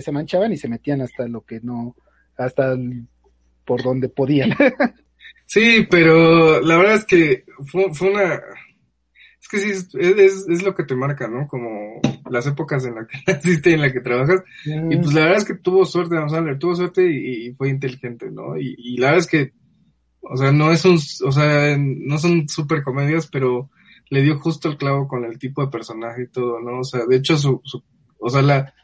se, 0.00 0.12
manchaban 0.12 0.52
y 0.52 0.56
se 0.56 0.68
metían 0.68 1.00
hasta 1.00 1.26
lo 1.28 1.42
que 1.42 1.60
no, 1.60 1.96
hasta 2.36 2.76
por 3.64 3.82
donde 3.82 4.08
podían. 4.08 4.50
Sí, 5.48 5.86
pero 5.88 6.60
la 6.60 6.76
verdad 6.76 6.96
es 6.96 7.04
que 7.04 7.44
fue, 7.70 7.94
fue 7.94 8.10
una... 8.10 8.34
Es 9.40 9.48
que 9.48 9.58
sí, 9.58 9.70
es, 9.70 10.44
es, 10.48 10.62
lo 10.64 10.74
que 10.74 10.82
te 10.82 10.96
marca, 10.96 11.28
¿no? 11.28 11.46
Como 11.46 12.00
las 12.28 12.48
épocas 12.48 12.84
en 12.84 12.96
las 12.96 13.06
que 13.06 13.18
naciste 13.32 13.70
y 13.70 13.74
en 13.74 13.82
las 13.82 13.92
que 13.92 14.00
trabajas. 14.00 14.42
Y 14.64 14.96
pues 14.96 15.14
la 15.14 15.20
verdad 15.20 15.36
es 15.36 15.44
que 15.44 15.54
tuvo 15.54 15.86
suerte, 15.86 16.16
Adam 16.16 16.30
Sandler, 16.30 16.58
tuvo 16.58 16.74
suerte 16.74 17.08
y, 17.08 17.46
y 17.46 17.54
fue 17.54 17.68
inteligente, 17.68 18.28
¿no? 18.28 18.58
Y, 18.58 18.74
y, 18.76 18.96
la 18.96 19.12
verdad 19.12 19.20
es 19.20 19.26
que, 19.28 19.52
o 20.20 20.36
sea, 20.36 20.50
no 20.50 20.72
es 20.72 20.84
un, 20.84 20.96
o 20.96 21.32
sea, 21.32 21.76
no 21.78 22.18
son 22.18 22.48
super 22.48 22.82
comedias, 22.82 23.28
pero 23.28 23.70
le 24.10 24.22
dio 24.22 24.40
justo 24.40 24.68
el 24.68 24.76
clavo 24.76 25.06
con 25.06 25.24
el 25.24 25.38
tipo 25.38 25.64
de 25.64 25.70
personaje 25.70 26.24
y 26.24 26.28
todo, 26.28 26.60
¿no? 26.60 26.80
O 26.80 26.84
sea, 26.84 27.06
de 27.06 27.16
hecho, 27.16 27.36
su, 27.36 27.60
su 27.62 27.84
o 28.18 28.30
sea, 28.30 28.42
la, 28.42 28.74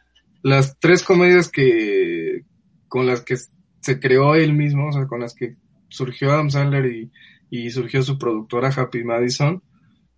las 0.43 0.79
tres 0.79 1.03
comedias 1.03 1.49
que, 1.49 2.43
con 2.89 3.07
las 3.07 3.23
que 3.23 3.37
se 3.81 4.01
creó 4.01 4.35
él 4.35 4.53
mismo, 4.53 4.89
o 4.89 4.93
sea, 4.93 5.07
con 5.07 5.21
las 5.21 5.35
que 5.35 5.57
surgió 5.89 6.33
Adam 6.33 6.51
Sandler 6.51 6.87
y, 6.87 7.11
y 7.51 7.71
surgió 7.71 8.03
su 8.03 8.19
productora 8.19 8.69
Happy 8.69 9.05
Madison, 9.05 9.63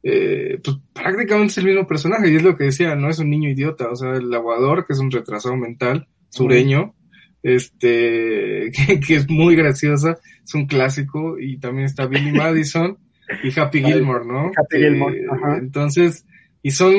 eh, 0.03 0.61
pues 0.63 0.77
prácticamente 0.93 1.53
es 1.53 1.59
el 1.59 1.65
mismo 1.65 1.87
personaje 1.87 2.31
y 2.31 2.37
es 2.37 2.43
lo 2.43 2.57
que 2.57 2.65
decía, 2.65 2.95
no 2.95 3.09
es 3.09 3.19
un 3.19 3.31
niño 3.31 3.49
idiota, 3.49 3.89
o 3.91 3.97
sea, 3.97 4.13
el 4.13 4.33
aguador, 4.35 4.87
que 4.87 4.93
es 4.93 4.99
un 4.99 5.11
retrasado 5.11 5.57
mental, 5.57 6.07
sureño, 6.29 6.95
este, 7.43 8.71
que, 8.87 9.01
que, 9.01 9.15
es 9.17 9.31
muy 9.31 9.57
graciosa, 9.57 10.19
es 10.45 10.55
un 10.55 10.67
clásico, 10.67 11.39
y 11.39 11.59
también 11.59 11.87
está 11.87 12.07
Billy 12.07 12.33
Madison 12.37 12.99
y 13.43 13.59
Happy 13.59 13.83
Gilmore, 13.83 14.27
¿no? 14.27 14.53
Happy 14.57 14.77
Gilmore, 14.77 15.19
eh, 15.19 15.27
Entonces, 15.59 16.27
y 16.67 16.71
son, 16.71 16.95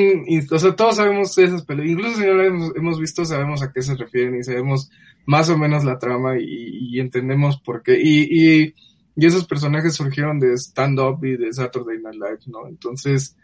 o 0.52 0.60
sea, 0.60 0.76
todos 0.76 0.98
sabemos 0.98 1.36
esas 1.40 1.66
películas, 1.66 2.12
incluso 2.12 2.18
si 2.18 2.28
no 2.28 2.34
las 2.36 2.76
hemos, 2.76 3.00
visto, 3.00 3.26
sabemos 3.26 3.64
a 3.64 3.74
qué 3.74 3.82
se 3.82 3.96
refieren 3.96 4.38
y 4.38 4.44
sabemos 4.44 4.92
más 5.26 5.50
o 5.50 5.58
menos 5.58 5.84
la 5.84 5.98
trama 5.98 6.38
y, 6.38 6.46
y 6.92 7.00
entendemos 7.00 7.60
por 7.62 7.82
qué. 7.82 8.00
Y, 8.00 8.28
y, 8.30 8.76
y, 9.16 9.26
esos 9.26 9.48
personajes 9.48 9.96
surgieron 9.96 10.40
de 10.40 10.54
Stand 10.54 11.00
Up 11.00 11.26
y 11.26 11.36
de 11.36 11.52
Saturday 11.52 12.00
Night 12.00 12.14
Live, 12.14 12.40
¿no? 12.46 12.68
Entonces, 12.68 13.36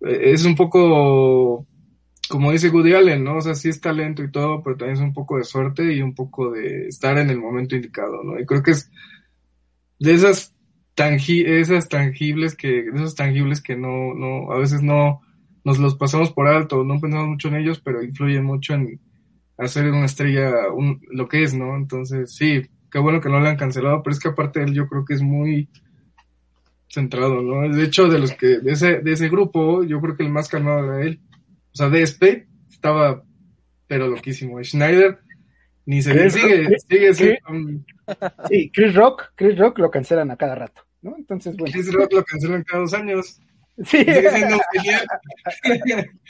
es 0.00 0.44
un 0.44 0.54
poco, 0.54 1.66
como 2.28 2.52
dice 2.52 2.68
Woody 2.68 2.92
Allen, 2.92 3.24
¿no? 3.24 3.38
O 3.38 3.40
sea, 3.40 3.56
sí 3.56 3.70
es 3.70 3.80
talento 3.80 4.22
y 4.22 4.30
todo, 4.30 4.62
pero 4.62 4.76
también 4.76 4.98
es 4.98 5.02
un 5.02 5.12
poco 5.12 5.36
de 5.36 5.42
suerte 5.42 5.92
y 5.92 6.00
un 6.00 6.14
poco 6.14 6.52
de 6.52 6.86
estar 6.86 7.18
en 7.18 7.28
el 7.28 7.40
momento 7.40 7.74
indicado, 7.74 8.22
¿no? 8.22 8.38
Y 8.38 8.46
creo 8.46 8.62
que 8.62 8.70
es 8.70 8.88
de 9.98 10.14
esas, 10.14 10.54
esas 10.96 11.88
tangibles 11.88 12.54
que, 12.54 12.68
de 12.84 12.94
esos 12.94 13.16
tangibles 13.16 13.60
que 13.60 13.74
no, 13.74 14.14
no, 14.14 14.52
a 14.52 14.56
veces 14.56 14.80
no, 14.80 15.22
nos 15.64 15.78
los 15.78 15.94
pasamos 15.96 16.32
por 16.32 16.48
alto, 16.48 16.84
no 16.84 17.00
pensamos 17.00 17.28
mucho 17.28 17.48
en 17.48 17.56
ellos, 17.56 17.80
pero 17.80 18.02
influyen 18.02 18.44
mucho 18.44 18.74
en 18.74 19.00
hacer 19.58 19.90
una 19.90 20.06
estrella 20.06 20.72
un, 20.72 21.00
lo 21.10 21.28
que 21.28 21.42
es, 21.42 21.54
¿no? 21.54 21.76
Entonces, 21.76 22.34
sí, 22.34 22.62
qué 22.90 22.98
bueno 22.98 23.20
que 23.20 23.28
no 23.28 23.40
le 23.40 23.48
han 23.48 23.56
cancelado, 23.56 24.02
pero 24.02 24.14
es 24.14 24.20
que 24.20 24.28
aparte 24.28 24.62
él 24.62 24.74
yo 24.74 24.86
creo 24.86 25.04
que 25.04 25.14
es 25.14 25.22
muy 25.22 25.68
centrado, 26.88 27.40
¿no? 27.42 27.68
De 27.68 27.84
hecho, 27.84 28.08
de 28.08 28.18
los 28.18 28.32
que, 28.32 28.58
de 28.58 28.72
ese, 28.72 28.98
de 28.98 29.12
ese 29.12 29.28
grupo, 29.28 29.84
yo 29.84 30.00
creo 30.00 30.16
que 30.16 30.24
el 30.24 30.30
más 30.30 30.48
calmado 30.48 30.84
era 30.84 31.06
él. 31.06 31.20
O 31.72 31.76
sea, 31.76 31.88
de 31.88 32.02
este 32.02 32.48
estaba, 32.68 33.22
pero 33.86 34.08
loquísimo. 34.08 34.62
Schneider, 34.62 35.20
ni 35.86 36.02
se 36.02 36.12
ve, 36.12 36.30
sigue, 36.30 36.78
sigue, 36.88 37.14
sigue 37.14 37.38
con... 37.40 37.86
Sí, 38.48 38.70
Chris 38.72 38.94
Rock, 38.94 39.32
Chris 39.36 39.56
Rock 39.56 39.78
lo 39.78 39.90
cancelan 39.90 40.30
a 40.30 40.36
cada 40.36 40.56
rato, 40.56 40.82
¿no? 41.02 41.14
Entonces, 41.16 41.56
bueno. 41.56 41.72
Chris 41.72 41.92
Rock 41.92 42.12
lo 42.12 42.24
cancelan 42.24 42.64
cada 42.64 42.82
dos 42.82 42.94
años. 42.94 43.40
Sí. 43.84 44.04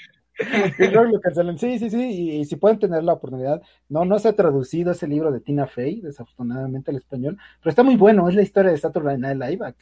lo 0.79 1.21
cancelan. 1.21 1.59
Sí, 1.59 1.79
sí, 1.79 1.91
sí. 1.91 2.03
Y, 2.03 2.41
y, 2.41 2.45
si 2.45 2.57
pueden 2.57 2.79
tener 2.79 3.05
la 3.05 3.15
oportunidad, 3.15 3.63
no, 3.89 4.05
no 4.05 4.19
se 4.19 4.29
ha 4.29 4.33
traducido 4.33 4.93
ese 4.93 5.07
libro 5.07 5.33
de 5.33 5.41
Tina 5.41 5.67
Fey, 5.67 6.01
desafortunadamente 6.01 6.91
al 6.91 6.97
español, 6.97 7.39
pero 7.61 7.71
está 7.71 7.83
muy 7.83 7.97
bueno. 7.97 8.29
Es 8.29 8.35
la 8.35 8.43
historia 8.43 8.71
de 8.71 8.79
Saturday 8.79 9.19
Night 9.19 9.39
Live. 9.39 9.67
Uh, 9.67 9.73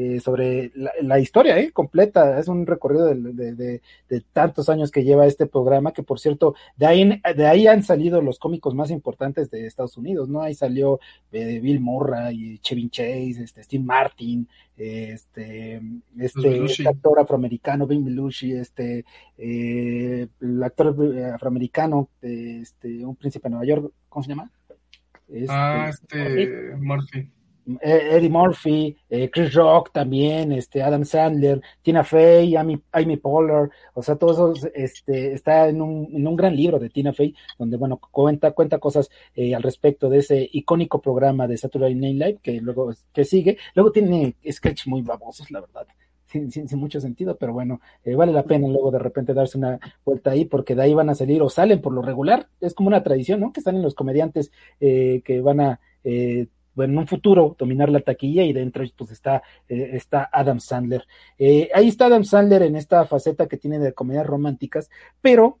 eh, 0.00 0.20
sobre 0.20 0.70
la, 0.76 0.92
la, 1.02 1.18
historia 1.18 1.58
eh, 1.58 1.72
completa. 1.72 2.38
Es 2.38 2.46
un 2.46 2.66
recorrido 2.66 3.06
de, 3.06 3.16
de, 3.16 3.54
de, 3.56 3.82
de, 4.08 4.20
tantos 4.32 4.68
años 4.68 4.92
que 4.92 5.02
lleva 5.02 5.26
este 5.26 5.46
programa, 5.46 5.92
que 5.92 6.04
por 6.04 6.20
cierto, 6.20 6.54
de 6.76 6.86
ahí, 6.86 7.20
de 7.34 7.46
ahí 7.48 7.66
han 7.66 7.82
salido 7.82 8.22
los 8.22 8.38
cómicos 8.38 8.76
más 8.76 8.92
importantes 8.92 9.50
de 9.50 9.66
Estados 9.66 9.96
Unidos, 9.96 10.28
¿no? 10.28 10.40
Ahí 10.40 10.54
salió 10.54 11.00
eh, 11.32 11.58
Bill 11.58 11.80
Murray, 11.80 12.60
Chevin 12.62 12.90
Chase, 12.90 13.42
este, 13.42 13.64
Steve 13.64 13.82
Martin, 13.82 14.46
este, 14.76 15.82
este, 16.16 16.64
este, 16.64 16.88
actor 16.88 17.18
afroamericano, 17.18 17.88
Ben 17.88 18.04
Belushi, 18.04 18.52
este, 18.52 19.04
eh, 19.36 20.28
el 20.40 20.62
actor 20.62 20.94
afroamericano, 21.34 22.08
este, 22.22 23.04
un 23.04 23.16
príncipe 23.16 23.48
de 23.48 23.50
Nueva 23.50 23.66
York, 23.66 23.92
¿cómo 24.08 24.22
se 24.22 24.28
llama? 24.28 24.48
Este, 25.26 25.46
ah, 25.50 25.88
este, 25.90 26.76
Murphy. 26.76 27.28
Eddie 27.80 28.30
Murphy, 28.30 28.96
eh, 29.10 29.30
Chris 29.30 29.52
Rock 29.54 29.92
también, 29.92 30.52
este, 30.52 30.82
Adam 30.82 31.04
Sandler, 31.04 31.60
Tina 31.82 32.02
Fey, 32.02 32.56
Amy, 32.56 32.80
Amy 32.92 33.16
Poehler, 33.18 33.70
o 33.94 34.02
sea, 34.02 34.16
todo 34.16 34.52
eso 34.52 34.68
este, 34.74 35.34
está 35.34 35.68
en 35.68 35.82
un, 35.82 36.08
en 36.12 36.26
un 36.26 36.36
gran 36.36 36.56
libro 36.56 36.78
de 36.78 36.88
Tina 36.88 37.12
Fey, 37.12 37.34
donde, 37.58 37.76
bueno, 37.76 37.98
cuenta, 38.10 38.52
cuenta 38.52 38.78
cosas 38.78 39.10
eh, 39.34 39.54
al 39.54 39.62
respecto 39.62 40.08
de 40.08 40.18
ese 40.18 40.48
icónico 40.52 41.00
programa 41.02 41.46
de 41.46 41.58
Saturday 41.58 41.94
Night 41.94 42.16
Live 42.16 42.38
que 42.42 42.60
luego, 42.60 42.90
que 43.12 43.24
sigue, 43.24 43.58
luego 43.74 43.92
tiene 43.92 44.36
sketch 44.50 44.86
muy 44.86 45.02
babosos, 45.02 45.50
la 45.50 45.60
verdad. 45.60 45.86
Sin, 46.26 46.52
sin, 46.52 46.68
sin, 46.68 46.78
mucho 46.78 47.00
sentido, 47.00 47.38
pero 47.38 47.54
bueno, 47.54 47.80
eh, 48.04 48.14
vale 48.14 48.32
la 48.32 48.42
pena 48.42 48.68
luego 48.68 48.90
de 48.90 48.98
repente 48.98 49.32
darse 49.32 49.56
una 49.56 49.80
vuelta 50.04 50.30
ahí, 50.32 50.44
porque 50.44 50.74
de 50.74 50.82
ahí 50.82 50.92
van 50.92 51.08
a 51.08 51.14
salir 51.14 51.40
o 51.40 51.48
salen 51.48 51.80
por 51.80 51.94
lo 51.94 52.02
regular, 52.02 52.48
es 52.60 52.74
como 52.74 52.88
una 52.88 53.02
tradición, 53.02 53.40
¿no? 53.40 53.50
Que 53.50 53.60
están 53.60 53.76
en 53.76 53.82
los 53.82 53.94
comediantes 53.94 54.52
eh, 54.78 55.22
que 55.24 55.40
van 55.40 55.60
a 55.60 55.80
eh, 56.04 56.48
en 56.82 56.96
un 56.96 57.06
futuro 57.06 57.56
dominar 57.58 57.88
la 57.88 58.00
taquilla 58.00 58.42
y 58.42 58.52
dentro 58.52 58.84
pues 58.96 59.10
está, 59.10 59.42
eh, 59.68 59.90
está 59.92 60.28
Adam 60.32 60.60
Sandler. 60.60 61.06
Eh, 61.38 61.70
ahí 61.74 61.88
está 61.88 62.06
Adam 62.06 62.24
Sandler 62.24 62.62
en 62.62 62.76
esta 62.76 63.04
faceta 63.06 63.46
que 63.46 63.56
tiene 63.56 63.78
de 63.78 63.94
comedias 63.94 64.26
románticas, 64.26 64.90
pero 65.20 65.58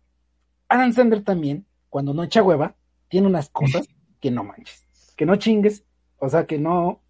Adam 0.68 0.92
Sandler 0.92 1.22
también, 1.22 1.66
cuando 1.88 2.14
no 2.14 2.24
echa 2.24 2.42
hueva, 2.42 2.76
tiene 3.08 3.26
unas 3.26 3.48
cosas 3.48 3.88
que 4.20 4.30
no 4.30 4.44
manches, 4.44 4.86
que 5.16 5.26
no 5.26 5.36
chingues, 5.36 5.84
o 6.18 6.28
sea, 6.28 6.46
que 6.46 6.58
no, 6.58 7.00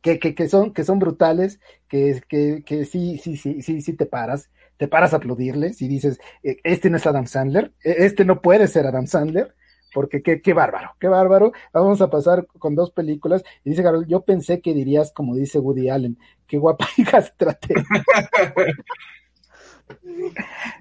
que, 0.00 0.18
que, 0.18 0.34
que 0.34 0.48
son, 0.48 0.72
que 0.72 0.84
son 0.84 0.98
brutales, 0.98 1.60
que, 1.88 2.22
que, 2.28 2.62
que 2.64 2.84
sí, 2.84 3.18
sí, 3.18 3.36
sí, 3.36 3.62
sí, 3.62 3.80
sí 3.80 3.92
te 3.94 4.06
paras, 4.06 4.50
te 4.76 4.88
paras 4.88 5.12
a 5.12 5.16
aplaudirles 5.16 5.82
y 5.82 5.88
dices, 5.88 6.20
eh, 6.42 6.58
este 6.64 6.90
no 6.90 6.96
es 6.96 7.06
Adam 7.06 7.26
Sandler, 7.26 7.72
e, 7.82 8.04
este 8.06 8.24
no 8.24 8.40
puede 8.40 8.68
ser 8.68 8.86
Adam 8.86 9.06
Sandler, 9.06 9.54
porque 9.92 10.22
qué, 10.22 10.40
qué 10.40 10.52
bárbaro, 10.52 10.90
qué 11.00 11.08
bárbaro. 11.08 11.52
Vamos 11.72 12.00
a 12.00 12.10
pasar 12.10 12.46
con 12.58 12.74
dos 12.74 12.90
películas. 12.90 13.44
Y 13.64 13.70
dice 13.70 13.82
Carol, 13.82 14.06
yo 14.06 14.22
pensé 14.22 14.60
que 14.60 14.74
dirías, 14.74 15.12
como 15.12 15.34
dice 15.34 15.58
Woody 15.58 15.88
Allen, 15.88 16.18
qué 16.46 16.58
guapa 16.58 16.88
hija 16.96 17.22
se 17.22 17.32
trate. 17.36 17.74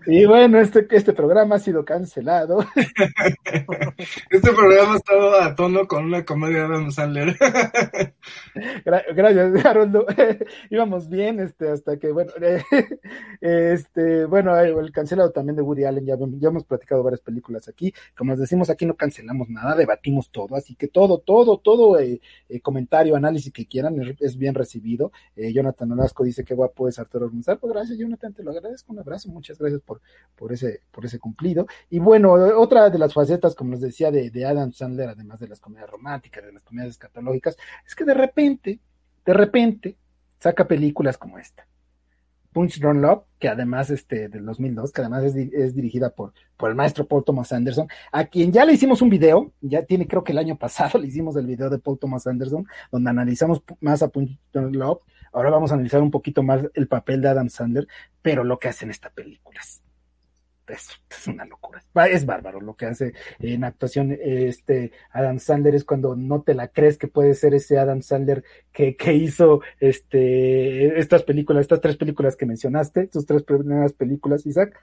Y 0.08 0.26
bueno, 0.26 0.60
este, 0.60 0.88
este 0.92 1.14
programa 1.14 1.56
ha 1.56 1.60
sido 1.60 1.84
cancelado. 1.84 2.60
Este 4.30 4.52
programa 4.52 4.94
ha 4.94 4.98
estado 4.98 5.42
a 5.42 5.56
tono 5.56 5.88
con 5.88 6.06
una 6.06 6.26
comedia 6.26 6.60
de 6.60 6.66
Adam 6.66 6.92
Sandler. 6.92 7.36
Gracias, 9.16 9.66
Haroldo. 9.66 10.06
Íbamos 10.70 11.10
bien, 11.10 11.40
este, 11.40 11.70
hasta 11.70 11.98
que, 11.98 12.12
bueno, 12.12 12.32
este, 13.42 14.26
bueno, 14.26 14.58
el 14.60 14.92
cancelado 14.92 15.32
también 15.32 15.56
de 15.56 15.62
Woody 15.62 15.86
Allen, 15.86 16.06
ya, 16.06 16.16
ya 16.18 16.50
hemos 16.50 16.66
platicado 16.66 17.04
varias 17.04 17.22
películas 17.22 17.68
aquí. 17.68 17.94
Como 18.18 18.32
les 18.32 18.40
decimos, 18.40 18.70
aquí 18.70 18.86
no 18.86 18.96
cancelamos 18.96 19.50
nada, 19.50 19.76
debatimos 19.76 20.30
todo, 20.30 20.56
así 20.56 20.76
que 20.76 20.88
todo, 20.88 21.20
todo, 21.20 21.58
todo 21.58 22.00
eh, 22.00 22.22
eh, 22.50 22.60
comentario, 22.62 23.16
análisis 23.16 23.52
que 23.52 23.66
quieran 23.66 23.96
es, 24.20 24.38
bien 24.38 24.54
recibido. 24.54 25.12
Eh, 25.36 25.54
Jonathan 25.54 25.92
Olasco 25.94 26.24
dice 26.24 26.44
que 26.44 26.54
guapo 26.54 26.88
es 26.88 27.00
Arturo 27.00 27.30
González. 27.30 27.60
Pues 27.62 27.74
gracias, 27.74 27.98
Jonathan, 27.98 28.34
te 28.34 28.44
lo 28.44 28.52
agradezco. 28.52 28.95
Un 28.96 29.02
abrazo, 29.02 29.30
muchas 29.30 29.58
gracias 29.58 29.82
por 29.82 30.02
por, 30.36 30.54
ese, 30.54 30.82
por 30.92 31.06
ese 31.06 31.20
cumplido. 31.20 31.68
Y 31.90 32.00
bueno, 32.00 32.34
otra 32.34 32.90
de 32.90 33.00
las 33.00 33.14
facetas, 33.14 33.56
como 33.56 33.72
les 33.72 33.82
decía, 33.82 34.12
de, 34.12 34.30
de 34.30 34.46
Adam 34.46 34.72
Sandler, 34.72 35.10
además 35.10 35.40
de 35.40 35.48
las 35.48 35.60
comedias 35.60 35.90
románticas, 35.90 36.46
de 36.46 36.54
las 36.54 36.64
comedias 36.64 36.92
escatológicas, 36.92 37.58
es 37.86 37.96
que 37.96 38.06
de 38.06 38.14
repente, 38.14 38.80
de 39.26 39.34
repente, 39.34 39.98
saca 40.40 40.68
películas 40.68 41.18
como 41.18 41.38
esta. 41.38 41.66
Punch 42.54 42.80
Drunk 42.80 43.02
Love, 43.02 43.24
que 43.38 43.50
además 43.50 43.90
este 43.90 44.30
del 44.30 44.46
2002, 44.46 44.94
que 44.94 45.02
además 45.02 45.26
es, 45.26 45.36
es, 45.36 45.76
dirigida 45.76 46.10
por, 46.10 46.32
por 46.56 46.70
el 46.70 46.76
maestro 46.76 47.06
Paul 47.06 47.26
Thomas 47.26 47.52
Anderson, 47.52 47.90
a 48.14 48.24
quien 48.24 48.54
ya 48.54 48.64
le 48.64 48.72
hicimos 48.72 49.02
un 49.02 49.10
video, 49.10 49.52
ya 49.60 49.84
tiene 49.84 50.08
creo 50.08 50.24
que 50.24 50.32
el 50.32 50.38
año 50.38 50.58
pasado 50.58 50.98
le 50.98 51.08
hicimos 51.08 51.36
el 51.36 51.48
video 51.48 51.70
de 51.70 51.80
Paul 51.80 52.00
Thomas 52.00 52.26
Anderson, 52.28 52.66
donde 52.94 53.10
analizamos 53.10 53.62
más 53.82 54.02
a 54.04 54.08
Punch 54.08 54.40
Drunk 54.54 54.74
Love, 54.74 55.02
ahora 55.36 55.52
vamos 55.52 55.72
a 55.72 55.76
analizar 55.76 56.02
un 56.02 56.12
poquito 56.12 56.42
más 56.44 56.62
el 56.74 56.88
papel 56.88 57.22
de 57.22 57.28
Adam 57.28 57.50
Sandler, 57.50 57.88
pero 58.22 58.44
lo 58.44 58.58
que 58.58 58.70
hace 58.70 58.86
en 58.86 58.92
esta 58.92 59.10
película 59.10 59.60
es 60.74 61.28
una 61.28 61.46
locura. 61.46 61.84
Es 62.10 62.26
bárbaro 62.26 62.60
lo 62.62 62.76
que 62.76 62.86
hace 62.86 63.14
en 63.40 63.64
actuación 63.64 64.18
este 64.20 64.92
Adam 65.12 65.40
Sandler. 65.40 65.76
Es 65.76 65.84
cuando 65.84 66.16
no 66.16 66.42
te 66.42 66.54
la 66.54 66.70
crees 66.70 66.98
que 66.98 67.08
puede 67.08 67.34
ser 67.36 67.54
ese 67.54 67.78
Adam 67.78 68.02
Sandler 68.02 68.44
que, 68.72 68.96
que 68.96 69.14
hizo 69.14 69.62
este 69.80 71.00
estas 71.00 71.24
películas, 71.24 71.62
estas 71.62 71.82
tres 71.82 71.98
películas 71.98 72.36
que 72.36 72.46
mencionaste, 72.46 73.08
tus 73.08 73.26
tres 73.26 73.44
primeras 73.44 73.94
películas, 73.94 74.46
Isaac. 74.46 74.80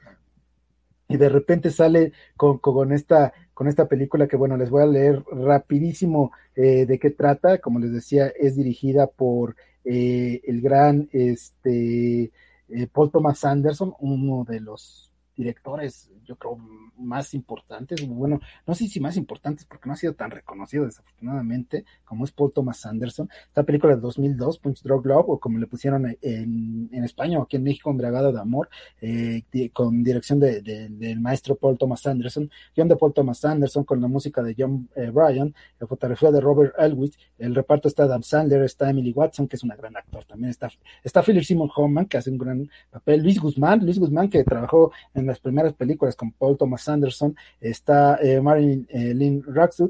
Y 1.09 1.17
de 1.17 1.29
repente 1.29 1.71
sale 1.71 2.13
con, 2.37 2.59
con 2.59 2.93
esta 2.93 3.33
con 3.53 3.69
esta 3.69 3.87
película 3.87 4.29
que 4.29 4.37
bueno, 4.37 4.57
les 4.57 4.71
voy 4.71 4.83
a 4.83 4.87
leer 4.87 5.23
rapidísimo 5.31 6.33
eh, 6.55 6.87
de 6.87 6.99
qué 6.99 7.11
trata. 7.11 7.59
Como 7.59 7.79
les 7.81 7.93
decía, 7.93 8.29
es 8.29 8.57
dirigida 8.57 9.09
por 9.09 9.57
eh, 9.85 10.41
el 10.45 10.61
gran 10.61 11.09
este, 11.13 12.33
eh, 12.69 12.87
Paul 12.93 13.11
Thomas 13.11 13.45
Anderson, 13.45 13.95
uno 14.01 14.45
de 14.45 14.61
los 14.61 15.12
directores, 15.37 16.11
yo 16.25 16.37
creo, 16.37 16.59
más 16.99 17.35
importantes, 17.35 18.07
bueno, 18.07 18.41
no 18.67 18.75
sé 18.75 18.87
si 18.87 19.01
más 19.01 19.17
importantes 19.17 19.65
porque 19.65 19.89
no 19.89 19.95
ha 19.95 19.97
sido 19.97 20.15
tan 20.15 20.31
reconocido 20.31 20.85
desafortunadamente 20.85 21.85
como 22.05 22.25
es 22.25 22.33
Paul 22.33 22.53
Thomas 22.53 22.85
Anderson. 22.87 23.29
Esta 23.47 23.63
película 23.63 23.95
de 23.95 24.01
2002, 24.01 24.59
Punch 24.59 24.83
Drug 24.83 25.07
Love, 25.07 25.25
o 25.29 25.41
como 25.41 25.59
le 25.59 25.67
pusieron 25.67 26.07
en, 26.21 26.89
en 26.93 27.05
España 27.05 27.39
o 27.39 27.43
aquí 27.43 27.57
en 27.57 27.65
México, 27.65 27.91
Embriagado 27.91 28.33
de 28.33 28.41
Amor, 28.41 28.69
eh, 29.01 29.43
con 29.73 30.03
dirección 30.03 30.39
de, 30.39 30.61
del 30.63 31.21
maestro 31.21 31.57
Paul 31.57 31.79
Thomas 31.79 32.07
Anderson, 32.07 32.51
guion 32.75 32.89
de 32.89 32.97
Paul 32.97 33.13
Thomas 33.13 33.45
Anderson 33.45 33.85
con 33.85 34.01
la 34.01 34.09
música 34.09 34.43
de 34.43 34.55
John 34.57 34.89
eh, 34.95 35.11
Bryan, 35.11 35.55
la 35.79 35.87
fotografía 35.87 36.31
de 36.31 36.41
Robert 36.41 36.75
Elwitz, 36.79 37.17
el 37.39 37.55
reparto 37.55 37.89
está 37.89 38.05
Adam 38.05 38.23
Sandler, 38.23 38.63
está 38.63 38.91
Emily 38.91 39.13
Watson, 39.13 39.49
que 39.49 39.57
es 39.57 39.63
una 39.63 39.77
gran 39.77 39.97
actor 39.97 40.25
también, 40.25 40.51
está, 40.51 40.71
está 41.03 41.23
Philip 41.23 41.43
Simon 41.43 41.71
Hoffman, 41.75 42.07
que 42.07 42.19
hace 42.19 42.31
un 42.31 42.39
gran 42.39 42.69
papel, 42.91 43.23
Luis 43.23 43.41
Guzmán, 43.41 43.85
Luis 43.85 43.99
Guzmán 43.99 44.29
que 44.29 44.45
trabajó 44.45 44.93
en 45.15 45.22
las 45.27 45.41
primeras 45.41 45.73
películas 45.75 46.17
con 46.17 46.33
Paul 46.33 46.57
Thomas 46.57 46.89
Anderson, 46.89 47.37
está 47.61 48.19
eh, 48.23 48.41
Marilyn 48.41 48.87
eh, 48.91 49.15
Lynn 49.15 49.45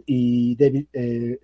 y 0.06 0.56
David 0.56 0.86
eh, 0.92 1.40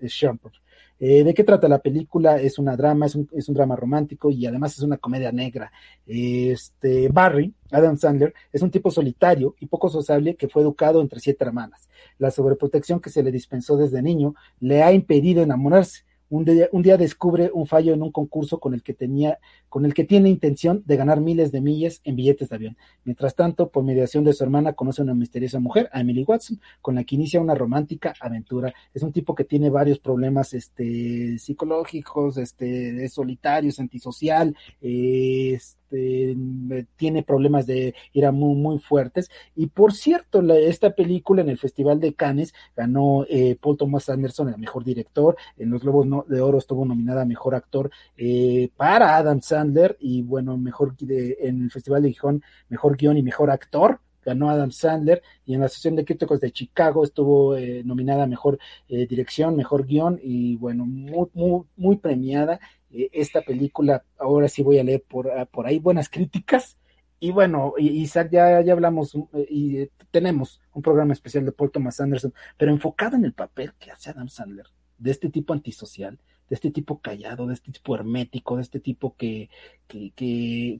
eh, 1.00 1.22
¿De 1.22 1.32
qué 1.32 1.44
trata 1.44 1.68
la 1.68 1.78
película? 1.78 2.40
Es 2.40 2.58
una 2.58 2.76
drama, 2.76 3.06
un, 3.14 3.28
es 3.32 3.48
un, 3.48 3.54
drama 3.54 3.76
romántico 3.76 4.30
y 4.30 4.46
además 4.46 4.76
es 4.76 4.80
una 4.80 4.96
comedia 4.96 5.30
negra. 5.30 5.70
Este 6.06 7.08
Barry, 7.08 7.54
Adam 7.70 7.96
Sandler, 7.96 8.34
es 8.52 8.62
un 8.62 8.70
tipo 8.70 8.90
solitario 8.90 9.54
y 9.60 9.66
poco 9.66 9.88
sociable 9.88 10.34
que 10.34 10.48
fue 10.48 10.62
educado 10.62 11.00
entre 11.00 11.20
siete 11.20 11.44
hermanas. 11.44 11.88
La 12.18 12.32
sobreprotección 12.32 12.98
que 13.00 13.10
se 13.10 13.22
le 13.22 13.30
dispensó 13.30 13.76
desde 13.76 14.02
niño 14.02 14.34
le 14.58 14.82
ha 14.82 14.92
impedido 14.92 15.42
enamorarse 15.42 16.02
un 16.30 16.44
día, 16.44 16.68
un 16.72 16.82
día, 16.82 16.96
descubre 16.96 17.50
un 17.52 17.66
fallo 17.66 17.94
en 17.94 18.02
un 18.02 18.12
concurso 18.12 18.60
con 18.60 18.74
el 18.74 18.82
que 18.82 18.94
tenía, 18.94 19.38
con 19.68 19.84
el 19.84 19.94
que 19.94 20.04
tiene 20.04 20.28
intención 20.28 20.82
de 20.84 20.96
ganar 20.96 21.20
miles 21.20 21.52
de 21.52 21.60
millas 21.60 22.00
en 22.04 22.16
billetes 22.16 22.48
de 22.48 22.56
avión. 22.56 22.76
Mientras 23.04 23.34
tanto, 23.34 23.70
por 23.70 23.84
mediación 23.84 24.24
de 24.24 24.32
su 24.32 24.44
hermana, 24.44 24.74
conoce 24.74 25.02
a 25.02 25.04
una 25.04 25.14
misteriosa 25.14 25.58
mujer, 25.58 25.88
a 25.92 26.00
Emily 26.00 26.24
Watson, 26.24 26.60
con 26.82 26.94
la 26.94 27.04
que 27.04 27.14
inicia 27.14 27.40
una 27.40 27.54
romántica 27.54 28.14
aventura. 28.20 28.74
Es 28.92 29.02
un 29.02 29.12
tipo 29.12 29.34
que 29.34 29.44
tiene 29.44 29.70
varios 29.70 29.98
problemas 29.98 30.52
este, 30.52 31.38
psicológicos, 31.38 32.36
este, 32.36 33.04
es 33.04 33.12
solitario, 33.14 33.70
es 33.70 33.80
antisocial, 33.80 34.54
es 34.80 35.77
este, 35.90 36.86
tiene 36.96 37.22
problemas 37.22 37.66
de 37.66 37.94
ira 38.12 38.32
muy, 38.32 38.54
muy 38.54 38.78
fuertes. 38.78 39.30
Y 39.56 39.68
por 39.68 39.92
cierto, 39.92 40.42
la, 40.42 40.56
esta 40.56 40.90
película 40.90 41.42
en 41.42 41.48
el 41.48 41.58
Festival 41.58 42.00
de 42.00 42.14
Cannes 42.14 42.54
ganó 42.76 43.24
eh, 43.28 43.56
Paul 43.60 43.76
Thomas 43.76 44.08
Anderson 44.08 44.48
el 44.48 44.58
mejor 44.58 44.84
director, 44.84 45.36
en 45.56 45.70
los 45.70 45.82
Globos 45.82 46.28
de 46.28 46.40
Oro 46.40 46.58
estuvo 46.58 46.84
nominada 46.84 47.22
a 47.22 47.24
mejor 47.24 47.54
actor 47.54 47.90
eh, 48.16 48.70
para 48.76 49.16
Adam 49.16 49.40
Sandler. 49.40 49.96
Y 50.00 50.22
bueno, 50.22 50.56
mejor 50.56 50.96
de, 50.96 51.38
en 51.40 51.64
el 51.64 51.70
Festival 51.70 52.02
de 52.02 52.10
Gijón, 52.10 52.42
mejor 52.68 52.96
guion 52.96 53.16
y 53.16 53.22
mejor 53.22 53.50
actor 53.50 54.00
ganó 54.28 54.50
Adam 54.50 54.70
Sandler 54.70 55.22
y 55.46 55.54
en 55.54 55.60
la 55.62 55.68
sesión 55.68 55.96
de 55.96 56.04
críticos 56.04 56.40
de 56.40 56.52
Chicago 56.52 57.02
estuvo 57.02 57.56
eh, 57.56 57.82
nominada 57.82 58.24
a 58.24 58.26
mejor 58.26 58.58
eh, 58.88 59.06
dirección, 59.06 59.56
mejor 59.56 59.86
guion 59.86 60.20
y 60.22 60.56
bueno, 60.56 60.84
muy, 60.84 61.64
muy, 61.76 61.96
premiada 61.96 62.60
eh, 62.90 63.08
esta 63.12 63.40
película. 63.40 64.04
Ahora 64.18 64.48
sí 64.48 64.62
voy 64.62 64.78
a 64.78 64.84
leer 64.84 65.02
por, 65.02 65.30
ah, 65.30 65.46
por 65.46 65.66
ahí 65.66 65.78
buenas 65.78 66.08
críticas. 66.10 66.76
Y 67.20 67.32
bueno, 67.32 67.74
Isaac, 67.78 68.28
ya, 68.30 68.60
ya 68.60 68.72
hablamos 68.72 69.14
eh, 69.14 69.46
y 69.48 69.86
tenemos 70.10 70.60
un 70.72 70.82
programa 70.82 71.12
especial 71.14 71.44
de 71.44 71.52
Paul 71.52 71.72
Thomas 71.72 72.00
Anderson, 72.00 72.32
pero 72.56 72.70
enfocado 72.70 73.16
en 73.16 73.24
el 73.24 73.32
papel 73.32 73.72
que 73.78 73.90
hace 73.90 74.10
Adam 74.10 74.28
Sandler, 74.28 74.66
de 74.98 75.10
este 75.10 75.28
tipo 75.28 75.52
antisocial, 75.52 76.18
de 76.48 76.54
este 76.54 76.70
tipo 76.70 77.00
callado, 77.00 77.46
de 77.46 77.54
este 77.54 77.72
tipo 77.72 77.94
hermético, 77.94 78.56
de 78.56 78.62
este 78.62 78.80
tipo 78.80 79.14
que, 79.16 79.50
que, 79.86 80.12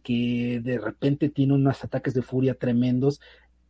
que, 0.02 0.60
de 0.62 0.78
repente 0.78 1.28
tiene 1.28 1.54
unos 1.54 1.84
ataques 1.84 2.14
de 2.14 2.22
furia 2.22 2.54
tremendos, 2.54 3.20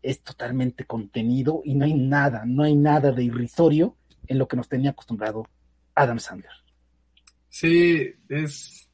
es 0.03 0.23
totalmente 0.23 0.85
contenido 0.85 1.63
y 1.65 1.75
no 1.75 1.85
hay 1.85 1.95
nada, 1.95 2.45
no 2.47 2.63
hay 2.63 2.77
nada 2.77 3.13
de 3.13 3.25
irrisorio 3.25 3.97
en 4.27 4.39
lo 4.39 4.47
que 4.47 4.57
nos 4.57 4.69
tenía 4.69 4.91
acostumbrado 4.91 5.47
Adam 5.95 6.19
Sandler. 6.19 6.53
Sí, 7.49 8.13
es, 8.29 8.89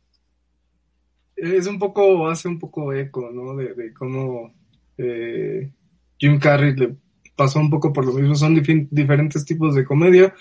es 1.37 1.67
un 1.67 1.79
poco, 1.79 2.29
hace 2.29 2.49
un 2.49 2.59
poco 2.59 2.93
eco, 2.93 3.31
¿no? 3.31 3.55
De, 3.55 3.75
de 3.75 3.93
cómo 3.93 4.55
eh, 4.97 5.71
Jim 6.19 6.39
Carrey 6.39 6.75
le 6.75 6.97
pasó 7.37 7.59
un 7.61 7.71
poco 7.71 7.93
por 7.93 8.07
lo 8.07 8.13
mismo. 8.13 8.35
Son 8.35 8.55
diferentes 8.91 9.45
tipos 9.45 9.75
de 9.75 9.85
comedia, 9.85 10.35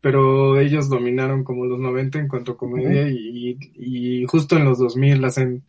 pero 0.00 0.58
ellos 0.60 0.88
dominaron 0.88 1.44
como 1.44 1.66
los 1.66 1.78
90 1.78 2.18
en 2.18 2.28
cuanto 2.28 2.52
a 2.52 2.56
comedia 2.56 3.08
y, 3.08 3.58
y, 3.74 4.24
justo 4.26 4.56
en 4.56 4.64
los 4.64 4.78
2000 4.78 5.24
hacen 5.24 5.64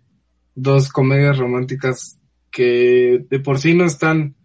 dos 0.55 0.89
comedias 0.89 1.37
románticas 1.37 2.19
que 2.51 3.25
de 3.29 3.39
por 3.39 3.59
sí 3.59 3.73
no 3.73 3.85
están, 3.85 4.35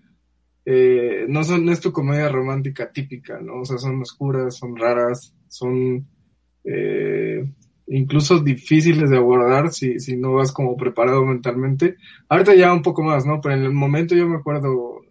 eh, 0.65 1.27
no 1.29 1.45
son, 1.45 1.65
no 1.65 1.73
es 1.73 1.81
tu 1.81 1.93
comedia 1.93 2.29
romántica 2.29 2.91
típica, 2.93 3.41
¿no? 3.41 3.61
O 3.61 3.65
sea, 3.65 3.79
son 3.79 4.01
oscuras, 4.01 4.57
son 4.57 4.77
raras, 4.77 5.35
son 5.49 6.07
eh, 6.65 7.45
incluso 7.89 8.39
difíciles 8.41 9.11
de 9.11 9.17
abordar 9.17 9.73
si, 9.73 9.99
si 9.99 10.17
no 10.17 10.35
vas 10.35 10.53
como 10.53 10.77
preparado 10.77 11.25
mentalmente. 11.25 11.97
Ahorita 12.29 12.55
ya 12.55 12.73
un 12.73 12.83
poco 12.83 13.03
más, 13.03 13.27
¿no? 13.27 13.41
Pero 13.41 13.55
en 13.55 13.63
el 13.63 13.73
momento 13.73 14.15
yo 14.15 14.27
me 14.27 14.37
acuerdo, 14.37 15.02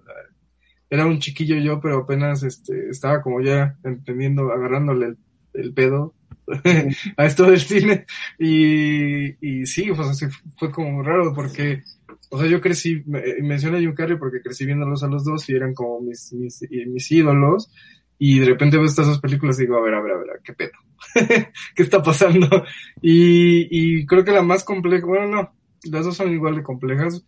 era 0.91 1.05
un 1.05 1.19
chiquillo 1.19 1.55
yo, 1.55 1.79
pero 1.79 1.99
apenas 1.99 2.43
este, 2.43 2.89
estaba 2.89 3.21
como 3.21 3.41
ya 3.41 3.77
entendiendo, 3.85 4.51
agarrándole 4.51 5.05
el, 5.05 5.17
el 5.53 5.73
pedo 5.73 6.13
a 7.17 7.25
esto 7.25 7.45
del 7.45 7.61
cine. 7.61 8.05
Y, 8.37 9.61
y 9.61 9.65
sí, 9.65 9.89
pues 9.95 10.27
fue 10.57 10.69
como 10.69 11.01
raro 11.01 11.33
porque, 11.33 11.81
o 12.29 12.37
sea, 12.37 12.49
yo 12.49 12.59
crecí, 12.59 13.03
mencioné 13.05 13.77
a 13.77 13.79
Jim 13.79 13.95
Carrey 13.95 14.17
porque 14.17 14.41
crecí 14.41 14.65
viéndolos 14.65 15.01
a 15.01 15.07
los 15.07 15.23
dos 15.23 15.49
y 15.49 15.55
eran 15.55 15.73
como 15.73 16.01
mis, 16.01 16.33
mis, 16.33 16.61
mis 16.69 17.11
ídolos. 17.11 17.71
Y 18.19 18.39
de 18.39 18.47
repente 18.47 18.75
veo 18.75 18.85
estas 18.85 19.07
dos 19.07 19.19
películas 19.19 19.57
y 19.59 19.61
digo, 19.61 19.77
a 19.77 19.81
ver, 19.81 19.93
a 19.93 20.01
ver, 20.01 20.11
a 20.11 20.17
ver, 20.17 20.27
¿qué 20.43 20.51
pedo? 20.51 20.71
¿Qué 21.73 21.83
está 21.83 22.03
pasando? 22.03 22.65
Y, 23.01 23.67
y 23.71 24.05
creo 24.05 24.25
que 24.25 24.33
la 24.33 24.41
más 24.41 24.65
compleja, 24.65 25.07
bueno, 25.07 25.27
no, 25.27 25.53
las 25.89 26.03
dos 26.03 26.17
son 26.17 26.33
igual 26.33 26.55
de 26.57 26.63
complejas 26.63 27.25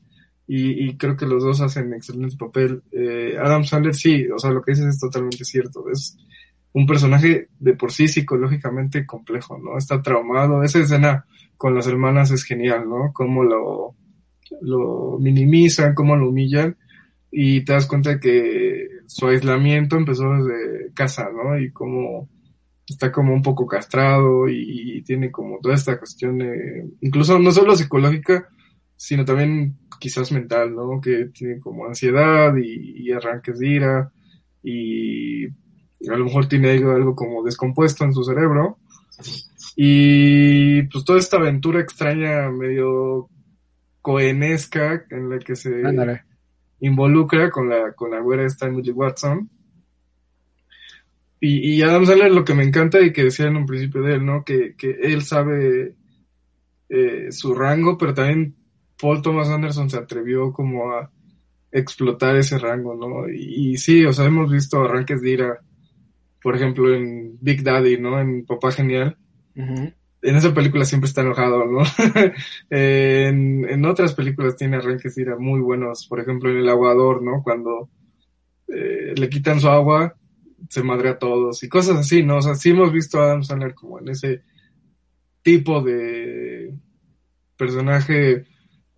y, 0.47 0.89
y 0.89 0.97
creo 0.97 1.15
que 1.15 1.25
los 1.25 1.43
dos 1.43 1.61
hacen 1.61 1.93
excelente 1.93 2.35
papel. 2.37 2.83
Eh, 2.91 3.37
Adam 3.39 3.63
Sandler, 3.63 3.95
sí, 3.95 4.27
o 4.27 4.37
sea, 4.39 4.51
lo 4.51 4.61
que 4.61 4.71
dices 4.71 4.87
es 4.87 4.99
totalmente 4.99 5.45
cierto. 5.45 5.85
Es 5.91 6.17
un 6.73 6.85
personaje 6.85 7.47
de 7.59 7.73
por 7.73 7.91
sí 7.91 8.07
psicológicamente 8.07 9.05
complejo, 9.05 9.57
¿no? 9.57 9.77
Está 9.77 10.01
traumado. 10.01 10.63
Esa 10.63 10.79
escena 10.79 11.25
con 11.57 11.75
las 11.75 11.87
hermanas 11.87 12.31
es 12.31 12.43
genial, 12.43 12.89
¿no? 12.89 13.11
Cómo 13.13 13.43
lo, 13.43 13.95
lo 14.61 15.17
minimizan, 15.19 15.93
cómo 15.93 16.15
lo 16.15 16.29
humillan 16.29 16.77
y 17.35 17.61
te 17.61 17.73
das 17.73 17.87
cuenta 17.87 18.19
que 18.19 18.87
su 19.07 19.27
aislamiento 19.27 19.97
empezó 19.97 20.33
desde 20.35 20.93
casa, 20.93 21.29
¿no? 21.31 21.59
Y 21.59 21.71
cómo 21.71 22.29
está 22.87 23.11
como 23.11 23.33
un 23.33 23.41
poco 23.41 23.65
castrado 23.65 24.47
y, 24.47 25.01
tiene 25.03 25.31
como 25.31 25.59
toda 25.59 25.75
esta 25.75 25.97
cuestión, 25.97 26.39
incluso 27.01 27.39
no 27.39 27.51
solo 27.51 27.75
psicológica, 27.75 28.47
sino 29.03 29.25
también 29.25 29.75
quizás 29.99 30.31
mental, 30.31 30.73
¿no? 30.73 31.01
Que 31.01 31.25
tiene 31.25 31.59
como 31.59 31.85
ansiedad 31.85 32.55
y, 32.55 33.11
arranques 33.11 33.59
de 33.59 33.67
ira 33.67 34.11
y 34.63 35.45
a 35.45 36.15
lo 36.15 36.23
mejor 36.23 36.47
tiene 36.47 36.71
algo, 36.71 36.91
algo 36.91 37.13
como 37.13 37.43
descompuesto 37.43 38.05
en 38.05 38.13
su 38.13 38.23
cerebro. 38.23 38.77
Y 39.75 40.83
pues 40.83 41.03
toda 41.03 41.19
esta 41.19 41.35
aventura 41.35 41.81
extraña, 41.81 42.49
medio 42.49 43.27
coenesca, 44.01 45.03
en 45.09 45.29
la 45.29 45.39
que 45.39 45.57
se 45.57 45.83
involucra 46.79 47.49
con 47.49 47.67
la, 47.67 47.91
con 47.91 48.11
la 48.11 48.21
güera 48.21 48.45
esta 48.45 48.67
Emily 48.67 48.91
Watson 48.91 49.49
y, 51.41 51.73
y 51.73 51.81
Adam 51.81 52.05
Sandler 52.05 52.31
lo 52.31 52.45
que 52.45 52.53
me 52.53 52.63
encanta 52.63 53.01
y 53.01 53.11
que 53.11 53.25
decía 53.25 53.47
en 53.47 53.57
un 53.57 53.65
principio 53.65 54.01
de 54.01 54.13
él, 54.13 54.25
¿no? 54.25 54.45
Que, 54.45 54.75
que 54.77 54.91
él 55.01 55.23
sabe 55.23 55.93
eh, 56.87 57.33
su 57.33 57.53
rango, 57.53 57.97
pero 57.97 58.13
también 58.13 58.62
Paul 59.03 59.21
Thomas 59.21 59.49
Anderson 59.49 59.89
se 59.89 59.97
atrevió 59.97 60.53
como 60.53 60.93
a 60.93 61.11
explotar 61.73 62.37
ese 62.37 62.57
rango, 62.57 62.95
¿no? 62.95 63.27
Y, 63.27 63.75
sí, 63.75 64.05
o 64.05 64.13
sea, 64.13 64.23
hemos 64.23 64.49
visto 64.49 64.81
arranques 64.81 65.21
de 65.21 65.29
ira, 65.29 65.59
por 66.41 66.55
ejemplo, 66.55 66.95
en 66.95 67.37
Big 67.41 67.63
Daddy, 67.63 67.97
¿no? 67.99 68.17
En 68.17 68.45
Papá 68.45 68.71
Genial. 68.71 69.17
En 69.55 69.93
esa 70.21 70.53
película 70.53 70.85
siempre 70.85 71.09
está 71.09 71.19
enojado, 71.19 71.65
¿no? 71.65 71.81
en, 72.69 73.67
en, 73.69 73.85
otras 73.85 74.13
películas 74.13 74.55
tiene 74.55 74.77
arranques 74.77 75.15
de 75.15 75.23
ira 75.23 75.37
muy 75.37 75.59
buenos, 75.59 76.07
por 76.07 76.21
ejemplo, 76.21 76.49
en 76.49 76.59
El 76.59 76.69
Aguador, 76.69 77.21
¿no? 77.21 77.43
Cuando 77.43 77.89
eh, 78.69 79.15
le 79.17 79.27
quitan 79.27 79.59
su 79.59 79.67
agua 79.67 80.15
se 80.69 80.81
madre 80.81 81.09
a 81.09 81.19
todos 81.19 81.61
y 81.61 81.67
cosas 81.67 81.97
así, 81.97 82.23
¿no? 82.23 82.37
O 82.37 82.41
sea, 82.41 82.55
sí 82.55 82.69
hemos 82.69 82.93
visto 82.93 83.19
a 83.19 83.25
Adam 83.25 83.43
Sandler 83.43 83.73
como 83.73 83.99
en 83.99 84.07
ese 84.07 84.43
tipo 85.41 85.81
de 85.81 86.73
personaje 87.57 88.45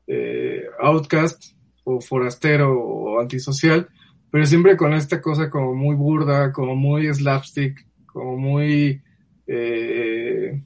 eh, 0.08 0.66
outcast 0.80 1.56
o 1.84 2.02
forastero 2.02 2.78
o 2.78 3.20
antisocial, 3.20 3.88
pero 4.32 4.46
siempre 4.46 4.76
con 4.76 4.94
esta 4.94 5.22
cosa 5.22 5.50
como 5.50 5.74
muy 5.74 5.96
burda, 5.96 6.52
como 6.52 6.76
muy 6.76 7.14
slapstick, 7.14 7.86
como 8.06 8.38
muy... 8.38 9.02
Eh, 9.48 10.62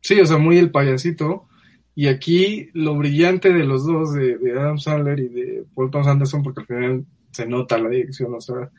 sí, 0.00 0.20
o 0.20 0.26
sea, 0.26 0.38
muy 0.38 0.58
el 0.58 0.70
payasito. 0.70 1.48
Y 1.94 2.08
aquí 2.08 2.68
lo 2.74 2.94
brillante 2.94 3.52
de 3.52 3.64
los 3.64 3.86
dos, 3.86 4.12
de, 4.12 4.38
Adam 4.54 4.78
Sandler 4.78 5.18
y 5.18 5.28
de 5.28 5.64
Paul 5.74 5.90
Thomas 5.90 6.08
Anderson, 6.08 6.42
porque 6.42 6.60
al 6.60 6.66
final 6.66 7.06
se 7.32 7.46
nota 7.46 7.78
la 7.78 7.88
dirección, 7.88 8.34
o 8.34 8.40
sea, 8.40 8.70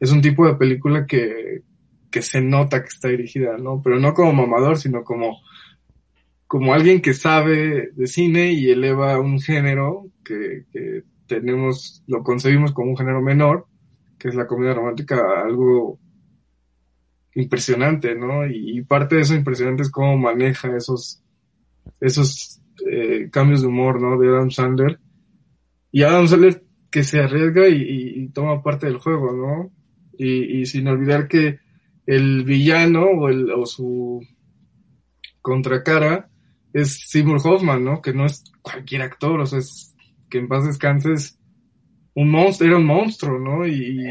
es 0.00 0.10
un 0.10 0.22
tipo 0.22 0.46
de 0.46 0.54
película 0.54 1.06
que, 1.06 1.62
que 2.10 2.22
se 2.22 2.40
nota 2.40 2.80
que 2.80 2.88
está 2.88 3.08
dirigida, 3.08 3.58
¿no? 3.58 3.82
Pero 3.82 4.00
no 4.00 4.14
como 4.14 4.32
mamador, 4.32 4.78
sino 4.78 5.04
como, 5.04 5.42
como 6.52 6.74
alguien 6.74 7.00
que 7.00 7.14
sabe 7.14 7.92
de 7.94 8.06
cine 8.06 8.52
y 8.52 8.68
eleva 8.68 9.18
un 9.18 9.40
género 9.40 10.10
que, 10.22 10.66
tenemos, 11.26 12.04
lo 12.06 12.22
concebimos 12.22 12.72
como 12.72 12.90
un 12.90 12.96
género 12.98 13.22
menor, 13.22 13.66
que 14.18 14.28
es 14.28 14.34
la 14.34 14.46
comedia 14.46 14.74
romántica, 14.74 15.16
algo 15.42 15.98
impresionante, 17.34 18.14
¿no? 18.14 18.46
Y, 18.46 18.82
parte 18.82 19.16
de 19.16 19.22
eso 19.22 19.34
impresionante 19.34 19.84
es 19.84 19.90
cómo 19.90 20.18
maneja 20.18 20.76
esos, 20.76 21.22
esos 22.02 22.60
eh, 22.86 23.30
cambios 23.32 23.62
de 23.62 23.68
humor, 23.68 23.98
¿no? 23.98 24.18
De 24.18 24.28
Adam 24.28 24.50
Sandler. 24.50 25.00
Y 25.90 26.02
Adam 26.02 26.28
Sandler 26.28 26.62
que 26.90 27.02
se 27.02 27.20
arriesga 27.20 27.66
y, 27.66 28.28
toma 28.28 28.62
parte 28.62 28.84
del 28.84 28.98
juego, 28.98 29.32
¿no? 29.32 29.72
Y, 30.18 30.66
sin 30.66 30.86
olvidar 30.86 31.28
que 31.28 31.60
el 32.04 32.44
villano 32.44 33.04
o, 33.04 33.30
el, 33.30 33.50
o 33.52 33.64
su 33.64 34.20
contracara 35.40 36.28
es 36.72 37.08
Seymour 37.08 37.40
Hoffman, 37.44 37.84
¿no? 37.84 38.00
Que 38.00 38.12
no 38.12 38.26
es 38.26 38.44
cualquier 38.62 39.02
actor, 39.02 39.40
o 39.40 39.46
sea, 39.46 39.58
es 39.58 39.94
que 40.30 40.38
en 40.38 40.48
paz 40.48 40.66
descanses 40.66 41.38
un 42.14 42.30
monstruo, 42.30 42.68
era 42.68 42.78
un 42.78 42.86
monstruo, 42.86 43.38
¿no? 43.38 43.66
Y, 43.66 44.10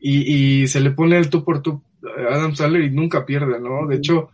y, 0.00 0.62
y, 0.62 0.68
se 0.68 0.80
le 0.80 0.90
pone 0.90 1.18
el 1.18 1.30
tú 1.30 1.44
por 1.44 1.62
tú 1.62 1.82
a 2.02 2.34
Adam 2.34 2.54
Sandler 2.54 2.82
y 2.82 2.90
nunca 2.90 3.24
pierde, 3.24 3.60
¿no? 3.60 3.86
De 3.86 3.96
hecho, 3.96 4.30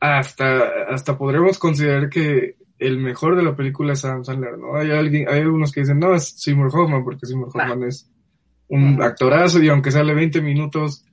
hasta, 0.00 0.84
hasta 0.88 1.16
podremos 1.16 1.58
considerar 1.58 2.08
que 2.08 2.56
el 2.78 2.98
mejor 2.98 3.36
de 3.36 3.42
la 3.42 3.56
película 3.56 3.92
es 3.92 4.04
Adam 4.04 4.24
Sandler, 4.24 4.58
¿no? 4.58 4.76
Hay 4.76 4.90
alguien, 4.90 5.28
hay 5.28 5.40
algunos 5.40 5.72
que 5.72 5.80
dicen, 5.80 5.98
no, 5.98 6.14
es 6.14 6.30
Seymour 6.40 6.70
Hoffman, 6.72 7.04
porque 7.04 7.26
Seymour 7.26 7.48
Hoffman 7.48 7.84
es 7.84 8.10
un 8.68 9.02
actorazo 9.02 9.62
y 9.62 9.68
aunque 9.68 9.90
sale 9.90 10.14
20 10.14 10.42
minutos, 10.42 11.04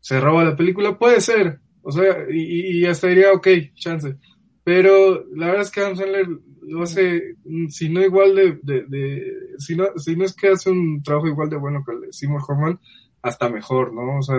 se 0.00 0.20
roba 0.20 0.44
la 0.44 0.56
película, 0.56 0.98
puede 0.98 1.20
ser, 1.20 1.60
o 1.84 1.92
sea, 1.92 2.26
y, 2.30 2.78
y 2.78 2.86
hasta 2.86 3.08
diría, 3.08 3.32
ok, 3.32 3.48
chance. 3.74 4.16
Pero 4.64 5.26
la 5.34 5.46
verdad 5.46 5.62
es 5.62 5.70
que 5.70 5.80
Adam 5.80 5.96
Sandler 5.96 6.26
lo 6.62 6.82
hace, 6.82 7.36
si 7.68 7.90
no 7.90 8.00
igual 8.00 8.34
de, 8.34 8.58
de, 8.62 8.84
de, 8.86 9.32
si, 9.58 9.76
no, 9.76 9.86
si 9.96 10.16
no 10.16 10.24
es 10.24 10.34
que 10.34 10.48
hace 10.48 10.70
un 10.70 11.02
trabajo 11.02 11.28
igual 11.28 11.50
de 11.50 11.58
bueno 11.58 11.84
que 11.84 11.92
el 11.92 12.00
de 12.00 12.12
Seymour 12.12 12.42
Hoffman, 12.48 12.80
hasta 13.20 13.50
mejor, 13.50 13.92
¿no? 13.92 14.18
O 14.18 14.22
sea, 14.22 14.38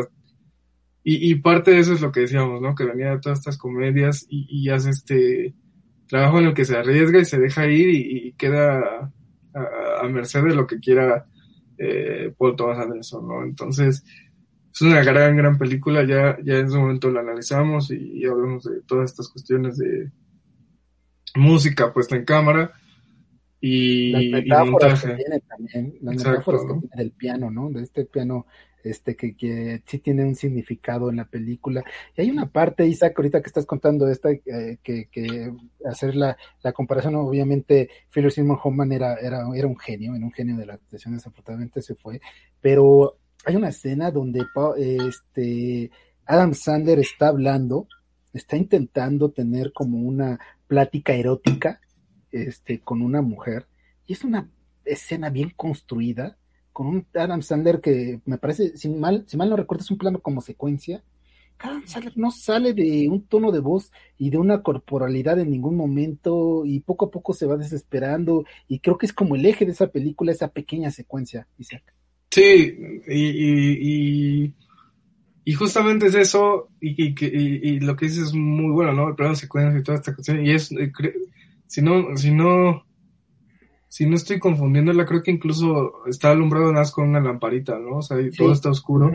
y, 1.04 1.32
y, 1.32 1.36
parte 1.36 1.72
de 1.72 1.80
eso 1.80 1.94
es 1.94 2.02
lo 2.02 2.12
que 2.12 2.22
decíamos, 2.22 2.60
¿no? 2.60 2.74
Que 2.74 2.86
venía 2.86 3.12
de 3.12 3.20
todas 3.20 3.38
estas 3.38 3.58
comedias 3.58 4.26
y, 4.28 4.48
y 4.50 4.70
hace 4.70 4.90
este 4.90 5.54
trabajo 6.08 6.40
en 6.40 6.46
el 6.46 6.54
que 6.56 6.66
se 6.66 6.78
arriesga 6.78 7.20
y 7.20 7.26
se 7.26 7.40
deja 7.40 7.68
ir 7.68 7.90
y, 7.90 8.34
queda 8.34 9.12
a, 9.54 10.02
a, 10.02 10.10
merced 10.10 10.44
de 10.44 10.56
lo 10.56 10.66
que 10.66 10.80
quiera 10.80 11.26
eh, 11.78 12.34
Paul 12.36 12.56
Thomas 12.56 12.80
Anderson, 12.80 13.28
¿no? 13.28 13.44
Entonces, 13.44 14.04
es 14.76 14.82
una 14.82 15.04
gran, 15.04 15.38
gran 15.38 15.58
película, 15.58 16.04
ya, 16.04 16.38
ya 16.44 16.56
en 16.56 16.70
su 16.70 16.78
momento 16.78 17.10
la 17.10 17.22
analizamos 17.22 17.92
y, 17.92 18.20
y 18.20 18.26
hablamos 18.26 18.66
de 18.66 18.82
todas 18.82 19.10
estas 19.10 19.30
cuestiones 19.30 19.78
de 19.78 20.12
música 21.36 21.94
puesta 21.94 22.18
en 22.18 22.26
cámara 22.26 22.74
y, 23.62 24.42
las 24.42 24.68
montaje. 24.68 25.08
Que 25.08 25.16
tiene 25.16 25.40
también, 25.42 25.98
las 26.02 26.16
metáforas 26.18 26.62
que 26.62 26.68
tiene 26.68 26.96
del 26.96 27.12
piano, 27.12 27.50
¿no? 27.50 27.70
De 27.70 27.84
este 27.84 28.06
piano 28.06 28.46
este 28.84 29.16
que, 29.16 29.36
que 29.36 29.82
sí 29.88 30.00
tiene 30.00 30.24
un 30.24 30.36
significado 30.36 31.10
en 31.10 31.16
la 31.16 31.26
película. 31.26 31.84
Y 32.16 32.22
hay 32.22 32.30
una 32.30 32.52
parte, 32.52 32.86
Isaac, 32.86 33.14
ahorita 33.18 33.42
que 33.42 33.48
estás 33.48 33.66
contando 33.66 34.08
esta, 34.08 34.30
eh, 34.30 34.78
que, 34.84 35.08
que 35.12 35.52
hacer 35.86 36.16
la, 36.16 36.38
la 36.62 36.72
comparación, 36.72 37.16
obviamente, 37.16 37.90
Philip 38.14 38.30
Simon 38.30 38.60
Hoffman 38.64 38.92
era, 38.92 39.16
era, 39.16 39.48
era 39.56 39.68
un 39.68 39.78
genio, 39.78 40.16
era 40.16 40.24
un 40.24 40.32
genio 40.32 40.58
de 40.58 40.68
la 40.68 40.76
actuación, 40.76 41.16
desafortunadamente 41.16 41.82
se 41.82 41.96
fue, 41.96 42.22
pero 42.62 43.18
hay 43.46 43.56
una 43.56 43.70
escena 43.70 44.12
donde 44.12 44.46
este 44.78 45.92
Adam 46.26 46.54
Sandler 46.54 47.00
está 47.00 47.28
hablando, 47.28 47.88
está 48.34 48.58
intentando 48.58 49.30
tener 49.30 49.72
como 49.72 50.00
una 50.00 50.40
plática 50.68 51.14
erótica 51.14 51.80
este, 52.32 52.80
con 52.80 53.02
una 53.02 53.22
mujer. 53.22 53.68
Y 54.08 54.14
es 54.14 54.24
una 54.24 54.50
escena 54.84 55.30
bien 55.30 55.52
construida, 55.56 56.38
con 56.74 56.88
un 56.88 57.08
Adam 57.14 57.42
Sandler 57.42 57.80
que 57.80 58.22
me 58.26 58.38
parece, 58.38 58.76
si 58.76 58.90
mal, 58.90 59.24
si 59.28 59.38
mal 59.38 59.50
no 59.50 59.56
recuerdo, 59.56 59.84
es 59.84 59.92
un 59.92 59.98
plano 59.98 60.20
como 60.20 60.42
secuencia. 60.42 61.04
Adam 61.60 61.86
Sandler 61.86 62.18
no 62.18 62.32
sale 62.32 62.74
de 62.74 63.08
un 63.10 63.26
tono 63.28 63.52
de 63.52 63.60
voz 63.60 63.92
y 64.18 64.30
de 64.30 64.38
una 64.38 64.62
corporalidad 64.62 65.40
en 65.40 65.52
ningún 65.52 65.78
momento 65.78 66.66
y 66.66 66.82
poco 66.82 67.06
a 67.06 67.12
poco 67.12 67.34
se 67.34 67.46
va 67.46 67.56
desesperando 67.56 68.44
y 68.68 68.80
creo 68.80 68.98
que 68.98 69.06
es 69.06 69.14
como 69.14 69.36
el 69.36 69.46
eje 69.46 69.66
de 69.66 69.72
esa 69.72 69.88
película, 69.88 70.34
esa 70.34 70.50
pequeña 70.50 70.92
secuencia, 70.92 71.48
Sí, 72.30 72.78
y, 73.08 74.54
y 75.48 75.54
justamente 75.54 76.08
es 76.08 76.16
eso, 76.16 76.70
y, 76.82 77.02
y, 77.02 77.16
y, 77.22 77.80
lo 77.80 77.96
que 77.96 78.08
dices 78.08 78.28
es 78.28 78.34
muy 78.34 78.72
bueno, 78.72 78.94
¿no? 78.94 79.10
El 79.10 79.16
plano 79.16 79.32
de 79.32 79.38
secuencia 79.38 79.80
y 79.80 79.84
toda 79.84 80.00
esta 80.00 80.14
cuestión. 80.14 80.44
Y 80.44 80.50
es, 80.50 80.72
eh, 80.72 80.92
si 81.68 81.84
no, 81.84 82.18
si 82.18 82.32
no, 82.32 82.84
si 83.88 84.08
no 84.08 84.16
estoy 84.16 84.40
confundiéndola, 84.40 85.06
creo 85.06 85.22
que 85.22 85.30
incluso 85.30 86.06
está 86.08 86.32
alumbrado 86.32 86.66
nada 86.66 86.80
más 86.80 86.92
con 86.92 87.08
una 87.10 87.20
lamparita, 87.20 87.78
¿no? 87.78 87.98
O 87.98 88.02
sea, 88.02 88.18
todo 88.36 88.52
está 88.54 88.72
oscuro. 88.72 89.12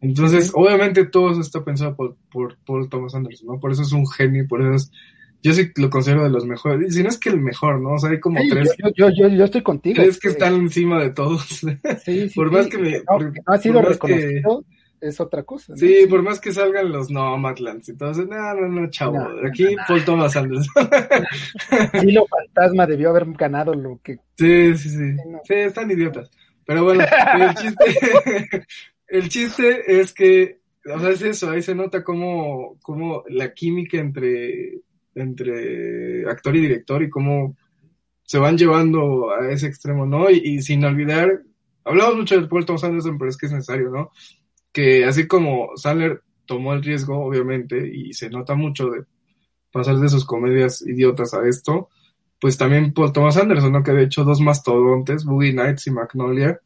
Entonces, 0.00 0.50
obviamente 0.52 1.06
todo 1.06 1.30
eso 1.30 1.40
está 1.40 1.64
pensado 1.64 1.94
por, 1.94 2.16
por 2.30 2.58
Paul 2.66 2.88
Thomas 2.88 3.14
Anderson, 3.14 3.46
¿no? 3.46 3.60
Por 3.60 3.70
eso 3.70 3.82
es 3.82 3.92
un 3.92 4.06
genio, 4.06 4.46
por 4.48 4.62
eso 4.62 4.74
es, 4.74 4.92
yo 5.42 5.52
sí 5.52 5.70
lo 5.76 5.90
considero 5.90 6.24
de 6.24 6.30
los 6.30 6.44
mejores, 6.44 6.94
si 6.94 7.02
no 7.02 7.08
es 7.08 7.18
que 7.18 7.30
el 7.30 7.40
mejor, 7.40 7.80
¿no? 7.80 7.92
O 7.92 7.98
sea, 7.98 8.10
hay 8.10 8.20
como 8.20 8.40
tres. 8.50 8.74
Yo, 8.96 9.08
yo, 9.10 9.28
yo, 9.28 9.44
estoy 9.44 9.62
contigo. 9.62 10.02
Tres 10.02 10.18
que 10.18 10.28
están 10.28 10.54
encima 10.54 11.00
de 11.00 11.10
todos. 11.10 11.60
Sí, 12.04 12.30
por 12.34 12.50
más 12.50 12.66
que 12.66 12.78
me. 12.78 12.90
No, 12.98 13.32
ha 13.46 13.58
sido 13.58 13.82
reconocido 13.82 14.64
es 15.00 15.20
otra 15.20 15.42
cosa. 15.42 15.76
Sí, 15.76 16.06
por 16.08 16.22
más 16.22 16.40
que 16.40 16.52
salgan 16.52 16.90
los 16.90 17.10
Nomadlands 17.10 17.88
y 17.88 17.96
todo 17.96 18.10
eso, 18.10 18.24
no, 18.24 18.54
no, 18.54 18.68
no, 18.68 18.90
chavo, 18.90 19.18
aquí 19.46 19.76
Paul 19.86 20.04
Thomas 20.04 20.36
Anderson. 20.36 20.66
sí, 22.00 22.12
lo 22.12 22.26
fantasma 22.26 22.86
debió 22.86 23.10
haber 23.10 23.26
ganado 23.32 23.74
lo 23.74 24.00
que... 24.02 24.18
Sí, 24.36 24.76
sí, 24.76 24.88
sí, 24.90 25.16
sí, 25.44 25.54
están 25.54 25.90
idiotas. 25.90 26.30
Pero 26.64 26.84
bueno, 26.84 27.04
el 27.38 27.54
chiste, 27.54 28.66
el 29.08 29.28
chiste 29.28 30.00
es 30.00 30.12
que, 30.12 30.60
o 30.92 30.98
sea, 30.98 31.10
es 31.10 31.22
eso, 31.22 31.50
ahí 31.50 31.62
se 31.62 31.74
nota 31.74 32.04
cómo, 32.04 32.76
cómo 32.82 33.24
la 33.28 33.52
química 33.54 33.98
entre, 33.98 34.80
entre 35.20 36.28
actor 36.28 36.56
y 36.56 36.60
director 36.60 37.02
y 37.02 37.10
cómo 37.10 37.56
se 38.22 38.38
van 38.38 38.58
llevando 38.58 39.30
a 39.30 39.50
ese 39.50 39.66
extremo, 39.66 40.06
¿no? 40.06 40.30
Y, 40.30 40.60
sin 40.62 40.84
olvidar, 40.84 41.42
hablamos 41.84 42.16
mucho 42.16 42.40
de 42.40 42.46
Paul 42.46 42.66
Thomas 42.66 42.84
Anderson, 42.84 43.18
pero 43.18 43.30
es 43.30 43.36
que 43.36 43.46
es 43.46 43.52
necesario, 43.52 43.90
¿no? 43.90 44.10
que 44.72 45.04
así 45.04 45.26
como 45.26 45.76
Sandler 45.76 46.22
tomó 46.46 46.72
el 46.72 46.82
riesgo, 46.82 47.18
obviamente, 47.18 47.90
y 47.92 48.12
se 48.12 48.30
nota 48.30 48.54
mucho 48.54 48.90
de 48.90 49.04
pasar 49.72 49.96
de 49.96 50.08
sus 50.08 50.24
comedias 50.24 50.82
idiotas 50.82 51.34
a 51.34 51.46
esto, 51.46 51.88
pues 52.40 52.56
también 52.56 52.92
por 52.92 53.12
Thomas 53.12 53.36
Anderson, 53.36 53.72
¿no? 53.72 53.82
Que 53.82 53.90
había 53.90 54.04
hecho 54.04 54.24
dos 54.24 54.40
mastodontes, 54.40 55.24
Boogie 55.24 55.52
Nights 55.52 55.88
y 55.88 55.90
Magnolia, 55.90 56.60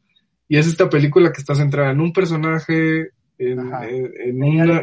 y 0.47 0.59
es 0.59 0.67
esta 0.67 0.91
película 0.91 1.33
que 1.33 1.41
está 1.41 1.55
centrada 1.55 1.91
en 1.91 2.01
un 2.01 2.13
personaje, 2.13 3.11
en, 3.51 3.61
en, 3.61 4.43
una... 4.43 4.83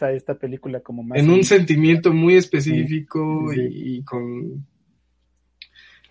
a 0.00 0.12
esta 0.12 0.34
película 0.38 0.80
como 0.80 1.02
más... 1.02 1.18
En 1.18 1.30
un 1.30 1.44
sentimiento 1.44 2.12
muy 2.12 2.34
específico 2.34 3.52
Y, 3.54 4.02
con... 4.04 4.66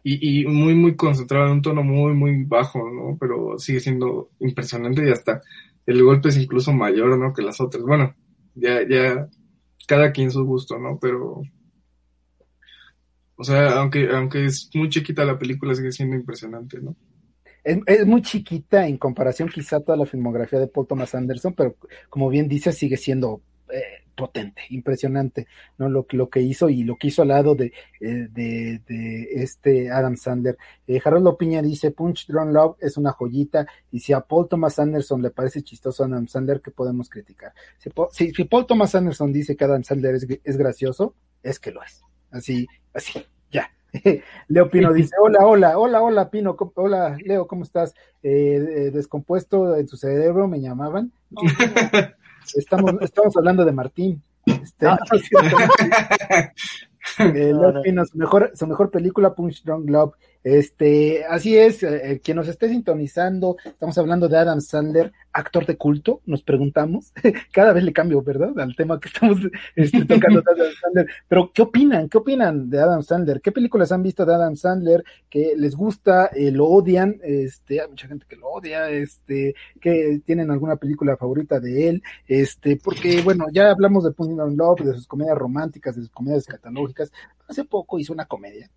Y, 0.04 0.42
y, 0.42 0.46
muy, 0.46 0.76
muy 0.76 0.96
concentrado 0.96 1.48
en 1.48 1.54
un 1.54 1.62
tono 1.62 1.84
muy, 1.84 2.14
muy 2.14 2.44
bajo, 2.44 2.80
¿no? 2.92 3.18
Pero 3.20 3.58
sigue 3.58 3.80
siendo 3.80 4.30
impresionante 4.40 5.08
y 5.08 5.12
hasta 5.12 5.42
el 5.86 6.04
golpe 6.04 6.30
es 6.30 6.38
incluso 6.38 6.74
mayor, 6.74 7.18
¿no? 7.18 7.34
Que 7.34 7.42
las 7.42 7.60
otras. 7.60 7.84
Bueno, 7.84 8.16
ya, 8.54 8.88
ya, 8.88 9.28
cada 9.88 10.12
quien 10.12 10.32
su 10.32 10.44
gusto, 10.46 10.78
¿no? 10.78 11.00
Pero, 11.00 11.42
o 13.36 13.44
sea, 13.44 13.80
aunque, 13.80 14.10
aunque 14.10 14.46
es 14.46 14.70
muy 14.74 14.90
chiquita 14.90 15.26
la 15.26 15.38
película, 15.38 15.76
sigue 15.76 15.92
siendo 15.92 16.16
impresionante, 16.16 16.80
¿no? 16.82 16.96
Es, 17.66 17.80
es, 17.88 18.06
muy 18.06 18.22
chiquita 18.22 18.88
en 18.88 18.98
comparación 18.98 19.50
quizá 19.50 19.78
a 19.78 19.80
toda 19.82 19.98
la 19.98 20.06
filmografía 20.06 20.60
de 20.60 20.68
Paul 20.68 20.88
Thomas 20.88 21.16
Anderson, 21.16 21.54
pero 21.54 21.76
como 22.10 22.30
bien 22.30 22.48
dice, 22.48 22.72
sigue 22.72 22.96
siendo 22.96 23.42
eh, 23.70 24.06
potente, 24.16 24.62
impresionante, 24.70 25.48
¿no? 25.78 25.90
Lo, 25.90 26.06
lo 26.12 26.30
que 26.30 26.40
hizo 26.40 26.70
y 26.70 26.84
lo 26.84 26.96
que 26.96 27.08
hizo 27.08 27.22
al 27.22 27.30
lado 27.30 27.56
de, 27.56 27.74
eh, 28.00 28.28
de, 28.32 28.82
de, 28.88 29.28
este 29.34 29.92
Adam 29.92 30.16
Sandler. 30.16 30.58
Eh, 30.88 31.02
Harold 31.04 31.36
Piña 31.38 31.62
dice, 31.62 31.92
Punch 31.92 32.28
Drone 32.28 32.54
Love 32.54 32.78
es 32.80 32.98
una 32.98 33.12
joyita, 33.12 33.68
y 33.92 34.00
si 34.00 34.14
a 34.14 34.22
Paul 34.22 34.48
Thomas 34.48 34.80
Anderson 34.80 35.22
le 35.22 35.32
parece 35.32 35.64
chistoso 35.64 36.04
a 36.04 36.08
Adam 36.08 36.28
Sandler, 36.28 36.62
¿qué 36.62 36.72
podemos 36.72 37.10
criticar? 37.10 37.54
Si, 37.78 38.32
si, 38.32 38.44
Paul 38.46 38.66
Thomas 38.66 38.96
Anderson 38.96 39.34
dice 39.34 39.56
que 39.56 39.66
Adam 39.66 39.84
Sandler 39.84 40.16
es, 40.16 40.28
es 40.44 40.58
gracioso, 40.58 41.16
es 41.44 41.60
que 41.60 41.72
lo 41.72 41.84
es. 41.84 42.02
Así, 42.32 42.68
así, 42.94 43.26
ya. 43.52 43.70
Leo 44.48 44.70
Pino 44.70 44.94
dice, 44.94 45.16
hola, 45.22 45.46
hola, 45.46 45.78
hola, 45.78 46.02
hola, 46.02 46.30
Pino, 46.30 46.56
hola, 46.76 47.18
Leo, 47.24 47.48
¿cómo 47.48 47.64
estás? 47.64 47.94
Eh, 48.24 48.92
descompuesto 48.94 49.76
en 49.76 49.88
tu 49.88 49.98
cerebro, 49.98 50.48
me 50.48 50.62
llamaban. 50.62 51.12
estamos, 52.56 52.94
estamos 53.02 53.36
hablando 53.38 53.66
de 53.66 53.72
Martín. 53.72 54.22
Este, 54.46 54.88
eh, 57.20 57.54
Leo 57.54 57.82
Pino, 57.82 58.06
su 58.06 58.18
mejor, 58.18 58.52
su 58.54 58.68
mejor 58.68 58.92
película, 58.92 59.34
Punch 59.34 59.64
Drunk 59.64 59.90
Love. 59.90 60.14
Este, 60.46 61.26
así 61.26 61.58
es, 61.58 61.82
eh, 61.82 62.22
quien 62.24 62.38
nos 62.38 62.48
esté 62.48 62.70
sintonizando, 62.70 63.58
estamos 63.66 63.98
hablando 63.98 64.30
de 64.30 64.38
Adam 64.38 64.62
Sandler, 64.62 65.12
actor 65.34 65.66
de 65.66 65.76
culto, 65.76 66.22
nos 66.28 66.44
preguntamos, 66.44 67.12
cada 67.52 67.74
vez 67.74 67.84
le 67.84 67.92
cambio, 67.92 68.22
¿verdad? 68.22 68.60
Al 68.60 68.76
tema 68.76 69.00
que 69.00 69.08
estamos 69.08 69.40
este, 69.76 70.06
tocando 70.06 70.44
de 70.44 70.52
Adam 70.52 70.72
Sandler, 70.80 71.08
pero 71.28 71.52
¿qué 71.52 71.64
opinan? 71.64 72.10
¿Qué 72.10 72.20
opinan 72.20 72.70
de 72.70 72.80
Adam 72.80 73.02
Sandler? 73.02 73.42
¿Qué 73.42 73.52
películas 73.52 73.92
han 73.92 74.04
visto 74.04 74.24
de 74.24 74.36
Adam 74.36 74.56
Sandler 74.56 75.04
que 75.32 75.56
les 75.58 75.76
gusta, 75.76 76.28
eh, 76.28 76.52
lo 76.52 76.68
odian? 76.68 77.20
Este, 77.24 77.82
hay 77.82 77.90
mucha 77.90 78.08
gente 78.08 78.28
que 78.30 78.36
lo 78.36 78.48
odia, 78.50 78.92
este, 78.92 79.56
que 79.82 80.22
tienen 80.28 80.52
alguna 80.52 80.76
película 80.76 81.18
favorita 81.18 81.60
de 81.60 81.90
él, 81.90 82.04
este, 82.28 82.78
porque 82.78 83.24
bueno, 83.24 83.48
ya 83.52 83.72
hablamos 83.72 84.04
de 84.04 84.12
Punch 84.12 84.38
Love, 84.56 84.82
de 84.82 84.94
sus 84.94 85.08
comedias 85.08 85.40
románticas, 85.40 85.96
de 85.96 86.04
sus 86.04 86.12
comedias 86.12 86.46
catalógicas, 86.46 87.12
hace 87.48 87.64
poco 87.64 87.98
hizo 87.98 88.14
una 88.14 88.26
comedia 88.26 88.70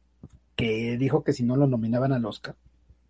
que 0.59 0.99
dijo 0.99 1.23
que 1.23 1.33
si 1.33 1.45
no 1.45 1.55
lo 1.55 1.69
nominaban 1.69 2.13
al 2.13 2.27
Oscar, 2.27 2.57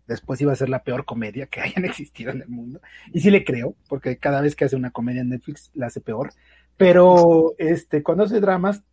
después 0.07 0.39
iba 0.39 0.53
a 0.53 0.55
ser 0.55 0.69
la 0.69 0.83
peor 0.83 1.03
comedia 1.03 1.47
que 1.47 1.61
hayan 1.61 1.83
existido 1.83 2.31
en 2.31 2.43
el 2.43 2.47
mundo. 2.47 2.79
Y 3.11 3.21
sí 3.21 3.31
le 3.31 3.43
creo, 3.43 3.75
porque 3.89 4.17
cada 4.17 4.39
vez 4.39 4.55
que 4.55 4.65
hace 4.65 4.75
una 4.75 4.91
comedia 4.91 5.21
en 5.21 5.29
Netflix 5.29 5.71
la 5.73 5.87
hace 5.87 5.99
peor. 5.99 6.31
Pero 6.77 7.55
este, 7.57 8.03
cuando 8.03 8.23
hace 8.23 8.39
dramas, 8.39 8.83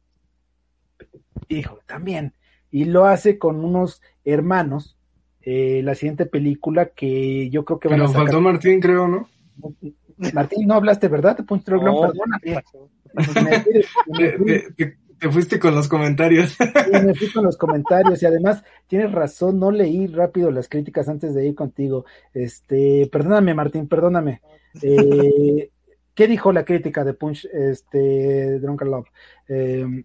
hijo, 1.48 1.80
también. 1.86 2.32
Y 2.70 2.86
lo 2.86 3.04
hace 3.04 3.38
con 3.38 3.62
unos 3.62 4.02
hermanos. 4.24 4.96
Eh, 5.42 5.82
la 5.84 5.94
siguiente 5.94 6.26
película 6.26 6.86
que 6.86 7.50
yo 7.50 7.64
creo 7.64 7.78
que 7.78 7.88
van 7.88 8.00
a 8.00 8.08
sacar... 8.08 8.22
faltó 8.22 8.40
Martín, 8.40 8.80
creo, 8.80 9.06
¿no? 9.06 9.28
Martín, 10.32 10.66
no 10.66 10.74
hablaste, 10.74 11.06
¿verdad? 11.08 11.36
Te 11.36 11.42
no, 11.42 12.00
perdóname. 12.00 12.64
Te 15.18 15.30
fuiste 15.30 15.58
con 15.58 15.74
los 15.74 15.88
comentarios. 15.88 16.50
Sí, 16.50 17.04
me 17.04 17.14
fui 17.14 17.30
con 17.32 17.44
los 17.44 17.56
comentarios 17.56 18.22
y 18.22 18.26
además 18.26 18.62
tienes 18.86 19.12
razón, 19.12 19.58
no 19.58 19.70
leí 19.70 20.06
rápido 20.06 20.50
las 20.50 20.68
críticas 20.68 21.08
antes 21.08 21.34
de 21.34 21.46
ir 21.46 21.54
contigo. 21.54 22.04
Este, 22.34 23.08
perdóname, 23.10 23.54
Martín, 23.54 23.88
perdóname. 23.88 24.42
Eh, 24.82 25.70
¿Qué 26.14 26.28
dijo 26.28 26.52
la 26.52 26.64
crítica 26.64 27.04
de 27.04 27.14
Punch, 27.14 27.46
este, 27.52 28.58
Drunken 28.58 28.90
Love? 28.90 29.08
Eh, 29.48 30.04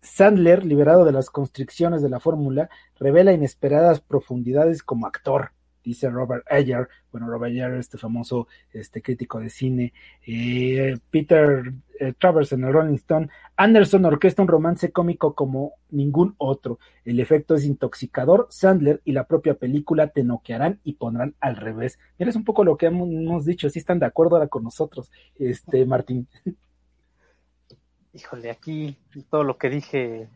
Sandler, 0.00 0.64
liberado 0.64 1.04
de 1.04 1.12
las 1.12 1.30
constricciones 1.30 2.00
de 2.00 2.08
la 2.08 2.20
fórmula, 2.20 2.70
revela 2.98 3.32
inesperadas 3.32 4.00
profundidades 4.00 4.82
como 4.82 5.06
actor 5.06 5.50
dice 5.86 6.10
Robert 6.10 6.44
Ayer, 6.50 6.88
bueno, 7.12 7.28
Robert 7.28 7.52
Ayer, 7.52 7.74
este 7.74 7.96
famoso 7.96 8.48
este, 8.72 9.00
crítico 9.00 9.38
de 9.38 9.48
cine, 9.48 9.92
eh, 10.26 10.98
Peter 11.10 11.72
eh, 12.00 12.12
Travers 12.18 12.52
en 12.52 12.64
el 12.64 12.72
Rolling 12.72 12.96
Stone, 12.96 13.28
Anderson 13.56 14.04
orquesta 14.04 14.42
un 14.42 14.48
romance 14.48 14.90
cómico 14.90 15.34
como 15.34 15.74
ningún 15.90 16.34
otro, 16.38 16.80
el 17.04 17.20
efecto 17.20 17.54
es 17.54 17.64
intoxicador, 17.64 18.48
Sandler 18.50 19.00
y 19.04 19.12
la 19.12 19.24
propia 19.24 19.54
película 19.54 20.08
te 20.08 20.24
noquearán 20.24 20.80
y 20.82 20.94
pondrán 20.94 21.34
al 21.40 21.56
revés. 21.56 21.98
Mira, 22.18 22.30
es 22.30 22.36
un 22.36 22.44
poco 22.44 22.64
lo 22.64 22.76
que 22.76 22.86
hemos, 22.86 23.44
dicho, 23.44 23.70
si 23.70 23.78
están 23.78 24.00
de 24.00 24.06
acuerdo 24.06 24.36
ahora 24.36 24.48
con 24.48 24.64
nosotros, 24.64 25.10
este 25.38 25.86
Martín. 25.86 26.26
Híjole, 28.12 28.50
aquí 28.50 28.96
todo 29.30 29.44
lo 29.44 29.56
que 29.56 29.70
dije 29.70 30.28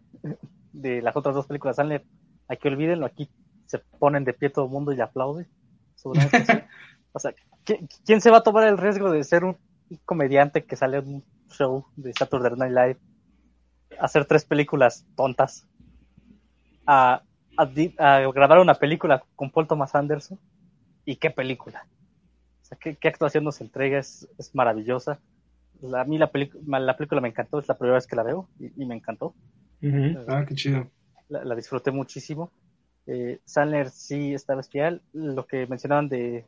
de 0.72 1.03
las 1.03 1.16
otras 1.16 1.34
dos 1.34 1.46
películas 1.46 1.76
Sandler, 1.76 2.05
hay 2.46 2.57
que 2.59 2.68
olvídenlo, 2.68 3.07
aquí 3.07 3.28
se 3.70 3.78
ponen 3.78 4.24
de 4.24 4.32
pie 4.32 4.50
todo 4.50 4.64
el 4.64 4.70
mundo 4.72 4.90
y 4.90 4.96
le 4.96 5.02
aplaude. 5.04 5.46
o 6.04 7.18
sea, 7.20 7.32
¿quién 8.04 8.20
se 8.20 8.30
va 8.30 8.38
a 8.38 8.42
tomar 8.42 8.66
el 8.66 8.78
riesgo 8.78 9.12
de 9.12 9.22
ser 9.22 9.44
un 9.44 9.56
comediante 10.04 10.64
que 10.64 10.74
sale 10.74 10.98
en 10.98 11.14
un 11.14 11.24
show 11.50 11.86
de 11.94 12.12
Saturday 12.12 12.56
Night 12.56 12.72
Live, 12.72 12.98
hacer 14.00 14.24
tres 14.24 14.44
películas 14.44 15.06
tontas, 15.14 15.68
a, 16.84 17.22
grabar 18.34 18.58
una 18.58 18.74
película 18.74 19.22
con 19.36 19.52
Paul 19.52 19.68
Thomas 19.68 19.94
Anderson? 19.94 20.40
¿Y 21.04 21.16
qué 21.16 21.30
película? 21.30 21.86
O 22.62 22.64
sea, 22.64 22.76
¿qué, 22.76 23.08
actuación 23.08 23.44
nos 23.44 23.60
entrega? 23.60 24.00
Es, 24.00 24.26
maravillosa. 24.52 25.20
a 25.94 26.04
mí 26.04 26.18
la, 26.18 26.28
la 26.80 26.96
película 26.96 27.20
me 27.20 27.28
encantó, 27.28 27.60
es 27.60 27.68
la 27.68 27.78
primera 27.78 27.94
vez 27.94 28.08
que 28.08 28.16
la 28.16 28.24
veo 28.24 28.48
y, 28.58 28.84
me 28.84 28.96
encantó. 28.96 29.36
ah, 30.26 30.44
qué 30.44 30.56
chido. 30.56 30.90
la, 31.28 31.54
disfruté 31.54 31.92
muchísimo. 31.92 32.50
Eh, 33.12 33.40
Sandler 33.44 33.90
sí 33.90 34.34
está 34.34 34.54
bestial. 34.54 35.02
Lo 35.12 35.44
que 35.44 35.66
mencionaban 35.66 36.08
de 36.08 36.46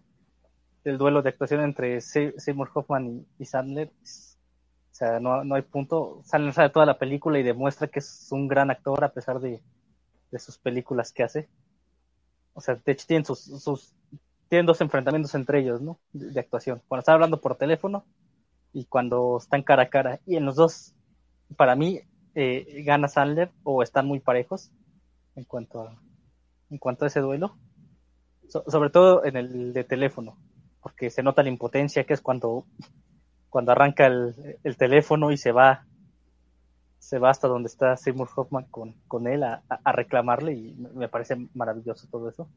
del 0.84 0.98
duelo 0.98 1.22
de 1.22 1.30
actuación 1.30 1.60
entre 1.62 2.00
Seymour 2.00 2.70
Hoffman 2.74 3.26
y, 3.38 3.44
Sandler, 3.44 3.88
o 3.88 4.94
sea, 4.94 5.20
no, 5.20 5.44
no, 5.44 5.54
hay 5.54 5.62
punto. 5.62 6.22
Sandler 6.24 6.52
sabe 6.52 6.70
toda 6.70 6.86
la 6.86 6.98
película 6.98 7.38
y 7.38 7.42
demuestra 7.42 7.88
que 7.88 8.00
es 8.00 8.28
un 8.30 8.48
gran 8.48 8.70
actor 8.70 9.02
a 9.04 9.12
pesar 9.12 9.40
de, 9.40 9.60
sus 10.38 10.58
películas 10.58 11.12
que 11.12 11.22
hace. 11.24 11.48
O 12.54 12.60
sea, 12.60 12.76
de 12.76 12.92
hecho 12.92 13.06
tienen 13.06 13.24
sus, 13.24 13.40
sus 13.40 13.94
tienen 14.48 14.66
dos 14.66 14.80
enfrentamientos 14.80 15.34
entre 15.34 15.60
ellos, 15.60 15.80
¿no? 15.80 15.98
De, 16.12 16.38
actuación. 16.38 16.82
Cuando 16.88 17.00
están 17.00 17.14
hablando 17.14 17.40
por 17.40 17.56
teléfono 17.56 18.04
y 18.72 18.84
cuando 18.86 19.38
están 19.38 19.62
cara 19.62 19.84
a 19.84 19.88
cara. 19.88 20.20
Y 20.26 20.36
en 20.36 20.44
los 20.44 20.56
dos, 20.56 20.94
para 21.56 21.76
mí, 21.76 22.00
eh, 22.34 22.82
gana 22.84 23.08
Sandler 23.08 23.50
o 23.62 23.82
están 23.82 24.06
muy 24.06 24.20
parejos 24.20 24.70
en 25.36 25.44
cuanto 25.44 25.82
a, 25.82 25.96
en 26.72 26.78
cuanto 26.78 27.04
a 27.04 27.08
ese 27.08 27.20
duelo, 27.20 27.56
sobre 28.48 28.90
todo 28.90 29.24
en 29.24 29.36
el 29.36 29.72
de 29.72 29.84
teléfono, 29.84 30.38
porque 30.80 31.10
se 31.10 31.22
nota 31.22 31.42
la 31.42 31.50
impotencia 31.50 32.04
que 32.04 32.14
es 32.14 32.20
cuando, 32.20 32.66
cuando 33.50 33.72
arranca 33.72 34.06
el, 34.06 34.76
teléfono 34.76 35.30
y 35.30 35.36
se 35.36 35.52
va 35.52 35.86
se 36.98 37.18
va 37.18 37.30
hasta 37.30 37.48
donde 37.48 37.66
está 37.66 37.96
Seymour 37.96 38.28
Hoffman 38.34 38.64
con, 38.70 38.94
con 39.06 39.26
él 39.26 39.42
a, 39.42 39.62
reclamarle 39.92 40.54
y 40.54 40.74
me 40.94 41.08
parece 41.08 41.36
maravilloso 41.52 42.06
todo 42.08 42.28
eso. 42.28 42.48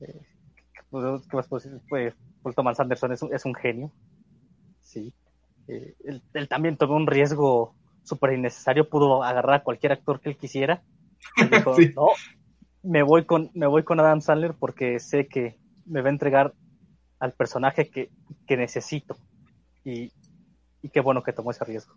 Eh, 0.00 0.26
¿Qué 0.90 1.36
más 1.36 1.46
puedo 1.46 1.62
decir? 1.62 1.80
Pues, 1.88 2.14
Paul 2.42 2.54
Thomas 2.54 2.80
Anderson 2.80 3.12
es 3.12 3.22
un, 3.22 3.32
es 3.32 3.44
un 3.44 3.54
genio. 3.54 3.92
Sí. 4.80 5.14
Eh, 5.68 5.94
él, 6.04 6.48
también 6.48 6.76
tomó 6.76 6.96
un 6.96 7.06
riesgo 7.06 7.74
súper 8.02 8.32
innecesario, 8.32 8.88
pudo 8.88 9.22
agarrar 9.22 9.54
a 9.54 9.62
cualquier 9.62 9.92
actor 9.92 10.20
que 10.20 10.30
él 10.30 10.36
quisiera. 10.36 10.82
dijo, 11.50 11.76
no, 11.94 12.08
me 12.88 13.02
voy 13.02 13.26
con, 13.26 13.50
me 13.52 13.66
voy 13.66 13.84
con 13.84 14.00
Adam 14.00 14.22
Sandler 14.22 14.54
porque 14.58 14.98
sé 14.98 15.28
que 15.28 15.58
me 15.84 16.00
va 16.00 16.08
a 16.08 16.12
entregar 16.12 16.54
al 17.18 17.34
personaje 17.34 17.90
que, 17.90 18.10
necesito. 18.56 19.16
Y, 19.84 20.10
qué 20.90 21.00
bueno 21.00 21.22
que 21.22 21.34
tomó 21.34 21.50
ese 21.50 21.64
riesgo. 21.66 21.94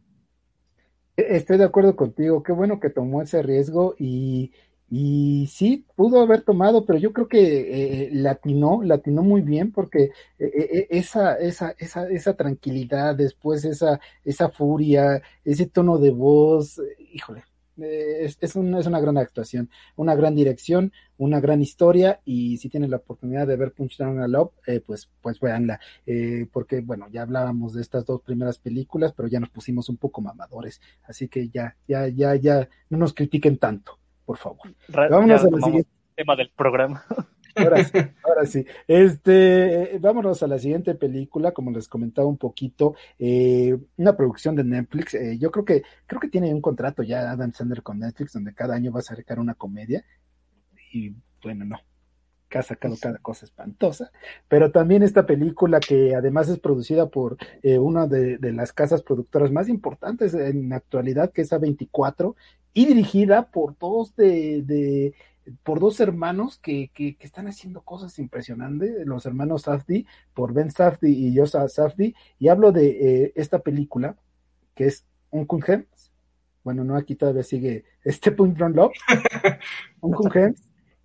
E, 1.16 1.38
estoy 1.38 1.58
de 1.58 1.64
acuerdo 1.64 1.96
contigo, 1.96 2.44
qué 2.44 2.52
bueno 2.52 2.82
que 2.82 2.90
tomó 2.90 3.22
ese 3.22 3.42
riesgo 3.42 3.96
y, 3.98 4.52
y 4.90 5.48
sí, 5.48 5.86
pudo 5.96 6.20
haber 6.20 6.42
tomado, 6.42 6.86
pero 6.86 7.00
yo 7.00 7.14
creo 7.14 7.30
que 7.30 8.08
eh, 8.08 8.10
latinó, 8.12 8.82
latinó 8.84 9.24
muy 9.24 9.42
bien 9.42 9.72
porque 9.72 10.12
eh, 10.40 10.52
eh, 10.54 10.88
esa, 10.90 11.36
esa, 11.36 11.74
esa, 11.78 12.10
esa 12.10 12.34
tranquilidad, 12.36 13.16
después 13.16 13.64
esa, 13.64 14.02
esa 14.26 14.50
furia, 14.50 15.22
ese 15.46 15.68
tono 15.68 16.00
de 16.00 16.12
voz, 16.12 16.82
híjole, 17.14 17.44
eh, 17.82 18.26
es, 18.26 18.38
es, 18.42 18.56
una 18.56 19.00
gran 19.00 19.18
actuación, 19.18 19.70
una 19.96 20.16
gran 20.16 20.36
dirección, 20.36 20.92
una 21.18 21.40
gran 21.40 21.62
historia 21.62 22.20
y 22.26 22.58
si 22.58 22.70
tienen 22.70 22.92
la 22.92 22.98
oportunidad 22.98 23.48
de 23.48 23.56
ver 23.56 23.72
Punch 23.72 23.98
Down 23.98 24.20
a 24.20 24.28
Love, 24.28 24.52
eh, 24.68 24.80
pues, 24.80 25.10
pues 25.22 25.40
véanla, 25.40 25.80
eh, 26.06 26.48
porque 26.52 26.82
bueno, 26.82 27.08
ya 27.12 27.24
hablábamos 27.24 27.74
de 27.74 27.82
estas 27.82 28.06
dos 28.06 28.22
primeras 28.22 28.58
películas, 28.60 29.14
pero 29.14 29.28
ya 29.28 29.40
nos 29.40 29.50
pusimos 29.50 29.90
un 29.90 29.98
poco 29.98 30.22
mamadores, 30.22 30.82
así 31.04 31.28
que 31.28 31.50
ya, 31.50 31.76
ya, 31.88 32.08
ya, 32.08 32.36
ya, 32.36 32.68
no 32.90 32.98
nos 32.98 33.14
critiquen 33.14 33.58
tanto, 33.58 34.00
por 34.26 34.38
favor. 34.38 34.74
Vámonos 34.90 35.44
al 35.44 35.64
siguiente 35.64 35.90
tema 36.16 36.36
del 36.36 36.50
programa. 36.50 37.04
Ahora 37.56 37.84
sí, 37.84 37.98
ahora 38.24 38.46
sí. 38.46 38.66
Este, 38.88 39.98
vámonos 40.00 40.42
a 40.44 40.48
la 40.48 40.60
siguiente 40.60 40.96
película, 40.96 41.52
como 41.52 41.72
les 41.72 41.88
comentaba 41.88 42.28
un 42.28 42.38
poquito, 42.38 42.96
eh, 43.20 43.78
una 43.98 44.16
producción 44.16 44.56
de 44.56 44.64
Netflix. 44.64 45.14
Eh, 45.14 45.38
yo 45.38 45.52
creo 45.52 45.66
que, 45.66 45.84
creo 46.06 46.20
que 46.20 46.30
tiene 46.30 46.54
un 46.54 46.62
contrato 46.62 47.04
ya 47.04 47.32
Adam 47.32 47.54
Sandler 47.54 47.84
con 47.84 48.00
Netflix, 48.00 48.34
donde 48.34 48.54
cada 48.54 48.76
año 48.76 48.92
va 48.92 49.00
a 49.00 49.04
sacar 49.04 49.40
una 49.40 49.56
comedia. 49.56 50.04
Y 50.94 51.14
bueno, 51.44 51.66
no, 51.66 51.78
que 52.50 52.58
ha 52.58 52.64
sacado 52.64 52.96
cada 53.02 53.18
cosa 53.20 53.46
espantosa, 53.46 54.12
pero 54.48 54.72
también 54.72 55.04
esta 55.04 55.26
película 55.26 55.80
que 55.80 56.16
además 56.16 56.50
es 56.50 56.60
producida 56.60 57.08
por 57.08 57.38
eh, 57.64 57.80
una 57.80 58.08
de, 58.08 58.38
las 58.52 58.74
casas 58.74 59.02
productoras 59.02 59.52
más 59.52 59.70
importantes 59.70 60.34
en 60.34 60.70
la 60.70 60.76
actualidad, 60.78 61.32
que 61.32 61.42
es 61.42 61.52
A24, 61.52 62.36
y 62.74 62.86
dirigida 62.86 63.50
por 63.52 63.78
dos 63.78 64.16
de 64.16 65.14
por 65.64 65.80
dos 65.80 66.00
hermanos 66.00 66.60
que, 66.60 66.92
que, 66.94 67.18
están 67.20 67.48
haciendo 67.48 67.82
cosas 67.82 68.18
impresionantes, 68.20 69.06
los 69.06 69.26
hermanos 69.26 69.64
Safdie, 69.64 70.06
por 70.34 70.54
Ben 70.54 70.72
Safdie 70.72 71.12
y 71.12 71.36
Josa 71.36 71.68
Safdie, 71.68 72.16
y 72.40 72.48
hablo 72.48 72.72
de 72.72 72.90
eh, 73.26 73.34
esta 73.36 73.60
película, 73.60 74.16
que 74.76 74.86
es 74.86 75.06
un 75.30 75.48
Hems, 75.66 76.12
bueno, 76.64 76.84
no, 76.84 76.96
aquí 76.96 77.16
todavía 77.16 77.44
sigue 77.44 77.86
este 78.04 78.30
Run 78.32 78.76
Love, 78.76 78.94
un 80.02 80.14
Hanks, 80.14 80.62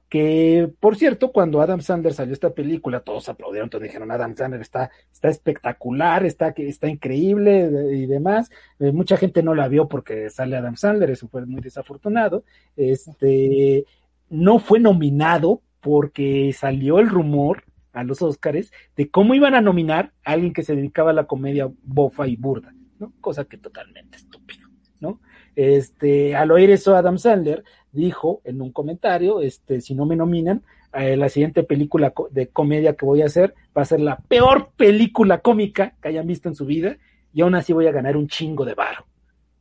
que 0.08 0.72
por 0.78 0.96
cierto, 0.96 1.32
cuando 1.32 1.60
Adam 1.60 1.80
Sandler 1.80 2.14
salió 2.14 2.32
esta 2.32 2.50
película, 2.50 3.00
todos 3.00 3.28
aplaudieron, 3.28 3.70
todos 3.70 3.82
dijeron, 3.82 4.10
Adam 4.10 4.36
Sandler 4.36 4.60
está, 4.60 4.90
está 5.12 5.28
espectacular, 5.28 6.24
está, 6.24 6.54
está 6.56 6.88
increíble 6.88 7.70
y 7.92 8.06
demás. 8.06 8.50
Eh, 8.78 8.92
mucha 8.92 9.16
gente 9.16 9.42
no 9.42 9.54
la 9.54 9.66
vio 9.66 9.88
porque 9.88 10.30
sale 10.30 10.56
Adam 10.56 10.76
Sandler, 10.76 11.10
eso 11.10 11.26
fue 11.28 11.44
muy 11.44 11.60
desafortunado. 11.60 12.44
Este, 12.76 13.84
no 14.28 14.58
fue 14.58 14.80
nominado 14.80 15.62
porque 15.80 16.52
salió 16.52 16.98
el 16.98 17.08
rumor 17.08 17.64
a 17.92 18.04
los 18.04 18.20
Oscars 18.22 18.72
de 18.96 19.10
cómo 19.10 19.34
iban 19.34 19.54
a 19.54 19.60
nominar 19.60 20.12
a 20.24 20.32
alguien 20.32 20.52
que 20.52 20.62
se 20.62 20.76
dedicaba 20.76 21.10
a 21.10 21.14
la 21.14 21.24
comedia 21.24 21.70
bofa 21.82 22.26
y 22.26 22.36
burda, 22.36 22.74
¿no? 22.98 23.12
Cosa 23.20 23.44
que 23.44 23.56
totalmente 23.56 24.16
estúpido, 24.16 24.68
¿no? 25.00 25.20
Este, 25.54 26.36
al 26.36 26.50
oír 26.50 26.70
eso, 26.70 26.94
Adam 26.94 27.18
Sandler 27.18 27.64
dijo 27.92 28.42
en 28.44 28.60
un 28.60 28.72
comentario, 28.72 29.40
este, 29.40 29.80
si 29.80 29.94
no 29.94 30.04
me 30.04 30.16
nominan, 30.16 30.62
eh, 30.92 31.16
la 31.16 31.28
siguiente 31.28 31.62
película 31.62 32.12
de 32.30 32.48
comedia 32.48 32.94
que 32.94 33.06
voy 33.06 33.22
a 33.22 33.26
hacer 33.26 33.54
va 33.76 33.82
a 33.82 33.86
ser 33.86 34.00
la 34.00 34.16
peor 34.16 34.70
película 34.76 35.40
cómica 35.40 35.94
que 36.00 36.08
hayan 36.08 36.26
visto 36.26 36.48
en 36.48 36.54
su 36.54 36.66
vida 36.66 36.96
y 37.32 37.42
aún 37.42 37.54
así 37.54 37.72
voy 37.72 37.86
a 37.86 37.92
ganar 37.92 38.16
un 38.16 38.28
chingo 38.28 38.64
de 38.64 38.74
varo. 38.74 39.06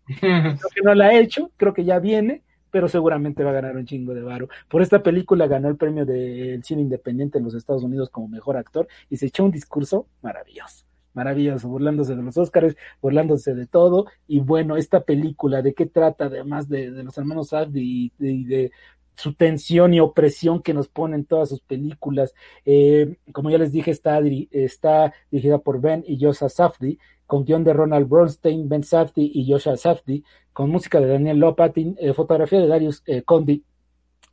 creo 0.20 0.58
que 0.74 0.82
no 0.84 0.94
la 0.94 1.08
ha 1.08 1.14
hecho, 1.14 1.52
creo 1.58 1.74
que 1.74 1.84
ya 1.84 2.00
viene, 2.00 2.42
pero 2.76 2.90
seguramente 2.90 3.42
va 3.42 3.52
a 3.52 3.54
ganar 3.54 3.78
un 3.78 3.86
chingo 3.86 4.14
de 4.14 4.22
varo. 4.22 4.50
Por 4.68 4.82
esta 4.82 5.02
película 5.02 5.48
ganó 5.48 5.70
el 5.70 5.78
premio 5.78 6.06
del 6.06 6.62
cine 6.62 6.82
independiente 6.82 7.38
en 7.38 7.46
los 7.46 7.54
Estados 7.54 7.84
Unidos 7.84 8.10
como 8.10 8.28
mejor 8.28 8.58
actor 8.58 8.86
y 9.10 9.16
se 9.16 9.28
echó 9.28 9.46
un 9.46 9.52
discurso 9.52 10.10
maravilloso 10.22 10.84
maravilloso, 11.14 11.70
burlándose 11.70 12.18
de 12.18 12.22
los 12.22 12.38
Óscares, 12.38 12.76
burlándose 13.02 13.56
de 13.56 13.66
todo. 13.66 14.08
Y 14.28 14.42
bueno, 14.42 14.76
esta 14.76 15.06
película, 15.06 15.62
¿de 15.62 15.74
qué 15.74 15.86
trata? 15.86 16.26
Además 16.26 16.68
de, 16.68 16.92
de 16.92 17.04
los 17.04 17.18
hermanos 17.18 17.48
Safdie 17.48 18.12
y, 18.20 18.44
de, 18.44 18.72
su 19.16 19.34
tensión 19.34 19.94
y 19.94 20.02
opresión 20.02 20.62
que 20.62 20.74
nos 20.74 20.90
ponen 20.90 21.24
todas 21.24 21.48
sus 21.48 21.62
películas. 21.62 22.34
Eh, 22.66 23.16
como 23.32 23.50
ya 23.52 23.58
les 23.58 23.72
dije, 23.72 23.92
está, 23.92 24.20
está 24.52 25.14
dirigida 25.32 25.60
por 25.60 25.80
Ben 25.80 26.04
y 26.06 26.22
Josa 26.22 26.50
Safdie, 26.50 26.98
con 27.26 27.46
guion 27.46 27.64
de 27.64 27.74
Ronald 27.74 28.08
Bronstein, 28.08 28.68
Ben 28.70 28.84
Safdie 28.84 29.32
y 29.34 29.50
Joshua 29.50 29.78
Safdie, 29.78 30.24
con 30.56 30.70
música 30.70 31.02
de 31.02 31.08
Daniel 31.08 31.38
Lopatin, 31.38 31.98
eh, 32.00 32.14
fotografía 32.14 32.62
de 32.62 32.68
Darius 32.68 33.04
eh, 33.08 33.24
Condi 33.24 33.62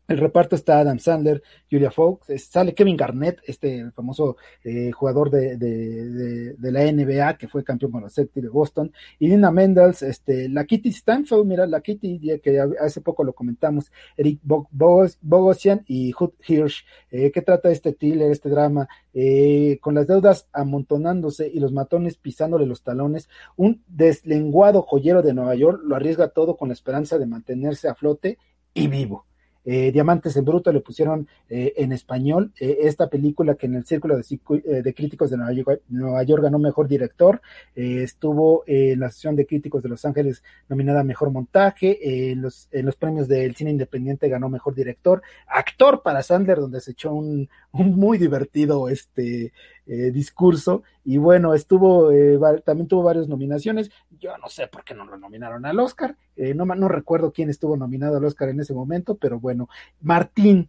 el 0.09 0.18
reparto 0.18 0.57
está 0.57 0.80
Adam 0.80 0.98
Sandler, 0.98 1.42
Julia 1.70 1.90
Fox, 1.90 2.26
sale 2.50 2.74
Kevin 2.74 2.96
Garnett, 2.96 3.40
este 3.46 3.90
famoso 3.92 4.36
eh, 4.64 4.90
jugador 4.90 5.30
de, 5.30 6.57
la 6.59 6.92
NBA 6.92 7.38
que 7.38 7.48
fue 7.48 7.64
campeón 7.64 7.92
con 7.92 8.03
los 8.03 8.14
Celtics 8.14 8.42
de 8.42 8.48
Boston, 8.48 8.92
y 9.18 9.28
Dina 9.28 9.50
Mendels, 9.50 10.03
este, 10.03 10.48
la 10.48 10.64
Kitty 10.64 10.92
Stanfield, 10.92 11.46
mira, 11.46 11.66
la 11.66 11.80
Kitty 11.80 12.40
que 12.42 12.61
hace 12.80 13.00
poco 13.00 13.24
lo 13.24 13.32
comentamos, 13.32 13.92
Eric 14.16 14.40
Bogosian 14.42 15.84
y 15.86 16.12
Hood 16.12 16.32
Hirsch, 16.46 16.84
eh, 17.11 17.30
que 17.30 17.42
trata 17.42 17.70
este 17.70 17.92
thriller, 17.92 18.30
este 18.30 18.48
drama, 18.48 18.88
eh, 19.14 19.78
con 19.80 19.94
las 19.94 20.07
deudas 20.07 20.48
amontonándose 20.53 21.48
y 21.48 21.61
los 21.61 21.72
matones 21.72 22.16
pisándole 22.16 22.66
los 22.66 22.82
talones, 22.82 23.28
un 23.57 23.82
deslenguado 23.86 24.82
joyero 24.82 25.22
de 25.22 25.32
Nueva 25.32 25.55
York 25.55 25.80
lo 25.84 25.96
arriesga 25.96 26.28
todo 26.28 26.57
con 26.57 26.68
la 26.68 26.74
esperanza 26.74 27.18
de 27.18 27.26
mantenerse 27.26 27.88
a 27.88 27.94
flote 27.94 28.38
y 28.74 28.88
vivo 28.88 29.26
eh, 29.64 29.92
Diamantes 29.92 30.36
en 30.36 30.44
Bruto 30.44 30.72
le 30.72 30.80
pusieron 30.80 31.28
eh, 31.48 31.72
en 31.76 31.92
español 31.92 32.52
eh, 32.58 32.78
esta 32.82 33.08
película 33.08 33.54
que 33.54 33.66
en 33.66 33.76
el 33.76 33.84
Círculo 33.84 34.16
de, 34.16 34.24
eh, 34.64 34.94
Críticos 34.94 35.30
de 35.30 35.36
Nueva 35.36 36.22
York, 36.24 36.42
ganó 36.42 36.58
Mejor 36.58 36.88
Director, 36.88 37.40
estuvo 37.74 38.64
en 38.66 39.00
la 39.00 39.10
sesión 39.10 39.36
de 39.36 39.46
críticos 39.46 39.82
de 39.82 39.88
Los 39.88 40.04
Ángeles 40.04 40.42
nominada 40.68 41.04
Mejor 41.04 41.30
Montaje, 41.30 42.30
en, 42.32 42.42
los, 42.42 42.68
en 42.72 42.86
los 42.86 42.96
premios 42.96 43.28
del 43.28 43.54
cine 43.54 43.70
independiente 43.70 44.28
ganó 44.28 44.48
Mejor 44.48 44.74
Director, 44.74 45.22
actor 45.46 46.02
para 46.02 46.22
Sandler, 46.22 46.58
donde 46.58 46.80
se 46.80 46.92
echó 46.92 47.12
un, 47.12 47.48
un 47.72 47.96
muy 47.96 48.18
divertido 48.18 48.88
este 48.88 49.52
eh, 49.85 50.12
discurso. 50.12 50.85
Y 51.05 51.16
bueno, 51.16 51.55
estuvo, 51.55 52.12
eh, 52.12 52.39
también 52.64 52.87
tuvo 52.87 53.03
varias 53.03 53.28
nominaciones. 53.28 53.91
Yo 54.11 54.39
no 54.39 54.49
sé 54.49 54.68
por 54.68 54.85
qué 54.85 54.95
no 54.95 55.05
lo 55.05 55.16
nominaron 55.18 55.66
al 55.66 55.80
Oscar. 55.80 56.16
Eh, 56.37 56.55
no, 56.55 56.64
no 56.64 56.89
recuerdo 56.89 57.33
quién 57.33 57.51
estuvo 57.51 57.76
nominado 57.76 58.16
al 58.16 58.24
Oscar 58.24 58.49
en 58.51 58.61
ese 58.61 58.74
momento, 58.74 59.16
pero 59.16 59.41
bueno, 59.41 59.68
Martín, 60.01 60.68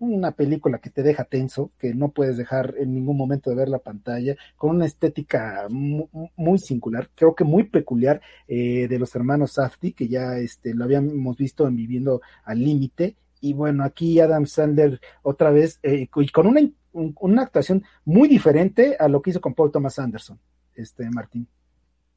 una 0.00 0.32
película 0.32 0.78
que 0.78 0.90
te 0.90 1.04
deja 1.04 1.24
tenso, 1.24 1.70
que 1.78 1.94
no 1.94 2.08
puedes 2.08 2.36
dejar 2.36 2.74
en 2.78 2.92
ningún 2.92 3.16
momento 3.16 3.50
de 3.50 3.56
ver 3.56 3.68
la 3.68 3.78
pantalla, 3.78 4.34
con 4.56 4.70
una 4.70 4.86
estética 4.86 5.68
muy, 5.68 6.58
singular, 6.58 7.10
creo 7.14 7.34
que 7.34 7.44
muy 7.44 7.64
peculiar 7.64 8.20
de 8.48 8.96
los 8.98 9.14
hermanos 9.14 9.52
Safdie, 9.52 9.92
que 9.92 10.08
ya 10.08 10.38
este, 10.38 10.74
lo 10.74 10.84
habíamos 10.84 11.36
visto 11.36 11.68
en 11.68 11.76
Viviendo 11.76 12.22
al 12.44 12.60
Límite. 12.60 13.14
Y 13.42 13.52
bueno, 13.52 13.84
aquí 13.84 14.20
Adam 14.20 14.46
Sandler 14.46 15.00
otra 15.22 15.50
vez, 15.50 15.80
y 15.82 16.06
con 16.06 16.46
una 16.46 16.60
una 16.92 17.42
actuación 17.42 17.84
muy 18.04 18.28
diferente 18.28 18.96
a 18.98 19.08
lo 19.08 19.22
que 19.22 19.30
hizo 19.30 19.40
con 19.40 19.54
Paul 19.54 19.70
Thomas 19.70 19.98
Anderson, 19.98 20.38
este 20.74 21.08
Martín. 21.10 21.48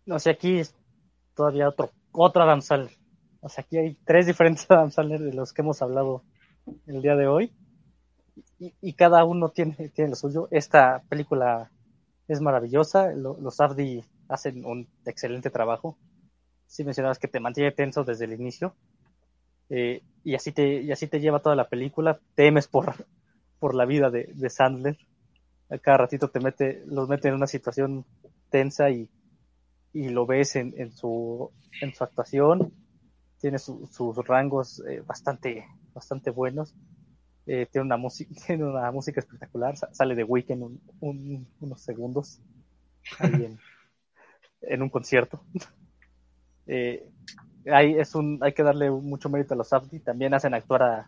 No 0.05 0.19
sé, 0.19 0.31
aquí 0.31 0.59
es 0.59 0.75
todavía 1.35 1.69
otro, 1.69 1.91
otro 2.11 2.43
Adam 2.43 2.61
Sandler. 2.61 2.97
O 3.41 3.49
sea, 3.49 3.63
aquí 3.63 3.77
hay 3.77 3.97
tres 4.05 4.25
diferentes 4.25 4.65
Adam 4.69 4.91
Sandler 4.91 5.21
de 5.21 5.33
los 5.33 5.53
que 5.53 5.61
hemos 5.61 5.81
hablado 5.81 6.23
el 6.87 7.01
día 7.01 7.15
de 7.15 7.27
hoy. 7.27 7.53
Y, 8.59 8.93
cada 8.93 9.25
uno 9.25 9.49
tiene, 9.49 9.89
tiene 9.89 10.11
lo 10.11 10.15
suyo. 10.15 10.47
Esta 10.49 11.03
película 11.07 11.69
es 12.27 12.41
maravillosa. 12.41 13.11
los 13.11 13.59
Abdi 13.59 14.03
hacen 14.27 14.65
un 14.65 14.87
excelente 15.05 15.51
trabajo. 15.51 15.97
Si 16.65 16.83
mencionabas 16.83 17.19
que 17.19 17.27
te 17.27 17.39
mantiene 17.39 17.71
tenso 17.71 18.03
desde 18.03 18.25
el 18.25 18.33
inicio. 18.33 18.73
Eh, 19.69 20.01
y 20.23 20.33
así 20.33 20.51
te, 20.51 20.81
y 20.81 20.91
así 20.91 21.07
te 21.07 21.19
lleva 21.19 21.41
toda 21.41 21.55
la 21.55 21.67
película. 21.67 22.19
Temes 22.33 22.67
por, 22.67 23.05
por 23.63 23.75
la 23.75 23.85
vida 23.85 24.11
de, 24.11 24.49
Sandler. 24.49 24.97
A 25.69 25.77
cada 25.77 25.99
ratito 25.99 26.27
te 26.27 26.41
mete, 26.41 26.83
los 26.85 27.07
mete 27.07 27.29
en 27.29 27.35
una 27.35 27.47
situación 27.47 28.05
tensa 28.49 28.89
y, 28.89 29.09
lo 29.93 30.25
ves 30.25 30.57
en, 30.57 30.91
su, 30.91 31.49
en 31.79 31.95
su 31.95 32.03
actuación. 32.03 32.73
Tiene 33.39 33.59
sus 33.59 34.17
rangos 34.27 34.83
eh, 34.85 35.01
bastante, 35.07 35.65
bastante 35.93 36.29
buenos. 36.29 36.75
Eh, 37.45 37.65
tiene, 37.71 37.85
una 37.85 38.09
tiene 38.45 38.65
una 38.65 38.91
música 38.91 39.21
espectacular. 39.21 39.77
Sale 39.77 40.13
de 40.13 40.25
Weekend 40.25 40.81
unos 40.99 41.81
segundos 41.81 42.41
en, 44.61 44.81
un 44.81 44.89
concierto. 44.89 45.41
Eh, 46.65 47.11
hay, 47.69 47.95
es 47.95 48.15
un, 48.15 48.39
hay 48.41 48.53
que 48.53 48.63
darle 48.63 48.89
mucho 48.89 49.29
mérito 49.29 49.53
a 49.53 49.57
los 49.57 49.71
Abdi. 49.71 49.99
También 49.99 50.33
hacen 50.33 50.53
actuar 50.53 51.07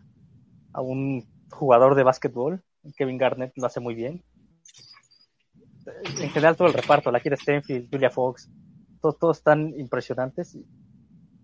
a 0.72 0.80
un 0.82 1.26
jugador 1.50 1.94
de 1.94 2.02
básquetbol. 2.02 2.62
Kevin 2.96 3.18
Garnett 3.18 3.52
lo 3.56 3.66
hace 3.66 3.80
muy 3.80 3.94
bien. 3.94 4.22
En 6.20 6.30
general 6.30 6.56
todo 6.56 6.68
el 6.68 6.74
reparto, 6.74 7.10
la 7.10 7.20
Kira 7.20 7.36
Stenfield, 7.36 7.88
Julia 7.90 8.10
Fox, 8.10 8.50
todos, 9.00 9.38
están 9.38 9.72
impresionantes. 9.78 10.56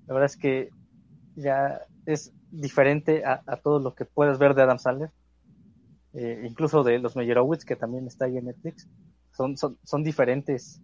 La 0.06 0.14
verdad 0.14 0.26
es 0.26 0.36
que 0.36 0.70
ya 1.36 1.80
es 2.06 2.32
diferente 2.50 3.24
a, 3.24 3.40
todo 3.62 3.78
lo 3.78 3.94
que 3.94 4.04
puedes 4.04 4.38
ver 4.38 4.54
de 4.54 4.62
Adam 4.62 4.78
Sandler. 4.78 5.10
Eh, 6.14 6.42
incluso 6.44 6.82
de 6.82 6.98
los 6.98 7.16
Meyerowitz, 7.16 7.64
que 7.64 7.76
también 7.76 8.06
está 8.06 8.26
ahí 8.26 8.36
en 8.36 8.46
Netflix. 8.46 8.88
Son, 9.32 9.56
son, 9.56 9.78
son 9.84 10.02
diferentes 10.02 10.82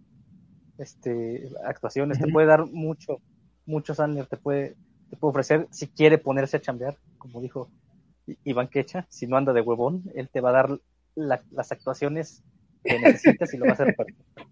este, 0.77 1.49
actuaciones. 1.65 2.17
Te 2.17 2.31
puede 2.31 2.47
dar 2.47 2.65
mucho, 2.65 3.21
mucho 3.65 3.93
Sandler, 3.93 4.25
te 4.25 4.37
puede, 4.37 4.75
te 5.09 5.17
puede 5.17 5.31
ofrecer 5.31 5.67
si 5.69 5.87
quiere 5.87 6.17
ponerse 6.17 6.57
a 6.57 6.61
chambear, 6.61 6.97
como 7.17 7.41
dijo 7.41 7.69
Iván 8.43 8.69
Quecha, 8.69 9.05
si 9.09 9.27
no 9.27 9.37
anda 9.37 9.53
de 9.53 9.61
huevón, 9.61 10.03
él 10.15 10.29
te 10.29 10.41
va 10.41 10.49
a 10.49 10.53
dar 10.53 10.79
las 11.15 11.71
actuaciones 11.71 12.43
que 12.83 12.99
necesitas 12.99 13.53
y 13.53 13.57
lo 13.57 13.65
va 13.65 13.71
a 13.71 13.73
hacer 13.73 13.95
perfecto. 13.95 14.49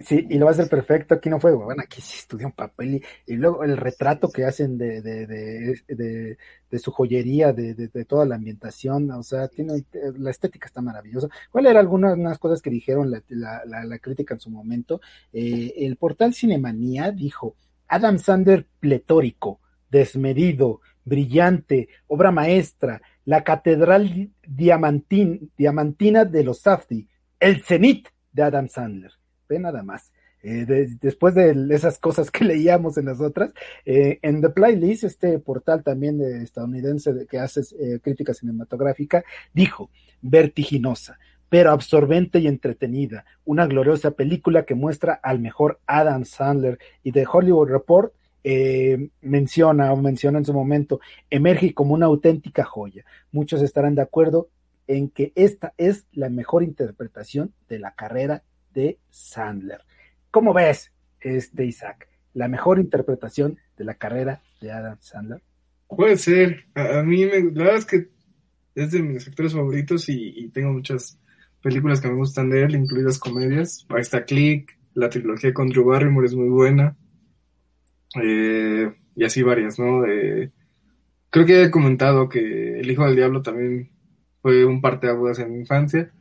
Sí, 0.00 0.26
y 0.28 0.38
lo 0.38 0.46
va 0.46 0.50
a 0.50 0.54
hacer 0.54 0.68
perfecto. 0.68 1.14
Aquí 1.14 1.30
no 1.30 1.38
fue 1.38 1.54
huevón, 1.54 1.80
aquí 1.80 2.00
sí 2.00 2.18
estudió 2.18 2.46
un 2.46 2.52
papel. 2.52 3.02
Y, 3.26 3.36
luego 3.36 3.62
el 3.62 3.76
retrato 3.76 4.28
que 4.28 4.44
hacen 4.44 4.76
de, 4.76 6.36
su 6.78 6.90
joyería, 6.90 7.52
de, 7.52 8.04
toda 8.04 8.26
la 8.26 8.34
ambientación. 8.34 9.10
O 9.12 9.22
sea, 9.22 9.48
tiene 9.48 9.84
la 10.18 10.30
estética 10.30 10.66
está 10.66 10.82
maravillosa. 10.82 11.28
¿Cuál 11.50 11.66
eran 11.66 11.78
algunas 11.78 12.38
cosas 12.38 12.60
que 12.60 12.70
dijeron 12.70 13.10
la, 13.10 13.62
la, 13.64 13.98
crítica 13.98 14.34
en 14.34 14.40
su 14.40 14.50
momento? 14.50 15.00
Eh, 15.32 15.72
el 15.76 15.96
portal 15.96 16.34
Cinemanía 16.34 17.12
dijo: 17.12 17.56
Adam 17.86 18.18
Sander 18.18 18.66
pletórico 18.80 19.60
desmedido, 19.94 20.80
brillante, 21.04 21.88
obra 22.08 22.32
maestra, 22.32 23.00
la 23.24 23.44
catedral 23.44 24.30
diamantina 24.44 26.24
de 26.24 26.42
los 26.44 26.58
Safdie, 26.58 27.06
el 27.38 27.62
cenit 27.62 28.08
de 28.32 28.42
Adam 28.42 28.68
Sandler. 28.68 29.12
Ve 29.48 29.60
nada 29.60 29.84
más. 29.84 30.12
Eh, 30.42 30.66
después 31.00 31.34
de 31.34 31.54
esas 31.70 31.98
cosas 31.98 32.30
que 32.30 32.44
leíamos 32.52 32.98
en 32.98 33.06
las 33.06 33.20
otras, 33.20 33.52
eh, 33.86 34.18
en 34.20 34.42
The 34.42 34.50
Playlist, 34.50 35.04
este 35.04 35.38
portal 35.38 35.84
también 35.84 36.20
estadounidense 36.20 37.26
que 37.30 37.38
hace 37.38 37.60
eh, 37.60 38.00
crítica 38.02 38.34
cinematográfica, 38.34 39.24
dijo, 39.54 39.90
vertiginosa, 40.20 41.18
pero 41.48 41.70
absorbente 41.70 42.40
y 42.40 42.48
entretenida. 42.48 43.24
Una 43.44 43.66
gloriosa 43.66 44.10
película 44.10 44.64
que 44.64 44.74
muestra 44.74 45.14
al 45.22 45.38
mejor 45.38 45.78
Adam 45.86 46.24
Sandler 46.24 46.78
y 47.04 47.12
The 47.12 47.26
Hollywood 47.30 47.68
Report 47.68 48.12
eh, 48.44 49.08
menciona 49.22 49.92
o 49.92 49.96
menciona 49.96 50.38
en 50.38 50.44
su 50.44 50.52
momento, 50.52 51.00
emerge 51.30 51.72
como 51.72 51.94
una 51.94 52.06
auténtica 52.06 52.62
joya. 52.62 53.04
Muchos 53.32 53.62
estarán 53.62 53.94
de 53.94 54.02
acuerdo 54.02 54.50
en 54.86 55.08
que 55.08 55.32
esta 55.34 55.72
es 55.78 56.06
la 56.12 56.28
mejor 56.28 56.62
interpretación 56.62 57.54
de 57.68 57.78
la 57.78 57.94
carrera 57.94 58.42
de 58.74 58.98
Sandler. 59.10 59.80
¿Cómo 60.30 60.52
ves, 60.52 60.92
este 61.20 61.64
Isaac? 61.64 62.08
La 62.34 62.48
mejor 62.48 62.78
interpretación 62.78 63.58
de 63.78 63.84
la 63.84 63.94
carrera 63.94 64.42
de 64.60 64.72
Adam 64.72 64.98
Sandler. 65.00 65.40
Puede 65.88 66.16
ser. 66.16 66.66
A, 66.74 67.02
mí, 67.02 67.24
me, 67.24 67.40
la 67.52 67.64
verdad 67.64 67.76
es 67.76 67.86
que 67.86 68.08
es 68.74 68.90
de 68.90 69.02
mis 69.02 69.26
actores 69.26 69.52
favoritos 69.52 70.08
y, 70.08 70.48
tengo 70.48 70.72
muchas 70.72 71.18
películas 71.62 72.00
que 72.00 72.08
me 72.08 72.16
gustan 72.16 72.50
de 72.50 72.64
él, 72.64 72.74
incluidas 72.74 73.18
comedias. 73.18 73.86
Ahí 73.88 74.00
está 74.00 74.24
Click, 74.24 74.76
la 74.94 75.08
trilogía 75.08 75.54
con 75.54 75.68
Drew 75.68 75.84
Barrymore 75.86 76.26
es 76.26 76.34
muy 76.34 76.48
buena. 76.48 76.96
Eh, 78.22 78.92
y 79.16 79.24
así 79.24 79.42
varias, 79.42 79.78
¿no? 79.78 80.02
creo 81.30 81.46
que 81.46 81.62
he 81.64 81.70
comentado 81.70 82.28
que 82.28 82.78
El 82.78 82.90
Hijo 82.90 83.04
del 83.04 83.16
Diablo 83.16 83.42
también 83.42 83.90
fue 84.40 84.64
un 84.64 84.80
parte 84.80 85.06
parteaguas 85.08 85.38
en 85.38 85.52
mi 85.52 85.58
infancia. 85.60 86.12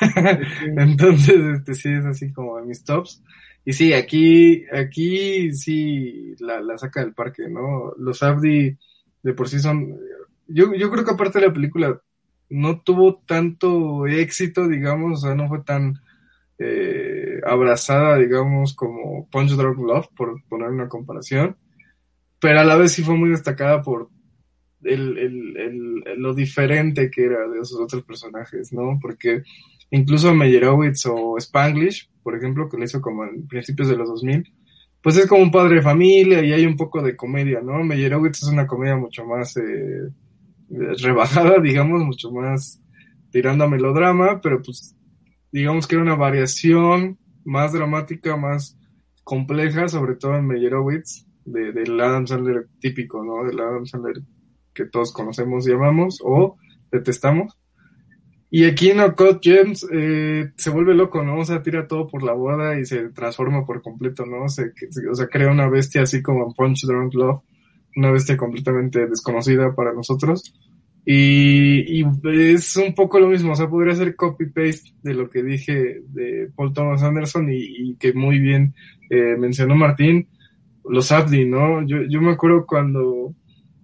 Entonces, 0.76 1.36
este 1.56 1.74
sí 1.74 1.90
es 1.92 2.04
así 2.04 2.32
como 2.32 2.56
de 2.56 2.64
mis 2.64 2.84
tops. 2.84 3.22
Y 3.64 3.72
sí, 3.72 3.92
aquí, 3.92 4.64
aquí 4.72 5.52
sí 5.52 6.34
la, 6.40 6.60
la 6.60 6.78
saca 6.78 7.00
del 7.00 7.14
parque, 7.14 7.48
¿no? 7.48 7.92
Los 7.98 8.22
Abdi 8.22 8.76
de 9.22 9.34
por 9.34 9.48
sí 9.48 9.58
son. 9.60 9.98
Yo, 10.48 10.74
yo 10.74 10.90
creo 10.90 11.04
que 11.04 11.12
aparte 11.12 11.40
de 11.40 11.46
la 11.46 11.52
película 11.52 12.00
no 12.48 12.80
tuvo 12.80 13.22
tanto 13.26 14.06
éxito, 14.06 14.68
digamos, 14.68 15.24
o 15.24 15.26
sea, 15.26 15.34
no 15.34 15.48
fue 15.48 15.62
tan 15.62 15.94
eh, 16.64 17.40
abrazada, 17.44 18.16
digamos, 18.18 18.74
como 18.74 19.28
Punch 19.30 19.52
Drunk 19.52 19.78
Love, 19.78 20.08
por 20.16 20.42
poner 20.48 20.68
una 20.68 20.88
comparación, 20.88 21.56
pero 22.40 22.60
a 22.60 22.64
la 22.64 22.76
vez 22.76 22.92
sí 22.92 23.02
fue 23.02 23.16
muy 23.16 23.30
destacada 23.30 23.82
por 23.82 24.08
el, 24.82 25.18
el, 25.18 25.56
el, 25.56 26.20
lo 26.20 26.34
diferente 26.34 27.10
que 27.10 27.24
era 27.24 27.48
de 27.48 27.60
esos 27.60 27.80
otros 27.80 28.02
personajes, 28.04 28.72
¿no? 28.72 28.98
Porque 29.00 29.42
incluso 29.90 30.34
Meyerowitz 30.34 31.06
o 31.06 31.36
Spanglish, 31.38 32.10
por 32.22 32.36
ejemplo, 32.36 32.68
que 32.68 32.76
lo 32.76 32.84
hizo 32.84 33.00
como 33.00 33.24
en 33.24 33.46
principios 33.46 33.88
de 33.88 33.96
los 33.96 34.08
2000, 34.08 34.52
pues 35.02 35.16
es 35.16 35.26
como 35.26 35.42
un 35.42 35.50
padre 35.50 35.76
de 35.76 35.82
familia 35.82 36.44
y 36.44 36.52
hay 36.52 36.64
un 36.64 36.76
poco 36.76 37.02
de 37.02 37.16
comedia, 37.16 37.60
¿no? 37.60 37.82
Meyerowitz 37.82 38.42
es 38.42 38.48
una 38.48 38.66
comedia 38.66 38.96
mucho 38.96 39.26
más 39.26 39.56
eh, 39.56 40.08
rebajada, 40.68 41.58
digamos, 41.62 42.04
mucho 42.04 42.30
más 42.30 42.80
tirando 43.30 43.64
a 43.64 43.68
melodrama, 43.68 44.40
pero 44.40 44.62
pues 44.62 44.94
digamos 45.52 45.86
que 45.86 45.94
era 45.94 46.04
una 46.04 46.16
variación 46.16 47.18
más 47.44 47.72
dramática, 47.72 48.36
más 48.36 48.78
compleja, 49.22 49.88
sobre 49.88 50.16
todo 50.16 50.36
en 50.36 50.46
Meyerowitz, 50.46 51.26
de, 51.44 51.72
del 51.72 52.00
Adam 52.00 52.26
Sandler 52.26 52.68
típico, 52.80 53.22
¿no? 53.22 53.44
Del 53.44 53.60
Adam 53.60 53.86
Sandler 53.86 54.22
que 54.74 54.86
todos 54.86 55.12
conocemos 55.12 55.68
y 55.68 55.72
amamos 55.72 56.20
o 56.24 56.56
detestamos. 56.90 57.58
Y 58.54 58.64
aquí 58.64 58.90
en 58.90 59.00
Ocot 59.00 59.40
James 59.42 59.86
eh, 59.90 60.52
se 60.56 60.70
vuelve 60.70 60.94
loco, 60.94 61.22
¿no? 61.22 61.38
O 61.38 61.44
sea, 61.44 61.62
tira 61.62 61.86
todo 61.86 62.06
por 62.06 62.22
la 62.22 62.34
boda 62.34 62.78
y 62.78 62.84
se 62.84 63.08
transforma 63.08 63.64
por 63.64 63.80
completo, 63.80 64.26
¿no? 64.26 64.48
Se, 64.48 64.72
o 65.10 65.14
sea, 65.14 65.26
crea 65.28 65.50
una 65.50 65.68
bestia 65.68 66.02
así 66.02 66.20
como 66.22 66.46
en 66.46 66.52
Punch 66.52 66.84
Drunk 66.86 67.14
Love, 67.14 67.42
una 67.96 68.10
bestia 68.10 68.36
completamente 68.36 69.06
desconocida 69.06 69.74
para 69.74 69.94
nosotros. 69.94 70.54
Y, 71.04 72.00
y, 72.00 72.06
es 72.54 72.76
un 72.76 72.94
poco 72.94 73.18
lo 73.18 73.28
mismo, 73.28 73.52
o 73.52 73.56
sea, 73.56 73.68
podría 73.68 73.94
ser 73.94 74.14
copy-paste 74.14 74.92
de 75.02 75.14
lo 75.14 75.28
que 75.28 75.42
dije 75.42 76.02
de 76.06 76.48
Paul 76.54 76.72
Thomas 76.72 77.02
Anderson 77.02 77.52
y, 77.52 77.56
y 77.56 77.94
que 77.96 78.12
muy 78.12 78.38
bien 78.38 78.74
eh, 79.10 79.36
mencionó 79.36 79.74
Martín, 79.74 80.28
los 80.84 81.12
Abdi, 81.12 81.44
¿no? 81.44 81.86
Yo, 81.86 82.02
yo 82.08 82.20
me 82.20 82.32
acuerdo 82.32 82.66
cuando 82.66 83.34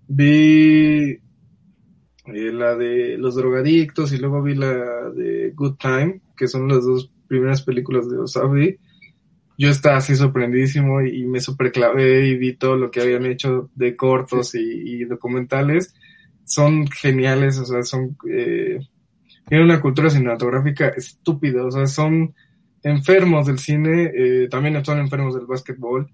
vi 0.06 1.18
eh, 2.34 2.52
la 2.52 2.74
de 2.76 3.16
los 3.18 3.34
drogadictos 3.36 4.12
y 4.12 4.18
luego 4.18 4.42
vi 4.42 4.54
la 4.54 5.10
de 5.10 5.52
Good 5.54 5.76
Time, 5.76 6.20
que 6.36 6.48
son 6.48 6.68
las 6.68 6.84
dos 6.84 7.10
primeras 7.26 7.62
películas 7.62 8.08
de 8.10 8.18
Osabi. 8.18 8.78
Yo 9.56 9.70
estaba 9.70 9.96
así 9.96 10.14
sorprendidísimo 10.14 11.02
y, 11.02 11.24
me 11.26 11.40
superclavé 11.40 12.28
y 12.28 12.36
vi 12.36 12.54
todo 12.54 12.76
lo 12.76 12.90
que 12.90 13.00
habían 13.00 13.26
hecho 13.26 13.70
de 13.74 13.96
cortos 13.96 14.54
y, 14.54 15.04
documentales. 15.04 15.94
Son 16.48 16.86
geniales, 16.88 17.58
o 17.58 17.64
sea, 17.64 17.82
son... 17.82 18.16
Eh, 18.28 18.78
tienen 19.46 19.66
una 19.66 19.80
cultura 19.80 20.10
cinematográfica 20.10 20.88
estúpida, 20.88 21.64
o 21.64 21.70
sea, 21.70 21.86
son 21.86 22.34
enfermos 22.82 23.46
del 23.46 23.58
cine, 23.58 24.12
eh, 24.14 24.48
también 24.50 24.84
son 24.84 24.98
enfermos 24.98 25.34
del 25.34 25.46
básquetbol 25.46 26.10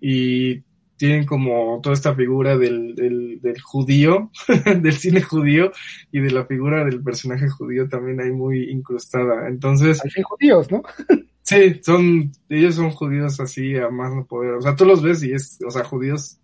y 0.00 0.62
tienen 0.96 1.24
como 1.24 1.80
toda 1.82 1.94
esta 1.94 2.14
figura 2.14 2.58
del, 2.58 2.94
del, 2.94 3.40
del 3.40 3.60
judío, 3.60 4.30
del 4.82 4.92
cine 4.92 5.22
judío 5.22 5.72
y 6.12 6.20
de 6.20 6.30
la 6.30 6.44
figura 6.44 6.84
del 6.84 7.02
personaje 7.02 7.48
judío 7.48 7.88
también 7.88 8.20
hay 8.20 8.30
muy 8.32 8.70
incrustada. 8.70 9.48
Entonces... 9.48 10.00
Hay 10.04 10.22
judíos, 10.22 10.70
¿no? 10.70 10.82
sí, 11.42 11.80
son, 11.82 12.30
ellos 12.50 12.74
son 12.74 12.90
judíos 12.90 13.40
así 13.40 13.76
a 13.76 13.88
más 13.88 14.14
no 14.14 14.26
poder. 14.26 14.52
O 14.54 14.60
sea, 14.60 14.76
tú 14.76 14.84
los 14.84 15.02
ves 15.02 15.22
y 15.22 15.32
es, 15.32 15.58
o 15.66 15.70
sea, 15.70 15.84
judíos 15.84 16.38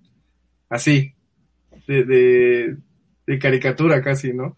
así, 0.71 1.15
de, 1.87 2.05
de, 2.05 2.77
de 3.27 3.39
caricatura 3.39 4.03
casi, 4.03 4.33
¿no? 4.33 4.57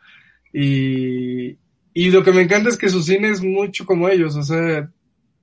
Y, 0.52 1.58
y 1.94 2.10
lo 2.10 2.22
que 2.22 2.32
me 2.32 2.42
encanta 2.42 2.68
es 2.68 2.76
que 2.76 2.88
su 2.88 3.02
cine 3.02 3.30
es 3.30 3.42
mucho 3.42 3.86
como 3.86 4.08
ellos, 4.08 4.36
o 4.36 4.42
sea, 4.42 4.90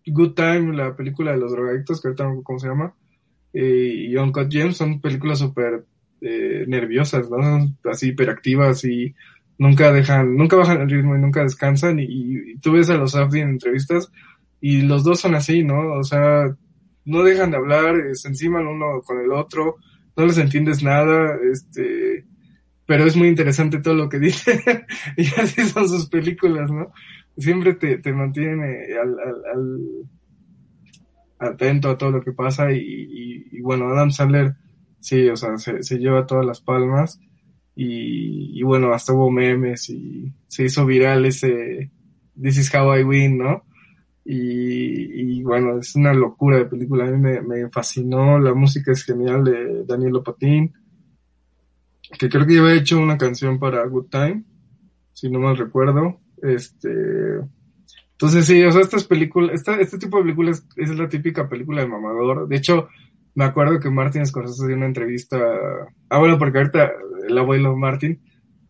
Good 0.06 0.34
Time, 0.34 0.76
la 0.76 0.96
película 0.96 1.32
de 1.32 1.38
los 1.38 1.52
drogadictos, 1.52 2.02
que 2.02 2.08
ahorita 2.08 2.26
no 2.26 2.44
cómo 2.44 2.60
se 2.60 2.68
llama, 2.68 2.96
eh, 3.54 4.10
y 4.10 4.16
Uncut 4.18 4.52
Gems 4.52 4.78
son 4.78 5.00
películas 5.00 5.40
súper 5.40 5.86
eh, 6.22 6.66
nerviosas, 6.68 7.30
¿no? 7.30 7.42
Son 7.42 7.78
así 7.86 8.10
hiperactivas 8.10 8.84
y 8.84 9.16
nunca 9.58 9.92
dejan, 9.92 10.36
nunca 10.36 10.58
bajan 10.58 10.82
el 10.82 10.90
ritmo 10.90 11.16
y 11.16 11.20
nunca 11.20 11.44
descansan. 11.44 12.00
Y, 12.00 12.58
tú 12.58 12.74
ves 12.74 12.90
a 12.90 12.98
los 12.98 13.16
Abdi 13.16 13.40
en 13.40 13.50
entrevistas 13.50 14.12
y 14.60 14.82
los 14.82 15.04
dos 15.04 15.20
son 15.20 15.36
así, 15.36 15.64
¿no? 15.64 15.94
O 15.94 16.04
sea, 16.04 16.54
no 17.06 17.24
dejan 17.24 17.52
de 17.52 17.58
hablar, 17.58 17.96
se 18.14 18.28
enciman 18.28 18.68
uno 18.68 19.02
con 19.06 19.20
el 19.22 19.32
otro, 19.32 19.78
no 20.18 20.26
les 20.26 20.38
entiendes 20.38 20.84
nada, 20.84 21.38
este, 21.52 22.26
pero 22.86 23.06
es 23.06 23.16
muy 23.16 23.28
interesante 23.28 23.80
todo 23.80 23.94
lo 23.94 24.10
que 24.10 24.20
dicen 24.20 24.60
y 25.18 25.26
así 25.40 25.62
son 25.64 25.88
sus 25.88 26.08
películas, 26.08 26.72
¿no? 26.72 26.92
Siempre 27.38 27.74
te, 27.74 27.98
te 27.98 28.14
mantienen 28.14 28.64
eh, 28.64 28.98
al, 28.98 29.20
al 29.20 29.80
atento 31.40 31.90
a 31.90 31.98
todo 31.98 32.12
lo 32.12 32.22
que 32.22 32.32
pasa 32.32 32.72
y, 32.72 33.60
bueno, 33.62 33.88
Adam 33.88 34.12
Sandler, 34.12 34.56
sí, 35.00 35.28
o 35.28 35.36
sea, 35.36 35.58
se, 35.58 35.98
lleva 35.98 36.26
todas 36.26 36.46
las 36.46 36.62
palmas 36.62 37.20
y, 37.76 38.62
bueno, 38.64 38.94
hasta 38.94 39.14
hubo 39.14 39.32
memes 39.32 39.90
y 39.90 40.32
se 40.48 40.66
hizo 40.66 40.86
viral 40.86 41.26
ese 41.26 41.92
This 42.42 42.58
is 42.58 42.76
how 42.76 42.94
I 42.94 43.04
win, 43.04 43.38
¿no? 43.38 43.64
Y, 44.26 45.42
bueno, 45.44 45.80
es 45.80 45.96
una 45.96 46.14
locura 46.14 46.58
de 46.58 46.66
película, 46.66 47.06
a 47.06 47.12
mí 47.12 47.18
me, 47.18 47.70
fascinó, 47.70 48.40
la 48.40 48.54
música 48.54 48.92
es 48.92 49.04
genial 49.04 49.44
de 49.44 49.86
Daniel 49.86 50.22
Patín, 50.24 50.74
que 52.18 52.30
creo 52.30 52.46
que 52.46 52.60
había 52.60 52.76
hecho 52.76 53.00
una 53.00 53.18
canción 53.18 53.60
para 53.60 53.86
Good 53.86 54.08
Time, 54.10 54.44
si 55.14 55.30
no 55.30 55.40
mal 55.40 55.58
recuerdo, 55.58 56.20
este 56.42 57.40
entonces 58.16 58.46
sí, 58.46 58.64
o 58.64 58.72
sea, 58.72 58.82
estas 58.82 59.04
películas, 59.04 59.56
esta, 59.56 59.76
este 59.80 59.98
tipo 59.98 60.18
de 60.18 60.24
películas 60.24 60.66
es 60.78 60.98
la 60.98 61.10
típica 61.10 61.50
película 61.50 61.82
de 61.82 61.88
mamador. 61.90 62.48
De 62.48 62.56
hecho, 62.56 62.88
me 63.34 63.44
acuerdo 63.44 63.78
que 63.78 63.90
Martin 63.90 64.26
Scorsese 64.26 64.68
dio 64.68 64.78
una 64.78 64.86
entrevista, 64.86 65.38
ah 66.10 66.20
bueno, 66.20 66.38
porque 66.40 66.60
ahorita 66.60 66.94
el 67.28 67.38
abuelo 67.38 67.76
Martin 67.76 68.22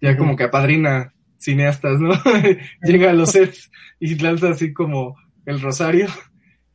ya 0.01 0.17
como 0.17 0.35
que 0.35 0.45
apadrina 0.45 1.13
cineastas, 1.37 1.99
¿no? 1.99 2.13
Llega 2.81 3.11
a 3.11 3.13
los 3.13 3.31
sets 3.31 3.69
y 3.99 4.15
lanza 4.15 4.49
así 4.49 4.73
como 4.73 5.15
el 5.45 5.61
rosario. 5.61 6.07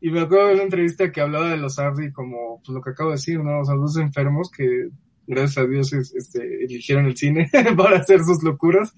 Y 0.00 0.10
me 0.10 0.20
acuerdo 0.20 0.48
de 0.48 0.54
una 0.54 0.62
entrevista 0.62 1.10
que 1.10 1.20
hablaba 1.20 1.50
de 1.50 1.56
los 1.56 1.78
Ardi 1.78 2.12
como 2.12 2.62
pues, 2.64 2.72
lo 2.74 2.80
que 2.80 2.90
acabo 2.90 3.10
de 3.10 3.16
decir, 3.16 3.42
¿no? 3.42 3.60
O 3.60 3.64
sea, 3.64 3.74
dos 3.74 3.96
enfermos 3.96 4.48
que 4.50 4.88
gracias 5.26 5.58
a 5.58 5.68
Dios 5.68 5.92
este, 5.92 6.64
eligieron 6.64 7.06
el 7.06 7.16
cine 7.16 7.50
para 7.76 7.98
hacer 7.98 8.20
sus 8.22 8.42
locuras 8.42 8.94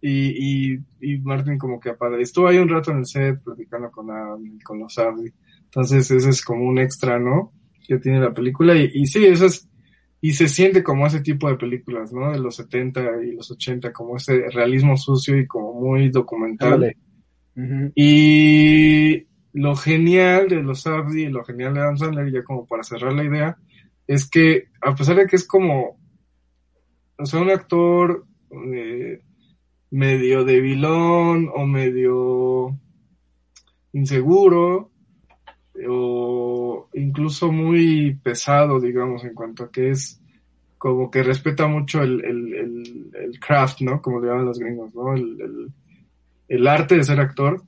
y, 0.00 0.74
y, 0.74 0.78
y 1.00 1.18
Martin 1.18 1.58
como 1.58 1.80
que 1.80 1.90
apadre. 1.90 2.22
Estuvo 2.22 2.48
ahí 2.48 2.58
un 2.58 2.68
rato 2.68 2.90
en 2.90 2.98
el 2.98 3.06
set 3.06 3.42
platicando 3.42 3.90
con, 3.90 4.06
con 4.64 4.78
los 4.78 4.98
Abdi. 4.98 5.32
Entonces 5.64 6.10
ese 6.10 6.30
es 6.30 6.42
como 6.42 6.64
un 6.64 6.78
extra, 6.78 7.18
¿no? 7.18 7.52
Que 7.86 7.98
tiene 7.98 8.20
la 8.20 8.32
película. 8.32 8.76
Y, 8.76 8.90
y 8.94 9.06
sí, 9.06 9.24
eso 9.24 9.46
es, 9.46 9.68
y 10.20 10.32
se 10.32 10.48
siente 10.48 10.82
como 10.82 11.06
ese 11.06 11.20
tipo 11.20 11.48
de 11.48 11.56
películas, 11.56 12.12
¿no? 12.12 12.32
De 12.32 12.38
los 12.38 12.56
70 12.56 13.22
y 13.22 13.32
los 13.32 13.50
80, 13.50 13.92
como 13.92 14.16
ese 14.16 14.48
realismo 14.50 14.96
sucio 14.96 15.38
y 15.38 15.46
como 15.46 15.72
muy 15.74 16.10
documental. 16.10 16.96
Y 17.94 19.26
lo 19.52 19.76
genial 19.76 20.48
de 20.48 20.62
los 20.62 20.86
Abdi 20.86 21.24
y 21.24 21.28
lo 21.30 21.44
genial 21.44 21.74
de 21.74 21.80
Adam 21.80 21.96
Sandler, 21.96 22.32
ya 22.32 22.44
como 22.44 22.66
para 22.66 22.82
cerrar 22.82 23.12
la 23.12 23.24
idea, 23.24 23.56
es 24.06 24.28
que 24.28 24.68
a 24.80 24.94
pesar 24.94 25.16
de 25.16 25.26
que 25.26 25.36
es 25.36 25.46
como, 25.46 25.98
o 27.18 27.26
sea, 27.26 27.40
un 27.40 27.50
actor 27.50 28.24
eh, 28.74 29.20
medio 29.90 30.44
debilón 30.44 31.50
o 31.54 31.66
medio 31.66 32.78
inseguro 33.92 34.90
o 35.88 36.88
incluso 36.94 37.52
muy 37.52 38.18
pesado, 38.22 38.80
digamos, 38.80 39.24
en 39.24 39.34
cuanto 39.34 39.64
a 39.64 39.70
que 39.70 39.90
es 39.90 40.20
como 40.78 41.10
que 41.10 41.22
respeta 41.22 41.66
mucho 41.66 42.02
el, 42.02 42.24
el, 42.24 43.10
el, 43.14 43.40
craft, 43.40 43.80
¿no? 43.80 44.00
Como 44.00 44.20
le 44.20 44.28
llaman 44.28 44.44
los 44.44 44.58
gringos, 44.58 44.94
¿no? 44.94 45.14
El, 45.14 45.72
el, 46.48 46.66
arte 46.68 46.96
de 46.96 47.04
ser 47.04 47.18
actor, 47.18 47.62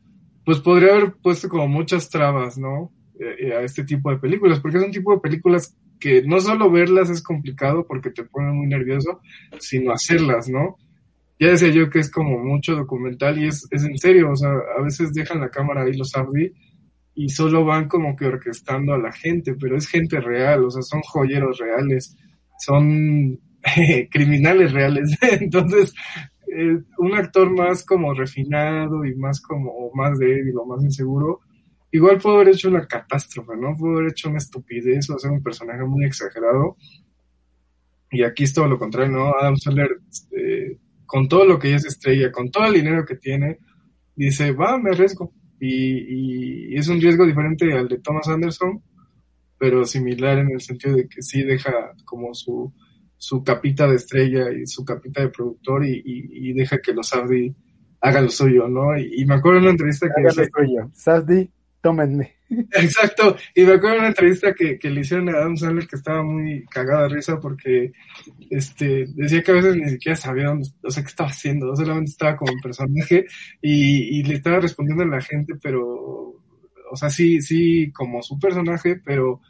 pues 0.44 0.60
podría 0.60 0.92
haber 0.92 1.14
puesto 1.14 1.48
como 1.48 1.66
muchas 1.68 2.08
trabas, 2.10 2.58
¿no? 2.58 2.92
Eh, 3.18 3.52
a 3.54 3.62
este 3.62 3.84
tipo 3.84 4.10
de 4.10 4.18
películas, 4.18 4.60
porque 4.60 4.78
es 4.78 4.84
un 4.84 4.92
tipo 4.92 5.12
de 5.12 5.20
películas 5.20 5.76
que 5.98 6.22
no 6.22 6.40
solo 6.40 6.70
verlas 6.70 7.10
es 7.10 7.22
complicado 7.22 7.86
porque 7.86 8.10
te 8.10 8.24
pone 8.24 8.52
muy 8.52 8.66
nervioso, 8.66 9.20
sino 9.58 9.92
hacerlas, 9.92 10.48
¿no? 10.48 10.76
Ya 11.40 11.50
decía 11.50 11.68
yo 11.68 11.88
que 11.88 12.00
es 12.00 12.10
como 12.10 12.38
mucho 12.38 12.74
documental 12.74 13.38
y 13.38 13.46
es, 13.46 13.66
es 13.70 13.84
en 13.84 13.96
serio, 13.98 14.30
o 14.32 14.36
sea, 14.36 14.50
a 14.78 14.82
veces 14.82 15.12
dejan 15.12 15.40
la 15.40 15.50
cámara 15.50 15.82
ahí 15.82 15.92
los 15.92 16.14
Abdi 16.16 16.52
y 17.14 17.28
solo 17.28 17.64
van 17.64 17.88
como 17.88 18.16
que 18.16 18.26
orquestando 18.26 18.94
a 18.94 18.98
la 18.98 19.12
gente, 19.12 19.54
pero 19.54 19.76
es 19.76 19.88
gente 19.88 20.20
real, 20.20 20.64
o 20.64 20.70
sea, 20.70 20.82
son 20.82 21.00
joyeros 21.02 21.58
reales, 21.58 22.16
son 22.58 23.38
criminales 24.10 24.72
reales. 24.72 25.16
Entonces, 25.40 25.94
eh, 26.56 26.78
un 26.98 27.14
actor 27.14 27.50
más 27.50 27.84
como 27.84 28.14
refinado 28.14 29.04
y 29.04 29.14
más 29.14 29.40
como 29.40 29.90
más 29.94 30.18
débil 30.18 30.54
o 30.58 30.66
más 30.66 30.82
inseguro, 30.82 31.40
igual 31.92 32.18
pudo 32.18 32.36
haber 32.36 32.48
hecho 32.48 32.68
una 32.68 32.86
catástrofe, 32.86 33.56
¿no? 33.56 33.76
Pudo 33.76 33.98
haber 33.98 34.10
hecho 34.10 34.28
una 34.28 34.38
estupidez 34.38 35.08
o 35.10 35.16
hacer 35.16 35.30
un 35.30 35.42
personaje 35.42 35.84
muy 35.84 36.04
exagerado. 36.04 36.76
Y 38.10 38.22
aquí 38.22 38.44
es 38.44 38.54
todo 38.54 38.66
lo 38.66 38.78
contrario, 38.78 39.12
¿no? 39.12 39.34
Adam 39.38 39.56
Sandler, 39.56 40.00
eh, 40.32 40.78
con 41.04 41.28
todo 41.28 41.44
lo 41.44 41.58
que 41.58 41.74
es 41.74 41.84
estrella, 41.84 42.32
con 42.32 42.50
todo 42.50 42.66
el 42.66 42.74
dinero 42.74 43.04
que 43.04 43.16
tiene, 43.16 43.58
dice, 44.14 44.52
va, 44.52 44.78
me 44.78 44.90
arriesgo. 44.90 45.32
Y, 45.60 46.72
y 46.72 46.76
es 46.76 46.88
un 46.88 47.00
riesgo 47.00 47.26
diferente 47.26 47.72
al 47.72 47.88
de 47.88 47.98
Thomas 47.98 48.28
Anderson, 48.28 48.82
pero 49.58 49.84
similar 49.84 50.38
en 50.38 50.52
el 50.52 50.60
sentido 50.60 50.96
de 50.96 51.08
que 51.08 51.20
sí 51.20 51.42
deja 51.42 51.72
como 52.04 52.32
su, 52.32 52.72
su 53.18 53.42
capita 53.42 53.88
de 53.88 53.96
estrella 53.96 54.50
y 54.52 54.66
su 54.66 54.84
capita 54.84 55.20
de 55.20 55.28
productor 55.28 55.84
y, 55.84 56.00
y, 56.04 56.52
deja 56.52 56.78
que 56.78 56.92
los 56.92 57.08
Saudi 57.08 57.54
hagan 58.00 58.24
lo 58.24 58.30
suyo, 58.30 58.68
¿no? 58.68 58.96
Y, 58.96 59.26
me 59.26 59.34
acuerdo 59.34 59.58
en 59.58 59.64
una 59.64 59.72
entrevista 59.72 60.06
que... 60.06 60.20
Hagan 60.20 60.36
lo 60.36 60.64
suyo. 60.64 60.90
Saudi, 60.94 61.50
tómenme. 61.80 62.36
Exacto, 62.72 63.36
y 63.54 63.62
me 63.62 63.74
acuerdo 63.74 63.96
en 63.96 64.00
una 64.00 64.08
entrevista 64.08 64.54
que, 64.54 64.78
que 64.78 64.90
le 64.90 65.00
hicieron 65.00 65.28
a 65.28 65.32
Adam 65.32 65.56
Sandler 65.56 65.86
que 65.86 65.96
estaba 65.96 66.22
muy 66.22 66.64
cagada 66.66 67.02
de 67.02 67.14
risa 67.16 67.38
porque 67.38 67.92
este 68.48 69.06
decía 69.14 69.42
que 69.42 69.50
a 69.50 69.54
veces 69.54 69.76
ni 69.76 69.90
siquiera 69.90 70.16
sabía 70.16 70.46
dónde, 70.46 70.68
o 70.82 70.90
sea, 70.90 71.02
qué 71.02 71.08
estaba 71.08 71.28
haciendo, 71.30 71.76
solamente 71.76 72.10
estaba 72.10 72.36
como 72.36 72.52
un 72.52 72.60
personaje 72.60 73.26
y, 73.60 74.18
y 74.18 74.22
le 74.22 74.34
estaba 74.34 74.60
respondiendo 74.60 75.04
a 75.04 75.08
la 75.08 75.20
gente, 75.20 75.54
pero 75.62 76.18
o 76.90 76.96
sea, 76.96 77.10
sí, 77.10 77.40
sí, 77.40 77.92
como 77.92 78.22
su 78.22 78.38
personaje, 78.38 78.96
pero 79.04 79.40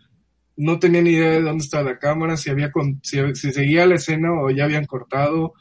no 0.56 0.78
tenía 0.78 1.02
ni 1.02 1.10
idea 1.10 1.30
de 1.30 1.42
dónde 1.42 1.64
estaba 1.64 1.90
la 1.90 1.98
cámara, 1.98 2.36
si 2.36 2.50
había 2.50 2.70
si, 3.02 3.52
seguía 3.52 3.86
la 3.86 3.94
escena 3.94 4.32
o 4.32 4.50
ya 4.50 4.64
habían 4.64 4.86
cortado, 4.86 5.54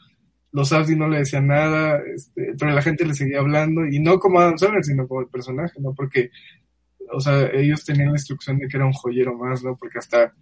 los 0.52 0.72
Abdi 0.72 0.96
no 0.96 1.08
le 1.08 1.18
decían 1.18 1.46
nada, 1.46 2.00
este, 2.14 2.54
pero 2.58 2.72
la 2.72 2.82
gente 2.82 3.04
le 3.04 3.14
seguía 3.14 3.40
hablando, 3.40 3.86
y 3.86 4.00
no 4.00 4.18
como 4.18 4.40
Adam 4.40 4.58
Sandler, 4.58 4.84
sino 4.84 5.06
como 5.06 5.20
el 5.20 5.28
personaje, 5.28 5.80
¿no? 5.80 5.94
Porque, 5.94 6.30
o 7.12 7.20
sea, 7.20 7.48
ellos 7.52 7.84
tenían 7.84 8.08
la 8.08 8.18
instrucción 8.18 8.58
de 8.58 8.68
que 8.68 8.76
era 8.76 8.86
un 8.86 8.92
joyero 8.92 9.36
más, 9.36 9.62
¿no? 9.62 9.76
Porque 9.76 9.98
hasta, 9.98 10.32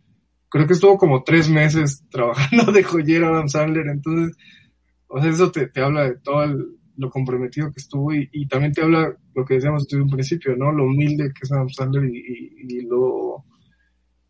creo 0.49 0.67
que 0.67 0.75
estuvo 0.75 0.97
como 0.97 1.23
tres 1.23 1.49
meses 1.49 2.05
trabajando 2.11 2.73
de 2.73 2.83
joyero 2.83 3.29
Adam 3.29 3.49
Sandler, 3.49 3.89
entonces, 3.89 4.37
o 5.09 5.21
sea, 5.21 5.31
eso 5.31 5.51
te, 5.51 5.69
te 5.69 5.81
habla 5.81 6.05
de 6.05 6.17
todo 6.17 6.45
el, 6.45 6.77
lo 6.97 7.11
comprometido 7.11 7.71
que 7.71 7.81
estuvo 7.81 8.13
y, 8.15 8.47
también 8.49 8.73
te 8.73 8.83
habla 8.83 9.15
lo 9.35 9.45
que 9.45 9.55
decíamos 9.55 9.87
desde 9.87 10.03
un 10.03 10.11
principio, 10.11 10.57
¿no? 10.57 10.73
Lo 10.73 10.85
humilde 10.85 11.33
que 11.33 11.41
es 11.43 11.53
Adam 11.53 11.69
Sandler 11.69 12.05
y, 12.05 12.81
lo 12.83 13.45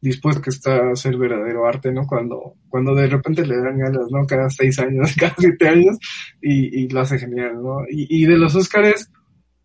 dispuesto 0.01 0.43
que 0.43 0.51
está 0.51 0.77
a 0.77 0.93
hacer 0.93 1.17
verdadero 1.17 1.67
arte, 1.67 1.93
¿no? 1.93 2.07
Cuando, 2.07 2.55
cuando 2.69 2.95
de 2.95 3.07
repente 3.09 3.47
le 3.47 3.57
dan 3.57 3.79
ganas, 3.79 4.11
¿no? 4.11 4.27
Cada 4.27 4.51
seis 4.51 4.79
años, 4.79 5.15
cada 5.19 5.35
siete 5.39 5.69
años 5.69 5.99
y, 6.41 6.89
lo 6.89 7.01
hace 7.01 7.19
genial, 7.19 7.63
¿no? 7.63 7.79
Y, 7.89 8.25
de 8.27 8.37
los 8.37 8.55
Oscars, 8.55 9.11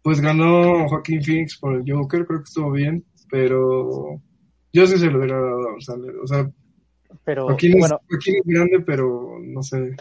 pues 0.01 0.21
ganó 0.21 0.87
Joaquín 0.87 1.23
Phoenix 1.23 1.57
por 1.59 1.75
el 1.75 1.83
Joker, 1.87 2.25
creo 2.25 2.39
que 2.39 2.47
estuvo 2.47 2.71
bien, 2.71 3.05
pero 3.29 4.21
yo 4.73 4.87
sí 4.87 4.97
se 4.97 5.11
lo 5.11 5.19
hubiera 5.19 5.39
dado 5.39 5.69
a 5.69 6.23
o 6.23 6.27
sea, 6.27 6.51
pero, 7.23 7.45
Joaquín, 7.45 7.77
es, 7.77 7.89
Joaquín 7.89 8.35
es 8.37 8.45
grande, 8.45 8.79
pero 8.79 9.37
no 9.41 9.61
sé 9.61 9.95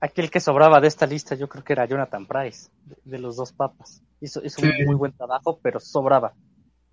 aquel 0.00 0.30
que 0.30 0.40
sobraba 0.40 0.80
de 0.80 0.88
esta 0.88 1.06
lista 1.06 1.34
yo 1.34 1.48
creo 1.48 1.64
que 1.64 1.72
era 1.72 1.86
Jonathan 1.86 2.26
Price, 2.26 2.70
de, 3.04 3.18
los 3.18 3.36
dos 3.36 3.52
papas. 3.52 4.02
Hizo, 4.20 4.40
un 4.40 4.86
muy 4.86 4.94
buen 4.94 5.12
trabajo, 5.12 5.58
pero 5.62 5.80
sobraba 5.80 6.34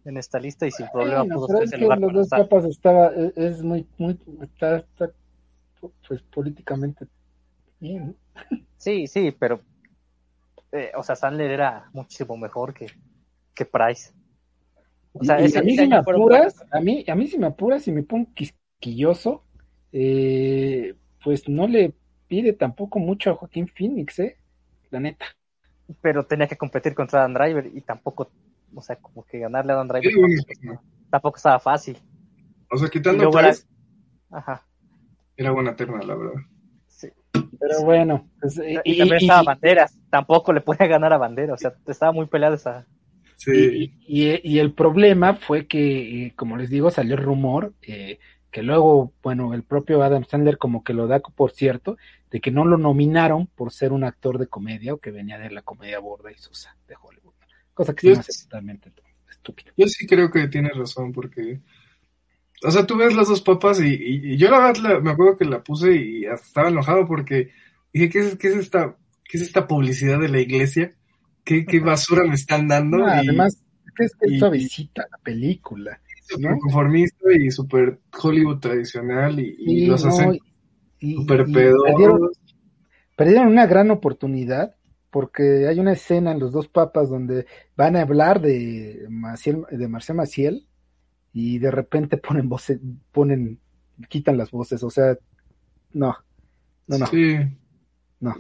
en 0.05 0.17
esta 0.17 0.39
lista 0.39 0.65
y 0.65 0.71
sin 0.71 0.87
problema 0.89 1.25
pudo 1.25 1.47
ser 1.47 1.63
es 1.63 1.71
que 1.71 1.77
los 1.77 2.29
dos 2.29 2.65
estaba, 2.65 3.11
e, 3.15 3.33
es, 3.35 3.61
muy, 3.61 3.87
muy, 3.97 4.19
está, 4.41 4.83
pues 6.07 6.21
políticamente 6.33 7.07
bien. 7.79 8.15
Sí, 8.77 9.07
sí, 9.07 9.35
pero, 9.37 9.59
eh, 10.71 10.91
o 10.95 11.03
sea, 11.03 11.15
Sandler 11.15 11.51
era 11.51 11.89
muchísimo 11.93 12.35
mejor 12.37 12.73
que, 12.73 12.87
que 13.53 13.65
Price. 13.65 14.11
O 15.13 15.23
sea, 15.23 15.35
a 15.35 15.39
mí 15.39 15.77
si 15.77 15.87
me 15.87 15.95
apuras, 15.97 16.63
a 16.71 16.79
mí, 16.79 17.03
a 17.07 17.15
mí 17.15 17.27
si 17.27 17.37
me 17.37 17.47
apuras 17.47 17.87
y 17.87 17.91
me 17.91 18.03
pongo 18.03 18.29
quisquilloso, 18.33 19.43
eh, 19.91 20.95
pues 21.23 21.49
no 21.49 21.67
le 21.67 21.93
pide 22.27 22.53
tampoco 22.53 22.99
mucho 22.99 23.31
a 23.31 23.35
Joaquín 23.35 23.67
Phoenix, 23.67 24.19
¿eh? 24.19 24.37
La 24.89 24.99
neta. 24.99 25.25
Pero 26.01 26.25
tenía 26.25 26.47
que 26.47 26.57
competir 26.57 26.95
contra 26.95 27.19
Adam 27.19 27.33
Driver 27.33 27.69
y 27.73 27.81
tampoco, 27.81 28.31
o 28.73 28.81
sea, 28.81 28.95
como 28.95 29.23
que 29.23 29.39
ganarle 29.39 29.73
a 29.73 29.83
Driver 29.83 30.11
tampoco, 31.09 31.37
estaba 31.37 31.59
fácil. 31.59 31.97
O 32.69 32.77
sea, 32.77 32.89
quitando 32.89 33.29
tres, 33.29 33.67
era... 34.29 34.39
Ajá. 34.39 34.65
Era 35.35 35.51
buena 35.51 35.75
terna, 35.75 36.01
la 36.03 36.15
verdad. 36.15 36.41
Sí. 36.87 37.09
Pero 37.33 37.83
bueno. 37.83 38.29
Pues, 38.39 38.61
y, 38.85 38.97
también 38.97 39.21
estaba 39.21 39.43
Banderas. 39.43 39.97
Tampoco 40.09 40.53
le 40.53 40.61
puede 40.61 40.87
ganar 40.87 41.11
a 41.13 41.17
Bandera. 41.17 41.53
O 41.53 41.57
sea, 41.57 41.73
estaba 41.87 42.11
muy 42.11 42.27
peleada 42.27 42.55
esa. 42.55 42.85
Sí. 43.35 43.93
Y, 44.05 44.59
el 44.59 44.73
problema 44.73 45.35
fue 45.35 45.67
que, 45.67 46.33
como 46.35 46.57
les 46.57 46.69
digo, 46.69 46.91
salió 46.91 47.15
el 47.15 47.23
rumor 47.23 47.73
eh, 47.81 48.19
que 48.51 48.61
luego, 48.61 49.13
bueno, 49.23 49.53
el 49.53 49.63
propio 49.63 50.03
Adam 50.03 50.25
Sandler 50.25 50.57
como 50.57 50.83
que 50.83 50.93
lo 50.93 51.07
da 51.07 51.19
por 51.19 51.51
cierto, 51.51 51.97
de 52.29 52.41
que 52.41 52.51
no 52.51 52.65
lo 52.65 52.77
nominaron 52.77 53.47
por 53.47 53.71
ser 53.71 53.93
un 53.93 54.03
actor 54.03 54.37
de 54.37 54.47
comedia 54.47 54.93
o 54.93 54.97
que 54.97 55.11
venía 55.11 55.39
de 55.39 55.49
la 55.49 55.61
comedia 55.61 55.99
borda 55.99 56.31
y 56.31 56.35
sosa 56.35 56.75
de 56.87 56.95
Hollywood. 57.01 57.33
Cosa 57.73 57.93
que 57.93 58.11
es 58.11 58.43
totalmente 58.43 58.91
estúpido. 59.29 59.71
Yo 59.77 59.87
sí 59.87 60.05
creo 60.05 60.29
que 60.29 60.47
tiene 60.47 60.69
razón 60.69 61.11
porque, 61.11 61.61
o 62.63 62.71
sea, 62.71 62.85
tú 62.85 62.97
ves 62.97 63.15
las 63.15 63.27
dos 63.27 63.41
papas 63.41 63.79
y, 63.81 64.37
yo 64.37 64.49
la 64.49 64.59
verdad 64.59 65.01
me 65.01 65.11
acuerdo 65.11 65.37
que 65.37 65.45
la 65.45 65.63
puse 65.63 65.95
y 65.95 66.25
hasta 66.25 66.47
estaba 66.47 66.69
enojado 66.69 67.07
porque 67.07 67.51
dije, 67.93 68.09
¿qué 68.09 68.19
es, 68.19 68.35
qué 68.37 68.47
es 68.49 68.55
esta, 68.55 68.95
qué 69.23 69.37
es 69.37 69.43
esta 69.43 69.67
publicidad 69.67 70.19
de 70.19 70.29
la 70.29 70.39
iglesia? 70.39 70.93
¿Qué, 71.43 71.65
qué 71.65 71.79
basura 71.79 72.23
me 72.23 72.35
están 72.35 72.67
dando? 72.67 73.03
además, 73.05 73.63
es 73.99 74.15
que 74.15 74.33
es 74.33 74.39
suavecita 74.39 75.07
la 75.09 75.17
película 75.17 75.99
súper 76.31 76.57
conformista 76.59 77.33
y 77.33 77.51
súper 77.51 77.99
Hollywood 78.21 78.59
tradicional 78.59 79.39
y, 79.39 79.85
los 79.85 80.05
hacen 80.05 80.39
súper 80.99 81.45
pedos. 81.51 81.81
Perdieron, 83.15 83.47
una 83.49 83.67
gran 83.67 83.91
oportunidad 83.91 84.75
porque 85.11 85.67
hay 85.67 85.79
una 85.79 85.91
escena 85.91 86.31
en 86.31 86.39
Los 86.39 86.53
Dos 86.53 86.67
Papas 86.67 87.09
donde 87.09 87.45
van 87.75 87.95
a 87.95 88.01
hablar 88.01 88.41
de, 88.41 89.05
Maciel, 89.09 89.65
de 89.69 89.87
Marcel 89.87 90.15
Maciel 90.15 90.67
y 91.33 91.59
de 91.59 91.69
repente 91.69 92.17
ponen 92.17 92.49
voces, 92.49 92.79
ponen, 93.11 93.59
quitan 94.09 94.37
las 94.37 94.51
voces, 94.51 94.81
o 94.83 94.89
sea, 94.89 95.17
no, 95.93 96.15
no, 96.87 96.97
no. 96.97 97.07
Sí. 97.07 97.35
No. 98.19 98.35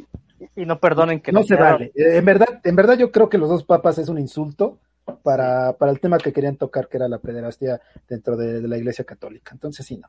Y 0.55 0.65
no 0.65 0.79
perdonen 0.79 1.19
que 1.19 1.31
no 1.31 1.43
se 1.43 1.55
vale. 1.55 1.91
En 1.93 2.25
verdad, 2.25 2.61
en 2.63 2.75
verdad 2.75 2.97
yo 2.97 3.11
creo 3.11 3.29
que 3.29 3.37
Los 3.37 3.49
Dos 3.49 3.63
Papas 3.63 3.97
es 3.97 4.09
un 4.09 4.17
insulto 4.17 4.79
para, 5.23 5.73
para 5.73 5.91
el 5.91 5.99
tema 5.99 6.17
que 6.17 6.33
querían 6.33 6.55
tocar, 6.55 6.87
que 6.87 6.97
era 6.97 7.07
la 7.07 7.19
pederastia 7.19 7.81
dentro 8.07 8.37
de, 8.37 8.67
la 8.67 8.77
Iglesia 8.77 9.05
Católica. 9.05 9.51
Entonces, 9.53 9.85
sí, 9.85 9.97
no. 9.97 10.07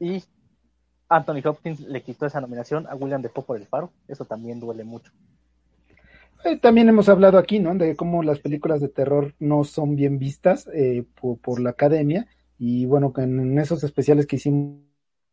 Y 0.00 0.22
Anthony 1.08 1.42
Hopkins 1.44 1.80
le 1.80 2.02
quitó 2.02 2.26
esa 2.26 2.40
nominación 2.40 2.86
a 2.86 2.94
William 2.94 3.20
Defoe 3.20 3.44
por 3.44 3.56
El 3.56 3.66
Faro. 3.66 3.92
Eso 4.08 4.24
también 4.24 4.60
duele 4.60 4.84
mucho. 4.84 5.12
Eh, 6.44 6.58
también 6.58 6.88
hemos 6.88 7.08
hablado 7.08 7.38
aquí, 7.38 7.58
¿no? 7.58 7.74
De 7.74 7.96
cómo 7.96 8.22
las 8.22 8.38
películas 8.38 8.80
de 8.80 8.88
terror 8.88 9.34
no 9.38 9.64
son 9.64 9.96
bien 9.96 10.18
vistas 10.18 10.68
eh, 10.74 11.04
por, 11.20 11.60
la 11.60 11.70
academia. 11.70 12.26
Y 12.58 12.86
bueno, 12.86 13.12
en 13.16 13.58
esos 13.58 13.82
especiales 13.82 14.26
que 14.26 14.36
hicimos 14.36 14.80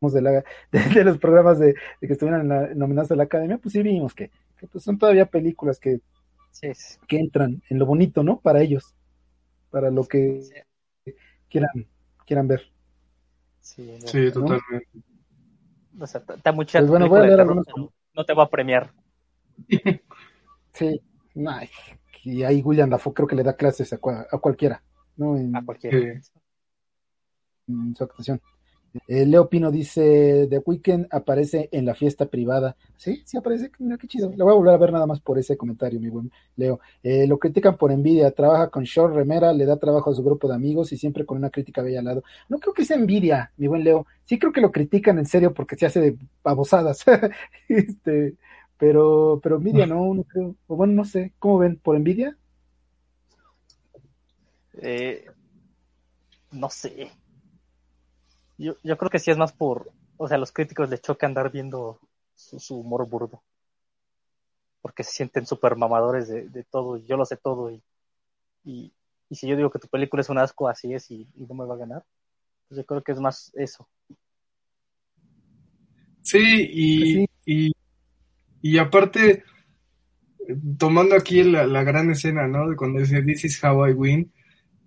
de, 0.01 0.21
la, 0.21 0.43
de, 0.71 1.03
los 1.03 1.17
programas 1.17 1.59
de, 1.59 1.75
que 1.99 2.13
estuvieran 2.13 2.77
nominados 2.77 3.11
a 3.11 3.15
la 3.15 3.23
academia, 3.23 3.57
pues 3.57 3.73
sí 3.73 3.81
vimos 3.83 4.13
que, 4.13 4.31
pues 4.71 4.83
son 4.83 4.97
todavía 4.97 5.25
películas 5.25 5.79
que, 5.79 5.99
que 7.07 7.19
entran 7.19 7.61
en 7.69 7.79
lo 7.79 7.85
bonito, 7.85 8.23
¿no? 8.23 8.39
Para 8.39 8.61
ellos 8.61 8.95
para 9.71 9.89
lo 9.89 10.03
que 10.03 10.41
quieran, 11.49 11.87
quieran 12.27 12.47
ver. 12.47 12.69
Sí, 13.61 13.97
totalmente. 14.31 14.87
O 15.99 16.05
sea, 16.05 16.21
está 16.35 16.51
mucha 16.51 16.79
pues 16.79 16.89
bueno, 16.89 17.07
voy 17.07 17.29
a 17.29 17.33
algunos... 17.33 17.65
no, 18.13 18.25
te 18.25 18.33
va 18.33 18.43
a 18.43 18.49
premiar. 18.49 18.91
sí, 20.81 21.01
no, 21.35 21.51
y 22.23 22.43
ahí 22.43 22.61
William 22.61 22.89
Dafoe 22.89 23.13
creo 23.13 23.27
que 23.27 23.35
le 23.35 23.43
da 23.43 23.55
clases 23.55 23.91
a, 23.93 23.97
cualquiera, 23.97 24.83
¿no? 25.17 25.35
a 25.57 25.65
cualquiera. 25.65 26.21
En 27.67 27.95
su 27.95 28.03
actuación. 28.03 28.41
Eh, 29.07 29.25
Leo 29.25 29.47
Pino 29.47 29.71
dice, 29.71 30.47
The 30.49 30.61
Weeknd 30.65 31.07
aparece 31.11 31.69
en 31.71 31.85
la 31.85 31.95
fiesta 31.95 32.25
privada. 32.25 32.75
Sí, 32.97 33.21
sí 33.25 33.37
aparece, 33.37 33.71
mira 33.79 33.97
qué 33.97 34.07
chido. 34.07 34.33
Lo 34.35 34.45
voy 34.45 34.53
a 34.53 34.57
volver 34.57 34.73
a 34.73 34.77
ver 34.77 34.91
nada 34.91 35.05
más 35.05 35.21
por 35.21 35.39
ese 35.39 35.55
comentario, 35.55 35.99
mi 35.99 36.09
buen 36.09 36.31
Leo. 36.57 36.81
Eh, 37.01 37.25
lo 37.25 37.39
critican 37.39 37.77
por 37.77 37.91
envidia, 37.91 38.31
trabaja 38.31 38.69
con 38.69 38.85
Sean 38.85 39.13
Remera, 39.13 39.53
le 39.53 39.65
da 39.65 39.77
trabajo 39.77 40.11
a 40.11 40.13
su 40.13 40.23
grupo 40.23 40.47
de 40.49 40.55
amigos 40.55 40.91
y 40.91 40.97
siempre 40.97 41.25
con 41.25 41.37
una 41.37 41.49
crítica 41.49 41.81
bella 41.81 41.99
al 41.99 42.05
lado. 42.05 42.23
No 42.49 42.59
creo 42.59 42.73
que 42.73 42.83
sea 42.83 42.97
envidia, 42.97 43.53
mi 43.55 43.67
buen 43.67 43.83
Leo. 43.83 44.05
Sí 44.25 44.37
creo 44.37 44.51
que 44.51 44.61
lo 44.61 44.71
critican 44.71 45.17
en 45.19 45.25
serio 45.25 45.53
porque 45.53 45.77
se 45.77 45.85
hace 45.85 46.01
de 46.01 46.17
babosadas. 46.43 47.05
este, 47.69 48.35
pero, 48.81 49.39
pero 49.43 49.57
envidia 49.57 49.85
no, 49.85 50.11
no 50.11 50.23
creo. 50.23 50.55
O 50.65 50.75
bueno, 50.75 50.93
no 50.93 51.05
sé, 51.05 51.33
¿cómo 51.37 51.59
ven? 51.59 51.77
¿Por 51.77 51.95
envidia? 51.95 52.35
Eh, 54.81 55.23
no 56.49 56.67
sé 56.71 57.11
yo, 58.57 58.75
yo 58.83 58.97
creo 58.97 59.11
que 59.11 59.19
sí 59.19 59.29
es 59.29 59.37
más 59.37 59.53
por, 59.53 59.91
o 60.17 60.27
sea, 60.27 60.37
a 60.37 60.39
los 60.39 60.51
críticos 60.51 60.89
les 60.89 60.99
choca 60.99 61.27
andar 61.27 61.51
viendo 61.51 61.99
su, 62.35 62.75
humor 62.75 63.07
burdo. 63.07 63.43
Porque 64.81 65.03
se 65.03 65.11
sienten 65.11 65.45
súper 65.45 65.75
mamadores 65.75 66.27
de, 66.27 66.49
de, 66.49 66.63
todo, 66.63 66.97
y 66.97 67.05
yo 67.05 67.17
lo 67.17 67.25
sé 67.25 67.37
todo, 67.37 67.71
y, 67.71 67.83
y, 68.63 68.93
si 69.31 69.47
yo 69.47 69.55
digo 69.55 69.69
que 69.69 69.79
tu 69.79 69.87
película 69.87 70.21
es 70.21 70.29
un 70.29 70.39
asco, 70.39 70.67
así 70.67 70.93
es, 70.93 71.09
y, 71.11 71.27
no 71.35 71.53
me 71.53 71.65
va 71.65 71.75
a 71.75 71.77
ganar, 71.77 72.03
pues 72.67 72.77
yo 72.77 72.85
creo 72.85 73.03
que 73.03 73.11
es 73.11 73.19
más 73.19 73.51
eso. 73.55 73.87
Sí, 76.23 76.39
y, 76.71 77.25
y, 77.45 77.71
y 78.61 78.77
aparte, 78.77 79.43
tomando 80.77 81.15
aquí 81.15 81.43
la, 81.43 81.65
la, 81.65 81.83
gran 81.83 82.09
escena, 82.11 82.47
¿no? 82.47 82.69
De 82.69 82.75
cuando 82.75 82.99
dice 82.99 83.21
This 83.21 83.45
is 83.45 83.63
how 83.63 83.87
I 83.87 83.93
win, 83.93 84.31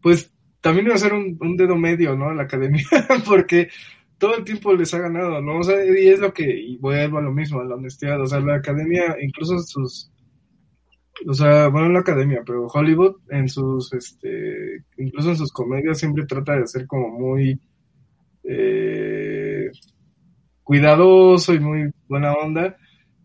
pues 0.00 0.34
también 0.60 0.86
iba 0.86 0.94
a 0.94 0.98
ser 0.98 1.12
un, 1.12 1.56
dedo 1.56 1.76
medio, 1.76 2.16
¿no? 2.16 2.30
A 2.30 2.34
la 2.34 2.44
academia, 2.44 2.84
porque 3.26 3.68
todo 4.16 4.36
el 4.36 4.44
tiempo 4.44 4.72
les 4.72 4.94
ha 4.94 4.98
ganado, 4.98 5.42
¿no? 5.42 5.58
O 5.58 5.62
sea, 5.62 5.76
y 5.84 6.08
es 6.08 6.20
lo 6.20 6.32
que, 6.32 6.44
y 6.44 6.78
vuelvo 6.78 7.18
a 7.18 7.22
lo 7.22 7.32
mismo, 7.32 7.60
a 7.60 7.64
la 7.64 7.74
honestidad, 7.74 8.20
o 8.20 8.26
sea, 8.26 8.40
la 8.40 8.56
academia, 8.56 9.16
incluso 9.20 9.58
sus, 9.58 10.10
o 11.26 11.34
sea, 11.34 11.68
bueno, 11.68 11.90
la 11.90 12.00
academia, 12.00 12.42
pero 12.46 12.66
Hollywood 12.66 13.16
en 13.28 13.48
sus, 13.48 13.92
este, 13.92 14.84
incluso 14.96 15.30
en 15.30 15.36
sus 15.36 15.52
comedias 15.52 15.98
siempre 15.98 16.24
trata 16.24 16.56
de 16.56 16.66
ser 16.66 16.86
como 16.86 17.10
muy, 17.10 17.60
eh, 18.44 19.70
cuidadoso 20.62 21.52
y 21.52 21.60
muy 21.60 21.90
buena 22.08 22.32
onda, 22.32 22.76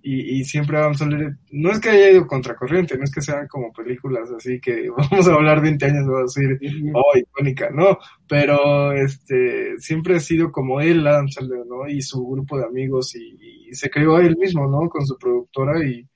y, 0.01 0.39
y, 0.39 0.45
siempre 0.45 0.77
Adam 0.77 0.95
Sandler, 0.95 1.35
no 1.51 1.71
es 1.71 1.79
que 1.79 1.89
haya 1.89 2.11
ido 2.11 2.25
contracorriente, 2.25 2.97
no 2.97 3.03
es 3.03 3.11
que 3.11 3.21
sean 3.21 3.47
como 3.47 3.73
películas 3.73 4.31
así 4.31 4.59
que 4.59 4.89
vamos 4.97 5.27
a 5.27 5.33
hablar 5.33 5.61
20 5.61 5.85
años 5.85 6.07
vamos 6.07 6.37
a 6.37 6.41
decir, 6.41 6.91
oh, 6.93 7.17
icónica, 7.17 7.69
no, 7.71 7.97
pero 8.27 8.93
este, 8.93 9.77
siempre 9.79 10.15
ha 10.15 10.19
sido 10.19 10.51
como 10.51 10.79
él, 10.79 11.05
Adam 11.05 11.27
Sandler, 11.27 11.65
¿no? 11.65 11.87
Y 11.87 12.01
su 12.01 12.25
grupo 12.25 12.57
de 12.57 12.65
amigos 12.65 13.15
y, 13.15 13.73
se 13.73 13.89
creó 13.89 14.17
él 14.19 14.35
mismo, 14.37 14.67
¿no? 14.67 14.89
Con 14.89 15.05
su 15.05 15.17
productora 15.17 15.85
y 15.85 16.07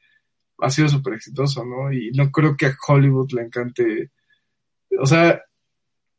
ha 0.59 0.69
sido 0.69 0.87
súper 0.89 1.15
exitoso, 1.15 1.65
¿no? 1.65 1.91
Y 1.91 2.11
no 2.11 2.31
creo 2.31 2.55
que 2.55 2.67
a 2.67 2.75
Hollywood 2.87 3.31
le 3.33 3.43
encante, 3.43 4.11
o 4.99 5.05
sea, 5.05 5.41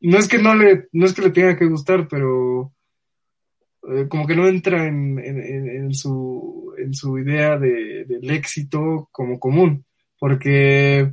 no 0.00 0.18
es 0.18 0.28
que 0.28 0.38
no 0.38 0.54
le, 0.54 0.88
no 0.92 1.06
es 1.06 1.14
que 1.14 1.22
le 1.22 1.30
tenga 1.30 1.56
que 1.56 1.66
gustar, 1.66 2.06
pero 2.08 2.73
eh, 3.89 4.09
como 4.09 4.27
que 4.27 4.36
no 4.36 4.47
entra 4.47 4.86
en, 4.86 5.93
su, 5.93 6.74
en 6.78 6.94
su 6.94 7.19
idea 7.19 7.59
de, 7.59 8.05
del 8.06 8.31
éxito 8.31 9.09
como 9.12 9.39
común, 9.39 9.85
porque, 10.19 11.12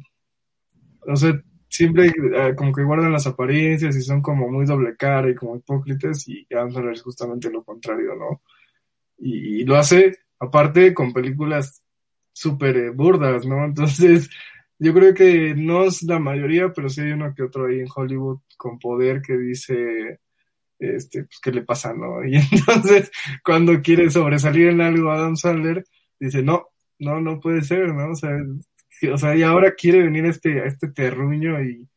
o 1.06 1.16
sea, 1.16 1.42
siempre 1.72 2.08
eh, 2.08 2.56
como 2.56 2.74
que 2.74 2.84
guardan 2.84 3.14
las 3.14 3.28
apariencias 3.28 3.96
y 3.96 4.02
son 4.02 4.22
como 4.22 4.50
muy 4.50 4.66
doble 4.66 4.96
cara 4.98 5.30
y 5.30 5.36
como 5.36 5.56
hipócritas 5.58 6.28
y 6.28 6.46
Adam 6.54 6.90
es 6.90 7.02
justamente 7.02 7.50
lo 7.50 7.64
contrario, 7.64 8.16
¿no? 8.16 8.42
Y, 9.18 9.64
lo 9.66 9.76
hace 9.78 10.18
aparte 10.40 10.94
con 10.94 11.14
películas 11.14 11.84
súper 12.34 12.78
eh, 12.78 12.90
burdas, 12.90 13.46
¿no? 13.46 13.66
Entonces, 13.66 14.30
yo 14.80 14.94
creo 14.94 15.14
que 15.14 15.56
no 15.56 15.84
es 15.86 16.04
la 16.04 16.20
mayoría, 16.20 16.74
pero 16.74 16.90
sí 16.90 17.02
hay 17.02 17.12
uno 17.12 17.34
que 17.36 17.44
otro 17.44 17.68
ahí 17.68 17.80
en 17.82 17.88
Hollywood 17.94 18.40
con 18.58 18.80
poder 18.80 19.22
que 19.22 19.38
dice, 19.38 20.21
este, 20.82 21.24
pues, 21.24 21.40
¿qué 21.42 21.52
le 21.52 21.64
pasa, 21.64 21.94
no? 21.94 22.24
Y 22.26 22.36
entonces, 22.36 23.12
cuando 23.44 23.82
quiere 23.82 24.10
sobresalir 24.10 24.70
en 24.70 24.82
algo 24.82 25.12
Adam 25.12 25.38
Sandler, 25.38 25.86
dice, 26.20 26.44
no, 26.44 26.68
no, 27.00 27.22
no 27.22 27.40
puede 27.40 27.62
ser, 27.62 27.94
¿no? 27.94 28.12
O 28.12 28.16
sea, 28.16 28.32
o 29.12 29.18
sea 29.18 29.36
y 29.36 29.44
ahora 29.44 29.74
quiere 29.76 30.04
venir 30.04 30.26
este, 30.26 30.62
a 30.62 30.66
este 30.66 30.92
terruño 30.92 31.62
y, 31.64 31.88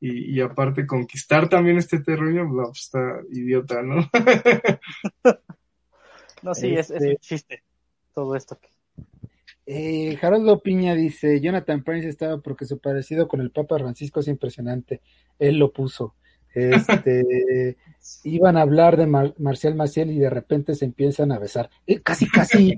y, 0.00 0.40
aparte 0.40 0.86
conquistar 0.86 1.48
también 1.48 1.78
este 1.78 2.00
terruño, 2.00 2.48
pues 2.48 2.80
está 2.80 3.20
idiota, 3.30 3.82
¿no? 3.82 4.08
no, 6.42 6.54
sí, 6.54 6.74
es, 6.74 6.90
es, 6.90 7.00
un 7.00 7.08
este 7.08 7.16
chiste 7.18 7.62
todo 8.12 8.36
esto. 8.36 8.58
Eh, 9.66 10.18
Haroldo 10.20 10.60
Piña 10.60 10.94
dice, 10.94 11.40
Jonathan 11.40 11.84
Prince 11.84 12.08
estaba 12.08 12.38
porque 12.38 12.64
su 12.64 12.78
parecido 12.78 13.28
con 13.28 13.40
el 13.40 13.50
Papa 13.50 13.78
Francisco 13.78 14.20
es 14.20 14.28
impresionante. 14.28 15.00
Él 15.38 15.58
lo 15.58 15.72
puso. 15.72 16.14
Este, 16.54 17.76
iban 18.24 18.56
a 18.56 18.62
hablar 18.62 18.96
de 18.96 19.06
Marcial 19.06 19.74
Maciel 19.74 20.10
y 20.10 20.18
de 20.18 20.30
repente 20.30 20.74
se 20.74 20.84
empiezan 20.84 21.32
a 21.32 21.38
besar. 21.38 21.70
Eh, 21.86 22.00
casi, 22.00 22.28
casi. 22.28 22.76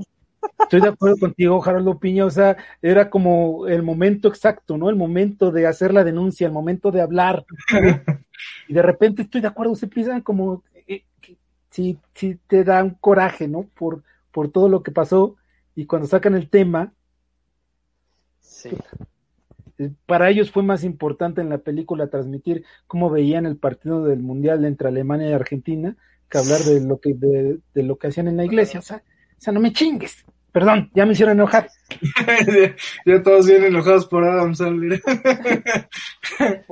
Estoy 0.60 0.80
de 0.80 0.88
acuerdo 0.88 1.16
contigo, 1.18 1.62
Harold 1.64 1.98
Piña. 1.98 2.26
O 2.26 2.30
sea, 2.30 2.56
era 2.82 3.10
como 3.10 3.66
el 3.66 3.82
momento 3.82 4.28
exacto, 4.28 4.76
¿no? 4.76 4.90
El 4.90 4.96
momento 4.96 5.50
de 5.50 5.66
hacer 5.66 5.92
la 5.92 6.04
denuncia, 6.04 6.46
el 6.46 6.52
momento 6.52 6.90
de 6.90 7.00
hablar. 7.00 7.44
Y 8.68 8.74
de 8.74 8.82
repente 8.82 9.22
estoy 9.22 9.40
de 9.40 9.46
acuerdo, 9.46 9.74
se 9.76 9.86
empiezan 9.86 10.20
como. 10.20 10.64
Eh, 10.86 11.04
te 12.46 12.64
da 12.64 12.82
un 12.82 12.90
coraje, 12.90 13.46
¿no? 13.46 13.62
Por, 13.74 14.02
por 14.32 14.50
todo 14.50 14.68
lo 14.68 14.82
que 14.82 14.90
pasó. 14.90 15.36
Y 15.74 15.86
cuando 15.86 16.08
sacan 16.08 16.34
el 16.34 16.50
tema. 16.50 16.92
Sí 18.40 18.70
para 20.06 20.30
ellos 20.30 20.50
fue 20.50 20.62
más 20.62 20.84
importante 20.84 21.40
en 21.40 21.48
la 21.48 21.58
película 21.58 22.08
transmitir 22.08 22.64
cómo 22.86 23.10
veían 23.10 23.46
el 23.46 23.56
partido 23.56 24.04
del 24.04 24.20
mundial 24.20 24.64
entre 24.64 24.88
Alemania 24.88 25.30
y 25.30 25.32
Argentina 25.32 25.96
que 26.28 26.38
hablar 26.38 26.60
de 26.60 26.80
lo 26.80 27.00
que 27.00 27.14
de, 27.14 27.82
lo 27.82 27.96
que 27.96 28.08
hacían 28.08 28.28
en 28.28 28.36
la 28.36 28.44
iglesia, 28.44 28.80
o 28.80 28.82
sea, 28.82 28.98
o 28.98 29.40
sea, 29.40 29.52
no 29.52 29.60
me 29.60 29.72
chingues. 29.72 30.24
Perdón, 30.52 30.90
ya 30.94 31.04
me 31.04 31.12
hicieron 31.12 31.36
enojar. 31.36 31.68
ya 33.06 33.22
todos 33.22 33.46
vienen 33.46 33.70
enojados 33.70 34.06
por 34.06 34.24
Adam 34.24 34.54
Sandler. 34.54 35.02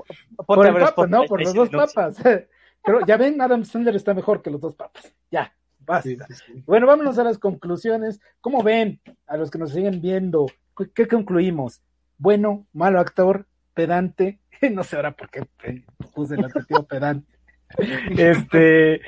por 0.47 0.67
el 0.67 0.75
papa, 0.75 1.07
no, 1.09 1.25
por 1.25 1.43
los 1.43 1.53
dos 1.53 1.69
papas. 1.69 2.17
Pero 2.85 3.07
ya 3.07 3.17
ven, 3.17 3.41
Adam 3.41 3.65
Sandler 3.65 3.97
está 3.97 4.15
mejor 4.15 4.41
que 4.41 4.51
los 4.51 4.61
dos 4.61 4.77
papas. 4.77 5.13
Ya, 5.31 5.53
basta. 5.81 6.27
Bueno, 6.65 6.87
vámonos 6.87 7.19
a 7.19 7.25
las 7.25 7.39
conclusiones. 7.39 8.21
¿Cómo 8.41 8.63
ven 8.63 9.01
a 9.27 9.37
los 9.37 9.51
que 9.51 9.59
nos 9.59 9.73
siguen 9.73 10.01
viendo? 10.01 10.47
¿Qué 10.95 11.09
concluimos? 11.09 11.83
Bueno, 12.23 12.69
malo 12.73 13.01
actor, 13.01 13.47
pedante, 13.75 14.39
no 14.73 14.85
sé 14.85 14.95
ahora 14.95 15.17
por 15.17 15.29
qué 15.29 15.43
puse 16.15 16.37
el 16.37 16.45
adjetivo 16.45 16.85
pedante, 16.85 17.27
este, 18.17 19.01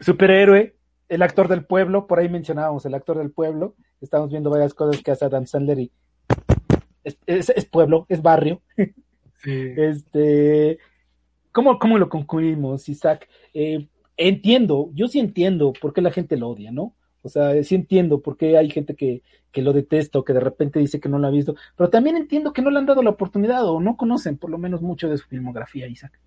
superhéroe, 0.00 0.74
el 1.08 1.22
actor 1.22 1.46
del 1.46 1.64
pueblo, 1.64 2.08
por 2.08 2.18
ahí 2.18 2.28
mencionábamos 2.28 2.84
el 2.84 2.94
actor 2.94 3.18
del 3.18 3.30
pueblo, 3.30 3.76
estamos 4.00 4.30
viendo 4.30 4.50
varias 4.50 4.74
cosas 4.74 5.00
que 5.00 5.12
hace 5.12 5.24
Adam 5.24 5.46
Sandler 5.46 5.78
y 5.78 5.92
es, 7.04 7.64
pueblo, 7.66 8.04
es 8.08 8.20
barrio. 8.20 8.60
Este, 9.44 10.78
¿cómo, 11.52 11.78
¿cómo, 11.78 11.98
lo 11.98 12.08
concluimos, 12.08 12.88
Isaac? 12.88 13.28
Eh, 13.54 13.86
entiendo, 14.16 14.90
yo 14.92 15.06
sí 15.06 15.20
entiendo 15.20 15.72
por 15.80 15.92
qué 15.92 16.00
la 16.00 16.10
gente 16.10 16.36
lo 16.36 16.48
odia, 16.48 16.72
¿no? 16.72 16.95
O 17.26 17.28
sea, 17.28 17.62
sí 17.64 17.74
entiendo 17.74 18.20
por 18.20 18.36
qué 18.36 18.56
hay 18.56 18.70
gente 18.70 18.94
que, 18.94 19.22
que 19.50 19.62
lo 19.62 19.72
detesta 19.72 20.18
o 20.18 20.24
que 20.24 20.32
de 20.32 20.40
repente 20.40 20.78
dice 20.78 21.00
que 21.00 21.08
no 21.08 21.18
lo 21.18 21.26
ha 21.26 21.30
visto, 21.30 21.56
pero 21.76 21.90
también 21.90 22.16
entiendo 22.16 22.52
que 22.52 22.62
no 22.62 22.70
le 22.70 22.78
han 22.78 22.86
dado 22.86 23.02
la 23.02 23.10
oportunidad 23.10 23.66
o 23.66 23.80
no 23.80 23.96
conocen 23.96 24.38
por 24.38 24.50
lo 24.50 24.58
menos 24.58 24.80
mucho 24.80 25.08
de 25.08 25.18
su 25.18 25.26
filmografía, 25.26 25.88
Isaac. 25.88 26.18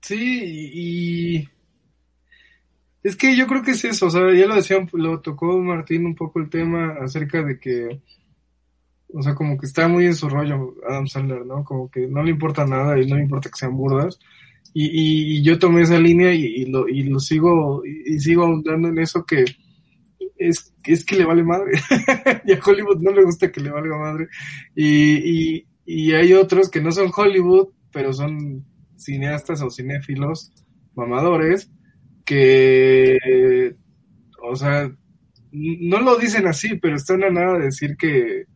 Sí, 0.00 0.70
y 0.74 1.48
es 3.02 3.16
que 3.16 3.36
yo 3.36 3.46
creo 3.46 3.62
que 3.62 3.72
es 3.72 3.84
eso, 3.84 4.06
o 4.06 4.10
sea, 4.10 4.32
ya 4.32 4.46
lo 4.46 4.54
decía, 4.54 4.76
lo 4.92 5.20
tocó 5.20 5.58
Martín 5.58 6.06
un 6.06 6.14
poco 6.14 6.40
el 6.40 6.48
tema 6.48 6.94
acerca 7.02 7.42
de 7.42 7.58
que, 7.58 8.00
o 9.12 9.20
sea, 9.22 9.34
como 9.34 9.58
que 9.58 9.66
está 9.66 9.88
muy 9.88 10.06
en 10.06 10.14
su 10.14 10.28
rollo 10.28 10.74
Adam 10.88 11.06
Sandler, 11.06 11.44
¿no? 11.44 11.64
Como 11.64 11.90
que 11.90 12.06
no 12.06 12.22
le 12.22 12.30
importa 12.30 12.64
nada 12.64 12.98
y 12.98 13.06
no 13.06 13.16
le 13.16 13.22
importa 13.22 13.50
que 13.50 13.58
sean 13.58 13.76
burdas. 13.76 14.18
Y, 14.72 15.38
y, 15.38 15.42
yo 15.42 15.58
tomé 15.58 15.82
esa 15.82 15.98
línea 15.98 16.32
y, 16.32 16.64
lo, 16.66 16.88
y 16.88 17.02
lo 17.02 17.20
sigo, 17.20 17.84
y, 17.84 18.14
y 18.14 18.20
sigo 18.20 18.44
ahondando 18.44 18.88
en 18.88 18.98
eso 18.98 19.24
que, 19.26 19.44
es, 20.48 20.74
es 20.84 21.04
que 21.04 21.16
le 21.16 21.24
vale 21.24 21.42
madre. 21.42 21.72
y 22.44 22.52
a 22.52 22.60
Hollywood 22.64 23.00
no 23.00 23.12
le 23.12 23.24
gusta 23.24 23.50
que 23.50 23.60
le 23.60 23.70
valga 23.70 23.96
madre. 23.96 24.28
Y, 24.74 25.56
y, 25.56 25.66
y 25.84 26.12
hay 26.12 26.32
otros 26.32 26.70
que 26.70 26.80
no 26.80 26.90
son 26.92 27.10
Hollywood, 27.14 27.68
pero 27.92 28.12
son 28.12 28.64
cineastas 28.96 29.62
o 29.62 29.70
cinéfilos 29.70 30.52
mamadores 30.94 31.70
que, 32.24 33.74
o 34.42 34.56
sea, 34.56 34.90
no 35.52 36.00
lo 36.00 36.16
dicen 36.18 36.46
así, 36.46 36.78
pero 36.78 36.96
están 36.96 37.24
a 37.24 37.30
nada 37.30 37.58
de 37.58 37.64
decir 37.66 37.96
que 37.96 38.46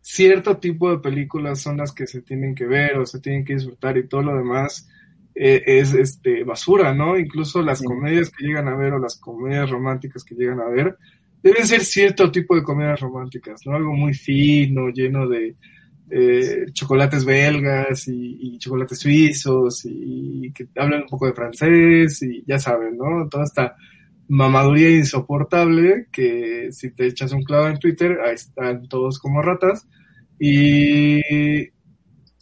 cierto 0.00 0.56
tipo 0.56 0.90
de 0.90 0.98
películas 0.98 1.60
son 1.60 1.76
las 1.76 1.92
que 1.92 2.06
se 2.06 2.22
tienen 2.22 2.54
que 2.54 2.66
ver 2.66 2.98
o 2.98 3.06
se 3.06 3.20
tienen 3.20 3.44
que 3.44 3.54
disfrutar 3.54 3.96
y 3.96 4.08
todo 4.08 4.22
lo 4.22 4.36
demás 4.36 4.88
eh, 5.34 5.62
es 5.66 5.94
este 5.94 6.44
basura, 6.44 6.92
¿no? 6.92 7.18
Incluso 7.18 7.62
las 7.62 7.82
comedias 7.82 8.30
que 8.30 8.46
llegan 8.46 8.68
a 8.68 8.76
ver 8.76 8.94
o 8.94 8.98
las 8.98 9.16
comedias 9.16 9.70
románticas 9.70 10.24
que 10.24 10.34
llegan 10.34 10.60
a 10.60 10.68
ver 10.68 10.96
deben 11.42 11.66
ser 11.66 11.84
cierto 11.84 12.30
tipo 12.30 12.54
de 12.54 12.62
comedias 12.62 13.00
románticas, 13.00 13.60
¿no? 13.66 13.74
Algo 13.74 13.92
muy 13.94 14.14
fino, 14.14 14.88
lleno 14.90 15.28
de 15.28 15.56
eh, 16.10 16.66
chocolates 16.72 17.24
belgas 17.24 18.06
y, 18.06 18.58
chocolates 18.58 18.98
suizos 18.98 19.84
y, 19.86 20.52
que 20.52 20.68
hablan 20.76 21.02
un 21.02 21.08
poco 21.08 21.26
de 21.26 21.32
francés 21.32 22.22
y 22.22 22.44
ya 22.46 22.58
saben, 22.58 22.96
¿no? 22.96 23.28
Toda 23.28 23.44
esta 23.44 23.76
mamaduría 24.28 24.90
insoportable 24.90 26.06
que 26.12 26.68
si 26.70 26.90
te 26.90 27.06
echas 27.06 27.32
un 27.32 27.42
clavo 27.42 27.68
en 27.68 27.78
Twitter, 27.78 28.18
ahí 28.24 28.34
están 28.34 28.88
todos 28.88 29.18
como 29.18 29.42
ratas 29.42 29.88
y, 30.38 31.20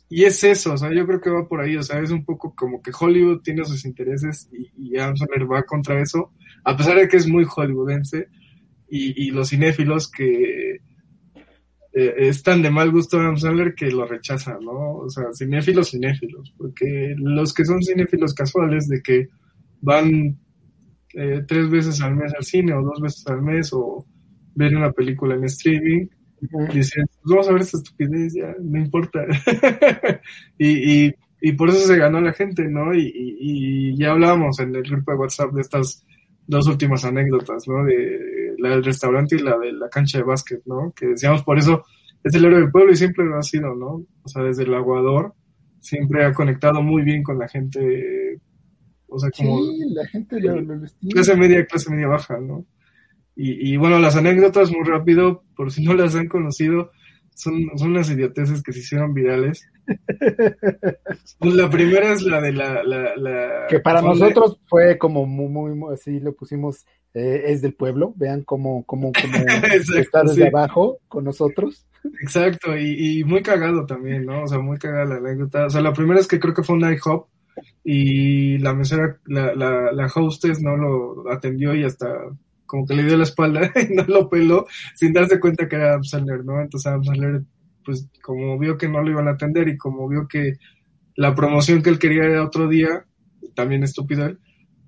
y 0.09 0.25
es 0.25 0.45
eso, 0.45 0.75
o 0.75 0.77
sea, 0.77 0.93
yo 0.93 1.07
creo 1.07 1.21
que 1.21 1.31
va 1.31 1.49
por 1.49 1.61
ahí, 1.61 1.77
o 1.77 1.83
sea, 1.83 2.01
es 2.01 2.11
un 2.11 2.25
poco 2.25 2.55
como 2.55 2.83
que 2.83 2.93
Hollywood 2.99 3.43
tiene 3.43 3.65
sus 3.65 3.85
intereses 3.85 4.49
y, 4.53 4.71
y 4.77 4.97
va 4.97 5.63
contra 5.63 6.01
eso, 6.01 6.33
a 6.65 6.77
pesar 6.77 6.97
de 6.97 7.09
que 7.09 7.17
es 7.17 7.27
muy 7.27 7.45
hollywoodense 7.45 8.29
y, 8.91 9.29
y 9.29 9.31
los 9.31 9.51
cinéfilos 9.51 10.11
que 10.11 10.81
eh, 11.93 12.15
es 12.19 12.43
tan 12.43 12.63
de 12.63 12.71
mal 12.71 12.91
gusto 12.91 13.19
Adam 13.19 13.37
Sandler 13.37 13.75
que 13.75 13.91
lo 13.91 14.07
rechazan, 14.07 14.65
¿no? 14.65 14.97
O 14.97 15.11
sea, 15.11 15.25
cinéfilos, 15.33 15.91
cinéfilos, 15.91 16.55
porque 16.57 17.15
los 17.17 17.53
que 17.53 17.65
son 17.65 17.83
cinéfilos 17.83 18.33
casuales 18.33 18.89
de 18.89 19.03
que 19.03 19.29
van 19.81 20.39
eh, 21.15 21.43
tres 21.49 21.69
veces 21.69 22.01
al 22.01 22.15
mes 22.15 22.33
al 22.35 22.45
cine 22.45 22.75
o 22.75 22.83
dos 22.83 23.01
veces 23.01 23.27
al 23.27 23.43
mes 23.43 23.73
o 23.73 24.07
ven 24.55 24.77
una 24.77 24.93
película 24.93 25.35
en 25.35 25.45
streaming, 25.45 26.07
dicen, 26.73 27.07
pues 27.07 27.25
vamos 27.25 27.49
a 27.49 27.53
ver 27.53 27.63
esta 27.63 27.79
estupidez, 27.79 28.35
ya, 28.35 28.55
no 28.61 28.79
importa. 28.79 29.27
y, 30.59 31.07
y, 31.07 31.15
y, 31.41 31.53
por 31.53 31.71
eso 31.71 31.79
se 31.79 31.97
ganó 31.97 32.21
la 32.21 32.33
gente, 32.33 32.69
¿no? 32.69 32.95
Y, 32.95 33.13
y, 33.15 33.97
ya 33.97 34.13
hablábamos 34.13 34.61
en 34.61 34.75
el 34.75 34.83
grupo 34.83 35.13
de 35.13 35.19
WhatsApp 35.19 35.53
de 35.53 35.61
estas 35.63 36.05
dos 36.47 36.67
últimas 36.69 37.05
anécdotas, 37.05 37.67
¿no? 37.67 37.85
De 37.85 38.40
la 38.61 38.71
del 38.71 38.85
restaurante 38.85 39.37
y 39.37 39.41
la 39.41 39.59
de 39.59 39.73
la 39.73 39.89
cancha 39.89 40.19
de 40.19 40.25
básquet, 40.25 40.63
¿no? 40.67 40.93
Que 40.95 41.09
decíamos, 41.09 41.43
por 41.43 41.59
eso 41.59 41.85
es 42.23 42.35
el 42.35 42.45
héroe 42.45 42.61
del 42.61 42.71
pueblo 42.71 42.93
y 42.93 42.97
siempre 42.97 43.25
lo 43.25 43.39
ha 43.39 43.43
sido, 43.43 43.75
¿no? 43.75 44.05
O 44.23 44.29
sea, 44.29 44.43
desde 44.43 44.65
el 44.65 44.75
aguador 44.75 45.35
siempre 45.81 46.25
ha 46.25 46.33
conectado 46.33 46.83
muy 46.83 47.03
bien 47.03 47.23
con 47.23 47.39
la 47.39 47.49
gente, 47.49 48.39
o 49.09 49.19
sea, 49.19 49.31
como... 49.31 49.63
Sí, 49.63 49.81
la 49.95 50.07
gente 50.07 50.41
lo, 50.41 50.61
lo 50.61 50.81
Clase 51.11 51.37
media, 51.37 51.65
clase 51.67 51.91
media 51.91 52.09
baja, 52.09 52.39
¿no? 52.39 52.67
Y, 53.35 53.73
y 53.73 53.77
bueno, 53.77 53.99
las 53.99 54.17
anécdotas 54.17 54.71
muy 54.71 54.85
rápido, 54.85 55.45
por 55.57 55.73
si 55.73 55.83
no 55.83 55.95
las 55.95 56.15
han 56.15 56.29
conocido, 56.29 56.91
son, 57.35 57.55
son 57.77 57.93
unas 57.93 58.11
idioteces 58.11 58.63
que 58.63 58.73
se 58.73 58.81
hicieron 58.81 59.15
virales. 59.15 59.67
Pues 61.39 61.55
la 61.55 61.71
primera 61.71 62.13
es 62.13 62.23
la 62.23 62.41
de 62.41 62.53
la... 62.53 62.83
la, 62.83 63.17
la 63.17 63.67
que 63.69 63.81
para 63.81 64.03
nosotros 64.03 64.59
fue 64.67 64.99
como 64.99 65.27
muy, 65.27 65.75
muy, 65.75 65.95
así 65.95 66.21
lo 66.21 66.35
pusimos, 66.35 66.87
eh, 67.15 67.43
es 67.47 67.63
del 67.63 67.75
pueblo, 67.75 68.13
vean 68.17 68.43
cómo, 68.43 68.85
cómo, 68.85 69.13
cómo 69.13 69.35
está 69.97 70.23
desde 70.23 70.49
abajo 70.49 70.99
con 71.09 71.25
nosotros. 71.25 71.87
Exacto, 72.23 72.77
y, 72.77 73.21
y, 73.21 73.25
muy 73.25 73.43
cagado 73.43 73.85
también, 73.85 74.25
¿no? 74.25 74.45
O 74.45 74.47
sea, 74.47 74.59
muy 74.59 74.79
cagada 74.79 75.05
la 75.05 75.17
anécdota. 75.17 75.67
O 75.67 75.71
sea, 75.71 75.81
la 75.83 75.93
primera 75.93 76.21
es 76.21 76.27
que 76.27 76.41
creo 76.41 76.55
que 76.55 76.63
fue 76.63 76.77
un 76.77 76.91
IHOP 76.91 77.29
y 77.85 78.59
la 78.59 78.75
mesera, 78.75 79.19
la, 79.27 79.55
la, 79.55 79.93
la 79.93 80.07
hostess 80.07 80.63
no 80.63 80.77
lo 80.77 81.31
atendió 81.31 81.75
y 81.75 81.85
hasta 81.85 82.09
como 82.71 82.87
que 82.87 82.95
le 82.95 83.03
dio 83.03 83.17
la 83.17 83.25
espalda 83.25 83.73
y 83.91 83.95
no 83.95 84.05
lo 84.05 84.29
peló 84.29 84.67
sin 84.95 85.13
darse 85.13 85.41
cuenta 85.41 85.69
que 85.69 85.77
era 85.77 85.89
Adam 85.89 86.05
Sandler, 86.05 86.45
¿no? 86.45 86.61
Entonces 86.61 86.87
Adam 86.87 87.05
Sandler, 87.05 87.43
pues 87.85 88.09
como 88.23 88.59
vio 88.59 88.77
que 88.77 88.89
no 88.89 89.03
lo 89.03 89.11
iban 89.11 89.29
a 89.29 89.33
atender 89.33 89.69
y 89.69 89.77
como 89.77 90.09
vio 90.09 90.27
que 90.29 90.55
la 91.17 91.35
promoción 91.35 91.83
que 91.83 91.91
él 91.91 91.99
quería 91.99 92.25
era 92.25 92.45
otro 92.45 92.69
día, 92.69 93.05
también 93.55 93.83
estúpido 93.83 94.27
él, 94.27 94.39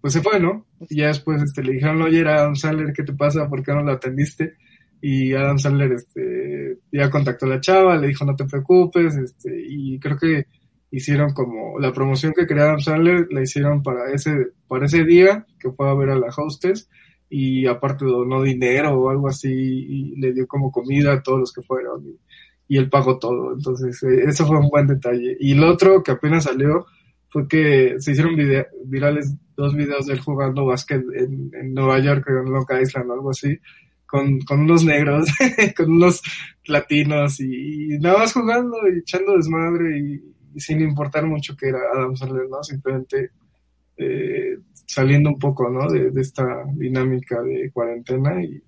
pues 0.01 0.15
se 0.15 0.21
fue, 0.21 0.41
¿no? 0.41 0.67
Y 0.89 0.97
ya 0.97 1.09
después 1.09 1.43
este, 1.43 1.63
le 1.63 1.75
dijeron, 1.75 2.03
oye, 2.03 2.21
era 2.21 2.41
Adam 2.41 2.57
Sandler, 2.57 2.93
¿qué 2.93 3.05
te 3.05 3.13
pasa? 3.13 3.49
¿Por 3.49 3.63
qué 3.63 3.73
no 3.73 3.83
lo 3.83 3.93
atendiste? 3.93 4.55
Y 5.01 5.33
Adam 5.35 5.59
Sandler 5.59 5.93
este, 5.93 6.79
ya 6.91 7.11
contactó 7.11 7.47
a 7.47 7.51
la 7.51 7.61
chava, 7.61 7.97
le 7.97 8.09
dijo, 8.09 8.25
no 8.25 8.35
te 8.35 8.45
preocupes, 8.45 9.17
este, 9.17 9.51
y 9.69 9.99
creo 9.99 10.17
que 10.17 10.47
hicieron 10.91 11.33
como 11.33 11.79
la 11.79 11.93
promoción 11.93 12.33
que 12.35 12.47
quería 12.47 12.65
Adam 12.65 12.81
Sandler, 12.81 13.27
la 13.31 13.43
hicieron 13.43 13.83
para 13.83 14.13
ese, 14.13 14.49
para 14.69 14.87
ese 14.87 15.05
día 15.05 15.47
que 15.59 15.71
fue 15.71 15.89
a 15.89 15.95
ver 15.95 16.11
a 16.11 16.19
la 16.19 16.29
hostess 16.37 16.89
y 17.29 17.67
aparte 17.67 18.05
donó 18.05 18.43
dinero 18.43 18.93
o 18.93 19.09
algo 19.09 19.29
así 19.29 19.49
y 19.51 20.17
le 20.21 20.35
dio 20.35 20.47
como 20.47 20.71
comida 20.71 21.15
a 21.15 21.23
todos 21.23 21.41
los 21.41 21.53
que 21.53 21.63
fueron 21.63 22.07
y, 22.07 22.19
él 22.77 22.89
pagó 22.89 23.19
todo. 23.19 23.55
Entonces, 23.55 24.03
eh, 24.03 24.25
eso 24.27 24.47
fue 24.47 24.59
un 24.59 24.69
buen 24.69 24.87
detalle. 24.87 25.37
Y 25.41 25.53
el 25.53 25.65
otro 25.65 26.03
que 26.03 26.13
apenas 26.13 26.45
salió 26.45 26.87
fue 27.29 27.49
que 27.49 27.95
se 27.99 28.13
hicieron 28.13 28.37
virales 28.85 29.35
dos 29.57 29.75
videos 29.75 30.07
de 30.07 30.15
él 30.15 30.21
jugando 30.21 30.67
básquet 30.67 31.03
en, 31.15 31.75
Nueva 31.75 31.99
York, 31.99 32.27
en 32.29 32.53
Long 32.53 32.67
Island 32.83 33.11
o 33.11 33.15
algo 33.15 33.31
así, 33.31 33.59
con, 34.07 34.41
con 34.41 34.61
unos 34.61 34.85
negros, 34.85 35.29
con 35.77 35.93
unos 35.93 36.21
latinos 36.67 37.41
y, 37.41 37.99
nada 38.01 38.19
más 38.19 38.33
jugando 38.33 38.77
y 38.93 38.99
echando 38.99 39.37
desmadre 39.37 39.99
y, 39.99 40.35
y, 40.55 40.61
sin 40.61 40.81
importar 40.81 41.27
mucho 41.27 41.57
que 41.57 41.69
era 41.69 41.79
Adam 41.95 42.15
Sandler, 42.17 42.49
¿no? 42.51 42.63
Simplemente 42.63 43.31
eh, 43.97 44.59
saliendo 44.87 45.31
un 45.31 45.39
poco, 45.39 45.69
¿no? 45.71 45.89
De, 45.91 46.11
esta 46.21 46.65
dinámica 46.75 47.41
de 47.43 47.71
cuarentena 47.71 48.43
y 48.43 48.63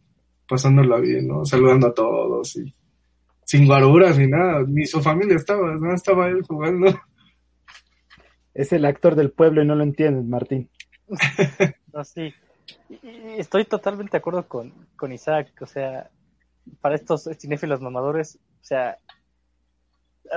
pasándola 0.49 0.99
bien, 1.01 1.29
¿no? 1.29 1.45
Saludando 1.45 1.89
a 1.89 1.95
todos 1.95 2.57
y 2.57 2.75
sin 3.45 3.67
guaruras 3.67 4.19
ni 4.19 4.27
nada, 4.27 4.65
ni 4.67 4.87
su 4.87 5.01
familia 5.01 5.37
estaba, 5.37 5.75
no 5.75 5.95
estaba 5.95 6.29
él 6.29 6.43
jugando. 6.43 6.87
Es 8.55 8.73
el 8.73 8.85
actor 8.85 9.15
del 9.15 9.33
pueblo 9.33 9.63
y 9.63 9.67
no 9.67 9.75
lo 9.75 9.83
entiendes, 9.83 10.25
Martín. 10.25 10.71
no, 11.93 12.05
sí. 12.05 12.33
estoy 13.37 13.65
totalmente 13.65 14.13
de 14.13 14.19
acuerdo 14.19 14.49
con, 14.49 14.73
con 14.97 15.13
Isaac, 15.13 15.53
o 15.61 15.67
sea, 15.67 16.11
para 16.81 16.95
estos 16.95 17.29
cinéfilos 17.39 17.81
mamadores, 17.81 18.37
o 18.37 18.65
sea, 18.65 18.99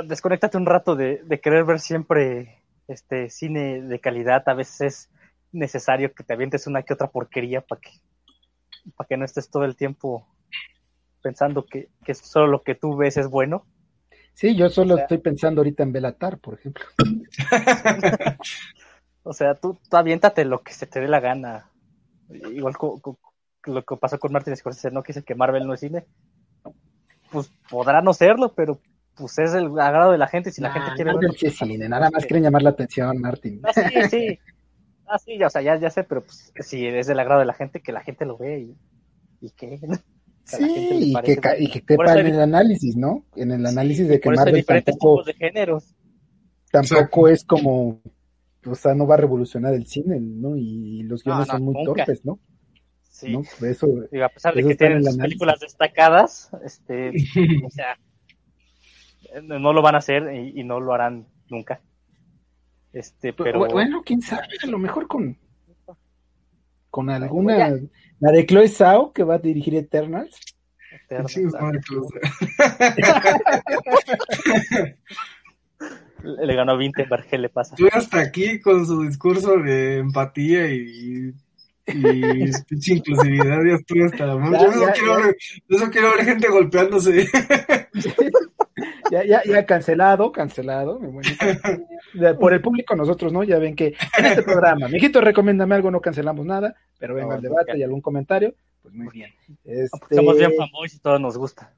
desconéctate 0.05 0.57
un 0.57 0.65
rato 0.65 0.95
de, 0.95 1.21
de 1.23 1.39
querer 1.39 1.63
ver 1.63 1.79
siempre 1.79 2.63
este 2.88 3.29
cine 3.29 3.81
de 3.81 3.99
calidad, 3.99 4.43
a 4.47 4.53
veces 4.53 4.81
es 4.81 5.09
necesario 5.51 6.13
que 6.13 6.23
te 6.23 6.34
avientes 6.34 6.67
una 6.67 6.84
que 6.84 6.93
otra 6.93 7.07
porquería 7.07 7.61
para 7.61 7.81
que, 7.81 7.91
para 8.95 9.07
que 9.07 9.17
no 9.17 9.25
estés 9.25 9.49
todo 9.49 9.63
el 9.63 9.75
tiempo 9.75 10.27
pensando 11.22 11.65
que, 11.65 11.89
que 12.06 12.14
solo 12.14 12.48
lo 12.48 12.64
que 12.64 12.76
tú 12.76 12.95
ves 12.95 13.18
es 13.18 13.27
bueno. 13.27 13.65
Sí, 14.34 14.56
yo 14.56 14.69
solo 14.69 14.98
estoy 14.98 15.18
pensando 15.18 15.61
ahorita 15.61 15.84
en 15.84 15.91
Belatar, 15.91 16.38
por 16.38 16.53
ejemplo. 16.53 16.85
o 19.23 19.34
sea, 19.34 19.56
tú, 19.56 19.80
tú, 19.89 19.98
aviéntate 19.98 20.45
lo 20.45 20.61
que 20.61 20.73
se 20.73 20.85
te 20.85 20.99
dé 20.99 21.07
la 21.07 21.19
gana. 21.19 21.72
Igual 22.30 22.76
lo 23.65 23.84
que 23.84 23.98
pasó 23.98 24.19
con 24.19 24.31
Martin 24.31 24.56
Scorsese, 24.56 24.91
¿no? 24.91 25.02
Que 25.02 25.14
dice 25.14 25.26
que 25.26 25.34
Marvel 25.34 25.65
no 25.65 25.73
es 25.73 25.80
cine. 25.80 26.06
Pues 27.31 27.52
podrá 27.69 28.02
no 28.02 28.14
serlo, 28.14 28.53
pero 28.53 28.80
pues 29.15 29.39
es 29.39 29.56
el 29.56 29.68
agrado 29.80 30.11
de 30.11 30.19
la 30.19 30.27
gente 30.27 30.52
si 30.52 30.61
la 30.61 30.72
gente 30.72 30.91
quiere 30.95 31.15
verlo. 31.15 31.34
cine, 31.34 31.89
nada 31.89 32.11
más 32.11 32.26
quieren 32.26 32.44
llamar 32.44 32.61
la 32.61 32.69
atención, 32.69 33.19
Martin. 33.19 33.60
Ah, 33.64 33.73
sí, 33.73 33.81
sí. 34.10 34.39
Ah, 35.07 35.18
sí, 35.18 35.38
ya, 35.39 35.48
o 35.48 35.49
sea, 35.49 35.61
ya, 35.61 35.77
ya 35.77 35.89
sé, 35.89 36.03
pero 36.03 36.22
pues 36.23 36.53
si 36.60 36.85
es 36.85 37.07
del 37.07 37.19
agrado 37.19 37.39
de 37.39 37.45
la 37.48 37.53
gente, 37.53 37.81
que 37.81 37.91
la 37.91 38.02
gente 38.02 38.26
lo 38.26 38.38
ve 38.38 38.60
y, 38.60 38.77
y 39.41 39.49
que... 39.52 39.80
Sí, 40.48 40.65
y 41.11 41.14
que, 41.14 41.40
y 41.60 41.69
que 41.69 41.82
quepa 41.82 42.18
en 42.19 42.28
el 42.28 42.40
análisis, 42.40 42.95
¿no? 42.95 43.26
En 43.36 43.52
el 43.52 43.65
análisis 43.65 44.07
de 44.07 44.19
que 44.19 44.30
Marvel 44.30 44.65
tampoco, 44.65 45.24
de 45.24 45.34
géneros. 45.34 45.94
tampoco 46.72 47.28
es 47.28 47.44
como, 47.44 48.02
o 48.65 48.76
sea, 48.76 48.95
no 48.95 49.06
va 49.06 49.15
a 49.15 49.18
revolucionar 49.18 49.74
el 49.74 49.86
cine, 49.88 50.19
¿no? 50.22 50.56
Y 50.56 51.03
los 51.03 51.24
guiones 51.24 51.48
son 51.48 51.64
muy 51.64 51.84
torpes, 51.84 52.24
¿no? 52.24 52.40
Sí. 53.10 53.34
¿no? 53.34 53.41
Eso, 53.68 53.88
a 54.24 54.30
pesar 54.30 54.53
de 54.53 54.64
que 54.64 54.76
tienen 54.76 55.03
películas 55.18 55.60
destacadas, 55.60 56.49
este, 56.64 57.10
o 57.65 57.69
sea, 57.69 57.98
no 59.41 59.74
lo 59.74 59.82
van 59.82 59.95
a 59.95 59.98
hacer 59.98 60.34
y, 60.34 60.61
y 60.61 60.64
no 60.64 60.80
lo 60.80 60.94
harán 60.94 61.28
nunca. 61.49 61.82
Este, 62.94 63.34
pero... 63.34 63.68
Bueno, 63.68 64.02
quién 64.06 64.22
sabe, 64.22 64.48
a 64.64 64.68
lo 64.68 64.78
mejor 64.78 65.07
con 65.07 65.38
con 66.98 67.11
alguna 67.11 67.78
la 68.19 68.31
de 68.31 68.45
Chloe 68.45 68.68
Zhao 68.68 69.14
que 69.14 69.23
va 69.23 69.35
a 69.35 69.39
dirigir 69.39 69.76
Eternals. 69.76 70.39
le 76.23 76.56
ganó 76.56 76.73
a 76.73 76.77
Vinterberg, 76.77 77.27
¿qué 77.27 77.38
le 77.38 77.49
pasa? 77.49 77.76
Estoy 77.76 77.89
hasta 77.94 78.19
aquí 78.19 78.60
con 78.60 78.85
su 78.85 79.03
discurso 79.03 79.57
de 79.57 79.99
empatía 79.99 80.69
y 80.69 81.34
y 81.88 82.52
inclusividad, 82.94 83.64
ya 83.64 83.76
estoy 83.76 84.02
hasta 84.03 84.26
la 84.26 84.34
yo, 84.34 84.41
no 84.41 84.91
quiero 84.94 85.15
ver, 85.15 85.38
yo 85.69 85.91
quiero 85.91 86.11
ver 86.11 86.26
gente 86.26 86.48
golpeándose. 86.49 87.30
ya, 89.11 89.23
ya, 89.23 89.43
ya 89.43 89.65
cancelado, 89.65 90.31
cancelado. 90.31 90.99
Por 92.39 92.53
el 92.53 92.61
público 92.61 92.95
nosotros, 92.95 93.31
¿no? 93.31 93.43
Ya 93.43 93.59
ven 93.59 93.75
que 93.75 93.95
en 94.17 94.25
este 94.25 94.43
programa, 94.43 94.88
mijito, 94.88 95.21
recomiéndame 95.21 95.75
algo, 95.75 95.91
no 95.91 96.01
cancelamos 96.01 96.45
nada, 96.45 96.75
pero 96.99 97.15
venga 97.15 97.35
el 97.35 97.41
debate 97.41 97.77
y 97.77 97.84
algún 97.84 98.01
comentario, 98.01 98.55
pues 98.81 98.93
muy 98.93 99.07
bien. 99.11 99.31
Este... 99.63 100.15
Somos 100.15 100.38
bien 100.38 100.53
famosos 100.55 100.95
y 100.95 100.99
todo 100.99 101.19
nos 101.19 101.38
gusta. 101.38 101.73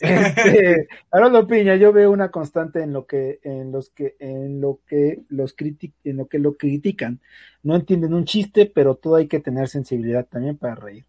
Este, 0.00 0.88
Haroldo 1.10 1.46
Piña, 1.46 1.76
yo 1.76 1.92
veo 1.92 2.10
una 2.10 2.30
constante 2.30 2.82
en 2.82 2.92
lo 2.92 3.06
que, 3.06 3.40
en 3.42 3.70
los 3.72 3.90
que, 3.90 4.16
en 4.18 4.60
lo 4.60 4.80
que 4.86 5.22
los 5.28 5.54
en 5.58 6.16
lo 6.16 6.26
que 6.26 6.38
lo 6.38 6.54
critican. 6.54 7.20
No 7.62 7.76
entienden 7.76 8.12
un 8.12 8.24
chiste, 8.24 8.66
pero 8.66 8.96
todo 8.96 9.16
hay 9.16 9.28
que 9.28 9.40
tener 9.40 9.68
sensibilidad 9.68 10.26
también 10.26 10.56
para 10.56 10.74
reír. 10.74 11.04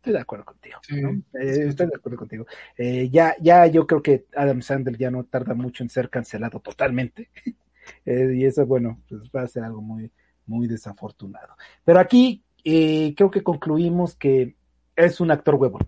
Estoy 0.00 0.14
de 0.14 0.20
acuerdo 0.20 0.46
contigo. 0.46 0.80
Eh, 0.88 1.66
estoy 1.68 1.88
de 1.88 1.94
acuerdo 1.94 2.16
contigo. 2.16 2.46
Eh, 2.78 3.10
ya, 3.10 3.36
ya 3.38 3.66
yo 3.66 3.86
creo 3.86 4.02
que 4.02 4.24
Adam 4.34 4.62
Sandler 4.62 4.96
ya 4.96 5.10
no 5.10 5.24
tarda 5.24 5.52
mucho 5.52 5.82
en 5.82 5.90
ser 5.90 6.08
cancelado 6.08 6.60
totalmente. 6.60 7.28
Eh, 8.04 8.34
y 8.36 8.44
eso, 8.44 8.64
bueno, 8.66 9.00
pues 9.08 9.22
va 9.34 9.42
a 9.42 9.48
ser 9.48 9.64
algo 9.64 9.80
muy, 9.80 10.12
muy 10.46 10.68
desafortunado. 10.68 11.56
Pero 11.82 11.98
aquí 11.98 12.44
creo 12.62 13.30
que 13.32 13.42
concluimos 13.42 14.14
que 14.14 14.54
es 14.94 15.18
un 15.18 15.32
actor 15.32 15.56
huevo, 15.56 15.78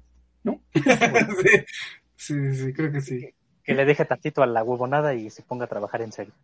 ¿no? 0.43 0.61
Sí, 2.17 2.55
sí, 2.55 2.73
creo 2.73 2.91
que 2.91 3.01
sí. 3.01 3.29
Que 3.63 3.75
le 3.75 3.85
deje 3.85 4.05
tantito 4.05 4.43
a 4.43 4.47
la 4.47 4.65
huevonada 4.65 5.15
y 5.15 5.31
se 5.31 5.43
ponga 5.43 5.67
a 5.67 5.69
trabajar 5.69 6.03
en 6.03 6.13
serio. 6.13 6.35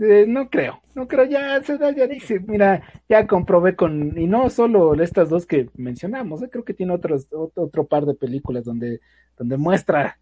Eh, 0.00 0.24
no 0.26 0.50
creo, 0.50 0.82
no 0.96 1.06
creo, 1.06 1.24
ya 1.24 1.62
se 1.62 1.78
da, 1.78 1.92
ya 1.92 2.08
dice, 2.08 2.40
mira, 2.40 2.82
ya 3.08 3.28
comprobé 3.28 3.76
con, 3.76 4.18
y 4.18 4.26
no 4.26 4.50
solo 4.50 4.92
estas 5.00 5.30
dos 5.30 5.46
que 5.46 5.70
mencionamos, 5.74 6.42
eh, 6.42 6.48
creo 6.50 6.64
que 6.64 6.74
tiene 6.74 6.92
otros, 6.94 7.28
otro, 7.30 7.86
par 7.86 8.04
de 8.04 8.14
películas 8.14 8.64
donde, 8.64 9.00
donde 9.38 9.56
muestra 9.56 10.18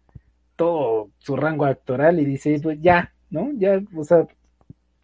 todo 0.55 1.09
su 1.17 1.35
rango 1.35 1.65
actoral 1.65 2.19
y 2.19 2.25
dice, 2.25 2.59
pues 2.61 2.79
ya, 2.81 3.13
¿no? 3.31 3.49
Ya, 3.55 3.81
o 3.95 4.03
sea, 4.03 4.27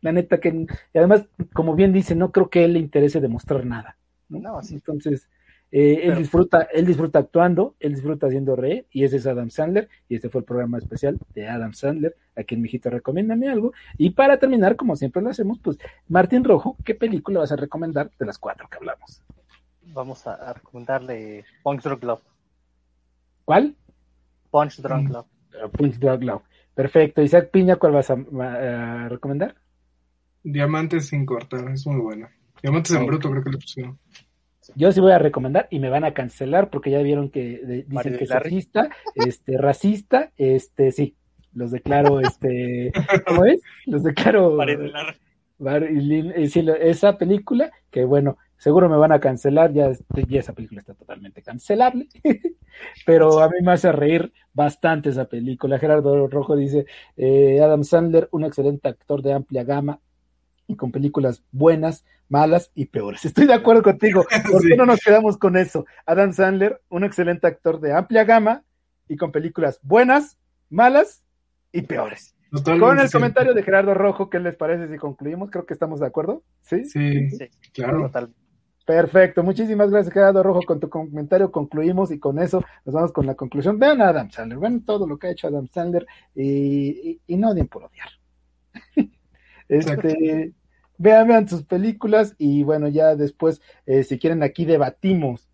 la 0.01 0.11
neta 0.11 0.39
que, 0.39 0.49
y 0.49 0.97
además, 0.97 1.25
como 1.53 1.73
bien 1.73 1.91
dice, 1.91 2.13
no 2.13 2.31
creo 2.31 2.51
que 2.51 2.63
él 2.65 2.73
le 2.73 2.79
interese 2.79 3.19
demostrar 3.19 3.65
nada, 3.65 3.97
¿no? 4.29 4.39
no 4.39 4.59
Entonces, 4.69 5.27
eh, 5.71 6.01
él 6.03 6.17
disfruta, 6.17 6.67
él 6.73 6.85
disfruta 6.85 7.19
actuando, 7.19 7.75
él 7.79 7.93
disfruta 7.93 8.27
haciendo 8.27 8.55
rey, 8.55 8.85
y 8.91 9.03
ese 9.03 9.17
es 9.17 9.27
Adam 9.27 9.51
Sandler, 9.51 9.87
y 10.07 10.15
este 10.15 10.29
fue 10.29 10.39
el 10.39 10.45
programa 10.45 10.79
especial 10.79 11.19
de 11.35 11.47
Adam 11.47 11.73
Sandler, 11.73 12.15
aquí 12.35 12.55
en 12.55 12.61
Mijito 12.61 12.89
Recomiéndame 12.89 13.49
algo. 13.49 13.73
Y 13.97 14.11
para 14.11 14.37
terminar, 14.37 14.75
como 14.75 14.95
siempre 14.95 15.21
lo 15.21 15.29
hacemos, 15.29 15.59
pues, 15.59 15.77
Martín 16.07 16.43
Rojo, 16.43 16.75
¿qué 16.83 16.95
película 16.95 17.39
vas 17.39 17.51
a 17.51 17.55
recomendar 17.55 18.09
de 18.17 18.25
las 18.25 18.39
cuatro 18.39 18.67
que 18.67 18.77
hablamos? 18.77 19.21
Vamos 19.93 20.25
a, 20.25 20.53
recomendarle 20.53 21.45
Punch 21.63 21.83
Drunk 21.83 22.03
Love. 22.03 22.21
¿Cuál? 23.45 23.75
Punch 24.49 24.77
Drunk 24.81 25.09
mm, 25.09 25.11
Love. 25.11 25.27
Uh, 25.65 25.69
Punch 25.69 25.99
Drunk 25.99 26.23
Love. 26.23 26.43
Perfecto. 26.73 27.21
Isaac 27.21 27.49
Piña, 27.51 27.75
¿cuál 27.75 27.93
vas 27.93 28.09
a, 28.09 29.07
recomendar? 29.07 29.55
Diamantes 30.43 31.07
sin 31.07 31.25
cortar, 31.25 31.69
es 31.69 31.85
muy 31.85 31.99
buena. 31.99 32.29
Diamantes 32.61 32.95
en 32.95 33.05
bruto, 33.05 33.29
creo 33.29 33.43
que 33.43 33.49
le 33.51 33.57
pusieron. 33.57 33.99
Yo 34.75 34.91
sí 34.91 34.99
voy 34.99 35.11
a 35.11 35.19
recomendar 35.19 35.67
y 35.69 35.79
me 35.79 35.89
van 35.89 36.03
a 36.03 36.13
cancelar 36.13 36.69
porque 36.69 36.91
ya 36.91 37.01
vieron 37.01 37.29
que 37.29 37.85
dicen 37.87 38.17
que 38.17 38.23
es 38.23 38.29
racista, 38.29 38.89
este, 39.15 39.57
racista, 39.57 40.31
este, 40.37 40.91
sí, 40.91 41.15
los 41.53 41.71
declaro, 41.71 42.19
este, 42.19 42.91
¿cómo 43.27 43.45
es? 43.45 43.61
Los 43.85 44.03
declaro. 44.03 44.57
esa 46.81 47.17
película, 47.17 47.71
que 47.89 48.05
bueno, 48.05 48.37
seguro 48.57 48.89
me 48.89 48.97
van 48.97 49.11
a 49.11 49.19
cancelar, 49.19 49.73
ya, 49.73 49.91
ya 50.27 50.39
esa 50.39 50.53
película 50.53 50.81
está 50.81 50.93
totalmente 50.93 51.41
cancelable, 51.41 52.07
pero 53.05 53.39
a 53.39 53.49
mí 53.49 53.57
me 53.61 53.71
hace 53.71 53.91
reír 53.91 54.31
bastante 54.53 55.09
esa 55.09 55.25
película. 55.25 55.79
Gerardo 55.79 56.27
Rojo 56.27 56.55
dice, 56.55 56.85
eh, 57.17 57.59
Adam 57.61 57.83
Sandler, 57.83 58.27
un 58.31 58.43
excelente 58.45 58.87
actor 58.89 59.21
de 59.21 59.33
amplia 59.33 59.63
gama, 59.63 59.99
y 60.69 60.75
con 60.75 60.91
películas 60.91 61.43
buenas, 61.51 62.05
malas 62.29 62.71
y 62.75 62.85
peores. 62.85 63.25
Estoy 63.25 63.47
de 63.47 63.55
acuerdo 63.55 63.81
contigo. 63.81 64.25
¿Por 64.49 64.61
qué 64.61 64.77
no 64.77 64.85
nos 64.85 64.99
quedamos 64.99 65.37
con 65.37 65.57
eso? 65.57 65.85
Adam 66.05 66.31
Sandler, 66.31 66.81
un 66.89 67.03
excelente 67.03 67.47
actor 67.47 67.81
de 67.81 67.91
amplia 67.91 68.23
gama 68.23 68.63
y 69.07 69.17
con 69.17 69.31
películas 69.31 69.79
buenas, 69.81 70.37
malas 70.69 71.25
y 71.71 71.81
peores. 71.81 72.35
con 72.63 72.99
el 72.99 73.11
comentario 73.11 73.53
de 73.53 73.63
Gerardo 73.63 73.95
Rojo, 73.95 74.29
¿qué 74.29 74.39
les 74.39 74.55
parece 74.55 74.87
si 74.87 74.97
concluimos? 74.97 75.49
Creo 75.49 75.65
que 75.65 75.73
estamos 75.73 75.99
de 75.99 76.07
acuerdo. 76.07 76.43
Sí, 76.61 76.85
sí, 76.85 77.27
claro. 77.73 78.11
Perfecto, 78.85 79.43
muchísimas 79.43 79.91
gracias 79.91 80.11
Gerardo 80.11 80.41
Rojo 80.41 80.61
con 80.65 80.79
tu 80.79 80.89
comentario, 80.89 81.51
concluimos 81.51 82.09
y 82.09 82.17
con 82.17 82.39
eso 82.39 82.63
nos 82.85 82.95
vamos 82.95 83.11
con 83.11 83.27
la 83.27 83.35
conclusión. 83.35 83.77
Vean 83.77 84.01
a 84.01 84.09
Adam 84.09 84.31
Sandler, 84.31 84.57
vean 84.57 84.83
todo 84.83 85.07
lo 85.07 85.17
que 85.17 85.27
ha 85.27 85.31
hecho 85.31 85.47
Adam 85.47 85.67
Sandler 85.67 86.07
y, 86.33 87.19
y 87.27 87.37
no 87.37 87.49
odien 87.49 87.67
por 87.67 87.83
odiar. 87.83 88.09
este, 89.69 90.53
vean, 90.99 91.27
vean 91.27 91.49
sus 91.49 91.63
películas 91.63 92.35
y 92.38 92.61
bueno, 92.61 92.88
ya 92.88 93.15
después, 93.15 93.61
eh, 93.88 94.03
si 94.03 94.19
quieren, 94.19 94.43
aquí 94.43 94.65
debatimos 94.65 95.49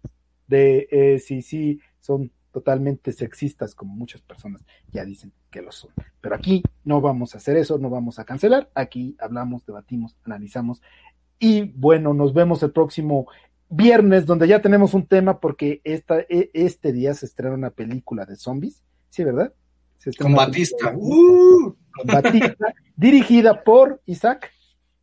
de 0.47 0.89
eh, 0.91 1.19
si 1.19 1.41
sí 1.41 1.79
son 2.01 2.31
totalmente 2.51 3.11
sexistas, 3.11 3.75
como 3.75 3.95
muchas 3.95 4.21
personas 4.21 4.65
ya 4.91 5.05
dicen 5.05 5.31
que 5.49 5.61
lo 5.61 5.71
son. 5.71 5.91
Pero 6.19 6.35
aquí 6.35 6.63
no 6.83 6.99
vamos 6.99 7.33
a 7.33 7.37
hacer 7.37 7.55
eso, 7.57 7.77
no 7.77 7.89
vamos 7.89 8.19
a 8.19 8.25
cancelar, 8.25 8.69
aquí 8.75 9.15
hablamos, 9.19 9.65
debatimos, 9.65 10.17
analizamos 10.25 10.81
y 11.39 11.63
bueno, 11.63 12.13
nos 12.13 12.33
vemos 12.33 12.63
el 12.63 12.71
próximo 12.71 13.27
viernes, 13.69 14.25
donde 14.25 14.47
ya 14.47 14.61
tenemos 14.61 14.93
un 14.93 15.05
tema 15.05 15.39
porque 15.39 15.81
esta, 15.83 16.21
e, 16.21 16.49
este 16.53 16.93
día 16.93 17.13
se 17.13 17.25
estrena 17.25 17.55
una 17.55 17.71
película 17.71 18.25
de 18.25 18.35
zombies, 18.35 18.83
¿sí, 19.09 19.23
verdad? 19.23 19.53
Con 20.19 20.33
Batista. 20.33 20.93
Uh. 20.95 21.75
Con 21.91 22.07
Batista, 22.07 22.73
dirigida 22.95 23.63
por 23.63 24.01
Isaac. 24.05 24.51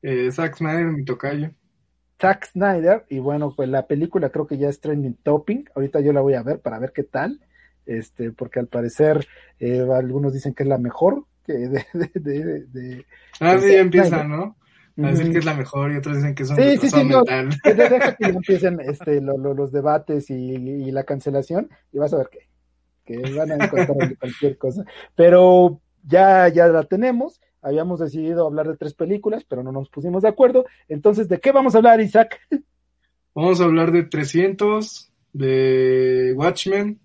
Eh, 0.03 0.31
Zack 0.33 0.57
Snyder, 0.57 0.87
mi 0.87 1.05
tocayo. 1.05 1.51
Zack 2.21 2.47
Snyder, 2.53 3.05
y 3.09 3.19
bueno, 3.19 3.53
pues 3.57 3.69
la 3.69 3.87
película 3.87 4.31
creo 4.31 4.47
que 4.47 4.59
ya 4.59 4.69
es 4.69 4.81
trending 4.81 5.17
topping. 5.23 5.65
Ahorita 5.75 6.01
yo 6.01 6.13
la 6.13 6.21
voy 6.21 6.35
a 6.35 6.43
ver 6.43 6.61
para 6.61 6.79
ver 6.79 6.93
qué 6.93 7.03
tal. 7.05 7.41
Este, 7.87 8.31
porque 8.31 8.61
al 8.61 8.69
parecer 8.69 9.27
eh, 9.59 9.85
algunos 9.93 10.33
dicen 10.33 10.55
que 10.55 10.63
es 10.63 10.69
la 10.69 10.79
mejor 10.79 11.25
que 11.45 11.53
de, 11.55 11.85
de, 12.15 12.65
de, 12.67 13.07
ah, 13.41 13.59
sí, 13.59 13.75
empiezan, 13.75 14.31
¿no? 14.31 14.57
A 15.03 15.11
decir 15.11 15.33
que 15.33 15.39
es 15.39 15.45
la 15.45 15.55
mejor 15.55 15.91
y 15.91 15.97
otros 15.97 16.17
dicen 16.17 16.35
que 16.35 16.45
son 16.45 16.57
sí, 16.57 16.77
sí, 16.77 16.91
sí, 16.91 17.05
no, 17.05 17.23
deja 17.25 18.15
que 18.17 18.27
empiecen 18.27 18.79
este, 18.81 19.23
los 19.23 19.73
debates 19.73 20.29
y, 20.29 20.35
y, 20.35 20.91
la 20.91 21.05
cancelación 21.05 21.71
y 21.93 21.99
vas 21.99 22.13
a 22.13 22.19
ver 22.19 22.29
que, 22.29 22.49
que 23.05 23.33
van 23.33 23.53
a 23.53 23.55
encontrar 23.55 23.97
cualquier 24.21 24.59
cosa. 24.59 24.85
Pero 25.17 25.81
ya, 26.05 26.49
ya 26.49 26.69
la 26.69 26.85
tenemos 26.85 27.41
habíamos 27.63 28.01
decidido 28.01 28.47
hablar 28.47 28.69
de 28.69 28.77
tres 28.77 28.95
películas, 28.95 29.45
pero 29.49 29.63
no 29.63 29.73
nos 29.73 29.89
pusimos 29.89 30.23
de 30.23 30.29
acuerdo. 30.29 30.67
Entonces, 30.89 31.29
¿de 31.29 31.41
qué 31.41 31.53
vamos 31.53 31.75
a 31.75 31.79
hablar, 31.79 32.01
Isaac? 32.01 32.41
Vamos 33.35 33.63
a 33.63 33.65
hablar 33.65 33.93
de 33.93 34.03
300, 34.03 35.11
de 35.33 36.35
Watchmen, 36.37 37.01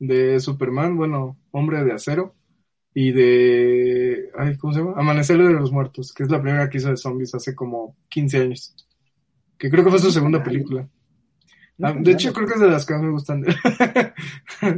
de 0.00 0.40
Superman, 0.40 0.96
bueno, 0.96 1.38
Hombre 1.52 1.84
de 1.84 1.92
Acero, 1.92 2.34
y 2.92 3.12
de, 3.12 4.30
ay, 4.36 4.56
¿cómo 4.56 4.72
se 4.72 4.80
llama? 4.80 4.94
Amanecer 4.96 5.38
de 5.38 5.52
los 5.52 5.70
Muertos, 5.70 6.12
que 6.12 6.24
es 6.24 6.30
la 6.30 6.42
primera 6.42 6.68
que 6.68 6.78
hizo 6.78 6.90
de 6.90 6.96
zombies 6.96 7.36
hace 7.36 7.54
como 7.54 7.96
15 8.08 8.38
años. 8.38 8.74
Que 9.56 9.70
creo 9.70 9.84
que 9.84 9.90
fue 9.90 10.00
su 10.00 10.10
segunda 10.10 10.42
película. 10.42 10.88
Ah, 11.82 11.94
de 11.96 12.12
hecho, 12.12 12.32
creo 12.32 12.46
que 12.46 12.54
es 12.54 12.60
de 12.60 12.68
las 12.68 12.84
que 12.84 12.94
más 12.94 13.02
me 13.02 13.10
gustan. 13.10 13.44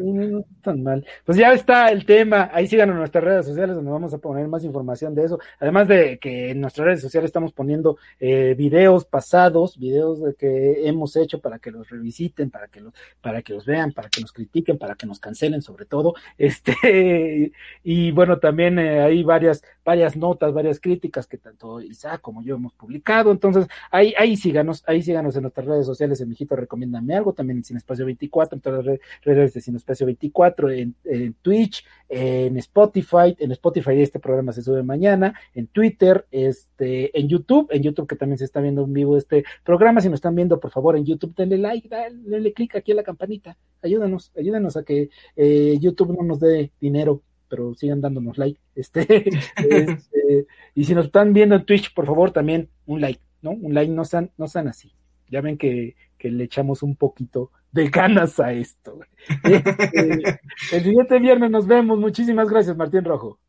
no, 0.03 0.45
tan 0.63 0.83
mal. 0.83 1.05
Pues 1.25 1.39
ya 1.39 1.53
está 1.53 1.91
el 1.91 2.05
tema. 2.05 2.51
Ahí 2.53 2.67
síganos 2.67 2.95
en 2.95 2.99
nuestras 2.99 3.25
redes 3.25 3.47
sociales 3.47 3.75
donde 3.75 3.91
vamos 3.91 4.15
a 4.15 4.19
poner 4.19 4.47
más 4.49 4.65
información 4.65 5.15
de 5.15 5.25
eso. 5.25 5.39
Además 5.61 5.89
de 5.89 6.19
que 6.19 6.51
en 6.51 6.61
nuestras 6.61 6.87
redes 6.87 7.01
sociales 7.01 7.29
estamos 7.29 7.53
poniendo 7.53 7.99
eh, 8.21 8.55
videos 8.57 9.05
pasados, 9.05 9.79
videos 9.79 10.21
que 10.39 10.87
hemos 10.87 11.17
hecho 11.17 11.41
para 11.41 11.59
que 11.59 11.71
los 11.71 11.89
revisiten, 11.89 12.51
para 12.51 12.69
que 12.69 12.81
los, 12.81 12.95
para 13.21 13.43
que 13.43 13.53
los 13.53 13.67
vean, 13.67 13.93
para 13.93 14.09
que 14.09 14.21
nos 14.21 14.33
critiquen, 14.33 14.79
para 14.79 14.95
que 14.95 15.07
nos 15.07 15.19
cancelen 15.19 15.63
sobre 15.63 15.87
todo. 15.87 16.15
Este, 16.39 17.53
y 17.85 18.11
bueno, 18.13 18.39
también 18.39 18.79
eh, 18.79 19.01
hay 19.01 19.23
varias, 19.23 19.63
varias 19.85 20.17
notas, 20.17 20.53
varias 20.53 20.81
críticas 20.81 21.27
que 21.27 21.39
tanto 21.39 21.81
Isaac 21.81 22.21
como 22.21 22.43
yo 22.43 22.57
hemos 22.57 22.73
publicado. 22.75 23.31
Entonces, 23.31 23.67
ahí, 23.91 24.15
ahí 24.19 24.37
síganos, 24.37 24.85
ahí 24.87 25.03
síganos 25.03 25.35
en 25.37 25.43
nuestras 25.43 25.67
redes 25.67 25.87
sociales, 25.87 26.21
en 26.21 26.29
Mijito 26.29 26.57
Recomienda 26.57 26.99
Dame 26.99 27.17
Algo, 27.17 27.33
también 27.33 27.59
en 27.59 27.65
Sin 27.65 27.77
Espacio 27.77 28.05
24, 28.05 28.57
en 28.57 28.61
todas 28.61 28.85
las 28.85 28.99
redes 29.23 29.55
de 29.55 29.61
Sin 29.61 29.77
Espacio 29.77 30.07
24, 30.07 30.71
en, 30.71 30.95
Twitch, 31.43 31.85
en 32.09 32.57
Spotify, 32.59 33.37
en 33.39 33.53
Spotify 33.53 34.01
este 34.01 34.19
programa 34.19 34.53
se 34.53 34.63
sube 34.63 34.83
mañana, 34.83 35.35
en 35.55 35.67
Twitter, 35.67 36.27
este, 36.31 37.19
en 37.19 37.29
YouTube, 37.29 37.69
en 37.71 37.83
YouTube 37.83 38.07
que 38.07 38.17
también 38.17 38.39
se 38.39 38.45
está 38.45 38.61
viendo 38.61 38.85
en 38.85 38.93
vivo 38.93 39.17
este 39.17 39.45
programa, 39.65 40.01
si 40.01 40.09
nos 40.09 40.19
están 40.19 40.35
viendo, 40.35 40.61
por 40.61 40.71
favor, 40.71 40.97
en 40.97 41.05
YouTube, 41.05 41.35
denle 41.37 41.59
like, 41.59 41.89
denle 41.89 42.53
clic 42.53 42.77
aquí 42.77 42.93
a 42.93 42.97
la 42.97 43.03
campanita, 43.03 43.57
ayúdanos, 43.83 44.33
ayúdanos 44.37 44.77
a 44.77 44.85
que 44.85 45.11
eh, 45.37 45.79
YouTube 45.81 46.17
no 46.17 46.23
nos 46.23 46.41
dé 46.41 46.71
dinero 46.81 47.23
pero 47.53 47.75
sigan 47.75 48.01
dándonos 48.01 48.39
like. 48.39 48.59
Este, 48.75 49.29
este, 49.29 50.47
y 50.75 50.85
si 50.85 50.95
nos 50.95 51.07
están 51.07 51.35
viendo 51.35 51.55
en 51.55 51.67
Twitch, 51.67 51.93
por 51.93 52.07
favor, 52.07 52.31
también 52.31 52.71
un 52.87 53.03
like, 53.03 53.21
¿no? 53.43 53.51
Un 53.51 53.75
like 53.75 53.93
no 53.93 54.07
sean, 54.07 54.31
no 54.39 54.49
sean 54.49 54.69
así. 54.69 54.95
Ya 55.29 55.43
ven 55.43 55.59
que 55.59 55.95
que 56.23 56.31
le 56.31 56.45
echamos 56.45 56.85
un 56.85 56.95
poquito 56.95 57.51
de 57.73 57.89
ganas 57.89 58.39
a 58.39 58.53
esto. 58.53 59.01
Este, 59.43 60.39
el 60.71 60.83
siguiente 60.85 61.19
viernes 61.19 61.51
nos 61.51 61.67
vemos. 61.67 61.99
Muchísimas 61.99 62.49
gracias, 62.49 62.77
Martín 62.77 63.05
Rojo. 63.05 63.41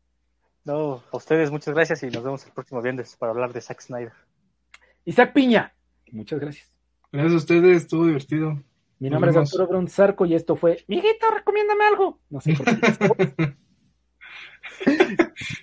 No, 0.64 1.04
a 1.12 1.16
ustedes 1.16 1.52
muchas 1.52 1.72
gracias 1.72 2.02
y 2.02 2.06
nos 2.08 2.24
vemos 2.24 2.44
el 2.44 2.52
próximo 2.52 2.82
viernes 2.82 3.14
para 3.16 3.30
hablar 3.30 3.52
de 3.52 3.60
Zack 3.60 3.80
Snyder. 3.80 4.12
Isaac 5.04 5.32
Piña, 5.32 5.72
muchas 6.10 6.40
gracias. 6.40 6.72
Gracias 7.12 7.34
a 7.34 7.36
ustedes, 7.36 7.82
estuvo 7.82 8.06
divertido. 8.06 8.60
Mi 8.98 9.08
nombre 9.08 9.30
es. 9.30 9.36
Arturo 9.36 9.68
Brun 9.68 9.86
Zarco 9.86 10.26
y 10.26 10.34
esto 10.34 10.56
fue, 10.56 10.84
Miguito, 10.88 11.30
recomiéndame 11.32 11.84
algo. 11.84 12.18
No 12.28 12.40
sé 12.40 12.54
por 12.54 12.66
qué. 12.66 13.54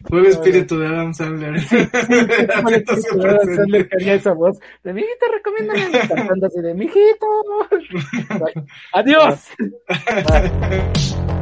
Fue 0.08 0.20
el 0.20 0.26
espíritu 0.28 0.78
de 0.80 0.88
Adam 0.88 1.14
Sandler. 1.14 1.54
De 1.70 2.48
Adam 2.54 3.56
Sandler 3.56 3.90
haría 3.94 4.14
esa 4.16 4.34
voz 4.34 4.60
de 4.84 4.94
Mijito, 4.94 5.26
recomiéndame 5.34 5.84
algo", 5.84 6.16
cantando 6.16 6.48
así 6.48 6.62
de 6.62 6.74
Mijito. 6.74 7.28
Adiós. 8.94 9.50
Bye. 10.08 11.41